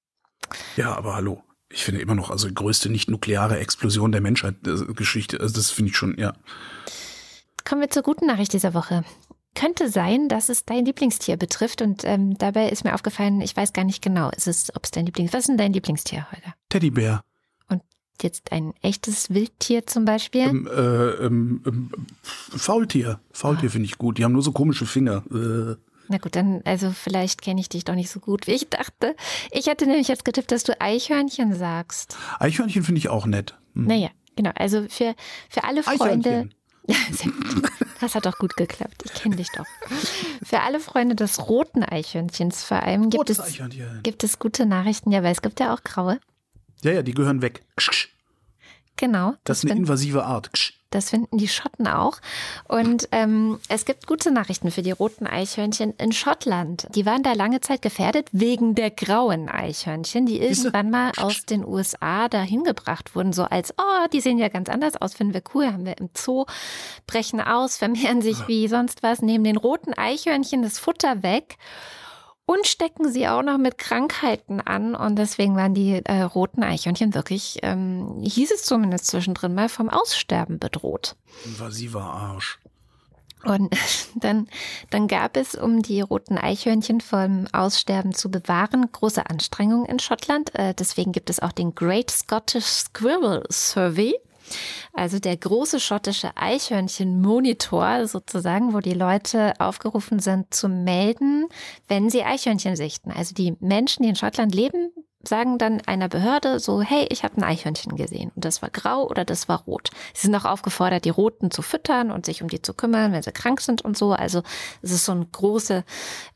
Ja, 0.77 0.97
aber 0.97 1.15
hallo. 1.15 1.43
Ich 1.71 1.85
finde 1.85 2.01
immer 2.01 2.15
noch, 2.15 2.31
also 2.31 2.49
größte 2.53 2.89
nicht-nukleare 2.89 3.59
Explosion 3.59 4.13
der 4.13 4.23
Menschheitsgeschichte. 4.23 5.37
Äh, 5.37 5.41
also 5.43 5.55
das 5.55 5.71
finde 5.71 5.91
ich 5.91 5.97
schon, 5.97 6.17
ja. 6.19 6.33
Kommen 7.65 7.83
wir 7.83 7.91
zur 7.91 8.03
guten 8.03 8.27
Nachricht 8.27 8.55
dieser 8.55 8.73
Woche. 8.73 9.05
Könnte 9.55 9.91
sein, 9.91 10.29
dass 10.29 10.49
es 10.49 10.65
dein 10.65 10.85
Lieblingstier 10.85 11.37
betrifft 11.37 11.83
und 11.83 12.05
ähm, 12.05 12.39
dabei 12.39 12.69
ist 12.71 12.85
mir 12.85 12.95
aufgefallen, 12.95 13.41
ich 13.41 13.57
weiß 13.57 13.73
gar 13.73 13.85
nicht 13.85 14.03
genau, 14.03 14.31
ist 14.31 14.47
es, 14.47 14.75
ob 14.75 14.85
es 14.85 14.93
dein 14.93 15.05
Lieblings, 15.05 15.33
was 15.33 15.41
ist 15.41 15.49
denn 15.49 15.59
dein 15.59 15.73
Lieblingstier 15.73 16.27
heute? 16.31 16.55
Teddybär. 16.71 17.23
Und 17.69 17.83
jetzt 18.23 18.53
ein 18.53 18.73
echtes 18.81 19.31
Wildtier 19.31 19.87
zum 19.87 20.05
Beispiel? 20.07 20.43
Ähm, 20.43 20.67
äh, 20.69 21.11
ähm, 21.27 21.63
ähm, 21.67 21.91
Faultier. 22.23 23.21
Faultier 23.33 23.69
ah. 23.69 23.73
finde 23.73 23.87
ich 23.87 23.99
gut. 23.99 24.17
Die 24.17 24.25
haben 24.25 24.33
nur 24.33 24.43
so 24.43 24.53
komische 24.53 24.87
Finger. 24.87 25.25
Äh. 25.31 25.77
Na 26.09 26.19
gut, 26.19 26.37
dann, 26.37 26.63
also 26.65 26.91
vielleicht 26.91 27.43
kenne 27.43 27.61
ich 27.61 27.69
dich 27.69 27.85
doch 27.85 27.95
nicht 27.95 28.11
so 28.11 28.21
gut, 28.21 28.47
wie 28.47 28.53
ich 28.53 28.69
dachte. 28.71 29.15
Ich 29.51 29.67
hätte 29.67 29.87
nämlich 29.87 30.09
jetzt 30.09 30.25
getippt, 30.25 30.51
dass 30.53 30.65
du 30.65 30.81
Eichhörnchen 30.81 31.55
sagst. 31.55 32.17
Eichhörnchen 32.39 32.83
finde 32.83 32.99
ich 32.99 33.09
auch 33.09 33.27
nett. 33.27 33.55
Hm. 33.75 33.87
Naja, 33.87 34.09
genau. 34.37 34.53
Also 34.55 34.87
für, 34.89 35.15
für 35.49 35.65
alle 35.65 35.83
Freunde. 35.83 36.49
Das 38.01 38.15
hat 38.15 38.27
doch 38.27 38.39
gut 38.39 38.57
geklappt. 38.57 39.03
Ich 39.05 39.13
kenne 39.13 39.37
dich 39.37 39.49
doch. 39.51 39.67
Für 40.43 40.61
alle 40.61 40.79
Freunde 40.79 41.17
des 41.17 41.49
roten 41.49 41.83
Eichhörnchens 41.83 42.63
vor 42.63 42.83
allem 42.83 43.11
gibt, 43.11 43.29
es, 43.29 43.59
gibt 44.05 44.23
es 44.23 44.39
gute 44.39 44.67
Nachrichten. 44.67 45.11
Ja, 45.11 45.23
weil 45.23 45.33
es 45.33 45.43
gibt 45.43 45.59
ja 45.59 45.75
auch 45.75 45.83
graue. 45.83 46.21
Ja, 46.83 46.93
ja, 46.93 47.03
die 47.03 47.13
gehören 47.13 47.43
weg. 47.43 47.65
Genau. 48.97 49.31
Das, 49.31 49.41
das 49.45 49.65
ist 49.65 49.71
eine 49.71 49.81
invasive 49.81 50.25
Art. 50.25 50.51
Das 50.91 51.11
finden 51.11 51.37
die 51.37 51.49
Schotten 51.49 51.87
auch. 51.87 52.19
Und 52.67 53.09
ähm, 53.13 53.61
es 53.69 53.85
gibt 53.85 54.07
gute 54.07 54.31
Nachrichten 54.31 54.71
für 54.71 54.83
die 54.83 54.91
roten 54.91 55.27
Eichhörnchen 55.27 55.93
in 55.99 56.13
Schottland. 56.13 56.87
Die 56.95 57.05
waren 57.05 57.23
da 57.23 57.35
lange 57.35 57.61
Zeit 57.61 57.83
gefährdet 57.83 58.29
wegen 58.33 58.75
der 58.75 58.91
grauen 58.91 59.49
Eichhörnchen, 59.51 60.25
die 60.25 60.41
irgendwann 60.41 60.91
mal 60.91 61.13
aus 61.19 61.45
den 61.45 61.65
USA 61.65 62.29
dahin 62.29 62.65
gebracht 62.65 63.15
wurden, 63.15 63.33
so 63.33 63.45
als, 63.45 63.75
oh, 63.77 64.07
die 64.13 64.21
sehen 64.21 64.39
ja 64.39 64.49
ganz 64.49 64.69
anders 64.69 64.97
aus, 64.97 65.15
finden 65.15 65.35
wir 65.35 65.43
cool, 65.55 65.67
haben 65.67 65.85
wir 65.85 65.99
im 65.99 66.09
Zoo, 66.17 66.47
brechen 67.07 67.41
aus, 67.41 67.77
vermehren 67.77 68.23
sich 68.23 68.49
wie 68.49 68.69
sonst 68.69 69.03
was, 69.03 69.21
nehmen 69.21 69.45
den 69.45 69.57
roten 69.57 69.93
Eichhörnchen 69.93 70.63
das 70.63 70.79
Futter 70.79 71.23
weg 71.23 71.59
und 72.49 72.67
stecken 72.67 73.13
sie 73.13 73.29
auch 73.29 73.43
noch 73.43 73.59
mit 73.59 73.77
Krankheiten 73.77 74.63
an. 74.63 74.95
Und 74.95 75.17
deswegen 75.17 75.55
waren 75.55 75.75
die 75.75 76.01
äh, 76.03 76.23
roten 76.23 76.63
Eichhörnchen 76.63 77.15
wirklich, 77.15 77.59
ähm, 77.61 78.21
hieß 78.23 78.51
es 78.53 78.63
zumindest 78.63 79.07
zwischendrin 79.09 79.55
mal, 79.55 79.69
vom 79.69 79.91
Aussterben 79.91 80.59
bedroht. 80.59 81.15
Sie 81.69 81.93
war 81.93 82.11
Arsch. 82.11 82.59
Und 83.45 83.77
dann, 84.15 84.49
dann 84.89 85.09
gab 85.09 85.37
es, 85.37 85.57
um 85.57 85.83
die 85.83 86.01
roten 86.01 86.39
Eichhörnchen 86.39 87.03
vom 87.03 87.47
Aussterben 87.53 88.15
zu 88.15 88.31
bewahren, 88.31 88.91
große 88.93 89.29
Anstrengungen 89.29 89.85
in 89.85 89.99
Schottland. 89.99 90.55
Äh, 90.55 90.73
deswegen 90.73 91.13
gibt 91.13 91.29
es 91.29 91.41
auch 91.41 91.53
den 91.53 91.75
Great 91.75 92.11
Scottish 92.11 92.65
Squirrel 92.65 93.45
Survey. 93.51 94.15
Also 94.93 95.19
der 95.19 95.37
große 95.37 95.81
schottische 95.81 96.37
Eichhörnchen-Monitor 96.37 98.07
sozusagen, 98.07 98.75
wo 98.75 98.81
die 98.81 98.95
Leute 98.95 99.55
aufgerufen 99.59 100.19
sind 100.19 100.53
zu 100.53 100.69
melden, 100.69 101.47
wenn 101.89 102.11
sie 102.11 102.25
Eichhörnchen 102.25 102.77
sichten. 102.77 103.11
Also 103.11 103.35
die 103.35 103.57
Menschen, 103.61 104.03
die 104.03 104.09
in 104.11 104.17
Schottland 104.17 104.55
leben, 104.55 104.93
sagen 105.29 105.59
dann 105.59 105.81
einer 105.83 106.09
Behörde 106.09 106.61
so, 106.61 106.81
hey, 106.81 107.07
ich 107.11 107.25
habe 107.25 107.37
ein 107.37 107.45
Eichhörnchen 107.45 107.97
gesehen 107.97 108.31
und 108.35 108.45
das 108.45 108.63
war 108.63 108.71
grau 108.71 109.07
oder 109.09 109.25
das 109.25 109.49
war 109.49 109.63
rot. 109.63 109.91
Sie 110.15 110.27
sind 110.27 110.35
auch 110.35 110.45
aufgefordert, 110.45 111.05
die 111.05 111.11
Roten 111.11 111.51
zu 111.51 111.63
füttern 111.63 112.11
und 112.11 112.27
sich 112.27 112.43
um 112.43 112.49
die 112.49 112.63
zu 112.63 112.75
kümmern, 112.75 113.13
wenn 113.13 113.23
sie 113.23 113.33
krank 113.33 113.61
sind 113.61 113.83
und 113.83 113.97
so. 113.97 114.13
Also 114.13 114.43
es 114.83 114.93
ist 114.93 115.05
so 115.05 115.13
eine 115.13 115.27
große 115.27 115.85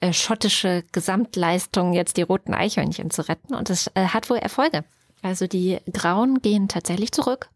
äh, 0.01 0.13
schottische 0.13 0.85
Gesamtleistung, 0.93 1.93
jetzt 1.93 2.17
die 2.17 2.23
roten 2.23 2.55
Eichhörnchen 2.55 3.11
zu 3.11 3.29
retten 3.29 3.55
und 3.55 3.71
es 3.71 3.91
äh, 3.95 4.07
hat 4.07 4.31
wohl 4.31 4.39
Erfolge. 4.39 4.85
Also 5.23 5.47
die 5.47 5.79
Grauen 5.93 6.43
gehen 6.43 6.69
tatsächlich 6.69 7.13
zurück. 7.13 7.49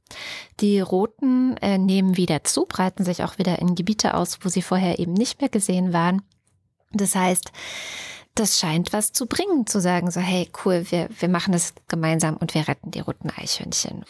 Die 0.60 0.80
Roten 0.80 1.56
äh, 1.58 1.78
nehmen 1.78 2.16
wieder 2.16 2.44
zu, 2.44 2.64
breiten 2.64 3.04
sich 3.04 3.24
auch 3.24 3.38
wieder 3.38 3.58
in 3.58 3.74
Gebiete 3.74 4.14
aus, 4.14 4.38
wo 4.42 4.48
sie 4.48 4.62
vorher 4.62 4.98
eben 5.00 5.12
nicht 5.12 5.40
mehr 5.40 5.50
gesehen 5.50 5.92
waren. 5.92 6.22
Das 6.92 7.16
heißt, 7.16 7.50
das 8.36 8.58
scheint 8.60 8.92
was 8.92 9.12
zu 9.12 9.26
bringen, 9.26 9.66
zu 9.66 9.80
sagen, 9.80 10.10
so, 10.10 10.20
hey, 10.20 10.48
cool, 10.64 10.86
wir, 10.90 11.08
wir 11.18 11.28
machen 11.28 11.52
das 11.52 11.74
gemeinsam 11.88 12.36
und 12.36 12.54
wir 12.54 12.68
retten 12.68 12.90
die 12.90 13.00
roten 13.00 13.30
Eichhörnchen. 13.30 14.04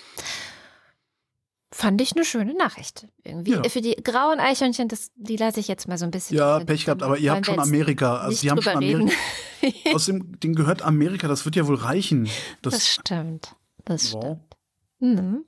Fand 1.72 2.00
ich 2.00 2.14
eine 2.14 2.24
schöne 2.24 2.54
Nachricht. 2.54 3.08
Irgendwie. 3.24 3.52
Ja. 3.52 3.68
Für 3.68 3.80
die 3.80 3.96
grauen 3.96 4.38
Eichhörnchen, 4.38 4.88
das, 4.88 5.10
die 5.16 5.36
lasse 5.36 5.58
ich 5.58 5.66
jetzt 5.66 5.88
mal 5.88 5.98
so 5.98 6.04
ein 6.04 6.12
bisschen. 6.12 6.36
Ja, 6.36 6.60
Pech 6.60 6.84
gehabt, 6.84 7.02
aber 7.02 7.18
ihr 7.18 7.32
habt 7.32 7.46
schon 7.46 7.58
Amerika. 7.58 8.18
Also 8.18 8.40
die 8.40 8.50
haben 8.50 8.62
schon 8.62 8.76
Amerika. 8.76 9.12
Außerdem, 9.92 10.38
den 10.40 10.54
gehört 10.54 10.82
Amerika, 10.82 11.26
das 11.26 11.44
wird 11.44 11.56
ja 11.56 11.66
wohl 11.66 11.76
reichen. 11.76 12.28
Das, 12.62 12.74
das 12.74 12.88
stimmt. 12.88 13.56
Das 13.84 14.12
wow. 14.12 14.22
stimmt. 14.22 14.56
Mhm. 15.00 15.44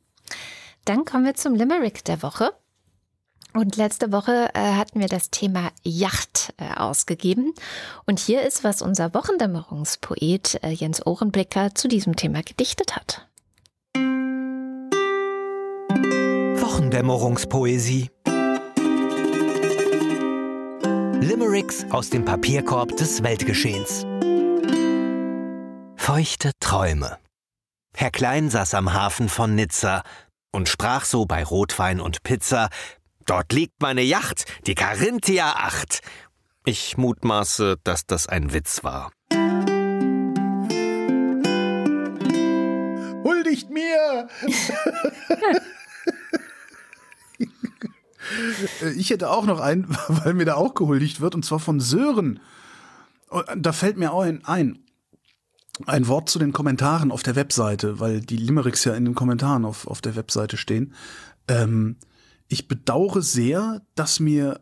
Dann 0.84 1.04
kommen 1.04 1.24
wir 1.24 1.34
zum 1.34 1.54
Limerick 1.54 2.04
der 2.04 2.22
Woche. 2.22 2.52
Und 3.54 3.76
letzte 3.76 4.12
Woche 4.12 4.50
äh, 4.54 4.74
hatten 4.74 5.00
wir 5.00 5.08
das 5.08 5.30
Thema 5.30 5.70
Yacht 5.82 6.52
äh, 6.58 6.74
ausgegeben. 6.74 7.54
Und 8.06 8.18
hier 8.18 8.42
ist, 8.42 8.64
was 8.64 8.82
unser 8.82 9.14
Wochendämmerungspoet 9.14 10.62
äh, 10.62 10.70
Jens 10.70 11.04
Ohrenblicker 11.06 11.74
zu 11.74 11.88
diesem 11.88 12.14
Thema 12.14 12.42
gedichtet 12.42 12.94
hat. 12.94 13.27
Wochendämmerungspoesie. 16.89 18.09
Limericks 21.20 21.84
aus 21.91 22.09
dem 22.09 22.24
Papierkorb 22.24 22.97
des 22.97 23.22
Weltgeschehens. 23.22 24.07
Feuchte 25.97 26.53
Träume. 26.61 27.18
Herr 27.95 28.11
Klein 28.11 28.49
saß 28.49 28.72
am 28.72 28.95
Hafen 28.95 29.28
von 29.28 29.55
Nizza 29.55 30.03
und 30.51 30.70
sprach 30.70 31.05
so 31.05 31.26
bei 31.26 31.45
Rotwein 31.45 32.01
und 32.01 32.22
Pizza: 32.22 32.70
Dort 33.26 33.53
liegt 33.53 33.82
meine 33.82 34.01
Yacht, 34.03 34.47
die 34.66 34.74
Carinthia 34.74 35.57
8. 35.57 36.01
Ich 36.64 36.97
mutmaße, 36.97 37.76
dass 37.84 38.07
das 38.07 38.26
ein 38.28 38.55
Witz 38.55 38.82
war. 38.82 39.12
Huldigt 43.24 43.68
mir! 43.68 44.28
Äh, 48.82 48.92
ich 48.92 49.10
hätte 49.10 49.30
auch 49.30 49.46
noch 49.46 49.60
einen, 49.60 49.86
weil 50.08 50.34
mir 50.34 50.44
da 50.44 50.54
auch 50.54 50.74
gehuldigt 50.74 51.20
wird, 51.20 51.34
und 51.34 51.44
zwar 51.44 51.60
von 51.60 51.80
Sören. 51.80 52.40
Da 53.56 53.72
fällt 53.72 53.98
mir 53.98 54.12
auch 54.12 54.22
ein, 54.22 54.44
ein, 54.44 54.78
ein 55.86 56.08
Wort 56.08 56.30
zu 56.30 56.38
den 56.38 56.52
Kommentaren 56.52 57.12
auf 57.12 57.22
der 57.22 57.36
Webseite, 57.36 58.00
weil 58.00 58.20
die 58.20 58.36
Limericks 58.36 58.84
ja 58.84 58.94
in 58.94 59.04
den 59.04 59.14
Kommentaren 59.14 59.64
auf, 59.64 59.86
auf 59.86 60.00
der 60.00 60.16
Webseite 60.16 60.56
stehen. 60.56 60.94
Ähm, 61.46 61.96
ich 62.48 62.68
bedauere 62.68 63.20
sehr, 63.20 63.82
dass 63.94 64.20
mir 64.20 64.60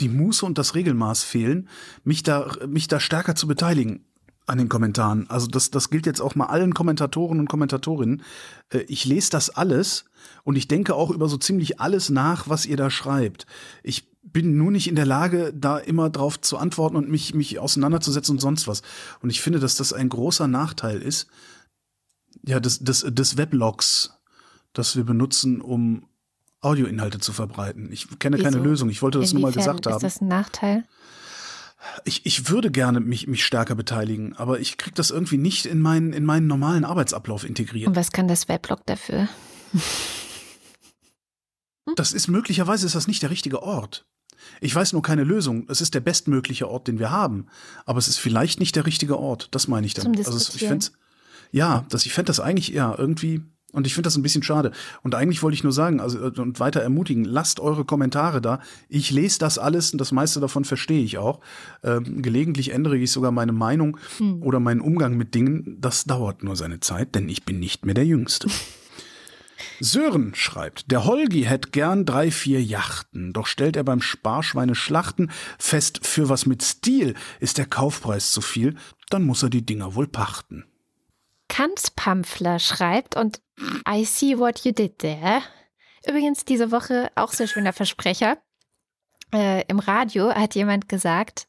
die 0.00 0.08
Muße 0.08 0.44
und 0.44 0.58
das 0.58 0.74
Regelmaß 0.74 1.22
fehlen, 1.22 1.68
mich 2.02 2.24
da, 2.24 2.50
mich 2.66 2.88
da 2.88 2.98
stärker 2.98 3.36
zu 3.36 3.46
beteiligen 3.46 4.04
an 4.46 4.58
den 4.58 4.68
Kommentaren. 4.68 5.28
Also 5.30 5.46
das, 5.46 5.70
das 5.70 5.90
gilt 5.90 6.06
jetzt 6.06 6.20
auch 6.20 6.34
mal 6.34 6.46
allen 6.46 6.74
Kommentatoren 6.74 7.40
und 7.40 7.48
Kommentatorinnen. 7.48 8.22
Äh, 8.70 8.80
ich 8.88 9.04
lese 9.04 9.30
das 9.30 9.50
alles 9.50 10.04
und 10.42 10.56
ich 10.56 10.68
denke 10.68 10.94
auch 10.94 11.10
über 11.10 11.28
so 11.28 11.36
ziemlich 11.36 11.80
alles 11.80 12.10
nach, 12.10 12.48
was 12.48 12.66
ihr 12.66 12.76
da 12.76 12.90
schreibt. 12.90 13.46
Ich 13.82 14.10
bin 14.22 14.56
nur 14.56 14.70
nicht 14.70 14.88
in 14.88 14.96
der 14.96 15.06
Lage, 15.06 15.52
da 15.54 15.78
immer 15.78 16.10
drauf 16.10 16.40
zu 16.40 16.56
antworten 16.58 16.96
und 16.96 17.08
mich, 17.08 17.34
mich 17.34 17.58
auseinanderzusetzen 17.58 18.36
und 18.36 18.40
sonst 18.40 18.66
was. 18.66 18.82
Und 19.20 19.30
ich 19.30 19.40
finde, 19.40 19.60
dass 19.60 19.76
das 19.76 19.92
ein 19.92 20.08
großer 20.08 20.48
Nachteil 20.48 21.00
ist, 21.00 21.28
ja, 22.46 22.60
des, 22.60 22.80
des, 22.80 23.06
des 23.08 23.36
Weblogs, 23.36 24.18
das 24.72 24.96
wir 24.96 25.04
benutzen, 25.04 25.60
um 25.60 26.06
Audioinhalte 26.60 27.18
zu 27.18 27.32
verbreiten. 27.32 27.92
Ich 27.92 28.18
kenne 28.18 28.38
Wieso? 28.38 28.44
keine 28.50 28.62
Lösung. 28.62 28.88
Ich 28.88 29.02
wollte 29.02 29.18
das 29.18 29.32
Inwiefern 29.32 29.40
nur 29.40 29.50
mal 29.50 29.56
gesagt 29.56 29.86
haben. 29.86 29.96
Ist 29.96 30.02
das 30.02 30.20
ein 30.20 30.28
Nachteil? 30.28 30.84
Ich, 32.04 32.24
ich 32.26 32.48
würde 32.48 32.70
gerne 32.70 33.00
mich, 33.00 33.26
mich 33.26 33.44
stärker 33.44 33.74
beteiligen, 33.74 34.34
aber 34.36 34.60
ich 34.60 34.78
kriege 34.78 34.94
das 34.94 35.10
irgendwie 35.10 35.38
nicht 35.38 35.66
in 35.66 35.80
meinen, 35.80 36.12
in 36.12 36.24
meinen 36.24 36.46
normalen 36.46 36.84
Arbeitsablauf 36.84 37.44
integriert. 37.44 37.88
Und 37.88 37.96
was 37.96 38.12
kann 38.12 38.28
das 38.28 38.48
Weblog 38.48 38.86
dafür? 38.86 39.28
Das 41.96 42.12
ist 42.12 42.28
möglicherweise 42.28 42.86
ist 42.86 42.94
das 42.94 43.06
nicht 43.06 43.22
der 43.22 43.30
richtige 43.30 43.62
Ort. 43.62 44.06
Ich 44.60 44.74
weiß 44.74 44.92
nur 44.92 45.02
keine 45.02 45.24
Lösung. 45.24 45.66
Es 45.68 45.80
ist 45.80 45.94
der 45.94 46.00
bestmögliche 46.00 46.68
Ort, 46.68 46.88
den 46.88 46.98
wir 46.98 47.10
haben, 47.10 47.46
aber 47.86 47.98
es 47.98 48.08
ist 48.08 48.18
vielleicht 48.18 48.60
nicht 48.60 48.76
der 48.76 48.86
richtige 48.86 49.18
Ort. 49.18 49.48
Das 49.52 49.68
meine 49.68 49.86
ich 49.86 49.94
damit. 49.94 50.26
also 50.26 50.38
ich 50.38 50.66
fände 50.66 50.86
ja, 51.50 51.86
das, 51.88 52.04
ich 52.04 52.12
fände 52.12 52.28
das 52.28 52.40
eigentlich 52.40 52.68
ja 52.68 52.94
irgendwie 52.96 53.42
und 53.74 53.86
ich 53.86 53.94
finde 53.94 54.06
das 54.06 54.16
ein 54.16 54.22
bisschen 54.22 54.42
schade. 54.42 54.70
Und 55.02 55.14
eigentlich 55.14 55.42
wollte 55.42 55.56
ich 55.56 55.64
nur 55.64 55.72
sagen, 55.72 56.00
also 56.00 56.18
äh, 56.18 56.40
und 56.40 56.60
weiter 56.60 56.80
ermutigen, 56.80 57.24
lasst 57.24 57.60
eure 57.60 57.84
Kommentare 57.84 58.40
da. 58.40 58.60
Ich 58.88 59.10
lese 59.10 59.40
das 59.40 59.58
alles 59.58 59.92
und 59.92 60.00
das 60.00 60.12
meiste 60.12 60.40
davon 60.40 60.64
verstehe 60.64 61.02
ich 61.02 61.18
auch. 61.18 61.40
Ähm, 61.82 62.22
gelegentlich 62.22 62.72
ändere 62.72 62.96
ich 62.96 63.10
sogar 63.10 63.32
meine 63.32 63.52
Meinung 63.52 63.98
hm. 64.18 64.42
oder 64.42 64.60
meinen 64.60 64.80
Umgang 64.80 65.16
mit 65.16 65.34
Dingen. 65.34 65.76
Das 65.80 66.04
dauert 66.04 66.44
nur 66.44 66.56
seine 66.56 66.80
Zeit, 66.80 67.14
denn 67.14 67.28
ich 67.28 67.44
bin 67.44 67.58
nicht 67.58 67.84
mehr 67.84 67.94
der 67.94 68.06
Jüngste. 68.06 68.48
Sören 69.80 70.34
schreibt, 70.34 70.90
der 70.92 71.04
Holgi 71.04 71.42
hätt 71.42 71.72
gern 71.72 72.04
drei, 72.04 72.30
vier 72.30 72.62
Yachten, 72.62 73.32
doch 73.32 73.46
stellt 73.46 73.76
er 73.76 73.82
beim 73.82 74.00
Sparschweine 74.00 74.74
Schlachten 74.74 75.30
fest, 75.58 76.06
für 76.06 76.28
was 76.28 76.46
mit 76.46 76.62
Stil 76.62 77.14
ist 77.40 77.58
der 77.58 77.66
Kaufpreis 77.66 78.30
zu 78.30 78.40
viel, 78.40 78.76
dann 79.10 79.24
muss 79.24 79.42
er 79.42 79.50
die 79.50 79.66
Dinger 79.66 79.94
wohl 79.94 80.06
pachten. 80.06 80.64
Kanzpampfler 81.48 82.58
schreibt 82.58 83.16
und 83.16 83.40
I 83.88 84.04
see 84.04 84.38
what 84.38 84.64
you 84.64 84.72
did 84.72 84.98
there. 84.98 85.42
Übrigens 86.06 86.44
diese 86.44 86.70
Woche 86.70 87.10
auch 87.14 87.32
sehr 87.32 87.46
schöner 87.46 87.72
Versprecher. 87.72 88.38
Äh, 89.32 89.64
Im 89.68 89.78
Radio 89.78 90.34
hat 90.34 90.54
jemand 90.54 90.88
gesagt, 90.88 91.46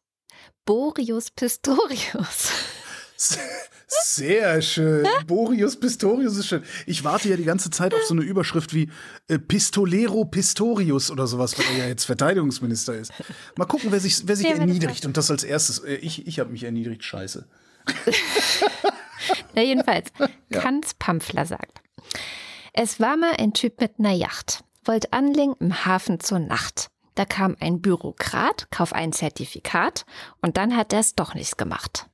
Boreus 0.66 1.32
Pistorius. 1.32 2.52
Sehr 3.88 4.62
schön. 4.62 5.06
Boreus 5.28 5.80
Pistorius 5.80 6.38
ist 6.38 6.48
schön. 6.48 6.64
Ich 6.86 7.04
warte 7.04 7.30
ja 7.30 7.38
die 7.38 7.44
ganze 7.44 7.70
Zeit 7.70 7.94
auf 7.94 8.04
so 8.04 8.14
eine 8.14 8.24
Überschrift 8.24 8.74
wie 8.74 8.90
äh, 9.28 9.38
Pistolero 9.38 10.26
Pistorius 10.26 11.12
oder 11.12 11.28
sowas, 11.28 11.58
weil 11.58 11.66
er 11.74 11.78
ja 11.78 11.88
jetzt 11.88 12.06
Verteidigungsminister 12.06 12.96
ist. 12.96 13.14
Mal 13.58 13.66
gucken, 13.66 13.92
wer 13.92 14.00
sich, 14.00 14.28
wer 14.28 14.36
sich 14.36 14.48
ja, 14.48 14.56
erniedrigt. 14.56 15.06
Und 15.06 15.18
das 15.18 15.30
als 15.30 15.44
erstes. 15.44 15.80
Äh, 15.80 15.96
ich 15.96 16.28
ich 16.28 16.40
habe 16.40 16.52
mich 16.52 16.64
erniedrigt. 16.64 17.04
Scheiße. 17.04 17.46
Na, 19.54 19.62
jedenfalls, 19.62 20.10
ja. 20.50 20.60
Kanz 20.60 20.94
Pampfler 20.96 21.46
sagt. 21.46 21.82
Es 22.74 23.00
war 23.00 23.18
mal 23.18 23.34
ein 23.38 23.54
Typ 23.54 23.80
mit 23.80 24.00
einer 24.00 24.12
Yacht, 24.12 24.64
wollte 24.84 25.14
anlegen 25.14 25.56
im 25.60 25.86
Hafen 25.86 26.20
zur 26.20 26.40
Nacht. 26.40 26.88
Da 27.16 27.24
kam 27.24 27.56
ein 27.62 27.82
Bürokrat, 27.82 28.70
kauf 28.72 28.92
ein 28.92 29.14
Zertifikat 29.14 30.06
und 30.42 30.58
dann 30.58 30.76
hat 30.76 30.92
er 30.92 31.00
es 31.00 31.16
doch 31.16 31.34
nichts 31.34 31.56
gemacht. 31.56 32.08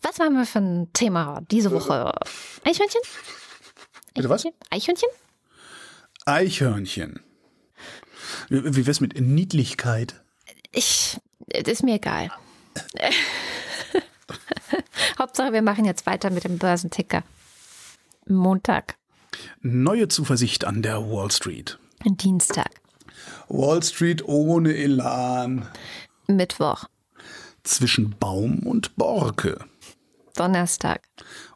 Was 0.00 0.18
haben 0.18 0.36
wir 0.36 0.46
für 0.46 0.60
ein 0.60 0.92
Thema 0.92 1.42
diese 1.50 1.70
Woche? 1.70 2.12
Eichhörnchen? 2.64 3.00
Bitte 4.14 4.28
was? 4.30 4.46
Eichhörnchen? 4.70 5.08
Eichhörnchen. 6.24 7.20
Wie, 8.48 8.76
wie 8.76 8.86
wär's 8.86 9.00
mit 9.00 9.20
Niedlichkeit? 9.20 10.22
Ich, 10.72 11.18
das 11.46 11.64
ist 11.64 11.82
mir 11.82 11.96
egal. 11.96 12.30
Hauptsache, 15.18 15.52
wir 15.52 15.62
machen 15.62 15.84
jetzt 15.84 16.06
weiter 16.06 16.30
mit 16.30 16.44
dem 16.44 16.58
Börsenticker. 16.58 17.22
Montag, 18.26 18.96
Neue 19.60 20.08
Zuversicht 20.08 20.64
an 20.64 20.82
der 20.82 20.98
Wall 21.10 21.30
Street. 21.30 21.78
Dienstag, 22.04 22.70
Wall 23.48 23.82
Street 23.82 24.24
ohne 24.26 24.74
Elan. 24.74 25.68
Mittwoch, 26.26 26.84
Zwischen 27.62 28.16
Baum 28.18 28.60
und 28.60 28.96
Borke. 28.96 29.58
Donnerstag, 30.34 31.08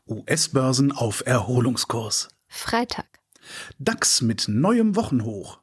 US-Börsen 0.09 0.92
auf 0.92 1.22
Erholungskurs. 1.26 2.28
Freitag, 2.48 3.06
DAX 3.78 4.22
mit 4.22 4.47
neuem 4.48 4.97
Wochenhoch. 4.97 5.59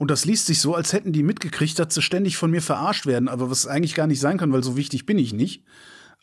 Und 0.00 0.10
das 0.10 0.24
liest 0.24 0.46
sich 0.46 0.62
so, 0.62 0.74
als 0.74 0.94
hätten 0.94 1.12
die 1.12 1.22
mitgekriegt, 1.22 1.78
dass 1.78 1.92
sie 1.94 2.00
ständig 2.00 2.38
von 2.38 2.50
mir 2.50 2.62
verarscht 2.62 3.04
werden, 3.04 3.28
aber 3.28 3.50
was 3.50 3.66
eigentlich 3.66 3.94
gar 3.94 4.06
nicht 4.06 4.18
sein 4.18 4.38
kann, 4.38 4.50
weil 4.50 4.64
so 4.64 4.74
wichtig 4.74 5.04
bin 5.04 5.18
ich 5.18 5.34
nicht. 5.34 5.62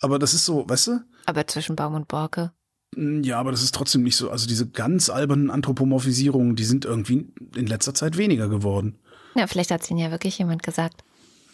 Aber 0.01 0.17
das 0.17 0.33
ist 0.33 0.45
so, 0.45 0.67
weißt 0.67 0.87
du? 0.87 0.99
aber 1.27 1.45
zwischen 1.45 1.75
Baum 1.75 1.93
und 1.93 2.07
Borke. 2.07 2.51
Mm, 2.95 3.21
Ja, 3.21 3.39
aber 3.39 3.51
das 3.51 3.61
ist 3.61 3.75
trotzdem 3.75 4.01
nicht 4.01 4.15
so. 4.15 4.31
Also 4.31 4.47
diese 4.47 4.67
ganz 4.67 5.11
albernen 5.11 5.51
Anthropomorphisierungen, 5.51 6.55
die 6.55 6.63
sind 6.63 6.85
irgendwie 6.85 7.31
in 7.55 7.67
letzter 7.67 7.93
Zeit 7.93 8.17
weniger 8.17 8.49
geworden. 8.49 8.97
Ja, 9.35 9.45
vielleicht 9.45 9.69
hat 9.69 9.81
es 9.83 9.91
Ihnen 9.91 9.99
ja 9.99 10.09
wirklich 10.09 10.39
jemand 10.39 10.63
gesagt. 10.63 11.03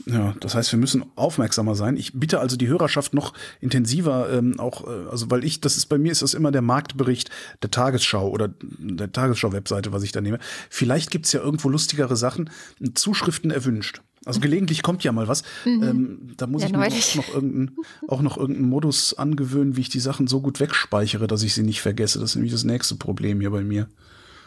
Ja, 0.06 0.34
das 0.40 0.54
heißt, 0.56 0.72
wir 0.72 0.80
müssen 0.80 1.06
aufmerksamer 1.16 1.76
sein. 1.76 1.96
Ich 1.98 2.12
bitte 2.14 2.40
also 2.40 2.58
die 2.58 2.68
Hörerschaft 2.68 3.14
noch 3.14 3.34
intensiver, 3.62 4.30
ähm, 4.34 4.60
auch, 4.60 4.86
äh, 4.88 5.10
also 5.10 5.32
weil 5.32 5.44
ich, 5.46 5.62
das 5.62 5.78
ist 5.78 5.86
bei 5.86 5.98
mir 5.98 6.12
ist 6.12 6.22
das 6.22 6.34
immer 6.34 6.52
der 6.52 6.62
Marktbericht 6.62 7.30
der 7.62 7.72
Tagesschau 7.72 8.30
oder 8.30 8.50
der 8.60 9.12
Tagesschau-Webseite, 9.12 9.94
was 9.94 10.04
ich 10.04 10.12
da 10.12 10.20
nehme. 10.22 10.40
Vielleicht 10.70 11.10
gibt's 11.12 11.32
ja 11.32 11.40
irgendwo 11.42 11.70
lustigere 11.70 12.18
Sachen, 12.18 12.50
Zuschriften 12.96 13.50
erwünscht. 13.52 14.02
Also 14.26 14.40
gelegentlich 14.40 14.84
kommt 14.84 15.04
ja 15.04 15.12
mal 15.12 15.28
was. 15.28 15.44
Ähm, 15.66 16.32
da 16.38 16.48
muss 16.48 16.62
Ja, 16.64 16.68
ich 16.70 16.74
mir 16.74 16.80
auch 16.80 17.16
noch, 17.28 17.34
irgendeinen, 17.34 17.76
auch 18.08 18.22
noch 18.22 18.38
irgendeinen 18.38 18.70
Modus 18.70 19.14
angewöhnen, 19.14 19.76
wie 19.76 19.82
ich 19.82 19.90
die 19.90 20.00
Sachen 20.00 20.28
so 20.28 20.42
gut 20.42 20.60
wegspeichere, 20.60 21.28
dass 21.28 21.44
ich 21.44 21.54
sie 21.54 21.64
nicht 21.64 21.82
vergesse. 21.82 22.20
Das 22.20 22.32
ist 22.32 22.36
nämlich 22.36 22.52
das 22.54 22.64
nächste 22.64 22.96
Problem 22.96 23.40
hier 23.42 23.52
bei 23.52 23.64
mir. 23.64 23.88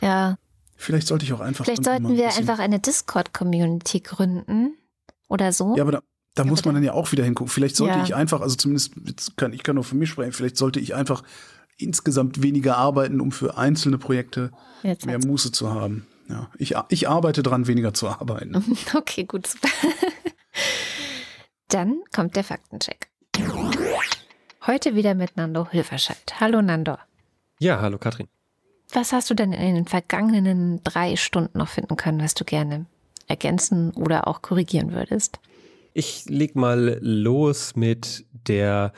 Ja, 0.03 0.37
Vielleicht 0.79 1.07
sollte 1.07 1.25
ich 1.25 1.33
auch 1.33 1.41
einfach. 1.41 1.65
vielleicht 1.65 1.85
sollten 1.85 2.03
wir 2.05 2.11
ein 2.11 2.17
bisschen- 2.17 2.41
einfach 2.49 2.59
eine 2.59 2.79
Discord-Community 2.79 4.01
gründen 4.01 4.75
oder 5.29 5.53
so. 5.53 5.77
Ja, 5.77 5.83
aber 5.83 5.93
da, 5.93 6.01
da 6.35 6.45
muss 6.45 6.65
man 6.65 6.75
dann 6.75 6.85
ja 6.85 6.93
auch 6.93 7.13
wieder 7.13 7.25
hingucken. 7.25 7.51
Vielleicht 7.51 7.77
sollte 7.77 7.99
Ja. 7.99 8.05
ich 8.05 8.15
einfach, 8.15 8.41
also 8.41 8.57
zumindest 8.57 8.93
kann 9.37 9.53
ich 9.53 9.63
kann 9.63 9.75
nur 9.75 9.85
für 9.85 9.97
mich 9.97 10.11
sprechen, 10.11 10.33
vielleicht 10.33 10.57
sollte 10.57 10.81
ich 10.81 10.95
einfach 10.95 11.23
insgesamt 11.79 12.43
weniger 12.43 12.77
arbeiten, 12.79 13.21
um 13.21 13.33
für 13.33 13.57
einzelne 13.59 13.99
Projekte 13.99 14.51
Jetzt 14.83 15.07
mehr 15.07 15.17
hat's- 15.17 15.27
Muße 15.27 15.53
zu 15.53 15.73
haben. 15.73 16.07
Ja, 16.29 16.51
ich, 16.59 16.75
ich 16.89 17.09
arbeite 17.09 17.43
dran, 17.43 17.67
weniger 17.69 17.95
zu 17.95 18.09
arbeiten. 18.09 18.77
Okay, 18.95 19.25
gut. 19.25 19.47
super. 19.47 19.69
Dann 21.69 22.01
kommt 22.15 22.37
der 22.37 22.45
Faktencheck. 22.45 23.09
Heute 24.67 24.95
wieder 24.95 25.15
mit 25.15 25.37
Nando 25.37 25.69
Hilferscheid. 25.71 26.41
Hallo 26.41 26.63
Nando. 26.63 26.97
Ja, 27.59 27.81
hallo 27.81 27.99
Katrin. 27.99 28.29
Was 28.93 29.13
hast 29.13 29.31
du 29.31 29.35
denn 29.35 29.53
in 29.53 29.75
den 29.75 29.87
vergangenen 29.87 30.83
drei 30.85 31.17
Stunden 31.17 31.59
noch 31.59 31.69
finden 31.69 31.97
können, 31.97 32.21
was 32.21 32.35
du 32.35 32.45
gerne 32.45 32.87
ergänzen 33.29 33.91
oder 33.93 34.29
auch 34.29 34.43
korrigieren 34.43 34.93
würdest? 34.93 35.39
Ich 35.95 36.27
leg 36.29 36.57
mal 36.57 36.99
los 37.01 37.75
mit 37.75 38.27
der 38.31 38.93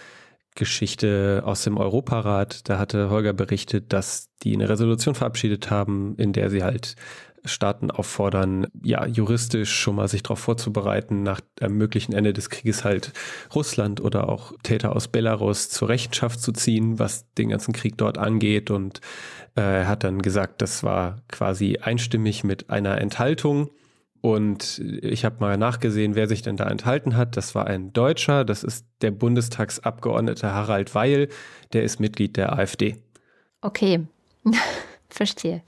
Geschichte 0.55 1.43
aus 1.45 1.63
dem 1.63 1.77
Europarat. 1.77 2.69
Da 2.69 2.79
hatte 2.79 3.11
Holger 3.11 3.33
berichtet, 3.33 3.93
dass 3.93 4.29
die 4.43 4.55
eine 4.55 4.69
Resolution 4.69 5.15
verabschiedet 5.15 5.71
haben, 5.71 6.17
in 6.17 6.33
der 6.33 6.51
sie 6.51 6.65
halt 6.65 6.97
Staaten 7.45 7.91
auffordern, 7.91 8.67
ja, 8.83 9.07
juristisch 9.07 9.73
schon 9.73 9.95
mal 9.97 10.09
sich 10.09 10.23
darauf 10.23 10.41
vorzubereiten, 10.41 11.23
nach 11.23 11.41
einem 11.61 11.77
möglichen 11.77 12.13
Ende 12.13 12.33
des 12.33 12.51
Krieges 12.51 12.85
halt 12.85 13.13
Russland 13.55 14.01
oder 14.01 14.29
auch 14.29 14.53
Täter 14.63 14.95
aus 14.95 15.09
Belarus 15.09 15.69
zur 15.71 15.89
Rechenschaft 15.89 16.41
zu 16.41 16.53
ziehen, 16.53 16.99
was 16.99 17.33
den 17.35 17.51
ganzen 17.51 17.73
Krieg 17.73 17.97
dort 17.97 18.19
angeht. 18.19 18.71
Und 18.71 19.01
äh, 19.57 19.61
er 19.61 19.89
hat 19.89 20.05
dann 20.05 20.21
gesagt, 20.21 20.63
das 20.63 20.83
war 20.83 21.23
quasi 21.29 21.79
einstimmig 21.81 22.45
mit 22.45 22.71
einer 22.71 23.01
Enthaltung. 23.01 23.71
Und 24.29 24.79
ich 25.01 25.25
habe 25.25 25.37
mal 25.41 25.57
nachgesehen, 25.57 26.15
wer 26.15 26.29
sich 26.29 26.43
denn 26.43 26.59
da 26.59 26.69
enthalten 26.69 27.17
hat. 27.17 27.39
Das 27.39 27.55
war 27.55 27.67
ein 27.67 27.95
Deutscher, 27.95 28.45
das 28.45 28.63
ist 28.63 28.85
der 29.01 29.11
Bundestagsabgeordnete 29.11 30.53
Harald 30.53 30.95
Weil, 30.95 31.29
der 31.73 31.83
ist 31.83 31.99
Mitglied 31.99 32.37
der 32.37 32.53
AfD. 32.53 32.99
Okay, 33.63 34.01
verstehe. 35.09 35.63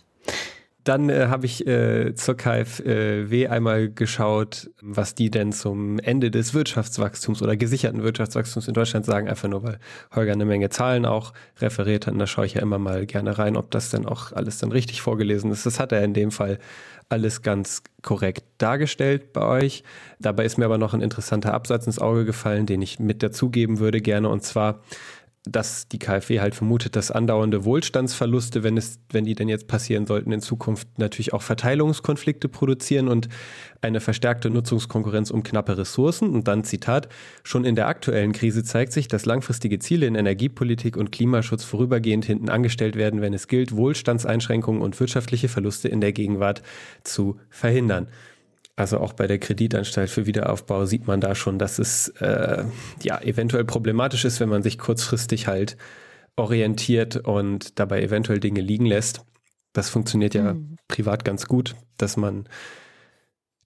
Dann 0.84 1.08
äh, 1.08 1.28
habe 1.28 1.46
ich 1.46 1.66
äh, 1.66 2.14
zur 2.14 2.36
KfW 2.36 3.48
einmal 3.48 3.88
geschaut, 3.88 4.70
was 4.82 5.14
die 5.14 5.30
denn 5.30 5.52
zum 5.52 5.98
Ende 5.98 6.30
des 6.30 6.52
Wirtschaftswachstums 6.52 7.40
oder 7.42 7.56
gesicherten 7.56 8.02
Wirtschaftswachstums 8.02 8.68
in 8.68 8.74
Deutschland 8.74 9.06
sagen, 9.06 9.28
einfach 9.28 9.48
nur 9.48 9.62
weil 9.62 9.78
Holger 10.14 10.32
eine 10.32 10.44
Menge 10.44 10.68
Zahlen 10.68 11.06
auch 11.06 11.32
referiert 11.60 12.06
hat. 12.06 12.12
Und 12.12 12.18
da 12.18 12.26
schaue 12.26 12.44
ich 12.44 12.54
ja 12.54 12.62
immer 12.62 12.78
mal 12.78 13.06
gerne 13.06 13.38
rein, 13.38 13.56
ob 13.56 13.70
das 13.70 13.88
denn 13.88 14.04
auch 14.04 14.32
alles 14.32 14.58
dann 14.58 14.72
richtig 14.72 15.00
vorgelesen 15.00 15.50
ist. 15.50 15.64
Das 15.64 15.80
hat 15.80 15.92
er 15.92 16.04
in 16.04 16.12
dem 16.12 16.30
Fall 16.30 16.58
alles 17.10 17.42
ganz 17.42 17.82
korrekt 18.02 18.44
dargestellt 18.58 19.32
bei 19.32 19.42
euch. 19.42 19.84
Dabei 20.20 20.44
ist 20.44 20.56
mir 20.56 20.64
aber 20.64 20.78
noch 20.78 20.94
ein 20.94 21.02
interessanter 21.02 21.52
Absatz 21.52 21.86
ins 21.86 21.98
Auge 21.98 22.24
gefallen, 22.24 22.66
den 22.66 22.80
ich 22.80 22.98
mit 22.98 23.22
dazugeben 23.22 23.78
würde 23.80 24.00
gerne. 24.00 24.28
Und 24.28 24.42
zwar, 24.44 24.80
dass 25.44 25.88
die 25.88 25.98
KfW 25.98 26.40
halt 26.40 26.54
vermutet, 26.54 26.96
dass 26.96 27.10
andauernde 27.10 27.64
Wohlstandsverluste, 27.64 28.62
wenn 28.62 28.76
es, 28.76 29.00
wenn 29.10 29.24
die 29.24 29.34
denn 29.34 29.48
jetzt 29.48 29.68
passieren 29.68 30.04
sollten, 30.04 30.32
in 30.32 30.42
Zukunft 30.42 30.98
natürlich 30.98 31.32
auch 31.32 31.40
Verteilungskonflikte 31.40 32.48
produzieren 32.50 33.08
und 33.08 33.28
eine 33.80 34.00
verstärkte 34.00 34.50
Nutzungskonkurrenz 34.50 35.30
um 35.30 35.42
knappe 35.42 35.78
Ressourcen. 35.78 36.28
Und 36.28 36.46
dann 36.46 36.64
Zitat, 36.64 37.08
schon 37.42 37.64
in 37.64 37.74
der 37.74 37.88
aktuellen 37.88 38.32
Krise 38.32 38.64
zeigt 38.64 38.92
sich, 38.92 39.08
dass 39.08 39.24
langfristige 39.24 39.78
Ziele 39.78 40.06
in 40.06 40.14
Energiepolitik 40.14 40.98
und 40.98 41.10
Klimaschutz 41.10 41.64
vorübergehend 41.64 42.26
hinten 42.26 42.50
angestellt 42.50 42.96
werden, 42.96 43.22
wenn 43.22 43.32
es 43.32 43.48
gilt, 43.48 43.74
Wohlstandseinschränkungen 43.74 44.82
und 44.82 45.00
wirtschaftliche 45.00 45.48
Verluste 45.48 45.88
in 45.88 46.02
der 46.02 46.12
Gegenwart 46.12 46.62
zu 47.02 47.40
verhindern. 47.48 48.08
Also 48.80 48.98
auch 48.98 49.12
bei 49.12 49.26
der 49.26 49.38
Kreditanstalt 49.38 50.08
für 50.08 50.24
Wiederaufbau 50.24 50.86
sieht 50.86 51.06
man 51.06 51.20
da 51.20 51.34
schon, 51.34 51.58
dass 51.58 51.78
es 51.78 52.08
äh, 52.20 52.64
ja 53.02 53.20
eventuell 53.20 53.66
problematisch 53.66 54.24
ist, 54.24 54.40
wenn 54.40 54.48
man 54.48 54.62
sich 54.62 54.78
kurzfristig 54.78 55.46
halt 55.46 55.76
orientiert 56.34 57.18
und 57.18 57.78
dabei 57.78 58.00
eventuell 58.02 58.40
Dinge 58.40 58.62
liegen 58.62 58.86
lässt. 58.86 59.20
Das 59.74 59.90
funktioniert 59.90 60.32
ja 60.32 60.56
privat 60.88 61.26
ganz 61.26 61.44
gut, 61.44 61.76
dass 61.98 62.16
man 62.16 62.48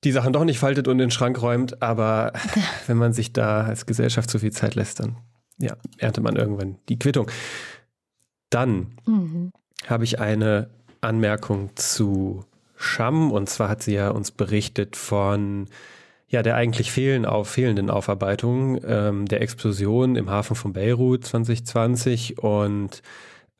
die 0.02 0.10
Sachen 0.10 0.32
doch 0.32 0.44
nicht 0.44 0.58
faltet 0.58 0.88
und 0.88 0.94
in 0.94 0.98
den 0.98 1.10
Schrank 1.12 1.40
räumt, 1.40 1.80
aber 1.80 2.32
wenn 2.88 2.96
man 2.96 3.12
sich 3.12 3.32
da 3.32 3.62
als 3.62 3.86
Gesellschaft 3.86 4.28
zu 4.28 4.40
viel 4.40 4.50
Zeit 4.50 4.74
lässt, 4.74 4.98
dann 4.98 5.16
ja, 5.58 5.76
erntet 5.98 6.24
man 6.24 6.34
irgendwann 6.34 6.78
die 6.88 6.98
Quittung. 6.98 7.30
Dann 8.50 8.96
Mhm. 9.06 9.52
habe 9.86 10.02
ich 10.02 10.18
eine 10.18 10.70
Anmerkung 11.02 11.70
zu 11.76 12.44
Scham. 12.84 13.32
Und 13.32 13.48
zwar 13.48 13.68
hat 13.68 13.82
sie 13.82 13.94
ja 13.94 14.10
uns 14.10 14.30
berichtet 14.30 14.96
von 14.96 15.68
ja, 16.28 16.42
der 16.42 16.56
eigentlich 16.56 16.90
fehlen 16.90 17.26
auf, 17.26 17.48
fehlenden 17.48 17.90
Aufarbeitung 17.90 18.80
ähm, 18.84 19.26
der 19.26 19.40
Explosion 19.40 20.16
im 20.16 20.30
Hafen 20.30 20.56
von 20.56 20.72
Beirut 20.72 21.24
2020. 21.24 22.38
Und 22.38 23.02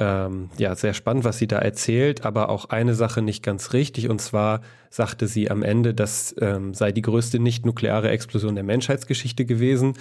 ähm, 0.01 0.51
ja, 0.59 0.75
sehr 0.75 0.93
spannend, 0.93 1.25
was 1.25 1.39
sie 1.39 1.47
da 1.47 1.59
erzählt, 1.59 2.25
aber 2.25 2.49
auch 2.49 2.67
eine 2.67 2.95
Sache 2.95 3.23
nicht 3.23 3.43
ganz 3.43 3.73
richtig. 3.73 4.09
Und 4.09 4.21
zwar 4.21 4.61
sagte 4.91 5.29
sie 5.29 5.51
am 5.51 5.63
Ende, 5.63 5.95
das 5.95 6.35
ähm, 6.41 6.75
sei 6.75 6.91
die 6.91 7.03
größte 7.03 7.39
nicht-nukleare 7.39 8.11
Explosion 8.11 8.57
der 8.57 8.65
Menschheitsgeschichte 8.65 9.45
gewesen. 9.45 9.95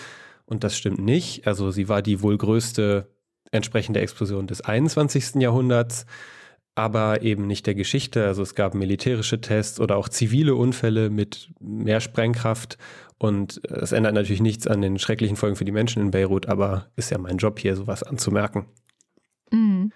Und 0.45 0.63
das 0.63 0.75
stimmt 0.75 0.99
nicht. 0.99 1.45
Also 1.45 1.69
sie 1.69 1.89
war 1.89 2.01
die 2.01 2.21
wohl 2.21 2.37
größte 2.37 3.07
entsprechende 3.51 4.01
Explosion 4.01 4.47
des 4.47 4.61
21. 4.61 5.35
Jahrhunderts, 5.35 6.05
aber 6.75 7.21
eben 7.21 7.45
nicht 7.45 7.67
der 7.67 7.75
Geschichte. 7.75 8.25
Also 8.25 8.41
es 8.41 8.55
gab 8.55 8.73
militärische 8.73 9.41
Tests 9.41 9.79
oder 9.79 9.97
auch 9.97 10.09
zivile 10.09 10.55
Unfälle 10.55 11.09
mit 11.09 11.51
mehr 11.59 11.99
Sprengkraft. 11.99 12.77
Und 13.17 13.61
es 13.69 13.91
ändert 13.91 14.15
natürlich 14.15 14.41
nichts 14.41 14.67
an 14.67 14.81
den 14.81 14.99
schrecklichen 14.99 15.37
Folgen 15.37 15.55
für 15.55 15.65
die 15.65 15.71
Menschen 15.71 16.01
in 16.01 16.11
Beirut, 16.11 16.47
aber 16.47 16.87
ist 16.95 17.11
ja 17.11 17.17
mein 17.17 17.37
Job 17.37 17.59
hier, 17.59 17.75
sowas 17.75 18.03
anzumerken. 18.03 18.65
Mhm. 19.51 19.91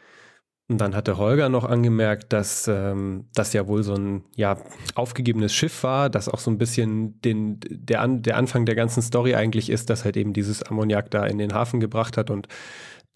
Und 0.69 0.79
dann 0.79 0.95
hatte 0.95 1.17
Holger 1.17 1.47
noch 1.47 1.63
angemerkt, 1.63 2.33
dass 2.33 2.67
ähm, 2.67 3.27
das 3.33 3.53
ja 3.53 3.67
wohl 3.67 3.83
so 3.83 3.93
ein 3.93 4.25
ja, 4.35 4.57
aufgegebenes 4.95 5.53
Schiff 5.53 5.83
war, 5.83 6.09
das 6.09 6.27
auch 6.27 6.39
so 6.39 6.51
ein 6.51 6.57
bisschen 6.57 7.21
den, 7.21 7.59
der, 7.69 8.01
An, 8.01 8.21
der 8.21 8.35
Anfang 8.35 8.65
der 8.65 8.75
ganzen 8.75 9.01
Story 9.01 9.33
eigentlich 9.33 9.69
ist, 9.69 9.89
dass 9.89 10.03
halt 10.03 10.17
eben 10.17 10.33
dieses 10.33 10.63
Ammoniak 10.63 11.09
da 11.09 11.25
in 11.25 11.37
den 11.37 11.53
Hafen 11.53 11.79
gebracht 11.79 12.17
hat 12.17 12.29
und 12.29 12.49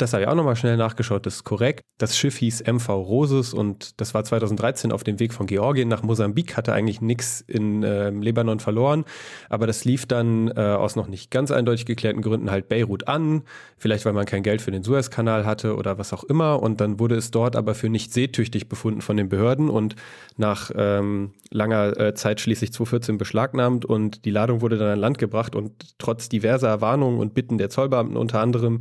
Das 0.01 0.13
habe 0.13 0.23
ich 0.23 0.27
auch 0.27 0.35
nochmal 0.35 0.55
schnell 0.55 0.77
nachgeschaut, 0.77 1.27
das 1.27 1.35
ist 1.35 1.43
korrekt. 1.43 1.81
Das 1.99 2.17
Schiff 2.17 2.37
hieß 2.37 2.63
MV 2.65 2.89
Rosus 2.89 3.53
und 3.53 4.01
das 4.01 4.15
war 4.15 4.23
2013 4.23 4.91
auf 4.91 5.03
dem 5.03 5.19
Weg 5.19 5.31
von 5.31 5.45
Georgien 5.45 5.87
nach 5.87 6.01
Mosambik, 6.01 6.57
hatte 6.57 6.73
eigentlich 6.73 7.01
nichts 7.01 7.41
in 7.41 7.83
äh, 7.83 8.09
Libanon 8.09 8.59
verloren, 8.59 9.05
aber 9.47 9.67
das 9.67 9.85
lief 9.85 10.07
dann 10.07 10.47
äh, 10.55 10.59
aus 10.59 10.95
noch 10.95 11.07
nicht 11.07 11.29
ganz 11.29 11.51
eindeutig 11.51 11.85
geklärten 11.85 12.23
Gründen 12.23 12.49
halt 12.49 12.67
Beirut 12.67 13.07
an, 13.07 13.43
vielleicht 13.77 14.05
weil 14.05 14.13
man 14.13 14.25
kein 14.25 14.41
Geld 14.41 14.63
für 14.63 14.71
den 14.71 14.81
Suezkanal 14.81 15.45
hatte 15.45 15.75
oder 15.75 15.99
was 15.99 16.13
auch 16.13 16.23
immer 16.23 16.63
und 16.63 16.81
dann 16.81 16.99
wurde 16.99 17.15
es 17.15 17.29
dort 17.29 17.55
aber 17.55 17.75
für 17.75 17.89
nicht 17.89 18.11
seetüchtig 18.11 18.69
befunden 18.69 19.01
von 19.01 19.17
den 19.17 19.29
Behörden 19.29 19.69
und 19.69 19.95
nach 20.35 20.71
ähm, 20.75 21.33
langer 21.51 21.99
äh, 21.99 22.13
Zeit 22.15 22.41
schließlich 22.41 22.73
2014 22.73 23.19
beschlagnahmt 23.19 23.85
und 23.85 24.25
die 24.25 24.31
Ladung 24.31 24.61
wurde 24.61 24.79
dann 24.79 24.93
an 24.93 24.99
Land 24.99 25.19
gebracht 25.19 25.55
und 25.55 25.99
trotz 25.99 26.27
diverser 26.27 26.81
Warnungen 26.81 27.19
und 27.19 27.35
Bitten 27.35 27.59
der 27.59 27.69
Zollbeamten 27.69 28.17
unter 28.17 28.39
anderem 28.39 28.79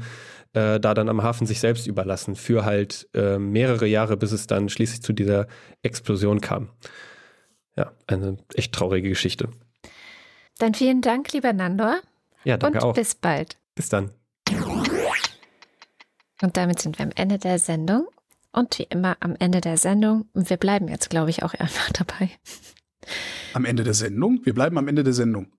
äh, 0.53 0.81
da 0.81 0.95
dann 0.95 1.09
am 1.09 1.23
Hafen 1.23 1.47
sich 1.47 1.61
selbst 1.61 1.87
überlassen 1.87 2.35
für 2.37 2.65
halt 2.65 3.09
äh, 3.15 3.39
mehrere 3.39 3.87
Jahre, 3.87 4.17
bis 4.17 4.33
es 4.33 4.47
dann 4.47 4.69
schließlich 4.69 5.03
zu 5.03 5.13
dieser 5.13 5.47
Explosion 5.83 6.41
kam. 6.41 6.71
Ja, 7.77 7.93
eine 8.07 8.37
echt 8.55 8.75
traurige 8.75 9.09
Geschichte. 9.09 9.49
Dann 10.59 10.75
vielen 10.75 11.01
Dank, 11.01 11.33
lieber 11.33 11.53
Nandor. 11.53 12.01
Ja, 12.45 12.57
danke 12.57 12.79
und 12.79 12.85
auch. 12.85 12.95
bis 12.95 13.15
bald. 13.15 13.57
Bis 13.75 13.89
dann. 13.89 14.11
Und 16.43 16.57
damit 16.57 16.81
sind 16.81 16.99
wir 16.99 17.07
am 17.07 17.13
Ende 17.15 17.39
der 17.39 17.59
Sendung. 17.59 18.07
Und 18.53 18.79
wie 18.79 18.87
immer 18.91 19.17
am 19.21 19.37
Ende 19.39 19.61
der 19.61 19.77
Sendung, 19.77 20.29
und 20.33 20.51
wir 20.51 20.57
bleiben 20.57 20.89
jetzt, 20.89 21.09
glaube 21.09 21.31
ich, 21.31 21.43
auch 21.43 21.55
einfach 21.59 21.91
dabei, 21.93 22.31
Am 23.53 23.65
Ende 23.65 23.85
der 23.85 23.95
Sendung? 23.95 24.41
Wir 24.45 24.55
bleiben 24.55 24.77
am 24.79 24.89
Ende 24.89 25.05
der 25.05 25.13
Sendung. 25.13 25.53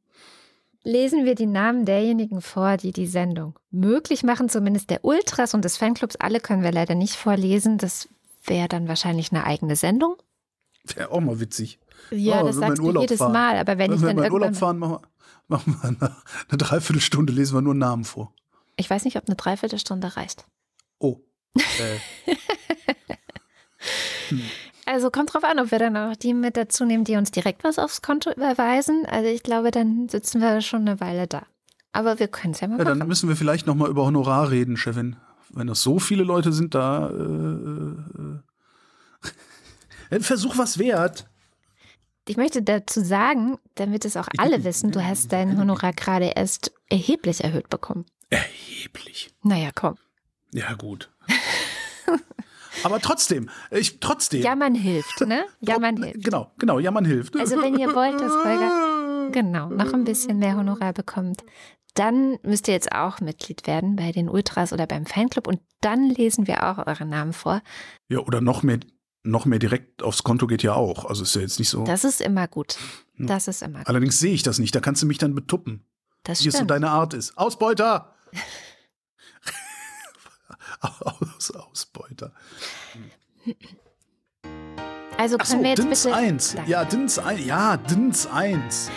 Lesen 0.84 1.26
wir 1.26 1.36
die 1.36 1.46
Namen 1.46 1.86
derjenigen 1.86 2.42
vor, 2.42 2.78
die 2.78 2.92
die 2.92 3.08
Sendung 3.08 3.58
möglich 3.70 4.24
machen, 4.24 4.50
zumindest 4.50 4.90
der 4.90 5.04
Ultras 5.06 5.54
und 5.54 5.64
des 5.66 5.78
Fanclubs. 5.78 6.16
Alle 6.18 6.40
können 6.40 6.64
wir 6.64 6.72
leider 6.72 6.96
nicht 6.96 7.16
vorlesen. 7.16 7.78
Das 7.78 8.10
wäre 8.46 8.68
dann 8.68 8.88
wahrscheinlich 8.88 9.32
eine 9.32 9.46
eigene 9.46 9.76
Sendung. 9.76 10.16
Wäre 10.84 11.12
auch 11.12 11.20
mal 11.22 11.40
witzig. 11.40 11.80
Ja, 12.10 12.42
Oh, 12.42 12.48
das 12.48 12.56
wir 12.56 12.60
sagst 12.68 12.78
du 12.80 13.00
jedes 13.00 13.20
fahren. 13.20 13.32
Mal. 13.34 13.58
Aber 13.58 13.78
wenn 13.78 13.92
Wenn 13.92 13.96
ich 13.98 14.02
wir 14.02 14.08
dann 14.08 14.16
mal 14.18 14.26
in 14.26 14.32
Urlaub 14.34 14.56
fahren, 14.56 14.80
machen 14.80 14.94
wir, 14.94 15.02
machen 15.48 15.78
wir 15.82 15.88
eine, 15.90 16.16
eine 16.50 16.58
Dreiviertelstunde, 16.58 17.32
lesen 17.32 17.56
wir 17.56 17.62
nur 17.62 17.76
Namen 17.76 18.04
vor. 18.04 18.34
ich 18.78 18.90
weiß 18.90 19.06
nicht, 19.06 19.18
ob 19.18 19.28
eine 19.28 19.36
Dreiviertelstunde 19.36 20.16
reicht. 20.18 20.46
Oh. 20.98 21.20
Äh, 21.56 22.36
Also 24.92 25.10
kommt 25.10 25.34
drauf 25.34 25.46
an, 25.46 25.58
ob 25.60 25.72
wir 25.72 25.80
dann 25.80 25.96
auch 25.96 26.18
die 26.18 26.34
mit 26.34 26.58
dazu 26.58 26.84
nehmen, 26.84 27.06
die 27.06 27.16
uns 27.16 27.32
direkt 27.32 27.64
was 27.64 27.80
aufs 27.80 28.02
Konto 28.02 28.30
überweisen. 28.30 29.06
Also 29.06 29.30
ich 29.30 29.42
glaube, 29.42 29.72
dann 29.72 30.10
sitzen 30.10 30.42
wir 30.42 30.60
schon 30.62 30.82
eine 30.82 31.00
Weile 31.00 31.28
da. 31.28 31.44
Aber 31.94 32.20
wir 32.20 32.28
können 32.28 32.54
es 32.54 32.60
ja 32.60 32.68
mal 32.68 32.78
Ja, 32.78 32.84
dann 32.84 32.98
machen. 32.98 33.08
müssen 33.08 33.30
wir 33.30 33.38
vielleicht 33.38 33.68
noch 33.68 33.76
mal 33.76 33.90
über 33.90 34.04
Honorar 34.04 34.52
reden, 34.52 34.76
Chefin. 34.76 35.16
Wenn 35.50 35.68
das 35.68 35.82
so 35.82 35.98
viele 36.00 36.24
Leute 36.24 36.52
sind, 36.52 36.76
da 36.76 37.10
äh, 37.10 37.14
äh, 37.14 38.40
ein 40.12 40.22
Versuch 40.22 40.58
was 40.58 40.78
wert. 40.78 41.26
Ich 42.28 42.36
möchte 42.36 42.62
dazu 42.62 43.02
sagen, 43.02 43.58
damit 43.76 44.04
es 44.04 44.18
auch 44.18 44.28
alle 44.38 44.66
wissen, 44.66 44.92
du 44.92 45.04
hast 45.04 45.32
dein 45.32 45.58
Honorar 45.58 45.94
gerade 45.94 46.34
erst 46.36 46.74
erheblich 46.90 47.44
erhöht 47.46 47.70
bekommen. 47.70 48.06
Erheblich. 48.30 49.34
Naja, 49.42 49.70
komm. 49.74 49.96
Ja, 50.54 50.74
gut. 50.74 51.10
Aber 52.84 53.00
trotzdem, 53.00 53.50
ich 53.72 54.00
trotzdem. 54.00 54.42
Ja, 54.42 54.56
man 54.56 54.76
hilft, 54.76 55.22
ne? 55.22 55.46
Ja, 55.60 55.80
man 55.80 56.02
hilft. 56.02 56.24
Genau, 56.24 56.52
genau, 56.58 56.80
ja, 56.80 56.92
man 56.92 57.06
hilft. 57.06 57.36
Also 57.38 57.62
wenn 57.62 57.78
ihr 57.78 57.94
wollt, 57.94 58.20
dass 58.20 58.32
Holger 58.32 59.30
genau 59.32 59.70
noch 59.70 59.94
ein 59.94 60.04
bisschen 60.04 60.40
mehr 60.40 60.56
Honorar 60.58 60.94
bekommt, 60.94 61.44
dann 61.96 62.38
müsst 62.44 62.68
ihr 62.70 62.74
jetzt 62.74 62.92
auch 62.94 63.20
Mitglied 63.20 63.68
werden 63.68 63.96
bei 63.98 64.12
den 64.14 64.30
Ultras 64.30 64.72
oder 64.72 64.88
beim 64.88 65.06
Fanclub 65.06 65.48
und 65.48 65.60
dann 65.82 66.10
lesen 66.10 66.48
wir 66.48 66.64
auch 66.70 66.86
eure 66.88 67.06
Namen 67.06 67.34
vor. 67.34 67.62
Ja, 68.08 68.20
oder 68.20 68.40
noch 68.40 68.64
mehr, 68.64 68.80
noch 69.24 69.46
mehr 69.46 69.60
direkt 69.60 70.02
aufs 70.02 70.24
Konto 70.24 70.48
geht 70.48 70.64
ja 70.64 70.74
auch. 70.74 71.06
Also 71.06 71.24
ist 71.24 71.36
ja 71.36 71.42
jetzt 71.42 71.60
nicht 71.60 71.70
so. 71.70 71.84
Das 71.84 72.04
ist 72.06 72.22
immer 72.22 72.48
gut. 72.48 72.78
Das 73.18 73.48
ist 73.48 73.62
immer 73.62 73.80
gut. 73.80 73.88
Allerdings 73.90 74.20
sehe 74.20 74.34
ich 74.34 74.44
das 74.44 74.58
nicht. 74.60 74.74
Da 74.74 74.80
kannst 74.80 75.02
du 75.04 75.06
mich 75.06 75.18
dann 75.18 75.36
betuppen, 75.36 75.86
Das 76.24 76.44
wie 76.44 76.48
es 76.48 76.54
so 76.54 76.60
stimmt. 76.60 76.72
deine 76.72 76.90
Art 76.90 77.14
ist. 77.14 77.38
Ausbeuter! 77.38 78.16
Aus, 80.82 81.52
Ausbeuter. 81.52 82.32
Also 85.18 85.38
können 85.38 85.62
wir 85.64 85.70
jetzt 85.70 85.84
Dins 85.84 86.04
bitte 86.04 86.16
1. 86.16 86.56
Danke. 86.56 86.72
Ja, 86.72 86.86
Dins 86.86 87.20
1. 87.20 87.46
Ja, 87.46 87.78
Dins 87.78 88.28
1. 88.28 88.90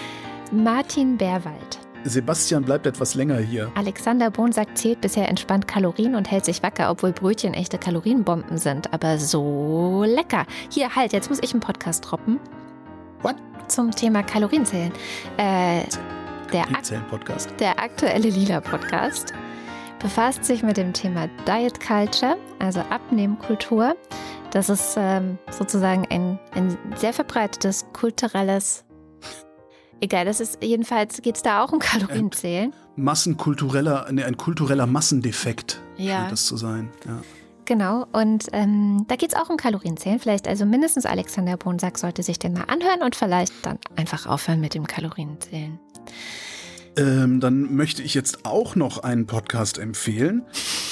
Martin 0.53 1.19
Bärwald. 1.19 1.79
Sebastian 2.05 2.65
bleibt 2.65 2.87
etwas 2.87 3.15
länger 3.15 3.39
hier. 3.39 3.71
Alexander 3.75 4.31
Bonsack 4.31 4.77
zählt 4.77 5.01
bisher 5.01 5.29
entspannt 5.29 5.67
Kalorien 5.67 6.15
und 6.15 6.31
hält 6.31 6.45
sich 6.45 6.63
wacker, 6.63 6.91
obwohl 6.91 7.13
Brötchen 7.13 7.55
echte 7.55 7.79
Kalorienbomben 7.79 8.59
sind. 8.59 8.93
Aber 8.93 9.19
so 9.19 10.05
lecker. 10.07 10.47
Hier, 10.71 10.95
halt, 10.95 11.13
jetzt 11.13 11.31
muss 11.31 11.39
ich 11.43 11.53
einen 11.53 11.61
Podcast 11.61 12.05
droppen. 12.05 12.39
What? 13.23 13.37
Zum 13.69 13.91
Thema 13.91 14.23
Kalorienzählen. 14.23 14.93
Äh, 15.39 15.83
der, 16.53 16.65
ak 16.69 17.57
der 17.59 17.79
aktuelle 17.83 18.29
Lila-Podcast 18.29 19.33
befasst 20.05 20.45
sich 20.45 20.63
mit 20.63 20.77
dem 20.77 20.93
Thema 20.93 21.29
Diet 21.49 21.81
Culture, 21.81 22.37
also 22.59 22.81
Abnehmkultur. 22.81 23.97
Das 24.51 24.69
ist 24.69 24.97
ähm, 24.99 25.39
sozusagen 25.51 26.07
ein, 26.11 26.39
ein 26.53 26.77
sehr 26.97 27.15
verbreitetes 27.15 27.87
kulturelles. 27.95 28.85
Egal, 30.03 30.27
das 30.27 30.41
ist 30.41 30.63
jedenfalls 30.63 31.23
geht 31.23 31.37
es 31.37 31.43
da 31.43 31.65
auch 31.65 31.73
um 31.73 31.79
Kalorienzählen. 31.79 32.75
Massenkultureller, 32.97 34.07
nee, 34.13 34.23
ein 34.23 34.37
kultureller 34.37 34.87
Massendefekt 34.87 35.81
Ja. 35.97 36.19
scheint 36.19 36.33
das 36.33 36.45
zu 36.45 36.59
sein. 36.59 36.91
Ja. 37.07 37.23
Genau, 37.65 38.05
und 38.13 38.49
ähm, 38.53 39.07
da 39.09 39.17
geht 39.17 39.33
es 39.33 39.41
auch 39.41 39.49
um 39.49 39.57
Kalorienzählen. 39.57 40.19
Vielleicht 40.19 40.47
also 40.47 40.67
mindestens 40.67 41.07
Alexander 41.07 41.57
Bonsack 41.57 41.97
sollte 41.97 42.23
sich 42.23 42.39
den 42.39 42.53
mal 42.53 42.65
anhören 42.65 43.01
und 43.03 43.17
vielleicht 43.17 43.55
dann 43.63 43.79
einfach 43.97 44.27
aufhören 44.27 44.61
mit 44.61 44.75
dem 44.75 44.87
Kalorienzählen. 44.87 45.81
Ähm, 46.97 47.41
dann 47.41 47.75
möchte 47.75 48.03
ich 48.03 48.15
jetzt 48.15 48.45
auch 48.45 48.77
noch 48.77 48.99
einen 48.99 49.27
Podcast 49.27 49.79
empfehlen. 49.79 50.43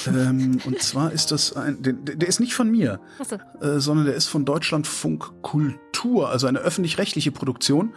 ähm, 0.07 0.59
und 0.65 0.81
zwar 0.81 1.11
ist 1.11 1.31
das 1.31 1.55
ein, 1.55 1.81
der, 1.81 1.93
der 1.93 2.27
ist 2.27 2.39
nicht 2.39 2.53
von 2.53 2.69
mir, 2.69 2.99
Achso, 3.19 3.37
äh, 3.61 3.79
sondern 3.79 4.05
der 4.05 4.15
ist 4.15 4.27
von 4.27 4.43
Deutschlandfunk 4.43 5.41
Kultur, 5.41 6.29
also 6.29 6.47
eine 6.47 6.59
öffentlich-rechtliche 6.59 7.31
Produktion. 7.31 7.93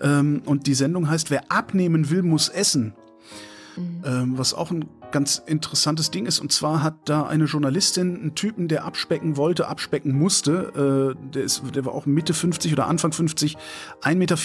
Ähm, 0.00 0.42
und 0.46 0.66
die 0.66 0.74
Sendung 0.74 1.10
heißt 1.10 1.30
Wer 1.30 1.50
abnehmen 1.50 2.10
will, 2.10 2.22
muss 2.22 2.48
essen. 2.48 2.94
Ähm, 3.76 4.38
was 4.38 4.54
auch 4.54 4.70
ein 4.70 4.86
ganz 5.10 5.42
interessantes 5.44 6.10
Ding 6.10 6.26
ist. 6.26 6.40
Und 6.40 6.52
zwar 6.52 6.82
hat 6.82 6.94
da 7.04 7.26
eine 7.26 7.44
Journalistin 7.44 8.16
einen 8.16 8.34
Typen, 8.34 8.68
der 8.68 8.84
abspecken 8.84 9.36
wollte, 9.36 9.68
abspecken 9.68 10.12
musste. 10.12 11.14
Äh, 11.16 11.30
der, 11.34 11.42
ist, 11.42 11.62
der 11.74 11.84
war 11.84 11.94
auch 11.94 12.06
Mitte 12.06 12.34
50 12.34 12.72
oder 12.72 12.86
Anfang 12.86 13.12
50, 13.12 13.56
1,74 14.02 14.14
Meter 14.14 14.36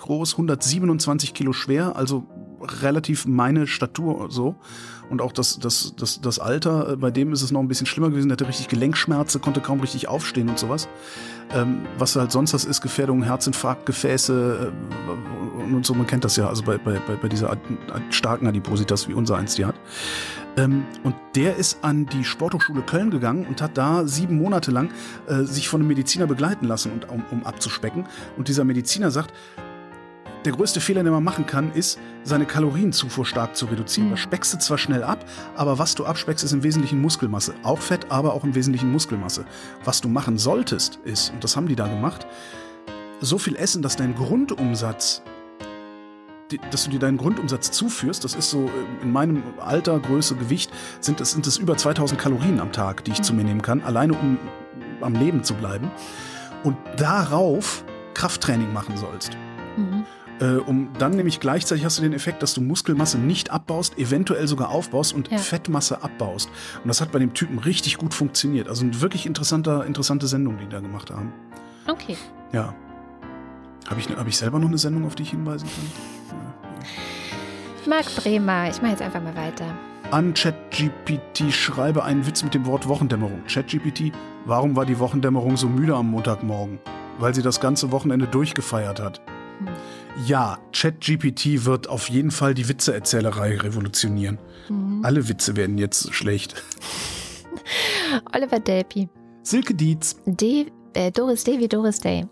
groß, 0.00 0.32
127 0.32 1.34
Kilo 1.34 1.52
schwer, 1.52 1.96
also 1.96 2.26
relativ 2.60 3.26
meine 3.26 3.66
Statur 3.66 4.30
so. 4.30 4.56
Und 5.10 5.20
auch 5.20 5.32
das, 5.32 5.58
das, 5.58 5.94
das, 5.96 6.20
das 6.20 6.38
Alter, 6.38 6.92
äh, 6.92 6.96
bei 6.96 7.10
dem 7.10 7.32
ist 7.32 7.42
es 7.42 7.50
noch 7.50 7.60
ein 7.60 7.68
bisschen 7.68 7.86
schlimmer 7.86 8.10
gewesen. 8.10 8.28
Der 8.28 8.36
hatte 8.36 8.48
richtig 8.48 8.68
Gelenkschmerzen, 8.68 9.40
konnte 9.40 9.60
kaum 9.60 9.80
richtig 9.80 10.08
aufstehen 10.08 10.48
und 10.48 10.58
sowas. 10.58 10.88
Ähm, 11.52 11.84
was 11.98 12.14
halt 12.14 12.30
sonst 12.30 12.54
hast, 12.54 12.64
ist 12.64 12.80
Gefährdung, 12.80 13.24
Herzinfarkt, 13.24 13.84
Gefäße 13.86 14.72
äh, 14.72 15.74
und 15.74 15.84
so. 15.84 15.94
Man 15.94 16.06
kennt 16.06 16.24
das 16.24 16.36
ja, 16.36 16.48
also 16.48 16.62
bei, 16.62 16.78
bei, 16.78 16.98
bei 16.98 17.28
dieser 17.28 17.56
starken 18.10 18.46
Adipositas, 18.46 19.08
wie 19.08 19.14
unser 19.14 19.36
eins 19.36 19.56
die 19.56 19.64
hat. 19.64 19.74
Ähm, 20.56 20.84
und 21.02 21.14
der 21.34 21.56
ist 21.56 21.82
an 21.82 22.06
die 22.06 22.24
Sporthochschule 22.24 22.82
Köln 22.82 23.10
gegangen 23.10 23.46
und 23.46 23.62
hat 23.62 23.76
da 23.76 24.06
sieben 24.06 24.36
Monate 24.36 24.70
lang 24.70 24.90
äh, 25.26 25.42
sich 25.42 25.68
von 25.68 25.80
einem 25.80 25.88
Mediziner 25.88 26.26
begleiten 26.26 26.66
lassen, 26.66 26.92
und, 26.92 27.08
um, 27.08 27.24
um 27.30 27.44
abzuspecken. 27.44 28.06
Und 28.36 28.48
dieser 28.48 28.64
Mediziner 28.64 29.10
sagt, 29.10 29.32
der 30.44 30.52
größte 30.52 30.80
Fehler, 30.80 31.02
den 31.02 31.12
man 31.12 31.24
machen 31.24 31.46
kann, 31.46 31.72
ist, 31.72 31.98
seine 32.24 32.46
Kalorienzufuhr 32.46 33.26
stark 33.26 33.56
zu 33.56 33.66
reduzieren. 33.66 34.08
Mhm. 34.08 34.12
Da 34.12 34.16
speckst 34.16 34.54
du 34.54 34.58
zwar 34.58 34.78
schnell 34.78 35.02
ab, 35.02 35.24
aber 35.56 35.78
was 35.78 35.94
du 35.94 36.06
abspeckst, 36.06 36.44
ist 36.44 36.52
im 36.52 36.62
Wesentlichen 36.62 37.00
Muskelmasse. 37.00 37.54
Auch 37.62 37.78
Fett, 37.78 38.06
aber 38.10 38.34
auch 38.34 38.44
im 38.44 38.54
Wesentlichen 38.54 38.90
Muskelmasse. 38.90 39.44
Was 39.84 40.00
du 40.00 40.08
machen 40.08 40.38
solltest, 40.38 40.98
ist, 41.04 41.30
und 41.32 41.44
das 41.44 41.56
haben 41.56 41.68
die 41.68 41.76
da 41.76 41.86
gemacht, 41.86 42.26
so 43.20 43.38
viel 43.38 43.56
essen, 43.56 43.82
dass 43.82 43.96
dein 43.96 44.14
Grundumsatz, 44.14 45.22
dass 46.70 46.84
du 46.84 46.90
dir 46.90 46.98
deinen 46.98 47.18
Grundumsatz 47.18 47.70
zuführst, 47.70 48.24
das 48.24 48.34
ist 48.34 48.50
so 48.50 48.64
äh, 48.64 49.02
in 49.02 49.12
meinem 49.12 49.42
Alter, 49.58 50.00
Größe, 50.00 50.36
Gewicht, 50.36 50.70
sind 51.00 51.20
es, 51.20 51.32
sind 51.32 51.46
über 51.58 51.76
2000 51.76 52.20
Kalorien 52.20 52.60
am 52.60 52.72
Tag, 52.72 53.04
die 53.04 53.12
ich 53.12 53.22
zu 53.22 53.34
mir 53.34 53.44
nehmen 53.44 53.62
kann, 53.62 53.82
alleine 53.82 54.14
um 54.14 54.38
am 55.00 55.14
Leben 55.14 55.44
zu 55.44 55.54
bleiben. 55.54 55.90
Und 56.62 56.76
darauf 56.96 57.84
Krafttraining 58.14 58.72
machen 58.72 58.96
sollst. 58.96 59.36
mhm. 59.76 60.04
Äh, 60.40 60.56
um 60.56 60.88
dann 60.98 61.12
nämlich 61.12 61.38
gleichzeitig 61.38 61.84
hast 61.84 61.98
du 61.98 62.02
den 62.02 62.12
Effekt, 62.14 62.42
dass 62.42 62.54
du 62.54 62.60
Muskelmasse 62.62 63.18
nicht 63.18 63.50
abbaust, 63.50 63.98
eventuell 63.98 64.46
sogar 64.46 64.70
aufbaust 64.70 65.12
und 65.12 65.30
Ja. 65.30 65.38
Fettmasse 65.38 66.02
abbaust. 66.02 66.48
Und 66.82 66.88
das 66.88 67.00
hat 67.02 67.12
bei 67.12 67.18
dem 67.18 67.34
Typen 67.34 67.58
richtig 67.58 67.98
gut 67.98 68.14
funktioniert. 68.14 68.68
Also 68.68 68.84
eine 68.84 69.00
wirklich 69.02 69.26
interessanter, 69.26 69.84
interessante 69.84 70.26
Sendung, 70.26 70.56
die 70.56 70.64
die 70.64 70.70
da 70.70 70.80
gemacht 70.80 71.10
haben. 71.10 71.32
okay. 71.88 72.16
Ja. 72.52 72.74
Habe 73.88 74.00
ich, 74.00 74.08
hab 74.08 74.26
ich 74.28 74.36
selber 74.36 74.58
noch 74.58 74.68
eine 74.68 74.78
Sendung, 74.78 75.04
auf 75.06 75.14
die 75.14 75.22
ich 75.24 75.30
hinweisen 75.30 75.68
kann? 75.68 76.38
Ja. 76.38 77.90
Marc 77.90 78.06
Bremer, 78.16 78.68
ich 78.70 78.80
mache 78.82 78.92
jetzt 78.92 79.02
einfach 79.02 79.22
mal 79.22 79.34
weiter. 79.36 79.64
An 80.10 80.34
ChatGPT 80.34 81.52
schreibe 81.52 82.02
einen 82.04 82.26
Witz 82.26 82.42
mit 82.42 82.54
dem 82.54 82.66
Wort 82.66 82.88
Wochendämmerung. 82.88 83.42
ChatGPT, 83.46 84.12
warum 84.44 84.74
war 84.76 84.84
die 84.86 84.98
Wochendämmerung 84.98 85.56
so 85.56 85.68
müde 85.68 85.94
am 85.94 86.10
Montagmorgen? 86.10 86.78
Weil 87.18 87.34
sie 87.34 87.42
das 87.42 87.60
ganze 87.60 87.90
Wochenende 87.92 88.26
durchgefeiert 88.26 89.00
hat. 89.00 89.20
Ja, 90.26 90.58
ChatGPT 90.72 91.64
wird 91.64 91.88
auf 91.88 92.08
jeden 92.10 92.30
Fall 92.30 92.54
die 92.54 92.68
Witzeerzählerei 92.68 93.56
revolutionieren. 93.56 94.38
Alle 95.02 95.28
Witze 95.28 95.56
werden 95.56 95.78
jetzt 95.78 96.12
schlecht. 96.14 96.62
Oliver 98.34 98.60
Delpi. 98.60 99.08
Silke 99.42 99.74
Dietz, 99.74 100.16
D, 100.26 100.66
äh, 100.94 101.10
Doris 101.10 101.44
Day 101.44 101.58
wie 101.58 101.68
Doris 101.68 101.98
Day. 102.00 102.26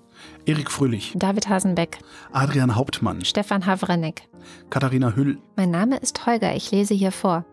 Erik 0.46 0.70
Fröhlich, 0.70 1.12
David 1.16 1.48
Hasenbeck. 1.48 1.98
Adrian 2.32 2.74
Hauptmann, 2.74 3.24
Stefan 3.24 3.64
Havranek. 3.66 4.28
Katharina 4.70 5.14
Hüll, 5.14 5.38
Mein 5.56 5.70
Name 5.70 5.96
ist 5.98 6.26
Holger. 6.26 6.54
Ich 6.54 6.70
lese 6.70 6.94
hier 6.94 7.12
vor. 7.12 7.44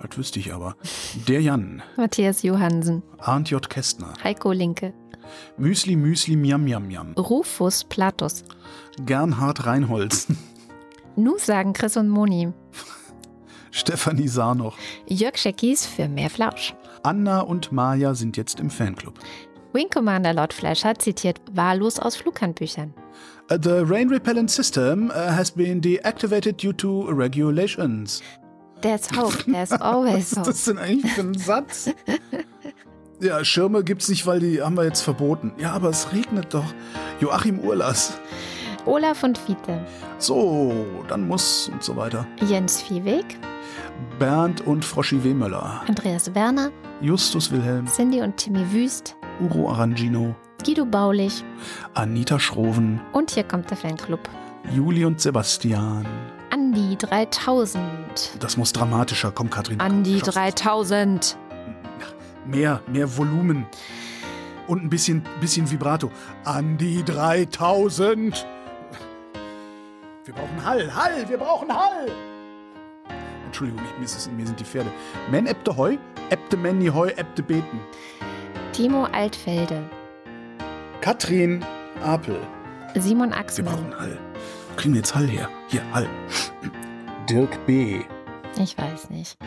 das 0.00 0.16
wüsste 0.16 0.38
ich 0.38 0.52
aber, 0.52 0.76
der 1.26 1.40
Jan, 1.42 1.82
Matthias 1.96 2.42
Johansen. 2.42 3.02
Arndt 3.18 3.50
J. 3.50 3.68
Kästner, 3.68 4.14
Heiko 4.22 4.52
Linke. 4.52 4.94
Müsli 5.56 5.96
Müsli 5.96 6.36
Miam 6.36 6.64
Miam 6.64 6.86
Miam, 6.86 7.12
Rufus 7.14 7.84
Platus. 7.84 8.44
Gernhard 9.06 9.66
Reinholz, 9.66 10.28
Nu 11.16 11.36
sagen 11.38 11.72
Chris 11.72 11.96
und 11.96 12.08
Moni. 12.08 12.52
Stefanie 13.70 14.28
Sarnoch, 14.28 14.76
Jörg 15.06 15.36
Scheckis 15.36 15.86
für 15.86 16.08
mehr 16.08 16.30
Flausch. 16.30 16.74
Anna 17.02 17.40
und 17.40 17.70
Maja 17.72 18.14
sind 18.14 18.36
jetzt 18.36 18.60
im 18.60 18.70
Fanclub. 18.70 19.14
Wing 19.72 19.88
Commander 19.90 20.32
Lord 20.32 20.52
Fleischer 20.54 20.94
zitiert 20.98 21.40
wahllos 21.52 21.98
aus 22.00 22.16
Flughandbüchern. 22.16 22.94
Uh, 23.50 23.56
The 23.60 23.82
rain 23.84 24.08
repellent 24.08 24.50
system 24.50 25.10
uh, 25.10 25.14
has 25.14 25.50
been 25.50 25.80
deactivated 25.80 26.56
due 26.62 26.72
to 26.76 27.08
regulations. 27.10 28.22
There's 28.80 29.08
hope, 29.16 29.44
there's 29.44 29.72
always 29.80 30.14
Was 30.14 30.32
ist 30.32 30.36
hope. 30.38 30.46
das 30.50 30.64
denn 30.64 30.78
eigentlich 30.78 31.12
für 31.12 31.20
ein 31.22 31.34
Satz? 31.38 31.90
Ja, 33.20 33.44
Schirme 33.44 33.82
gibt's 33.82 34.08
nicht, 34.08 34.26
weil 34.26 34.38
die 34.38 34.62
haben 34.62 34.76
wir 34.76 34.84
jetzt 34.84 35.02
verboten. 35.02 35.52
Ja, 35.58 35.72
aber 35.72 35.88
es 35.88 36.12
regnet 36.12 36.54
doch. 36.54 36.72
Joachim 37.20 37.58
Urlas. 37.58 38.16
Olaf 38.86 39.24
und 39.24 39.36
Fiete. 39.36 39.84
So, 40.18 40.86
dann 41.08 41.26
muss 41.26 41.68
und 41.72 41.82
so 41.82 41.96
weiter. 41.96 42.26
Jens 42.46 42.80
Viehweg. 42.80 43.24
Bernd 44.20 44.64
und 44.66 44.84
Froschi 44.84 45.22
Wehmöller. 45.24 45.82
Andreas 45.88 46.32
Werner. 46.34 46.70
Justus 47.00 47.50
Wilhelm. 47.50 47.86
Cindy 47.86 48.22
und 48.22 48.36
Timmy 48.36 48.64
Wüst. 48.72 49.16
Uro 49.40 49.70
Arangino. 49.70 50.36
Guido 50.64 50.84
Baulich. 50.84 51.44
Anita 51.94 52.38
Schroven. 52.38 53.00
Und 53.12 53.32
hier 53.32 53.44
kommt 53.44 53.68
der 53.70 53.76
Fanclub. 53.76 54.20
Juli 54.72 55.04
und 55.04 55.20
Sebastian. 55.20 56.06
Andi 56.50 56.96
3000. 56.96 57.82
Das 58.38 58.56
muss 58.56 58.72
dramatischer. 58.72 59.32
Komm, 59.32 59.50
Katrin. 59.50 59.80
Andi 59.80 60.20
schaffst 60.20 60.36
3000. 60.36 61.36
Mehr, 62.48 62.80
mehr 62.86 63.16
Volumen. 63.16 63.66
Und 64.66 64.82
ein 64.82 64.88
bisschen, 64.90 65.22
bisschen 65.40 65.70
Vibrato. 65.70 66.10
An 66.44 66.78
die 66.78 67.04
3000. 67.04 68.46
Wir 70.24 70.34
brauchen 70.34 70.64
Hall, 70.64 70.94
Hall, 70.94 71.28
wir 71.28 71.38
brauchen 71.38 71.74
Hall. 71.74 72.10
Entschuldigung, 73.46 73.82
ich, 73.84 73.98
mir, 73.98 74.04
ist 74.04 74.16
es, 74.16 74.30
mir 74.30 74.46
sind 74.46 74.58
die 74.60 74.64
Pferde. 74.64 74.90
Men 75.30 75.46
ebte 75.46 75.76
Heu, 75.76 75.96
ebte 76.30 76.56
Menni 76.56 76.86
Heu, 76.88 77.08
ebte 77.16 77.42
Beten. 77.42 77.80
Timo 78.72 79.04
Altfelde. 79.12 79.82
Katrin 81.00 81.64
Apel. 82.04 82.38
Simon 82.94 83.30
Wir 83.30 83.38
Axmann. 83.38 83.74
brauchen 83.74 83.98
Hall. 84.00 84.18
Wo 84.70 84.76
kriegen 84.76 84.94
wir 84.94 85.00
jetzt 85.00 85.14
Hall 85.14 85.26
her? 85.26 85.48
Hier, 85.68 85.82
Hall. 85.92 86.08
Dirk 87.28 87.66
B. 87.66 88.00
Ich 88.58 88.76
weiß 88.76 89.10
nicht. 89.10 89.38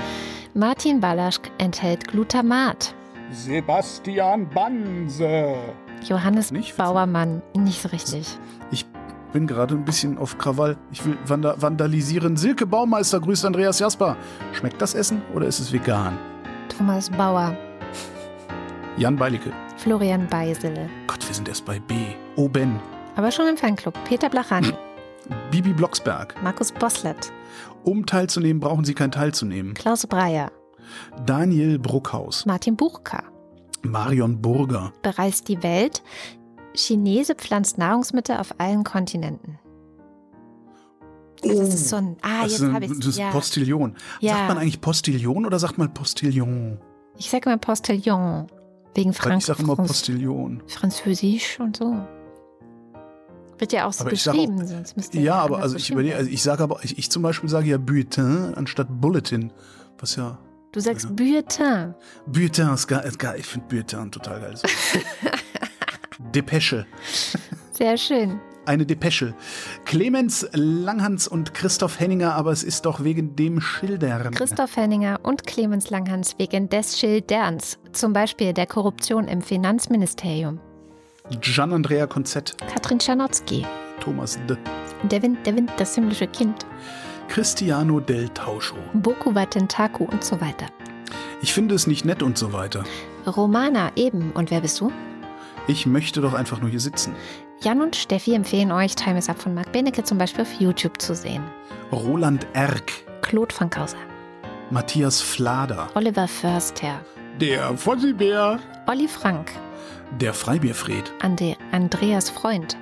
Martin 0.53 0.99
Balaschk 0.99 1.49
enthält 1.59 2.07
Glutamat. 2.07 2.93
Sebastian 3.31 4.49
Banse. 4.49 5.55
Johannes 6.03 6.51
Nicht? 6.51 6.75
Bauermann. 6.75 7.41
Nicht 7.55 7.81
so 7.81 7.89
richtig. 7.89 8.37
Ich 8.71 8.85
bin 9.31 9.47
gerade 9.47 9.75
ein 9.75 9.85
bisschen 9.85 10.17
auf 10.17 10.37
Krawall. 10.37 10.77
Ich 10.91 11.05
will 11.05 11.17
vanda 11.25 11.55
vandalisieren. 11.57 12.35
Silke 12.35 12.65
Baumeister 12.65 13.21
grüßt 13.21 13.45
Andreas 13.45 13.79
Jasper. 13.79 14.17
Schmeckt 14.51 14.81
das 14.81 14.93
Essen 14.93 15.21
oder 15.33 15.45
ist 15.45 15.59
es 15.59 15.71
vegan? 15.71 16.17
Thomas 16.77 17.09
Bauer. 17.09 17.55
Jan 18.97 19.15
Beilicke. 19.15 19.53
Florian 19.77 20.27
Beisele. 20.27 20.89
Gott, 21.07 21.25
wir 21.25 21.33
sind 21.33 21.47
erst 21.47 21.63
bei 21.63 21.79
B. 21.79 21.95
Oh 22.35 22.49
Ben. 22.49 22.77
Aber 23.15 23.31
schon 23.31 23.47
im 23.47 23.55
Fanclub. 23.55 23.93
Peter 24.03 24.29
Blachani. 24.29 24.73
Bibi 25.51 25.73
Blocksberg. 25.73 26.35
Markus 26.43 26.71
Boslett. 26.71 27.31
Um 27.83 28.05
teilzunehmen, 28.05 28.59
brauchen 28.59 28.85
Sie 28.85 28.93
kein 28.93 29.11
teilzunehmen. 29.11 29.73
Klaus 29.73 30.05
Breyer. 30.07 30.51
Daniel 31.25 31.79
Bruckhaus. 31.79 32.45
Martin 32.45 32.75
Buchka. 32.75 33.23
Marion 33.83 34.41
Burger. 34.41 34.93
Bereist 35.01 35.47
die 35.47 35.63
Welt. 35.63 36.03
Chinese 36.73 37.35
pflanzt 37.35 37.77
Nahrungsmittel 37.77 38.37
auf 38.37 38.55
allen 38.59 38.83
Kontinenten. 38.83 39.59
Das 41.41 41.51
ist 41.51 41.89
so 41.89 41.95
ein. 41.95 42.17
Ah, 42.21 42.45
jetzt 42.45 42.61
habe 42.61 42.85
ich 42.85 42.91
das 42.97 43.07
ist 43.07 43.17
ja. 43.17 43.31
Postillon. 43.31 43.95
Ja. 44.19 44.33
Sagt 44.33 44.47
man 44.49 44.57
eigentlich 44.59 44.79
Postillon 44.79 45.45
oder 45.45 45.57
sagt 45.57 45.77
man 45.77 45.93
Postillon? 45.93 46.77
Ich 47.17 47.29
sage 47.29 47.49
mal 47.49 47.57
Postillon. 47.57 48.47
Wegen 48.93 49.13
Frank 49.13 49.39
ich 49.39 49.45
sage 49.45 49.63
immer 49.63 49.75
Franz 49.75 49.87
Postillon. 49.87 50.61
Französisch 50.67 51.59
und 51.59 51.77
so. 51.77 51.95
Wird 53.61 53.73
ja 53.73 53.87
auch 53.87 53.93
so 53.93 54.05
Aber 54.05 54.15
sag 54.15 54.33
beschrieben, 54.33 54.65
sonst 54.65 54.97
müsste 54.97 55.19
Ja, 55.19 55.35
aber 55.35 55.57
anders 55.57 55.73
also 55.73 55.75
ich 55.75 55.91
überlege, 55.91 56.15
also 56.15 56.31
ich 56.31 56.41
sage 56.41 56.63
aber, 56.63 56.83
ich, 56.83 56.97
ich 56.97 57.11
zum 57.11 57.21
Beispiel 57.21 57.47
sage 57.47 57.69
ja 57.69 57.77
Bulletin 57.77 58.55
anstatt 58.55 58.87
Bulletin. 58.89 59.53
Was 59.99 60.15
ja. 60.15 60.39
Du 60.71 60.79
sagst 60.79 61.05
Ja. 61.05 61.11
Bulletin. 61.11 61.93
Bulletin 62.25 62.73
ist 62.73 62.87
geil. 62.87 63.03
ist 63.05 63.19
geil. 63.19 63.35
Ich 63.37 63.45
finde 63.45 63.67
Bulletin 63.67 64.11
total 64.11 64.41
geil. 64.41 64.55
Depesche. 66.33 66.87
Sehr 67.71 67.97
schön. 67.97 68.39
Eine 68.65 68.87
Depesche. 68.87 69.35
Clemens 69.85 70.47
Langhans 70.53 71.27
und 71.27 71.53
Christoph 71.53 71.99
Henninger, 71.99 72.33
aber 72.33 72.51
es 72.51 72.63
ist 72.63 72.87
doch 72.87 73.03
wegen 73.03 73.35
dem 73.35 73.61
Schildern. 73.61 74.33
Christoph 74.33 74.75
Henninger 74.75 75.19
und 75.21 75.45
Clemens 75.45 75.91
Langhans 75.91 76.33
wegen 76.39 76.67
des 76.67 76.97
Schilderns, 76.97 77.77
zum 77.91 78.13
Beispiel 78.13 78.53
der 78.53 78.65
Korruption 78.65 79.27
im 79.27 79.43
Finanzministerium. 79.43 80.59
Gian 81.29 81.71
Andrea 81.73 82.07
Konzett, 82.07 82.55
Katrin 82.73 82.99
Czarnocki, 82.99 83.65
Thomas 83.99 84.37
D. 84.47 84.57
der 85.03 85.21
Wind, 85.21 85.45
der 85.45 85.55
Wind, 85.55 85.71
das 85.77 85.95
himmlische 85.95 86.27
Kind, 86.27 86.65
Cristiano 87.29 87.99
del 87.99 88.27
Tauscho. 88.29 88.75
Boku 88.93 89.33
Watentaku 89.33 90.05
und 90.05 90.23
so 90.23 90.41
weiter. 90.41 90.65
Ich 91.41 91.53
finde 91.53 91.75
es 91.75 91.87
nicht 91.87 92.03
nett 92.05 92.21
und 92.21 92.37
so 92.37 92.51
weiter. 92.51 92.83
Romana 93.25 93.91
eben. 93.95 94.31
Und 94.33 94.51
wer 94.51 94.61
bist 94.61 94.79
du? 94.81 94.91
Ich 95.67 95.85
möchte 95.85 96.21
doch 96.21 96.33
einfach 96.33 96.59
nur 96.59 96.69
hier 96.69 96.79
sitzen. 96.79 97.15
Jan 97.61 97.81
und 97.81 97.95
Steffi 97.95 98.33
empfehlen 98.33 98.71
euch 98.71 98.95
Time 98.95 99.19
is 99.19 99.29
Up 99.29 99.39
von 99.39 99.53
Marc 99.53 99.71
Benecke 99.71 100.03
zum 100.03 100.17
Beispiel 100.17 100.41
auf 100.41 100.53
YouTube 100.59 100.99
zu 101.01 101.15
sehen. 101.15 101.43
Roland 101.91 102.45
Erck, 102.53 102.91
Claude 103.21 103.53
Fankhauser, 103.53 103.97
Matthias 104.71 105.21
Flader, 105.21 105.87
Oliver 105.95 106.27
Förster, 106.27 106.99
der 107.39 107.77
Fossibär, 107.77 108.59
Olli 108.87 109.07
Frank, 109.07 109.51
der 110.19 110.33
Freibierfred. 110.33 111.11
Ande 111.21 111.55
Andreas 111.71 112.29
Freund, 112.29 112.77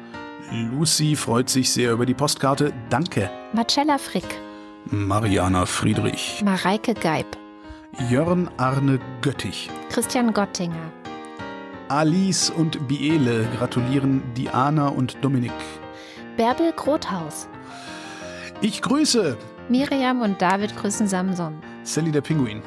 Lucy 0.51 1.15
freut 1.15 1.49
sich 1.49 1.71
sehr 1.71 1.91
über 1.91 2.05
die 2.05 2.13
Postkarte. 2.13 2.73
Danke. 2.89 3.29
Marcella 3.53 3.97
Frick, 3.97 4.25
Mariana 4.85 5.65
Friedrich, 5.65 6.41
Mareike 6.43 6.93
Geib, 6.93 7.27
Jörn 8.09 8.49
Arne 8.57 8.99
Göttich, 9.21 9.69
Christian 9.89 10.33
Gottinger, 10.33 10.91
Alice 11.87 12.49
und 12.49 12.87
Biele 12.87 13.47
gratulieren 13.57 14.21
Diana 14.35 14.87
und 14.87 15.17
Dominik. 15.23 15.51
Bärbel 16.37 16.71
Grothaus, 16.75 17.47
Ich 18.61 18.81
grüße 18.81 19.37
Miriam 19.69 20.21
und 20.21 20.41
David 20.41 20.75
grüßen 20.75 21.07
Samson. 21.07 21.61
Sally 21.83 22.11
der 22.11 22.21
Pinguin. 22.21 22.61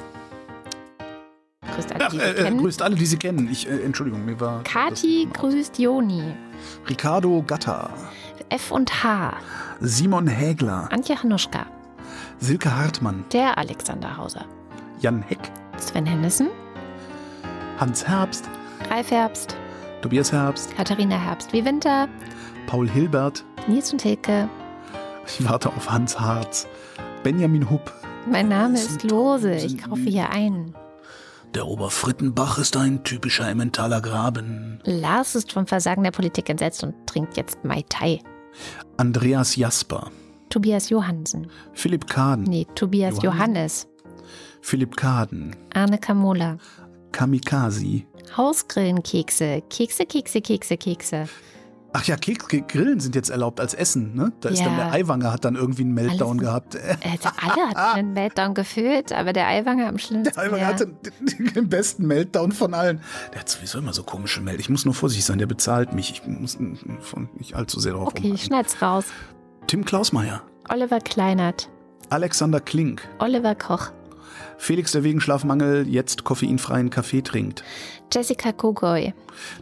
Grüßt 1.74 1.92
alle, 1.92 2.08
die 2.10 2.16
äh, 2.16 2.20
wir 2.20 2.38
äh, 2.38 2.42
kennen. 2.44 2.58
grüßt 2.58 2.82
alle, 2.82 2.96
die 2.96 3.06
sie 3.06 3.16
kennen. 3.16 3.48
Ich, 3.50 3.68
äh, 3.68 3.82
Entschuldigung, 3.82 4.24
mir 4.24 4.38
war. 4.40 4.62
Kati 4.64 5.28
grüßt 5.32 5.78
Joni. 5.78 6.34
Ricardo 6.88 7.42
Gatter. 7.46 7.90
F 8.48 8.70
und 8.70 9.02
H. 9.04 9.34
Simon 9.80 10.26
Hägler. 10.26 10.88
Antje 10.92 11.22
Hanuschka. 11.22 11.66
Silke 12.38 12.76
Hartmann. 12.76 13.24
Der 13.32 13.56
Alexander 13.56 14.16
Hauser. 14.16 14.44
Jan 15.00 15.22
Heck. 15.22 15.38
Sven 15.78 16.04
Hennissen. 16.06 16.48
Hans 17.78 18.06
Herbst. 18.06 18.48
Ralf 18.90 19.10
Herbst. 19.10 19.56
Tobias 20.02 20.32
Herbst. 20.32 20.76
Katharina 20.76 21.16
Herbst 21.16 21.52
wie 21.52 21.64
Winter. 21.64 22.08
Paul 22.66 22.88
Hilbert. 22.88 23.44
Nils 23.68 23.92
und 23.92 24.02
Hilke. 24.02 24.48
Ich 25.26 25.48
warte 25.48 25.68
auf 25.68 25.90
Hans 25.90 26.18
Harz. 26.18 26.66
Benjamin 27.22 27.70
Hupp. 27.70 27.92
Mein 28.28 28.48
Name 28.48 28.74
ist 28.74 29.04
Lose. 29.04 29.54
Ich 29.54 29.78
kaufe 29.78 30.02
hier 30.02 30.30
ein. 30.30 30.74
Der 31.54 31.66
Oberfrittenbach 31.66 32.58
ist 32.58 32.76
ein 32.78 33.04
typischer 33.04 33.48
Emmentaler 33.48 34.00
Graben. 34.00 34.80
Lars 34.84 35.34
ist 35.34 35.52
vom 35.52 35.66
Versagen 35.66 36.02
der 36.02 36.10
Politik 36.10 36.48
entsetzt 36.48 36.82
und 36.82 36.94
trinkt 37.06 37.36
jetzt 37.36 37.62
Mai 37.62 37.84
Tai. 37.90 38.20
Andreas 38.96 39.56
Jasper. 39.56 40.10
Tobias 40.48 40.88
Johansen. 40.88 41.50
Philipp 41.74 42.06
Kahn. 42.06 42.44
Nee, 42.44 42.66
Tobias 42.74 43.22
Johansen? 43.22 43.24
Johannes. 43.24 43.88
Philipp 44.62 44.96
Kaden, 44.96 45.56
Arne 45.74 45.98
Kamola. 45.98 46.56
Kamikaze. 47.10 48.04
Hausgrillenkekse. 48.36 49.62
Kekse, 49.68 50.06
Kekse, 50.06 50.40
Kekse, 50.40 50.76
Kekse. 50.76 51.28
Ach 51.94 52.04
ja, 52.04 52.16
Keks, 52.16 52.46
Grillen 52.68 53.00
sind 53.00 53.14
jetzt 53.14 53.28
erlaubt 53.28 53.60
als 53.60 53.74
Essen, 53.74 54.14
ne? 54.14 54.32
Da 54.40 54.48
ist 54.48 54.60
Ja. 54.60 54.64
dann 54.66 54.76
der 54.76 54.92
Eiwanger 54.92 55.30
hat 55.32 55.44
dann 55.44 55.56
irgendwie 55.56 55.82
einen 55.82 55.92
Meltdown 55.92 56.38
Alles- 56.38 56.48
gehabt. 56.48 56.76
Also 56.76 57.28
alle 57.36 57.68
hatten 57.68 57.76
einen 57.98 58.12
Meltdown 58.14 58.54
gefühlt, 58.54 59.12
aber 59.12 59.32
der 59.34 59.46
Eiwanger 59.46 59.88
am 59.88 59.98
schlimmsten. 59.98 60.34
Der 60.34 60.42
Eiwanger 60.42 60.62
ja. 60.62 60.68
hatte 60.68 60.86
den, 60.86 61.52
den 61.52 61.68
besten 61.68 62.06
Meltdown 62.06 62.52
von 62.52 62.72
allen. 62.72 63.00
Der 63.32 63.40
hat 63.40 63.48
sowieso 63.50 63.78
immer 63.78 63.92
so 63.92 64.02
komische 64.04 64.40
Meld. 64.40 64.58
Ich 64.60 64.70
muss 64.70 64.84
nur 64.86 64.94
vorsichtig 64.94 65.26
sein, 65.26 65.38
der 65.38 65.46
bezahlt 65.46 65.92
mich. 65.92 66.10
Ich 66.12 66.26
muss 66.26 66.58
nicht 66.58 67.54
allzu 67.54 67.78
sehr 67.78 67.92
drauf 67.92 68.08
Okay, 68.08 68.22
rumhacken. 68.28 68.38
schneid's 68.46 68.80
raus. 68.80 69.04
Tim 69.66 69.84
Klausmeier, 69.84 70.42
Oliver 70.70 70.98
Kleinert. 71.00 71.68
Alexander 72.08 72.60
Klink, 72.60 73.06
Oliver 73.18 73.54
Koch. 73.54 73.90
Felix, 74.56 74.92
der 74.92 75.04
wegen 75.04 75.20
Schlafmangel 75.20 75.86
jetzt 75.88 76.24
koffeinfreien 76.24 76.90
Kaffee 76.90 77.22
trinkt, 77.22 77.64
Jessica 78.12 78.52
Kogoy. 78.52 79.14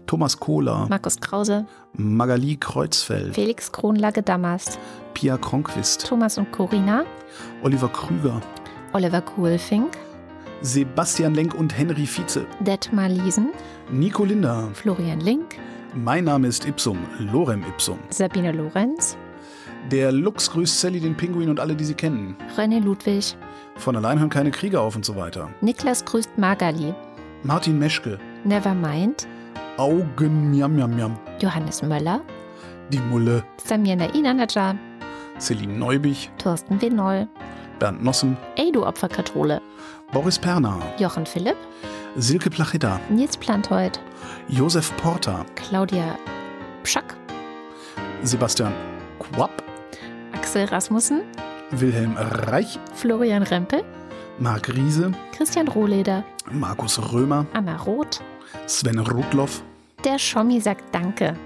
Thomas 0.07 0.39
Kohler, 0.39 0.87
Markus 0.89 1.21
Krause. 1.21 1.67
Magali 1.93 2.57
Kreuzfeld, 2.57 3.35
Felix 3.35 3.71
Kronlage 3.71 4.23
Damast. 4.23 4.79
Pia 5.15 5.37
Kronquist, 5.37 6.07
Thomas 6.07 6.39
und 6.39 6.51
Corina. 6.53 7.05
Oliver 7.63 7.89
Krüger, 7.89 8.41
Oliver 8.93 9.21
Kuhlfink. 9.21 9.97
Sebastian 10.63 11.35
Lenk 11.35 11.55
und 11.55 11.77
Henry 11.77 12.07
Vize, 12.07 12.45
Detmar 12.61 13.09
Liesen. 13.09 13.51
Nico 13.91 14.25
Linder. 14.25 14.69
Florian 14.75 15.21
Link. 15.21 15.57
Mein 15.95 16.25
Name 16.25 16.47
ist 16.49 16.67
Ipsum, 16.67 16.99
Lorem 17.19 17.65
Ipsum. 17.69 17.99
Sabine 18.11 18.53
Lorenz. 18.53 19.17
Der 19.91 20.13
Lux 20.13 20.51
grüßt 20.51 20.81
Sally 20.81 21.01
den 21.01 21.17
Pinguin 21.17 21.49
und 21.49 21.59
alle, 21.59 21.75
die 21.75 21.85
sie 21.85 21.95
kennen. 21.95 22.37
René 22.57 22.81
Ludwig. 22.81 23.37
Von 23.81 23.97
allein 23.97 24.19
hören 24.19 24.29
keine 24.29 24.51
Kriege 24.51 24.79
auf 24.81 24.95
und 24.95 25.05
so 25.07 25.17
weiter. 25.17 25.49
Niklas 25.63 26.05
grüßt 26.05 26.37
Magali. 26.37 26.95
Martin 27.43 27.79
Meschke, 27.79 28.19
Nevermind. 28.45 29.27
Augen 29.79 30.51
Miam 30.51 30.75
Miam 30.77 30.95
Miam, 30.95 31.17
Johannes 31.41 31.81
Möller. 31.83 32.21
die 32.93 32.99
Mulle, 32.99 33.43
Samir 33.65 33.97
Naina 33.97 34.35
Najar. 34.35 34.77
Celine 35.39 35.73
Neubich, 35.79 36.31
Thorsten 36.37 36.83
Wenoll. 36.83 37.27
Bernd 37.79 38.05
Nossen, 38.05 38.37
Ey, 38.57 38.71
du 38.71 38.85
Opferkathole. 38.85 39.63
Boris 40.13 40.39
Perner, 40.39 40.79
Jochen 40.99 41.25
Philipp. 41.25 41.57
Silke 42.17 42.51
Plachetta, 42.51 43.01
Nils 43.09 43.39
Plantoid. 43.39 43.99
Josef 44.49 44.95
Porter, 44.99 45.47
Claudia 45.55 46.19
Pschack. 46.83 47.17
Sebastian 48.23 48.73
Quapp, 49.19 49.63
Axel 50.35 50.67
Rasmussen. 50.67 51.23
Wilhelm 51.71 52.17
Reich, 52.17 52.79
Florian 52.95 53.43
Rempel. 53.43 53.83
Marc 54.39 54.69
Riese, 54.75 55.13
Christian 55.37 55.69
Rohleder. 55.69 56.25
Markus 56.51 57.13
Römer, 57.13 57.47
Anna 57.53 57.77
Roth. 57.77 58.21
Sven 58.67 58.99
Rudloff, 58.99 59.63
Der 60.05 60.19
Schommi 60.19 60.61
sagt 60.61 60.85
Danke. 60.95 61.37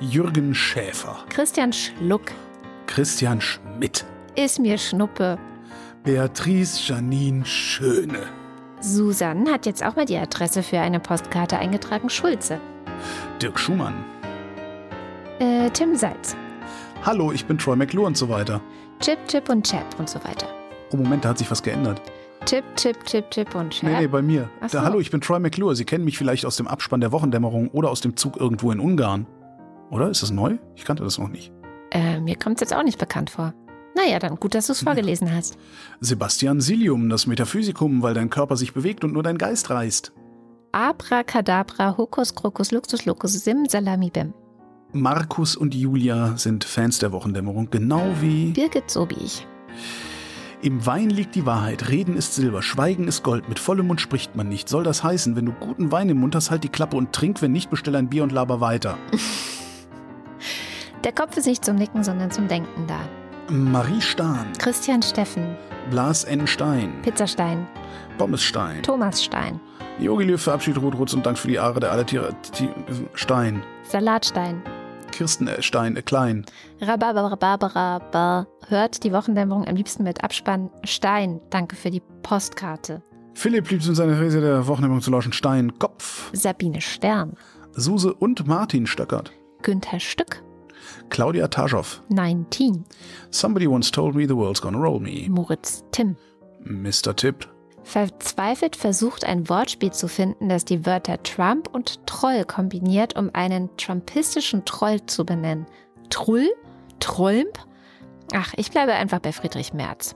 Jürgen 0.00 0.54
Schäfer, 0.54 1.16
Christian 1.28 1.72
Schluck. 1.72 2.30
Christian 2.86 3.40
Schmidt, 3.40 4.04
Ist 4.36 4.60
mir 4.60 4.78
Schnuppe. 4.78 5.38
Beatrice 6.04 6.80
Janine 6.86 7.44
Schöne, 7.44 8.20
Susan 8.80 9.50
hat 9.50 9.66
jetzt 9.66 9.84
auch 9.84 9.96
mal 9.96 10.04
die 10.04 10.16
Adresse 10.16 10.62
für 10.62 10.78
eine 10.78 11.00
Postkarte 11.00 11.58
eingetragen. 11.58 12.08
Schulze. 12.08 12.60
Dirk 13.42 13.58
Schumann. 13.58 14.04
Äh, 15.40 15.68
Tim 15.70 15.96
Salz. 15.96 16.36
Hallo, 17.04 17.32
ich 17.32 17.44
bin 17.46 17.58
Troy 17.58 17.74
McClure 17.76 18.06
und 18.06 18.16
so 18.16 18.28
weiter. 18.28 18.60
Chip, 19.00 19.18
Chip 19.28 19.48
und 19.48 19.64
Chap 19.66 19.84
und 19.98 20.08
so 20.08 20.18
weiter. 20.24 20.46
Oh 20.92 20.96
Moment, 20.96 21.24
da 21.24 21.30
hat 21.30 21.38
sich 21.38 21.50
was 21.50 21.62
geändert. 21.62 22.00
Chip, 22.46 22.64
Chip, 22.76 23.04
Chip, 23.04 23.30
Chip 23.30 23.54
und 23.54 23.70
Chap. 23.70 23.90
Nee, 23.90 24.00
nee, 24.00 24.06
bei 24.06 24.22
mir. 24.22 24.48
Ach 24.60 24.70
Da, 24.70 24.80
so. 24.80 24.84
hallo, 24.84 25.00
ich 25.00 25.10
bin 25.10 25.20
Troy 25.20 25.38
McClure. 25.38 25.74
Sie 25.76 25.84
kennen 25.84 26.04
mich 26.04 26.18
vielleicht 26.18 26.46
aus 26.46 26.56
dem 26.56 26.66
Abspann 26.66 27.00
der 27.00 27.12
Wochendämmerung 27.12 27.68
oder 27.68 27.90
aus 27.90 28.00
dem 28.00 28.16
Zug 28.16 28.36
irgendwo 28.36 28.72
in 28.72 28.80
Ungarn. 28.80 29.26
Oder? 29.90 30.08
Ist 30.10 30.22
das 30.22 30.30
neu? 30.30 30.58
Ich 30.74 30.84
kannte 30.84 31.02
das 31.04 31.18
noch 31.18 31.28
nicht. 31.28 31.52
Äh, 31.90 32.20
mir 32.20 32.36
kommt 32.36 32.56
es 32.56 32.60
jetzt 32.68 32.74
auch 32.74 32.82
nicht 32.82 32.98
bekannt 32.98 33.30
vor. 33.30 33.54
Naja, 33.94 34.18
dann 34.18 34.36
gut, 34.36 34.54
dass 34.54 34.66
du 34.66 34.72
es 34.72 34.82
vorgelesen 34.82 35.34
hast. 35.34 35.56
Sebastian 36.00 36.60
Silium, 36.60 37.08
das 37.08 37.26
Metaphysikum, 37.26 38.02
weil 38.02 38.14
dein 38.14 38.30
Körper 38.30 38.56
sich 38.56 38.72
bewegt 38.74 39.02
und 39.04 39.12
nur 39.12 39.22
dein 39.22 39.38
Geist 39.38 39.70
reist. 39.70 40.12
Abracadabra, 40.72 41.96
Hokus, 41.96 42.34
Krokus, 42.34 42.70
Luxus, 42.70 43.04
Locus, 43.06 43.32
Sim, 43.32 43.64
Salami, 43.68 44.10
Bim. 44.10 44.34
Markus 44.92 45.54
und 45.56 45.74
Julia 45.74 46.36
sind 46.36 46.64
Fans 46.64 46.98
der 46.98 47.12
Wochendämmerung, 47.12 47.68
genau 47.70 48.06
wie 48.20 48.52
Birgit, 48.52 48.90
so 48.90 49.08
wie 49.10 49.22
ich. 49.24 49.46
Im 50.62 50.84
Wein 50.86 51.10
liegt 51.10 51.34
die 51.36 51.46
Wahrheit, 51.46 51.88
Reden 51.88 52.16
ist 52.16 52.34
Silber, 52.34 52.62
Schweigen 52.62 53.06
ist 53.06 53.22
Gold, 53.22 53.48
mit 53.48 53.58
vollem 53.60 53.86
Mund 53.86 54.00
spricht 54.00 54.34
man 54.34 54.48
nicht. 54.48 54.68
Soll 54.68 54.82
das 54.82 55.04
heißen, 55.04 55.36
wenn 55.36 55.46
du 55.46 55.52
guten 55.52 55.92
Wein 55.92 56.08
im 56.08 56.18
Mund 56.18 56.34
hast, 56.34 56.50
halt 56.50 56.64
die 56.64 56.68
Klappe 56.68 56.96
und 56.96 57.12
trink, 57.12 57.42
wenn 57.42 57.52
nicht, 57.52 57.70
bestell 57.70 57.94
ein 57.96 58.08
Bier 58.08 58.22
und 58.24 58.32
laber 58.32 58.60
weiter. 58.60 58.96
Der 61.04 61.12
Kopf 61.12 61.36
ist 61.36 61.46
nicht 61.46 61.64
zum 61.64 61.76
Nicken, 61.76 62.02
sondern 62.02 62.30
zum 62.32 62.48
Denken 62.48 62.86
da. 62.88 62.98
Marie 63.54 64.00
Stahn, 64.00 64.46
Christian 64.58 65.00
Steffen, 65.02 65.56
Blas 65.90 66.24
N. 66.24 66.46
Stein, 66.46 66.92
Pizzastein, 67.02 67.66
Pommes 68.18 68.42
Stein, 68.42 68.82
Thomas 68.82 69.22
Stein, 69.22 69.60
Jogi 70.00 70.24
Löw 70.24 70.40
verabschiedet 70.42 70.82
Rot-Rotz 70.82 71.14
und 71.14 71.24
Dank 71.24 71.38
für 71.38 71.48
die 71.48 71.58
Aare 71.58 71.78
der 71.80 71.92
aller 71.92 72.04
Tiere. 72.04 72.34
Ti- 72.52 72.68
Stein. 73.14 73.62
Salatstein, 73.84 74.60
Kirsten 75.18 75.50
Stein, 75.58 76.00
Klein. 76.04 76.46
Rhabarber, 76.80 78.46
hört 78.68 79.02
die 79.02 79.12
Wochendämmerung 79.12 79.66
am 79.66 79.74
liebsten 79.74 80.04
mit 80.04 80.22
Abspann 80.22 80.70
Stein. 80.84 81.40
Danke 81.50 81.74
für 81.74 81.90
die 81.90 82.00
Postkarte. 82.22 83.02
Philipp 83.34 83.68
liebt 83.68 83.82
es 83.82 83.88
in 83.88 83.96
seiner 83.96 84.20
Rese 84.20 84.40
der 84.40 84.68
Wochendämmerung 84.68 85.02
zu 85.02 85.10
lauschen. 85.10 85.32
Stein, 85.32 85.76
Kopf. 85.80 86.30
Sabine 86.34 86.80
Stern, 86.80 87.32
Suse 87.72 88.14
und 88.14 88.46
Martin 88.46 88.86
Stöckert. 88.86 89.32
Günther 89.62 89.98
Stück, 89.98 90.44
Claudia 91.10 91.48
Taschow. 91.48 92.00
19, 92.10 92.84
Somebody 93.32 93.66
once 93.66 93.90
told 93.90 94.14
me 94.14 94.24
the 94.24 94.36
world's 94.36 94.62
gonna 94.62 94.78
roll 94.78 95.00
me. 95.00 95.26
Moritz 95.28 95.82
Tim. 95.90 96.14
Mr. 96.62 97.12
Tipp. 97.16 97.44
Verzweifelt 97.88 98.76
versucht 98.76 99.24
ein 99.24 99.48
Wortspiel 99.48 99.90
zu 99.92 100.08
finden, 100.08 100.50
das 100.50 100.66
die 100.66 100.84
Wörter 100.84 101.22
Trump 101.22 101.70
und 101.72 102.06
Troll 102.06 102.44
kombiniert, 102.44 103.16
um 103.16 103.30
einen 103.32 103.74
trumpistischen 103.78 104.66
Troll 104.66 105.06
zu 105.06 105.24
benennen. 105.24 105.64
Trull? 106.10 106.50
Trolmp? 107.00 107.58
Ach, 108.34 108.52
ich 108.58 108.70
bleibe 108.70 108.92
einfach 108.92 109.20
bei 109.20 109.32
Friedrich 109.32 109.72
Merz. 109.72 110.14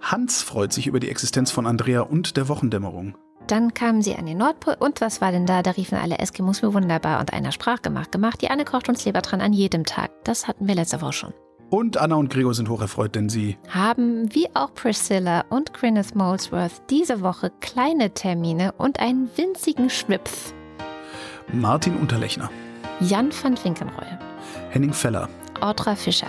Hans 0.00 0.42
freut 0.42 0.72
sich 0.72 0.88
über 0.88 0.98
die 0.98 1.08
Existenz 1.08 1.52
von 1.52 1.68
Andrea 1.68 2.00
und 2.00 2.36
der 2.36 2.48
Wochendämmerung. 2.48 3.16
Dann 3.46 3.74
kamen 3.74 4.02
sie 4.02 4.16
an 4.16 4.26
den 4.26 4.38
Nordpol 4.38 4.74
und 4.80 5.00
was 5.00 5.20
war 5.20 5.30
denn 5.30 5.46
da? 5.46 5.62
Da 5.62 5.70
riefen 5.70 5.98
alle 5.98 6.18
Eskimos 6.18 6.64
wie 6.64 6.74
wunderbar 6.74 7.20
und 7.20 7.32
einer 7.32 7.52
sprach 7.52 7.80
gemacht, 7.80 8.10
gemacht. 8.10 8.42
Die 8.42 8.50
Anne 8.50 8.64
kocht 8.64 8.88
uns 8.88 9.04
Lebertran 9.04 9.40
an 9.40 9.52
jedem 9.52 9.84
Tag. 9.84 10.10
Das 10.24 10.48
hatten 10.48 10.66
wir 10.66 10.74
letzte 10.74 11.00
Woche 11.00 11.12
schon. 11.12 11.34
Und 11.70 11.96
Anna 11.96 12.14
und 12.16 12.30
Gregor 12.30 12.54
sind 12.54 12.68
hocherfreut, 12.68 13.14
denn 13.14 13.28
sie 13.28 13.56
Haben 13.68 14.32
wie 14.34 14.46
auch 14.54 14.72
Priscilla 14.74 15.44
und 15.50 15.74
Gwyneth 15.74 16.14
Molesworth 16.14 16.82
diese 16.90 17.20
Woche 17.20 17.50
kleine 17.60 18.10
Termine 18.14 18.72
und 18.78 19.00
einen 19.00 19.28
winzigen 19.36 19.90
Schwipf. 19.90 20.52
Martin 21.52 21.96
Unterlechner, 21.96 22.48
Jan 23.00 23.30
van 23.42 23.56
Winkenreue, 23.62 24.18
Henning 24.70 24.92
Feller, 24.92 25.28
Audra 25.60 25.94
Fischer, 25.96 26.28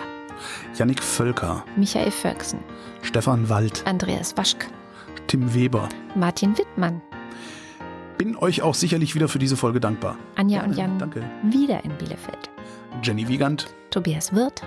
Yannick 0.78 1.02
Völker, 1.02 1.64
Michael 1.76 2.12
Völksen, 2.12 2.60
Stefan 3.02 3.48
Wald, 3.50 3.84
Andreas 3.86 4.36
Waschk, 4.36 4.68
Tim 5.28 5.54
Weber. 5.54 5.88
Martin 6.16 6.58
Wittmann, 6.58 7.02
Bin 8.18 8.36
euch 8.38 8.62
auch 8.62 8.74
sicherlich 8.76 9.14
wieder 9.16 9.28
für 9.28 9.40
diese 9.40 9.58
Folge 9.58 9.80
dankbar. 9.80 10.18
Anja 10.36 10.64
und 10.64 10.76
Jan 10.76 10.98
Danke. 10.98 11.24
wieder 11.44 11.84
in 11.86 11.92
Bielefeld, 11.98 12.50
Jenny 13.04 13.28
Wiegand, 13.28 13.68
Tobias 13.92 14.34
Wirth. 14.34 14.62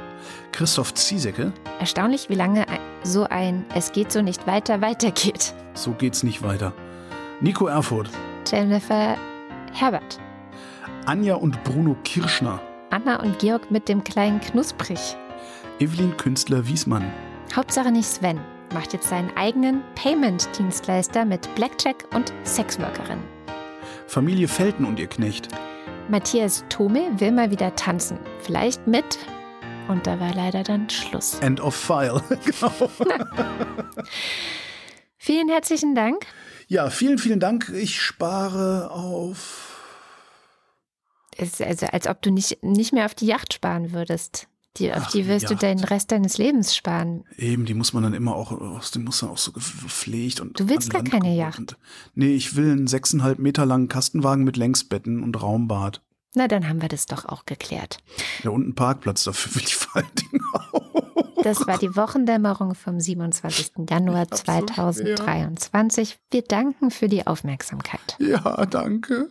Christoph 0.53 0.95
Ziesecke. 0.95 1.53
Erstaunlich, 1.81 2.29
wie 2.29 2.35
lange 2.35 2.67
so 3.03 3.25
ein 3.25 3.65
Es 3.75 3.93
geht 3.93 4.13
so 4.13 4.23
nicht 4.23 4.47
weiter 4.47 4.81
weitergeht. 4.81 5.55
So 5.75 5.93
geht's 5.93 6.23
nicht 6.23 6.43
weiter. 6.43 6.73
Nico 7.41 7.67
Erfurt, 7.67 8.11
Jennifer 8.51 9.17
Herbert, 9.73 10.19
Anja 11.07 11.37
und 11.37 11.63
Bruno 11.65 11.97
Kirschner, 12.05 12.61
Anna 12.91 13.21
und 13.23 13.39
Georg 13.39 13.71
mit 13.71 13.89
dem 13.89 14.03
kleinen 14.03 14.41
Knusprig. 14.41 14.99
Evelyn 15.79 16.17
Künstler 16.17 16.67
Wiesmann, 16.67 17.13
Hauptsache 17.55 17.93
nicht 17.93 18.09
Sven. 18.09 18.41
Macht 18.75 18.93
jetzt 18.93 19.09
seinen 19.09 19.35
eigenen 19.35 19.83
Payment-Dienstleister 19.95 21.25
mit 21.25 21.55
Blackjack 21.55 22.05
und 22.15 22.35
Sexworkerin. 22.45 23.21
Familie 24.07 24.47
Felten 24.47 24.85
und 24.85 24.99
ihr 24.99 25.07
Knecht, 25.07 25.49
Matthias 26.09 26.65
Tome 26.71 27.21
will 27.21 27.33
mal 27.33 27.51
wieder 27.51 27.75
tanzen. 27.77 28.19
Vielleicht 28.41 28.87
mit. 28.87 29.19
Und 29.89 30.07
da 30.07 30.19
war 30.19 30.35
leider 30.35 30.63
dann 30.63 30.89
Schluss. 30.89 31.39
End 31.41 31.61
of 31.61 31.75
File. 31.75 32.23
genau. 32.45 32.73
Vielen 35.19 35.49
herzlichen 35.51 35.95
Dank. 35.95 36.25
Ja, 36.67 36.89
vielen, 36.89 37.19
vielen 37.19 37.41
Dank. 37.41 37.71
Ich 37.75 38.01
spare 38.01 38.91
auf. 38.91 39.83
Es 41.37 41.61
ist 41.61 41.63
also, 41.63 41.87
als 41.87 42.07
ob 42.07 42.23
du 42.23 42.31
nicht, 42.31 42.63
nicht 42.63 42.95
mehr 42.95 43.05
auf 43.05 43.15
die 43.15 43.27
Yacht 43.27 43.53
sparen 43.53 43.93
würdest. 43.93 44.49
Die, 44.79 44.93
auf 44.93 45.05
Ach, 45.07 45.11
die 45.11 45.27
wirst 45.27 45.49
du 45.49 45.55
Yacht. 45.55 45.63
den 45.63 45.79
Rest 45.81 46.13
deines 46.13 46.39
Lebens 46.39 46.77
sparen. 46.77 47.25
Eben, 47.37 47.65
die 47.65 47.75
muss 47.75 47.93
man 47.93 48.03
dann 48.03 48.15
immer 48.15 48.35
auch, 48.35 48.53
aus 48.53 48.91
dem 48.91 49.05
muss 49.05 49.21
dann 49.21 49.31
auch 49.31 49.39
so 49.39 49.53
gepflegt 49.53 50.41
und. 50.41 50.59
Du 50.59 50.69
willst 50.69 50.91
gar 50.91 51.03
Land 51.03 51.11
keine 51.11 51.35
Yacht. 51.35 51.59
Und, 51.59 51.77
nee, 52.15 52.35
ich 52.35 52.57
will 52.57 52.73
einen 52.73 52.87
sechseinhalb 52.87 53.39
Meter 53.39 53.67
langen 53.67 53.89
Kastenwagen 53.89 54.45
mit 54.45 54.57
Längsbetten 54.57 55.23
und 55.23 55.41
Raumbad. 55.41 56.03
Na, 56.35 56.47
dann 56.47 56.69
haben 56.69 56.83
wir 56.83 56.89
das 56.89 57.07
doch 57.07 57.25
auch 57.25 57.47
geklärt. 57.47 57.99
Ja, 58.45 58.51
und 58.51 58.63
einen 58.63 58.75
Parkplatz 58.75 59.25
dafür 59.25 59.55
will 59.55 59.63
ich 59.63 59.75
vor 59.75 59.97
allen 59.97 60.15
Dingen 60.15 60.45
auch. 60.53 61.43
Das 61.43 61.67
war 61.67 61.79
die 61.79 61.95
Wochendämmerung 61.97 62.75
vom 62.75 63.01
27. 63.01 63.73
Januar 63.89 64.21
hab's 64.21 64.41
so 64.41 64.45
schwer. 64.45 64.67
2023. 64.67 66.19
Wir 66.31 66.43
danken 66.43 66.91
für 66.91 67.09
die 67.09 67.27
Aufmerksamkeit. 67.27 68.17
Ja, 68.19 68.67
danke. 68.67 69.31